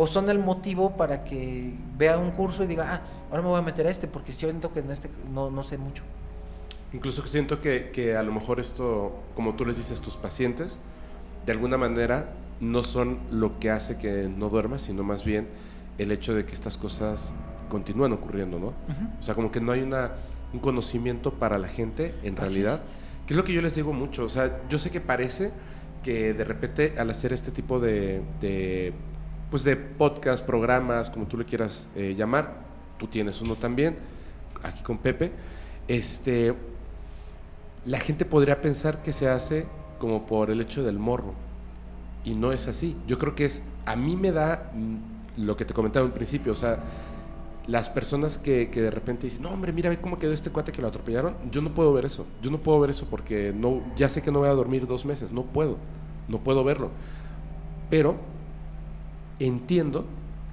[0.00, 3.58] o son el motivo para que vea un curso y diga, ah, ahora me voy
[3.58, 6.04] a meter a este porque siento que en este no, no sé mucho.
[6.92, 10.78] Incluso siento que, que, a lo mejor esto, como tú les dices, tus pacientes,
[11.44, 15.48] de alguna manera no son lo que hace que no duermas, sino más bien
[15.98, 17.32] el hecho de que estas cosas
[17.68, 18.68] continúan ocurriendo, ¿no?
[18.68, 20.12] O sea, como que no hay una,
[20.52, 22.82] un conocimiento para la gente en realidad,
[23.26, 24.24] que es lo que yo les digo mucho.
[24.24, 25.50] O sea, yo sé que parece
[26.02, 28.92] que de repente al hacer este tipo de, de
[29.50, 32.54] pues de podcast, programas, como tú le quieras eh, llamar,
[32.98, 33.96] tú tienes uno también,
[34.62, 35.32] aquí con Pepe,
[35.86, 36.54] este,
[37.86, 39.66] la gente podría pensar que se hace
[39.98, 41.34] como por el hecho del morbo.
[42.24, 42.96] Y no es así.
[43.06, 46.52] Yo creo que es, a mí me da mm, lo que te comentaba al principio,
[46.52, 46.78] o sea,
[47.68, 50.72] las personas que, que, de repente dicen, no, hombre, mira, ve cómo quedó este cuate
[50.72, 51.36] que lo atropellaron.
[51.52, 52.26] Yo no puedo ver eso.
[52.42, 55.04] Yo no puedo ver eso porque no, ya sé que no voy a dormir dos
[55.04, 55.32] meses.
[55.32, 55.76] No puedo.
[56.28, 56.90] No puedo verlo.
[57.90, 58.16] Pero
[59.38, 60.06] entiendo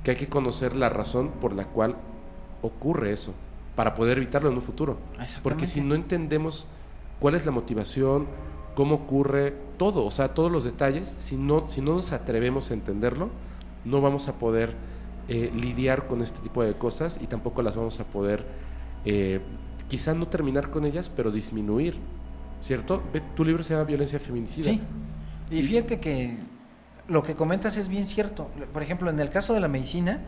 [0.04, 1.96] que hay que conocer la razón por la cual
[2.62, 3.34] ocurre eso
[3.78, 4.98] para poder evitarlo en un futuro.
[5.42, 6.68] Porque si no entendemos
[7.20, 8.28] cuál es la motivación,
[8.76, 12.74] cómo ocurre todo, o sea, todos los detalles, si no, si no nos atrevemos a
[12.74, 13.30] entenderlo,
[13.84, 14.76] no vamos a poder
[15.28, 18.46] eh, lidiar con este tipo de cosas y tampoco las vamos a poder,
[19.06, 19.40] eh,
[19.88, 21.96] quizá no terminar con ellas, pero disminuir,
[22.62, 23.02] ¿cierto?
[23.36, 24.70] Tu libro se llama Violencia Feminicida.
[24.70, 24.82] Sí,
[25.50, 26.38] y fíjate que
[27.08, 28.50] lo que comentas es bien cierto.
[28.74, 30.22] Por ejemplo, en el caso de la medicina,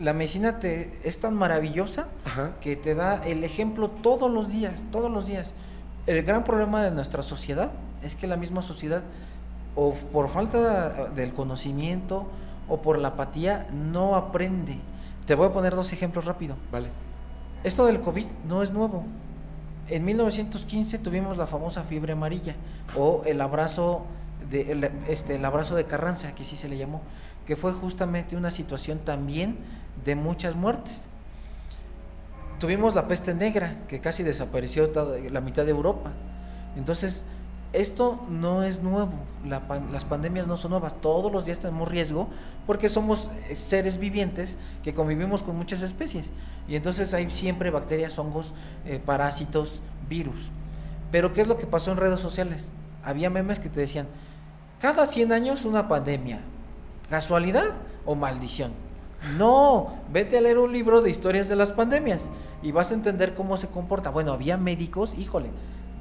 [0.00, 2.08] la medicina te, es tan maravillosa
[2.60, 5.54] que te da el ejemplo todos los días, todos los días.
[6.06, 7.70] El gran problema de nuestra sociedad
[8.02, 9.02] es que la misma sociedad,
[9.76, 12.26] o por falta del conocimiento
[12.72, 14.78] o por la apatía, no aprende.
[15.26, 16.56] Te voy a poner dos ejemplos rápido.
[16.70, 16.88] Vale.
[17.64, 19.04] Esto del COVID no es nuevo.
[19.88, 22.56] En 1915 tuvimos la famosa fiebre amarilla
[22.96, 24.06] o el abrazo
[24.50, 27.02] de, el, este, el abrazo de Carranza, que sí se le llamó,
[27.46, 29.58] que fue justamente una situación también
[30.02, 31.08] de muchas muertes.
[32.58, 34.90] Tuvimos la peste negra, que casi desapareció
[35.30, 36.12] la mitad de Europa.
[36.74, 37.26] Entonces,
[37.72, 39.12] esto no es nuevo,
[39.46, 42.28] las pandemias no son nuevas, todos los días tenemos riesgo
[42.66, 46.32] porque somos eh, seres vivientes que convivimos con muchas especies
[46.68, 48.52] y entonces hay siempre bacterias, hongos,
[48.84, 50.50] eh, parásitos, virus.
[51.10, 52.72] Pero ¿qué es lo que pasó en redes sociales?
[53.02, 54.06] Había memes que te decían,
[54.78, 56.40] cada 100 años una pandemia,
[57.08, 57.70] casualidad
[58.04, 58.72] o maldición.
[59.38, 62.30] No, vete a leer un libro de historias de las pandemias
[62.62, 64.10] y vas a entender cómo se comporta.
[64.10, 65.50] Bueno, había médicos, híjole,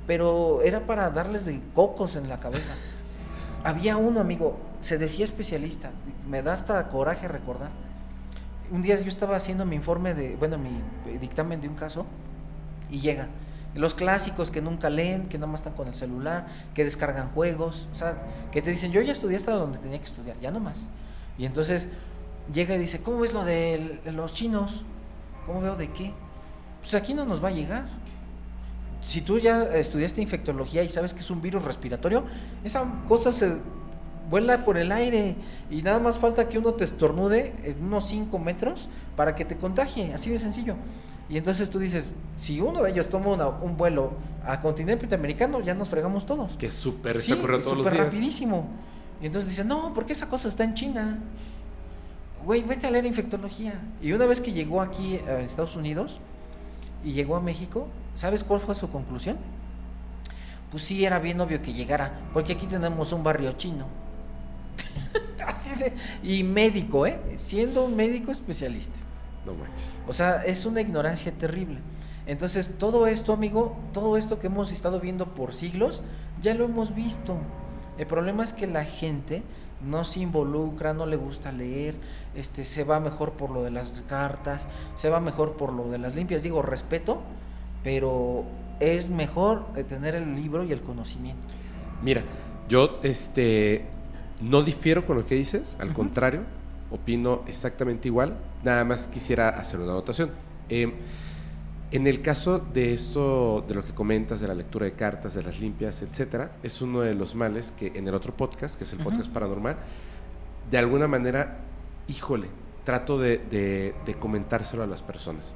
[0.08, 2.74] pero era para darles de cocos en la cabeza.
[3.64, 5.92] Había uno, amigo, se decía especialista,
[6.28, 7.70] me da hasta coraje recordar.
[8.72, 10.72] Un día yo estaba haciendo mi informe de, bueno, mi
[11.20, 12.06] dictamen de un caso
[12.90, 13.28] y llega.
[13.76, 17.88] Los clásicos que nunca leen, que nada más están con el celular, que descargan juegos,
[17.92, 18.18] o sea,
[18.52, 20.90] que te dicen, yo ya estudié hasta donde tenía que estudiar, ya no más.
[21.38, 21.88] Y entonces
[22.54, 24.84] llega y dice, ¿cómo es lo de los chinos?
[25.46, 26.14] ¿Cómo veo de qué?
[26.82, 27.86] Pues aquí no nos va a llegar.
[29.02, 32.24] Si tú ya estudiaste infectología y sabes que es un virus respiratorio,
[32.64, 33.58] esa cosa se
[34.30, 35.36] vuela por el aire
[35.70, 39.58] y nada más falta que uno te estornude en unos 5 metros para que te
[39.58, 40.76] contagie, así de sencillo.
[41.30, 44.14] Y entonces tú dices, si uno de ellos toma un vuelo
[44.46, 46.58] a continente americano, ya nos fregamos todos.
[46.58, 48.06] Que súper sí, todos los días.
[48.06, 48.68] rapidísimo.
[49.22, 51.20] Y entonces dicen, no, porque esa cosa está en China
[52.46, 53.80] güey, vete a leer infectología.
[54.02, 56.20] Y una vez que llegó aquí a Estados Unidos
[57.04, 59.38] y llegó a México, ¿sabes cuál fue su conclusión?
[60.70, 63.88] Pues sí, era bien obvio que llegara, porque aquí tenemos un barrio chino.
[65.46, 65.94] Así de.
[66.24, 67.20] Y médico, ¿eh?
[67.36, 68.98] Siendo un médico especialista.
[69.46, 69.96] No manches.
[70.08, 71.80] O sea, es una ignorancia terrible.
[72.26, 76.02] Entonces, todo esto, amigo, todo esto que hemos estado viendo por siglos,
[76.42, 77.38] ya lo hemos visto.
[77.98, 79.44] El problema es que la gente
[79.86, 81.96] no se involucra, no le gusta leer,
[82.36, 85.98] este, se va mejor por lo de las cartas, se va mejor por lo de
[85.98, 86.44] las limpias.
[86.44, 87.22] Digo, respeto,
[87.84, 88.44] pero
[88.80, 91.42] es mejor tener el libro y el conocimiento.
[92.02, 92.24] Mira,
[92.68, 93.86] yo este,
[94.42, 96.42] no difiero con lo que dices, al contrario,
[96.90, 100.32] opino exactamente igual, nada más quisiera hacer una anotación.
[100.70, 100.94] Eh,
[101.92, 105.44] en el caso de eso, de lo que comentas, de la lectura de cartas, de
[105.44, 108.94] las limpias, etcétera, es uno de los males que en el otro podcast, que es
[108.94, 109.76] el podcast paranormal,
[110.70, 111.60] de alguna manera,
[112.08, 112.48] híjole,
[112.86, 115.56] trato de, comentárselo a las personas.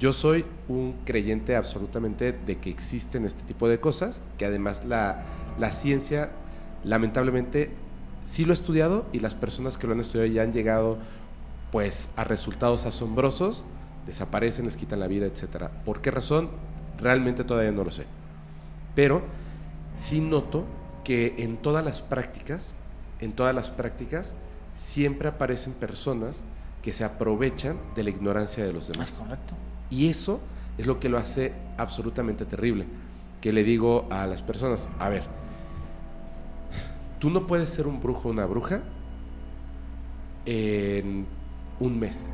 [0.00, 5.22] Yo soy un creyente absolutamente de que existen este tipo de cosas, que además la,
[5.58, 6.30] la ciencia,
[6.82, 7.70] lamentablemente,
[8.24, 10.98] sí lo ha estudiado y las personas que lo han estudiado ya han llegado
[11.70, 13.64] pues a resultados asombrosos
[14.06, 15.68] desaparecen, les quitan la vida, etc.
[15.84, 16.50] ¿Por qué razón?
[16.98, 18.06] Realmente todavía no lo sé.
[18.94, 19.22] Pero
[19.96, 20.64] sí noto
[21.04, 22.74] que en todas las prácticas,
[23.20, 24.34] en todas las prácticas,
[24.76, 26.44] siempre aparecen personas
[26.82, 29.20] que se aprovechan de la ignorancia de los demás.
[29.22, 29.54] correcto.
[29.90, 30.40] Y eso
[30.78, 32.86] es lo que lo hace absolutamente terrible.
[33.40, 35.24] Que le digo a las personas, a ver,
[37.18, 38.82] tú no puedes ser un brujo o una bruja
[40.44, 41.26] en
[41.80, 42.30] un mes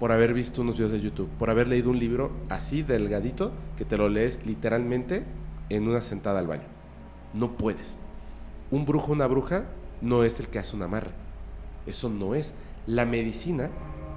[0.00, 3.84] por haber visto unos videos de YouTube, por haber leído un libro así delgadito que
[3.84, 5.24] te lo lees literalmente
[5.68, 6.66] en una sentada al baño.
[7.34, 7.98] No puedes.
[8.70, 9.66] un brujo una bruja
[10.00, 11.10] no es el que hace un amarre.
[11.86, 12.54] Eso no es.
[12.86, 13.68] La medicina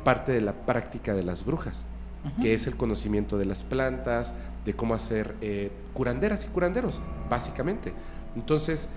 [0.05, 1.85] parte de la práctica de las brujas,
[2.41, 7.93] que es el conocimiento de las plantas, de cómo hacer eh, curanderas y curanderos, básicamente.
[8.37, 8.87] Entonces,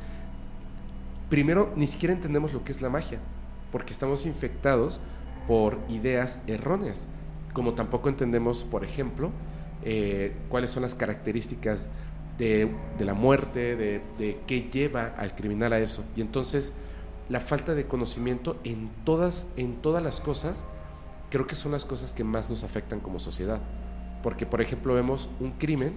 [1.28, 3.18] primero, ni siquiera entendemos lo que es la magia,
[3.72, 5.00] porque estamos infectados
[5.46, 7.06] por ideas erróneas,
[7.52, 9.30] como tampoco entendemos, por ejemplo,
[9.84, 11.88] eh, cuáles son las características
[12.38, 16.04] de, la muerte, de, qué lleva al criminal a eso.
[16.16, 16.74] Y entonces,
[17.28, 20.64] la falta de conocimiento en todas, en todas las cosas,
[21.30, 23.60] creo que son las cosas que más nos afectan como sociedad.
[24.22, 25.94] Porque, por ejemplo, vemos un crimen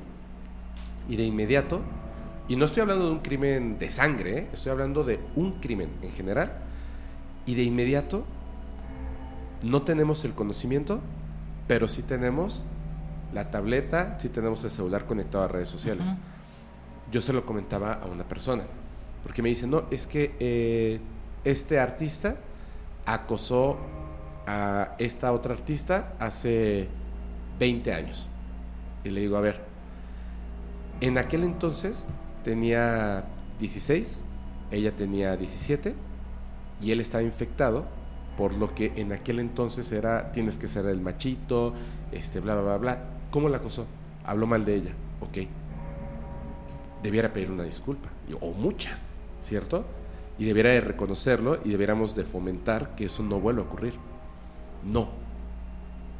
[1.09, 1.81] y de inmediato,
[2.47, 4.47] y no estoy hablando de un crimen de sangre, ¿eh?
[4.53, 6.53] estoy hablando de un crimen en general,
[7.45, 8.25] y de inmediato
[9.61, 11.01] no tenemos el conocimiento,
[11.67, 12.63] pero sí tenemos
[13.33, 16.07] la tableta, sí tenemos el celular conectado a redes sociales.
[17.11, 18.63] Yo se lo comentaba a una persona,
[19.23, 20.99] porque me dice, no, es que eh,
[21.43, 22.38] este artista
[23.05, 23.77] acosó
[24.45, 26.88] a esta otra artista hace
[27.59, 28.29] 20 años.
[29.03, 29.61] Y le digo, a ver,
[31.01, 32.05] en aquel entonces
[32.43, 33.25] tenía
[33.59, 34.21] 16,
[34.71, 35.95] ella tenía 17
[36.81, 37.85] y él estaba infectado
[38.40, 41.74] por lo que en aquel entonces era tienes que ser el machito,
[42.14, 43.03] este bla bla bla bla.
[43.32, 43.85] ¿Cómo la acosó?
[44.24, 44.92] Habló mal de ella.
[45.19, 45.40] Ok.
[47.03, 48.08] Debiera pedir una disculpa
[48.40, 49.84] o muchas, ¿cierto?
[50.38, 53.95] Y debiera de reconocerlo y debiéramos de fomentar que eso no vuelva a ocurrir.
[54.85, 55.09] No.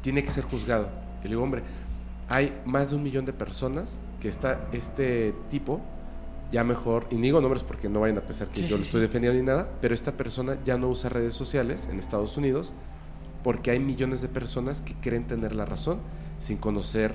[0.02, 0.90] Tiene que ser juzgado.
[1.20, 1.62] Y le digo, hombre,
[2.28, 5.80] hay más de un millón de personas que está este tipo,
[6.50, 9.38] ya mejor, y digo nombres porque no vayan a pensar que yo lo estoy defendiendo
[9.38, 12.72] ni nada, pero esta persona ya no usa redes sociales en Estados Unidos
[13.42, 15.98] porque hay millones de personas que creen tener la razón
[16.38, 17.14] sin conocer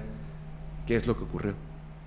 [0.87, 1.53] qué es lo que ocurrió,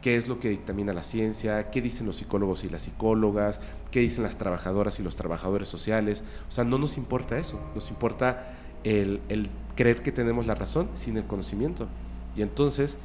[0.02, 4.00] qué es lo que dictamina la ciencia, qué dicen los psicólogos y las psicólogas, qué
[4.00, 6.24] dicen las trabajadoras y los trabajadores sociales.
[6.48, 9.20] O sea, no nos importa eso, nos importa el,
[9.76, 11.88] creer que tenemos la razón sin el conocimiento.
[12.36, 12.98] Y entonces,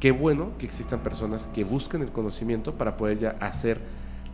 [0.00, 3.80] qué bueno que existan personas que busquen el conocimiento para poder ya hacer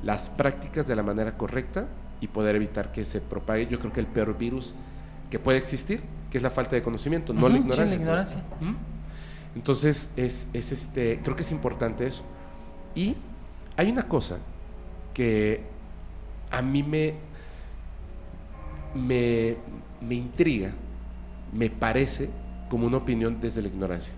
[0.03, 1.87] las prácticas de la manera correcta
[2.21, 3.67] y poder evitar que se propague.
[3.67, 4.75] Yo creo que el peor virus
[5.31, 8.43] que puede existir, que es la falta de conocimiento, no la ignorancia.
[9.55, 12.25] Entonces, es, es, este, creo que es importante eso.
[12.95, 13.17] Y
[13.77, 14.39] hay una cosa
[15.15, 15.63] que
[16.51, 17.15] a mí me,
[18.95, 19.57] me,
[20.01, 20.73] me intriga,
[21.53, 22.31] me parece
[22.69, 24.15] como una opinión desde la ignorancia.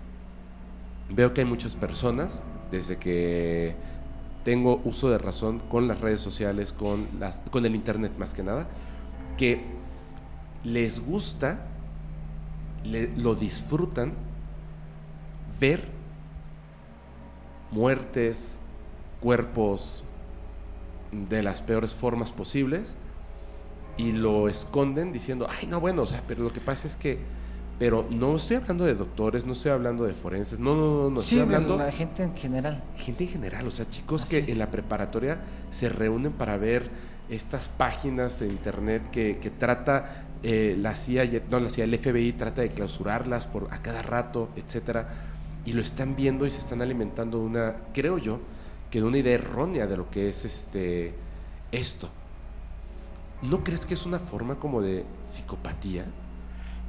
[1.09, 3.75] Veo que hay muchas personas, desde que
[4.43, 8.43] tengo uso de razón con las redes sociales, con, las, con el Internet más que
[8.43, 8.67] nada,
[9.37, 9.61] que
[10.63, 11.67] les gusta,
[13.17, 14.13] lo disfrutan
[15.59, 15.83] ver
[17.71, 18.59] muertes,
[19.19, 20.03] cuerpos
[21.11, 22.95] de las peores formas posibles
[23.97, 27.19] y lo esconden diciendo, ay, no, bueno, o sea, pero lo que pasa es que,
[27.77, 31.21] pero no estoy hablando de doctores, no estoy hablando de forenses, no, no, no, no,
[31.21, 31.77] sí, estoy hablando...
[31.77, 32.83] la gente en general.
[32.95, 35.39] Gente en general, o sea, chicos que en la preparatoria
[35.71, 36.89] se reúnen para ver
[37.29, 42.33] estas páginas de internet que, que trata eh, la CIA, no, la CIA, el FBI
[42.33, 45.09] trata de clausurarlas por a cada rato, etcétera,
[45.65, 48.39] y lo están viendo y se están alimentando de una, creo yo,
[48.89, 51.13] que de una idea errónea de lo que es este
[51.71, 52.09] esto.
[53.41, 56.05] ¿No crees que es una forma como de psicopatía?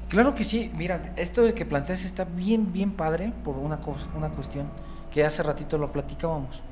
[0.09, 0.70] Claro que sí.
[0.75, 3.78] Mira, esto de que planteas está bien, bien padre por una,
[4.17, 4.68] una cuestión
[5.12, 6.62] que hace ratito lo platicábamos.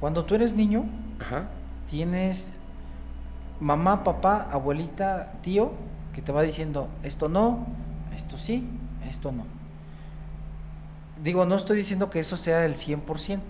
[0.00, 0.84] Cuando tú eres niño,
[1.88, 2.50] tienes
[3.60, 5.72] mamá, papá, abuelita, tío,
[6.12, 7.66] que te va diciendo esto no,
[8.14, 8.66] esto sí,
[9.08, 9.44] esto no.
[11.22, 13.40] Digo, no estoy diciendo que eso sea el 100%,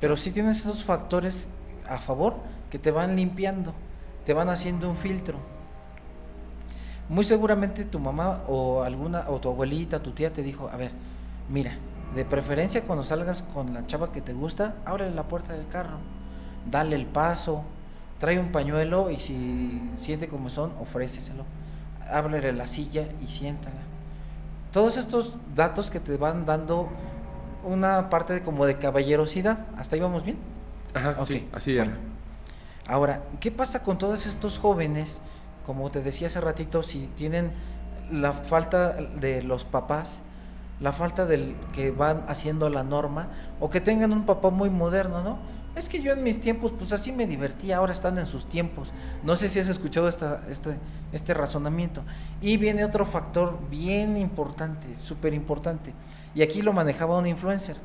[0.00, 1.46] pero sí tienes esos factores
[1.88, 2.36] a favor
[2.70, 3.72] que te van limpiando
[4.26, 5.38] te van haciendo un filtro.
[7.08, 10.90] Muy seguramente tu mamá o alguna o tu abuelita, tu tía te dijo, a ver,
[11.48, 11.78] mira,
[12.14, 15.98] de preferencia cuando salgas con la chava que te gusta, ábrele la puerta del carro,
[16.70, 17.62] dale el paso,
[18.18, 21.44] trae un pañuelo y si siente como son, ofréceselo.
[22.10, 23.80] Ábrele la silla y siéntala.
[24.72, 26.88] Todos estos datos que te van dando
[27.64, 29.58] una parte de, como de caballerosidad.
[29.76, 30.38] ¿Hasta ahí vamos bien?
[30.94, 31.96] Ajá, sí, así era.
[32.86, 35.20] Ahora, ¿qué pasa con todos estos jóvenes?
[35.66, 37.50] Como te decía hace ratito, si tienen
[38.10, 40.22] la falta de los papás,
[40.78, 43.28] la falta del que van haciendo la norma,
[43.58, 45.38] o que tengan un papá muy moderno, ¿no?
[45.74, 48.92] Es que yo en mis tiempos, pues así me divertía, ahora están en sus tiempos.
[49.24, 50.76] No sé si has escuchado esta, este,
[51.12, 52.02] este razonamiento.
[52.40, 55.92] Y viene otro factor bien importante, súper importante.
[56.34, 57.76] Y aquí lo manejaba un influencer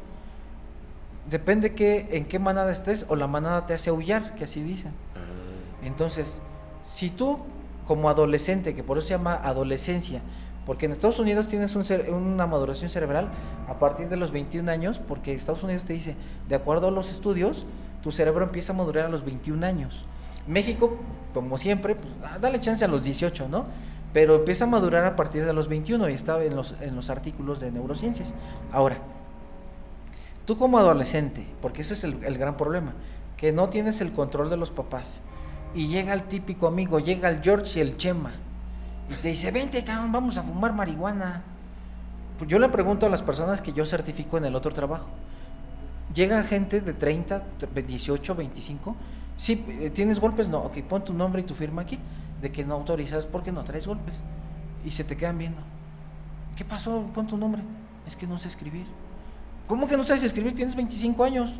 [1.29, 4.91] depende que, en qué manada estés o la manada te hace aullar, que así dicen.
[5.15, 5.85] Ah.
[5.85, 6.39] Entonces,
[6.83, 7.39] si tú
[7.91, 10.21] como adolescente, que por eso se llama adolescencia,
[10.65, 13.27] porque en Estados Unidos tienes un una maduración cerebral
[13.67, 16.15] a partir de los 21 años, porque Estados Unidos te dice,
[16.47, 17.65] de acuerdo a los estudios,
[18.01, 20.05] tu cerebro empieza a madurar a los 21 años.
[20.47, 20.99] México,
[21.33, 23.65] como siempre, pues, ah, dale chance a los 18, ¿no?
[24.13, 27.09] Pero empieza a madurar a partir de los 21 y está en los, en los
[27.09, 28.33] artículos de neurociencias.
[28.71, 28.99] Ahora,
[30.45, 32.93] tú como adolescente, porque ese es el gran problema,
[33.35, 35.19] que no tienes el control de los papás,
[35.73, 38.31] y llega el típico amigo, llega el George y el Chema,
[39.09, 41.43] y te dice, vente, vamos a fumar marihuana.
[42.37, 45.07] Pues yo le pregunto a las personas que yo certifico en el otro trabajo,
[46.13, 47.43] llega gente de 30,
[47.87, 48.95] 18, 25,
[49.37, 50.49] sí, eh, ¿tienes golpes?
[50.49, 51.99] No, ok, pon tu nombre y tu firma aquí,
[52.41, 54.15] de que no autorizas porque no traes golpes.
[54.83, 55.61] Y se te quedan viendo.
[56.55, 57.05] ¿Qué pasó?
[57.13, 57.61] Pon tu nombre.
[58.07, 58.87] Es que no sé escribir.
[59.67, 60.55] ¿Cómo que no sabes escribir?
[60.55, 61.59] Tienes 25 años.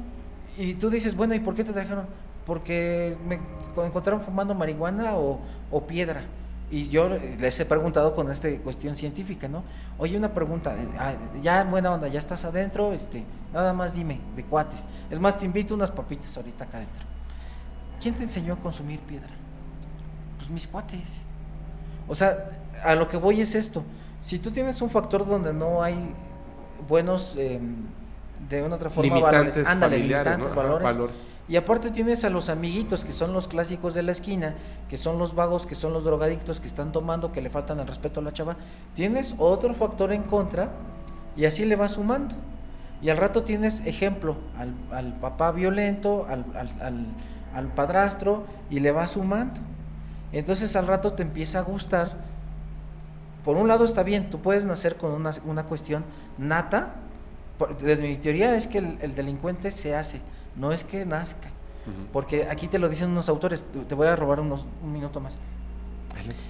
[0.58, 2.08] Y tú dices, bueno, ¿y por qué te trajeron?
[2.46, 3.40] Porque me
[3.86, 5.40] encontraron fumando marihuana o,
[5.88, 6.24] piedra.
[6.70, 9.64] Y yo les he preguntado con esta cuestión científica, ¿no?
[9.98, 14.46] Oye, una pregunta, ah, ya buena onda, ya estás adentro, este, nada más dime, de
[14.46, 14.86] cuates.
[15.10, 17.04] Es más, te invito unas papitas ahorita acá adentro.
[18.02, 19.30] ¿Quién te enseñó a consumir piedra?
[20.38, 21.22] Pues mis cuates.
[22.08, 22.52] O sea,
[22.84, 23.84] a lo que voy es esto.
[24.22, 26.14] Si tú tienes un factor donde no hay
[26.88, 27.86] buenos, em,
[28.50, 33.12] de una otra forma, limitantes valores, limitantes, valores y aparte tienes a los amiguitos, que
[33.12, 34.56] son los clásicos de la esquina,
[34.88, 37.88] que son los vagos, que son los drogadictos, que están tomando, que le faltan el
[37.88, 38.56] respeto a la chava.
[38.96, 40.70] Tienes otro factor en contra
[41.36, 42.36] y así le vas sumando.
[43.02, 44.38] Y al rato tienes ejemplo
[44.92, 46.46] al, papá violento, al,
[47.54, 49.60] al, padrastro, y le vas sumando.
[50.32, 52.14] Entonces al rato te empieza a gustar.
[53.44, 56.06] Por un lado está bien, tú puedes nacer con una, una cuestión
[56.38, 56.94] nata.
[57.82, 60.22] Desde mi teoría es que el delincuente se hace
[60.56, 61.50] no es que nazca.
[62.14, 65.36] Porque aquí te lo dicen unos autores, te voy a robar unos, un minuto más.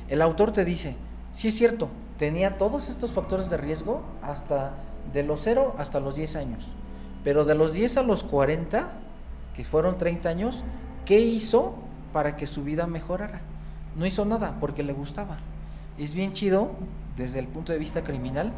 [0.09, 0.95] El autor te dice,
[1.31, 4.73] sí es cierto, tenía todos estos factores de riesgo hasta
[5.13, 6.67] de los 0 hasta los 10 años.
[7.23, 8.91] Pero de los 10 a los 40,
[9.55, 10.65] que fueron 30 años,
[11.05, 11.75] ¿qué hizo
[12.11, 13.39] para que su vida mejorara?
[13.95, 15.37] No hizo nada porque le gustaba.
[15.97, 16.71] Es bien chido,
[17.15, 18.51] desde el punto de vista criminal,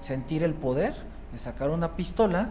[0.00, 0.94] sentir el poder
[1.38, 2.48] sacar una pistola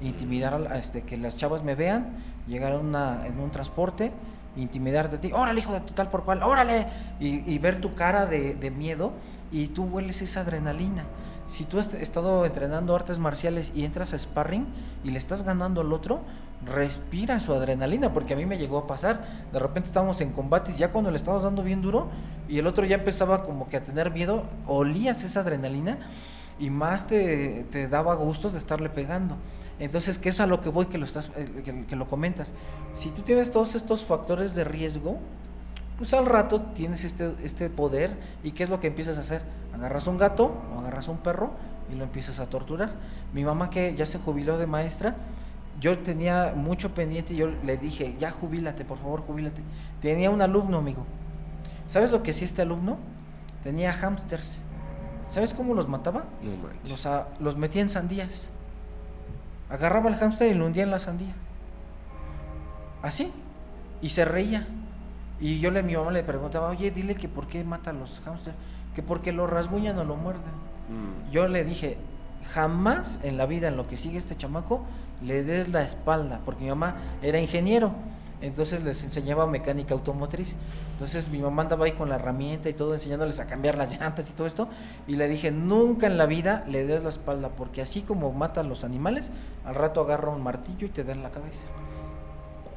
[0.00, 2.08] intimidar a, este, que las chavas me vean,
[2.46, 4.12] llegar una, en un transporte,
[4.56, 6.86] intimidar de ti, órale hijo de tal por cual, órale,
[7.20, 9.12] y, ver tu cara de, de, miedo
[9.52, 11.04] y tú hueles esa adrenalina.
[11.46, 14.66] Si tú has estado entrenando artes marciales y entras a sparring
[15.02, 16.20] y le estás ganando al otro,
[16.66, 19.24] respira su adrenalina, porque a mí me llegó a pasar.
[19.50, 22.08] De repente estábamos en combates, ya cuando le estabas dando bien duro
[22.48, 25.98] y el otro ya empezaba como que a tener miedo, olías esa adrenalina
[26.58, 29.36] y más te, te daba gusto de estarle pegando.
[29.78, 32.52] Entonces, ¿qué es a lo que voy que lo, estás, eh, que, lo comentas?
[32.94, 35.18] Si tú tienes todos estos factores de riesgo,
[35.96, 39.42] pues al rato tienes este, este poder y ¿qué es lo que empiezas a hacer?
[39.74, 41.52] Agarras un gato o agarras un perro
[41.92, 42.90] y lo empiezas a torturar.
[43.32, 45.16] Mi mamá que ya se jubiló de maestra,
[45.80, 49.62] yo tenía mucho pendiente y yo le dije, ya jubílate, por favor, jubílate.
[50.00, 51.06] Tenía un alumno, amigo.
[51.86, 52.98] ¿Sabes lo que hacía este alumno?
[53.62, 54.58] Tenía hamsters.
[55.28, 56.24] ¿Sabes cómo los mataba?
[56.42, 56.90] No manches.
[56.90, 58.48] Los, los metía en sandías.
[59.70, 61.34] Agarraba el hámster y lo hundía en la sandía.
[63.02, 63.30] Así.
[64.00, 64.66] Y se reía.
[65.40, 67.92] Y yo le a mi mamá le preguntaba, oye, dile que por qué mata a
[67.92, 68.56] los hámsters,
[68.94, 70.42] que porque lo rasguñan o lo muerden.
[70.88, 71.30] Mm.
[71.30, 71.96] Yo le dije,
[72.52, 74.82] jamás en la vida, en lo que sigue este chamaco,
[75.22, 77.92] le des la espalda, porque mi mamá era ingeniero
[78.40, 80.54] entonces les enseñaba mecánica automotriz.
[80.92, 84.28] Entonces mi mamá andaba ahí con la herramienta y todo, enseñándoles a cambiar las llantas
[84.28, 84.68] y todo esto.
[85.06, 88.68] Y le dije, nunca en la vida le des la espalda, porque así como matan
[88.68, 89.30] los animales,
[89.64, 91.66] al rato agarra un martillo y te da en la cabeza.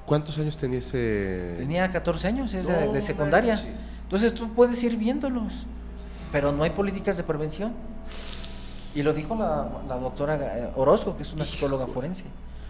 [0.06, 1.54] ¿Cuántos años tenía ese...?
[1.58, 3.64] Tenía 14 años, es de, secundaria.
[4.04, 5.66] Entonces tú puedes ir viéndolos,
[6.32, 7.74] pero no hay políticas de prevención.
[8.94, 12.26] Y lo dijo la, la doctora Orozco, que es una psicóloga forense.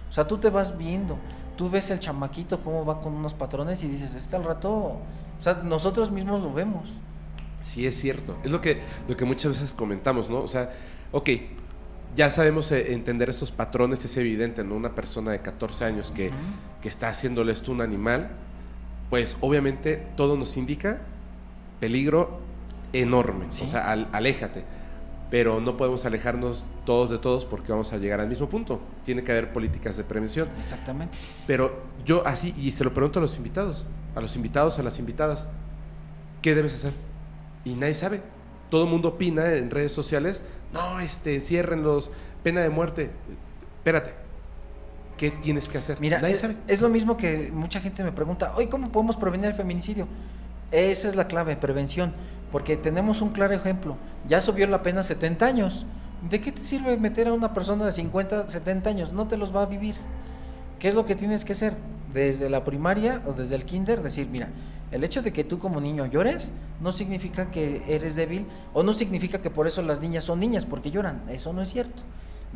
[0.09, 1.17] O sea, tú te vas viendo
[1.61, 5.01] tú ves el chamaquito cómo va con unos patrones y dices, este al rato, o
[5.37, 6.89] sea, nosotros mismos lo vemos.
[7.61, 8.35] Sí, es cierto.
[8.43, 10.39] Es lo que, lo que muchas veces comentamos, ¿no?
[10.39, 10.71] O sea,
[11.11, 11.29] ok,
[12.15, 14.73] ya sabemos eh, entender estos patrones, es evidente, ¿no?
[14.73, 16.31] Una persona de 14 años que,
[16.81, 18.31] que está haciéndole esto a un animal,
[19.11, 20.97] pues obviamente todo nos indica
[21.79, 22.39] peligro
[22.91, 23.45] enorme.
[23.51, 24.63] O sea, aléjate
[25.31, 28.81] pero no podemos alejarnos todos de todos porque vamos a llegar al mismo punto.
[29.05, 30.49] Tiene que haber políticas de prevención.
[30.59, 31.17] Exactamente.
[31.47, 34.99] Pero yo así, y se lo pregunto a los invitados, a los invitados, a las
[34.99, 35.47] invitadas,
[36.41, 36.91] ¿qué debes hacer?
[37.63, 38.21] Y nadie sabe.
[38.69, 40.43] Todo el mundo opina en redes sociales,
[40.73, 42.11] no, este, enciérrenlos,
[42.43, 43.11] pena de muerte.
[43.77, 44.13] Espérate,
[45.17, 45.97] ¿qué tienes que hacer?
[46.01, 46.57] Mira, Nadie es, sabe.
[46.67, 50.07] es lo mismo que mucha gente me pregunta, hoy ¿cómo podemos prevenir el feminicidio?
[50.71, 52.13] Esa es la clave, prevención,
[52.51, 53.97] porque tenemos un claro ejemplo.
[54.27, 55.85] Ya subió la pena 70 años.
[56.29, 59.11] ¿De qué te sirve meter a una persona de 50, 70 años?
[59.11, 59.95] No te los va a vivir.
[60.79, 61.75] ¿Qué es lo que tienes que hacer?
[62.13, 64.49] Desde la primaria o desde el kinder, decir, mira,
[64.91, 68.93] el hecho de que tú como niño llores no significa que eres débil o no
[68.93, 71.23] significa que por eso las niñas son niñas porque lloran.
[71.29, 72.01] Eso no es cierto.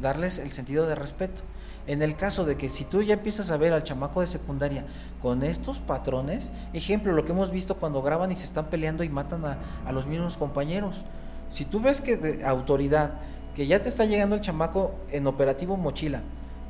[0.02, 1.42] Darles el sentido de respeto.
[1.88, 4.86] En el caso de que si tú ya empiezas a ver al chamaco de secundaria
[5.22, 9.10] con estos patrones, ejemplo, lo que hemos visto cuando graban y se están peleando y
[9.10, 11.04] matan a, los mismos compañeros.
[11.52, 13.14] Si tú ves que de autoridad,
[13.56, 16.24] que ya te está llegando el chamaco en operativo mochila,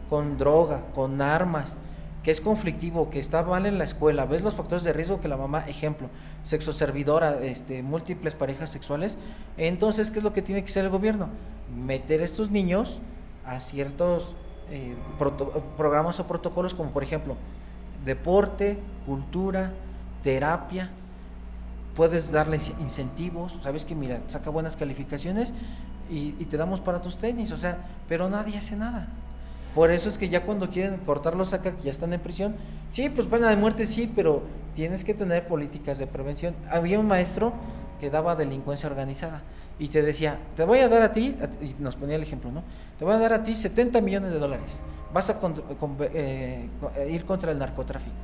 [0.10, 1.78] con droga, con armas,
[2.22, 5.28] que es conflictivo, que está mal en la escuela, ves los factores de riesgo que
[5.28, 6.10] la mamá, ejemplo,
[6.44, 9.18] sexo servidora, este, múltiples parejas sexuales,
[9.58, 11.30] entonces, ¿qué es lo que tiene que hacer el gobierno?
[11.74, 13.00] Meter a estos niños
[13.46, 14.36] a ciertos
[14.70, 14.96] eh,
[15.78, 17.36] programas o protocolos como por ejemplo
[18.04, 19.72] deporte, cultura,
[20.24, 20.90] terapia,
[21.96, 25.54] puedes darles incentivos, sabes que mira, saca buenas calificaciones
[26.10, 27.78] y, y te damos para tus tenis, o sea,
[28.08, 29.08] pero nadie hace nada.
[29.74, 32.56] Por eso es que ya cuando quieren cortarlos acá, que ya están en prisión,
[32.90, 36.56] sí, pues pena de muerte sí, pero tienes que tener políticas de prevención.
[36.72, 37.54] Había un maestro
[38.00, 39.42] que daba delincuencia organizada
[39.80, 42.64] y te decía, te voy a dar a ti, y nos ponía el ejemplo, ¿no?
[42.98, 44.80] Te voy a dar a ti 70 millones de dólares,
[45.14, 46.68] vas a con- con- eh,
[47.10, 48.16] ir contra el narcotráfico.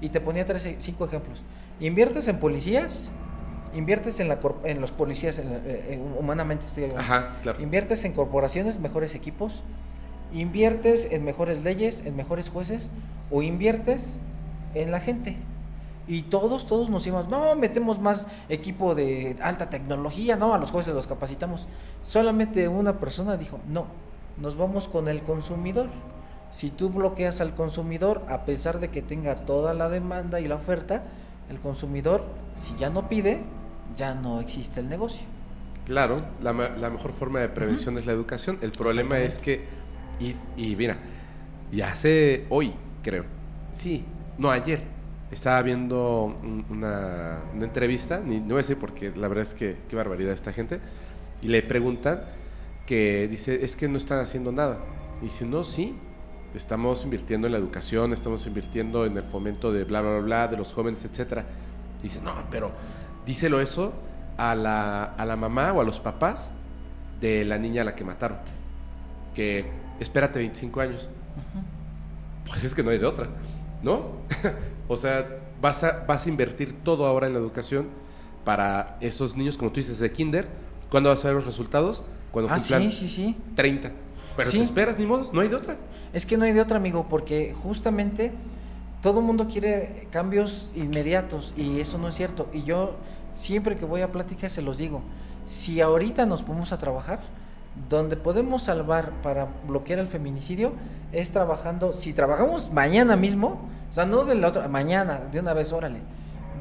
[0.00, 1.44] Y te ponía tres, cinco ejemplos.
[1.80, 3.10] Inviertes en policías,
[3.74, 7.02] inviertes en, la en los policías, en la- eh, eh, humanamente estoy hablando.
[7.02, 7.60] Ajá, claro.
[7.62, 9.62] Inviertes en corporaciones, mejores equipos,
[10.32, 12.90] inviertes en mejores leyes, en mejores jueces,
[13.30, 14.18] o inviertes
[14.74, 15.36] en la gente.
[16.08, 20.70] Y todos, todos nos íbamos, no, metemos más equipo de alta tecnología, no, a los
[20.70, 21.68] jueces los capacitamos.
[22.02, 23.86] Solamente una persona dijo, no,
[24.36, 25.88] nos vamos con el consumidor.
[26.50, 30.56] Si tú bloqueas al consumidor, a pesar de que tenga toda la demanda y la
[30.56, 31.04] oferta,
[31.48, 32.24] el consumidor,
[32.56, 33.42] si ya no pide,
[33.96, 35.22] ya no existe el negocio.
[35.86, 38.58] Claro, la, la mejor forma de prevención es la educación.
[38.60, 39.64] El problema es que,
[40.20, 40.98] y, y mira,
[41.72, 42.72] ya hace hoy,
[43.02, 43.24] creo,
[43.72, 44.04] sí,
[44.36, 44.82] no ayer,
[45.32, 49.54] estaba viendo un- una, una entrevista, ni, no voy a decir porque la verdad es
[49.54, 50.78] que qué barbaridad esta gente,
[51.40, 52.22] y le preguntan
[52.86, 54.78] que dice, es que no están haciendo nada.
[55.20, 55.96] Y dice, no, sí,
[56.54, 60.48] estamos invirtiendo en la educación, estamos invirtiendo en el fomento de bla, bla, bla, bla,
[60.48, 61.44] de los jóvenes, etcétera.
[62.00, 62.70] Y dice, no, pero
[63.24, 63.92] díselo eso
[64.36, 66.50] a la, a la mamá o a los papás
[67.20, 68.38] de la niña a la que mataron.
[69.34, 69.64] Que
[70.00, 71.08] espérate 25 años.
[72.46, 73.28] Pues es que no hay de otra,
[73.82, 74.02] ¿no?
[74.92, 77.88] o sea, vas a, vas a invertir todo ahora en la educación
[78.44, 80.48] para esos niños, como tú dices, de kinder.
[80.90, 82.02] ¿Cuándo vas a ver los resultados?
[82.32, 83.36] Cuando Ah, cumplan sí, sí, sí.
[83.54, 83.92] 30.
[84.36, 84.58] Pero Sí.
[84.58, 85.76] te esperas, ni modo, no hay de otra.
[86.12, 88.32] Es que no hay de otra, amigo, porque justamente
[89.02, 92.48] todo el mundo quiere cambios inmediatos y eso no es cierto.
[92.52, 92.96] Y yo
[93.34, 95.02] siempre que voy a pláticas se los digo,
[95.44, 97.20] si ahorita nos ponemos a trabajar,
[97.88, 100.72] donde podemos salvar para bloquear el feminicidio
[101.12, 103.60] es trabajando, si trabajamos mañana mismo,
[103.90, 106.00] o sea, no de la otra, mañana, de una vez, órale,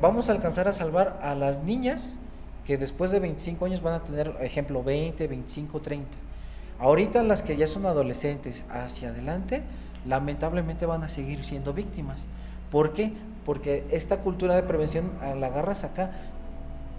[0.02, 2.20] vamos a alcanzar a salvar a las niñas
[2.66, 6.08] que después de 25 años van a tener, ejemplo, 20, 25, 30.
[6.80, 9.62] Ahorita las que ya son adolescentes hacia adelante,
[10.06, 12.26] lamentablemente van a seguir siendo víctimas.
[12.72, 13.14] ¿Por qué?
[13.46, 16.12] Porque esta cultura de prevención la agarras acá.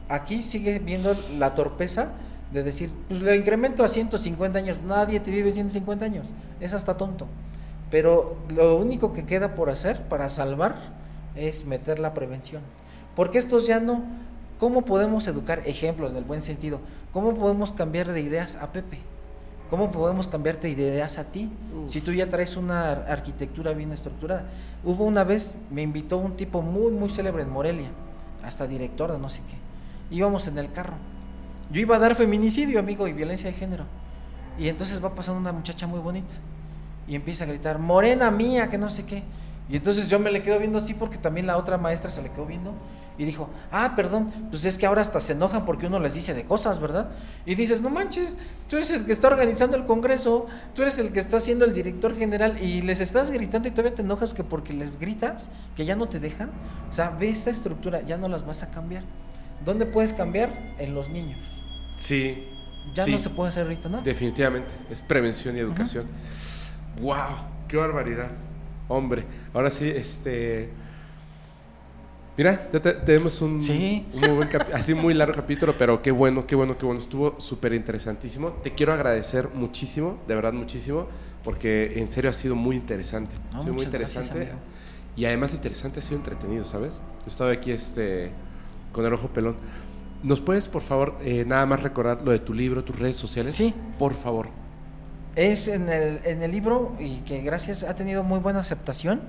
[0.09, 2.09] Aquí sigue viendo la torpeza
[2.53, 4.83] de decir, pues lo incremento a 150 años.
[4.83, 6.29] Nadie te vive 150 años.
[6.61, 7.27] Es hasta tonto.
[7.91, 10.77] Pero lo único que queda por hacer para salvar
[11.37, 12.63] es meter la prevención.
[13.15, 14.03] Porque estos ya no.
[14.59, 15.63] ¿Cómo podemos educar?
[15.67, 16.81] Ejemplo, en el buen sentido.
[17.13, 18.99] ¿Cómo podemos cambiar de ideas a Pepe?
[19.69, 21.51] ¿Cómo podemos cambiarte de ideas a ti?
[21.85, 21.91] Uf.
[21.91, 24.45] Si tú ya traes una ar- arquitectura bien estructurada.
[24.85, 27.89] Hubo una vez, me invitó un tipo muy, muy célebre en Morelia,
[28.45, 30.15] hasta director de no sé qué.
[30.15, 30.95] Íbamos en el carro.
[31.71, 33.85] Yo iba a dar feminicidio, amigo, y violencia de género.
[34.59, 36.35] Y entonces va pasando una muchacha muy bonita.
[37.07, 39.23] Y empieza a gritar, morena mía, que no sé qué.
[39.69, 42.31] Y entonces yo me le quedo viendo así porque también la otra maestra se le
[42.31, 42.75] quedó viendo.
[43.19, 46.33] Y dijo, ah, perdón, pues es que ahora hasta se enojan porque uno les dice
[46.35, 47.11] de cosas, ¿verdad?
[47.45, 51.13] Y dices, no manches, tú eres el que está organizando el congreso, tú eres el
[51.13, 54.45] que está siendo el director general y les estás gritando y todavía te enojas que
[54.45, 56.51] porque les gritas, que ya no te dejan.
[56.91, 59.05] O sea, ve esta estructura, ya no las vas a cambiar.
[59.65, 60.51] ¿Dónde puedes cambiar?
[60.79, 61.39] En los niños.
[61.97, 62.47] Sí.
[62.95, 64.03] Ya sí, no se puede hacer ahorita nada.
[64.03, 64.75] Definitivamente.
[64.91, 66.07] Es prevención y educación.
[67.01, 67.15] ¡Wow!
[67.69, 68.31] ¡Qué barbaridad!
[68.89, 69.25] Hombre,
[69.55, 70.71] ahora sí, este.
[72.37, 74.07] Mira, ya te- tenemos un, Sí.
[74.15, 76.99] un muy buen así muy largo capítulo, pero qué bueno, qué bueno, qué bueno.
[76.99, 78.51] Estuvo súper interesantísimo.
[78.53, 81.09] Te quiero agradecer muchísimo, de verdad muchísimo,
[81.45, 83.33] porque en serio ha sido muy interesante.
[83.53, 84.53] No, ha sido muy gracias, interesante.
[85.15, 87.03] y además interesante, ha sido entretenido, ¿sabes?
[87.21, 88.31] Yo estaba aquí este,
[88.93, 89.57] con el ojo pelón.
[90.23, 93.55] ¿Nos puedes, por favor, eh, nada más recordar lo de tu libro, tus redes sociales?
[93.55, 93.75] Sí.
[93.99, 94.49] Por favor.
[95.35, 99.23] Es en el, en el libro y que gracias ha tenido muy buena aceptación.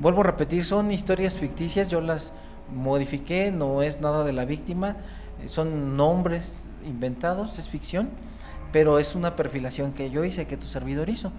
[0.00, 2.32] Vuelvo a repetir, son historias ficticias, yo las
[2.74, 4.96] modifiqué, no es nada de la víctima,
[5.42, 8.08] eh, son nombres inventados, es ficción,
[8.72, 11.30] pero es una perfilación que yo hice, que tu servidor hizo.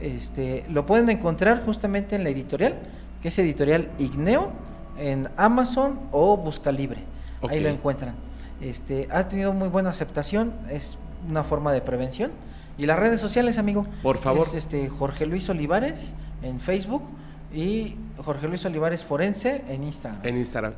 [0.00, 2.78] Este, lo pueden encontrar justamente en la editorial,
[3.20, 4.50] que es editorial Igneo,
[4.98, 7.04] en Amazon o Busca Libre.
[7.48, 8.14] Ahí lo encuentran.
[8.60, 12.32] Este, ha tenido muy buena aceptación, es una forma de prevención.
[12.76, 13.84] Y las redes sociales, amigo.
[14.02, 14.46] Por favor.
[14.46, 17.02] Es este Jorge Luis Olivares en Facebook
[17.52, 20.20] y Jorge Luis Olivares Forense en Instagram.
[20.24, 20.74] En Instagram.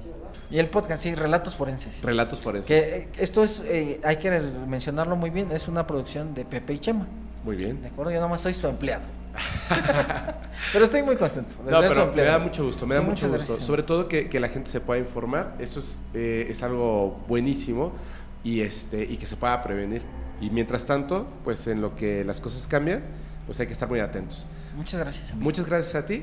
[0.50, 2.02] Y el podcast, sí, Relatos Forenses.
[2.02, 2.68] Relatos forenses.
[2.68, 6.74] Que eh, esto es, eh, hay que mencionarlo muy bien, es una producción de Pepe
[6.74, 7.06] y Chema.
[7.44, 7.82] Muy bien.
[7.82, 8.12] ¿De acuerdo?
[8.12, 9.04] Yo nomás soy su empleado.
[10.72, 11.56] pero estoy muy contento.
[11.68, 13.46] No, pero me da mucho gusto, me da Sí, mucho muchas gusto.
[13.52, 13.66] gracias.
[13.66, 15.54] Sobre todo que, que la gente se pueda informar.
[15.58, 17.92] Eso es, eh, es algo buenísimo
[18.44, 20.02] y, este, y que se pueda prevenir.
[20.40, 23.02] Y mientras tanto, pues en lo que las cosas cambian,
[23.46, 24.46] pues hay que estar muy atentos.
[24.76, 25.30] Muchas gracias.
[25.32, 25.44] amigo.
[25.44, 26.22] Muchas gracias a ti.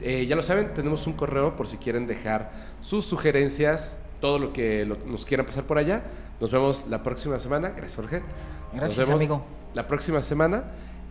[0.00, 4.52] Eh, ya lo saben, tenemos un correo por si quieren dejar sus sugerencias, todo lo
[4.52, 6.02] que lo- nos quieran pasar por allá.
[6.40, 7.70] Nos vemos la próxima semana.
[7.70, 8.22] Gracias, Jorge.
[8.72, 9.44] Gracias, nos vemos amigo.
[9.74, 10.64] La próxima semana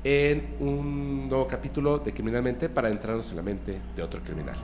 [0.03, 4.56] en un nuevo capítulo de Criminalmente para entrarnos en la mente de otro criminal.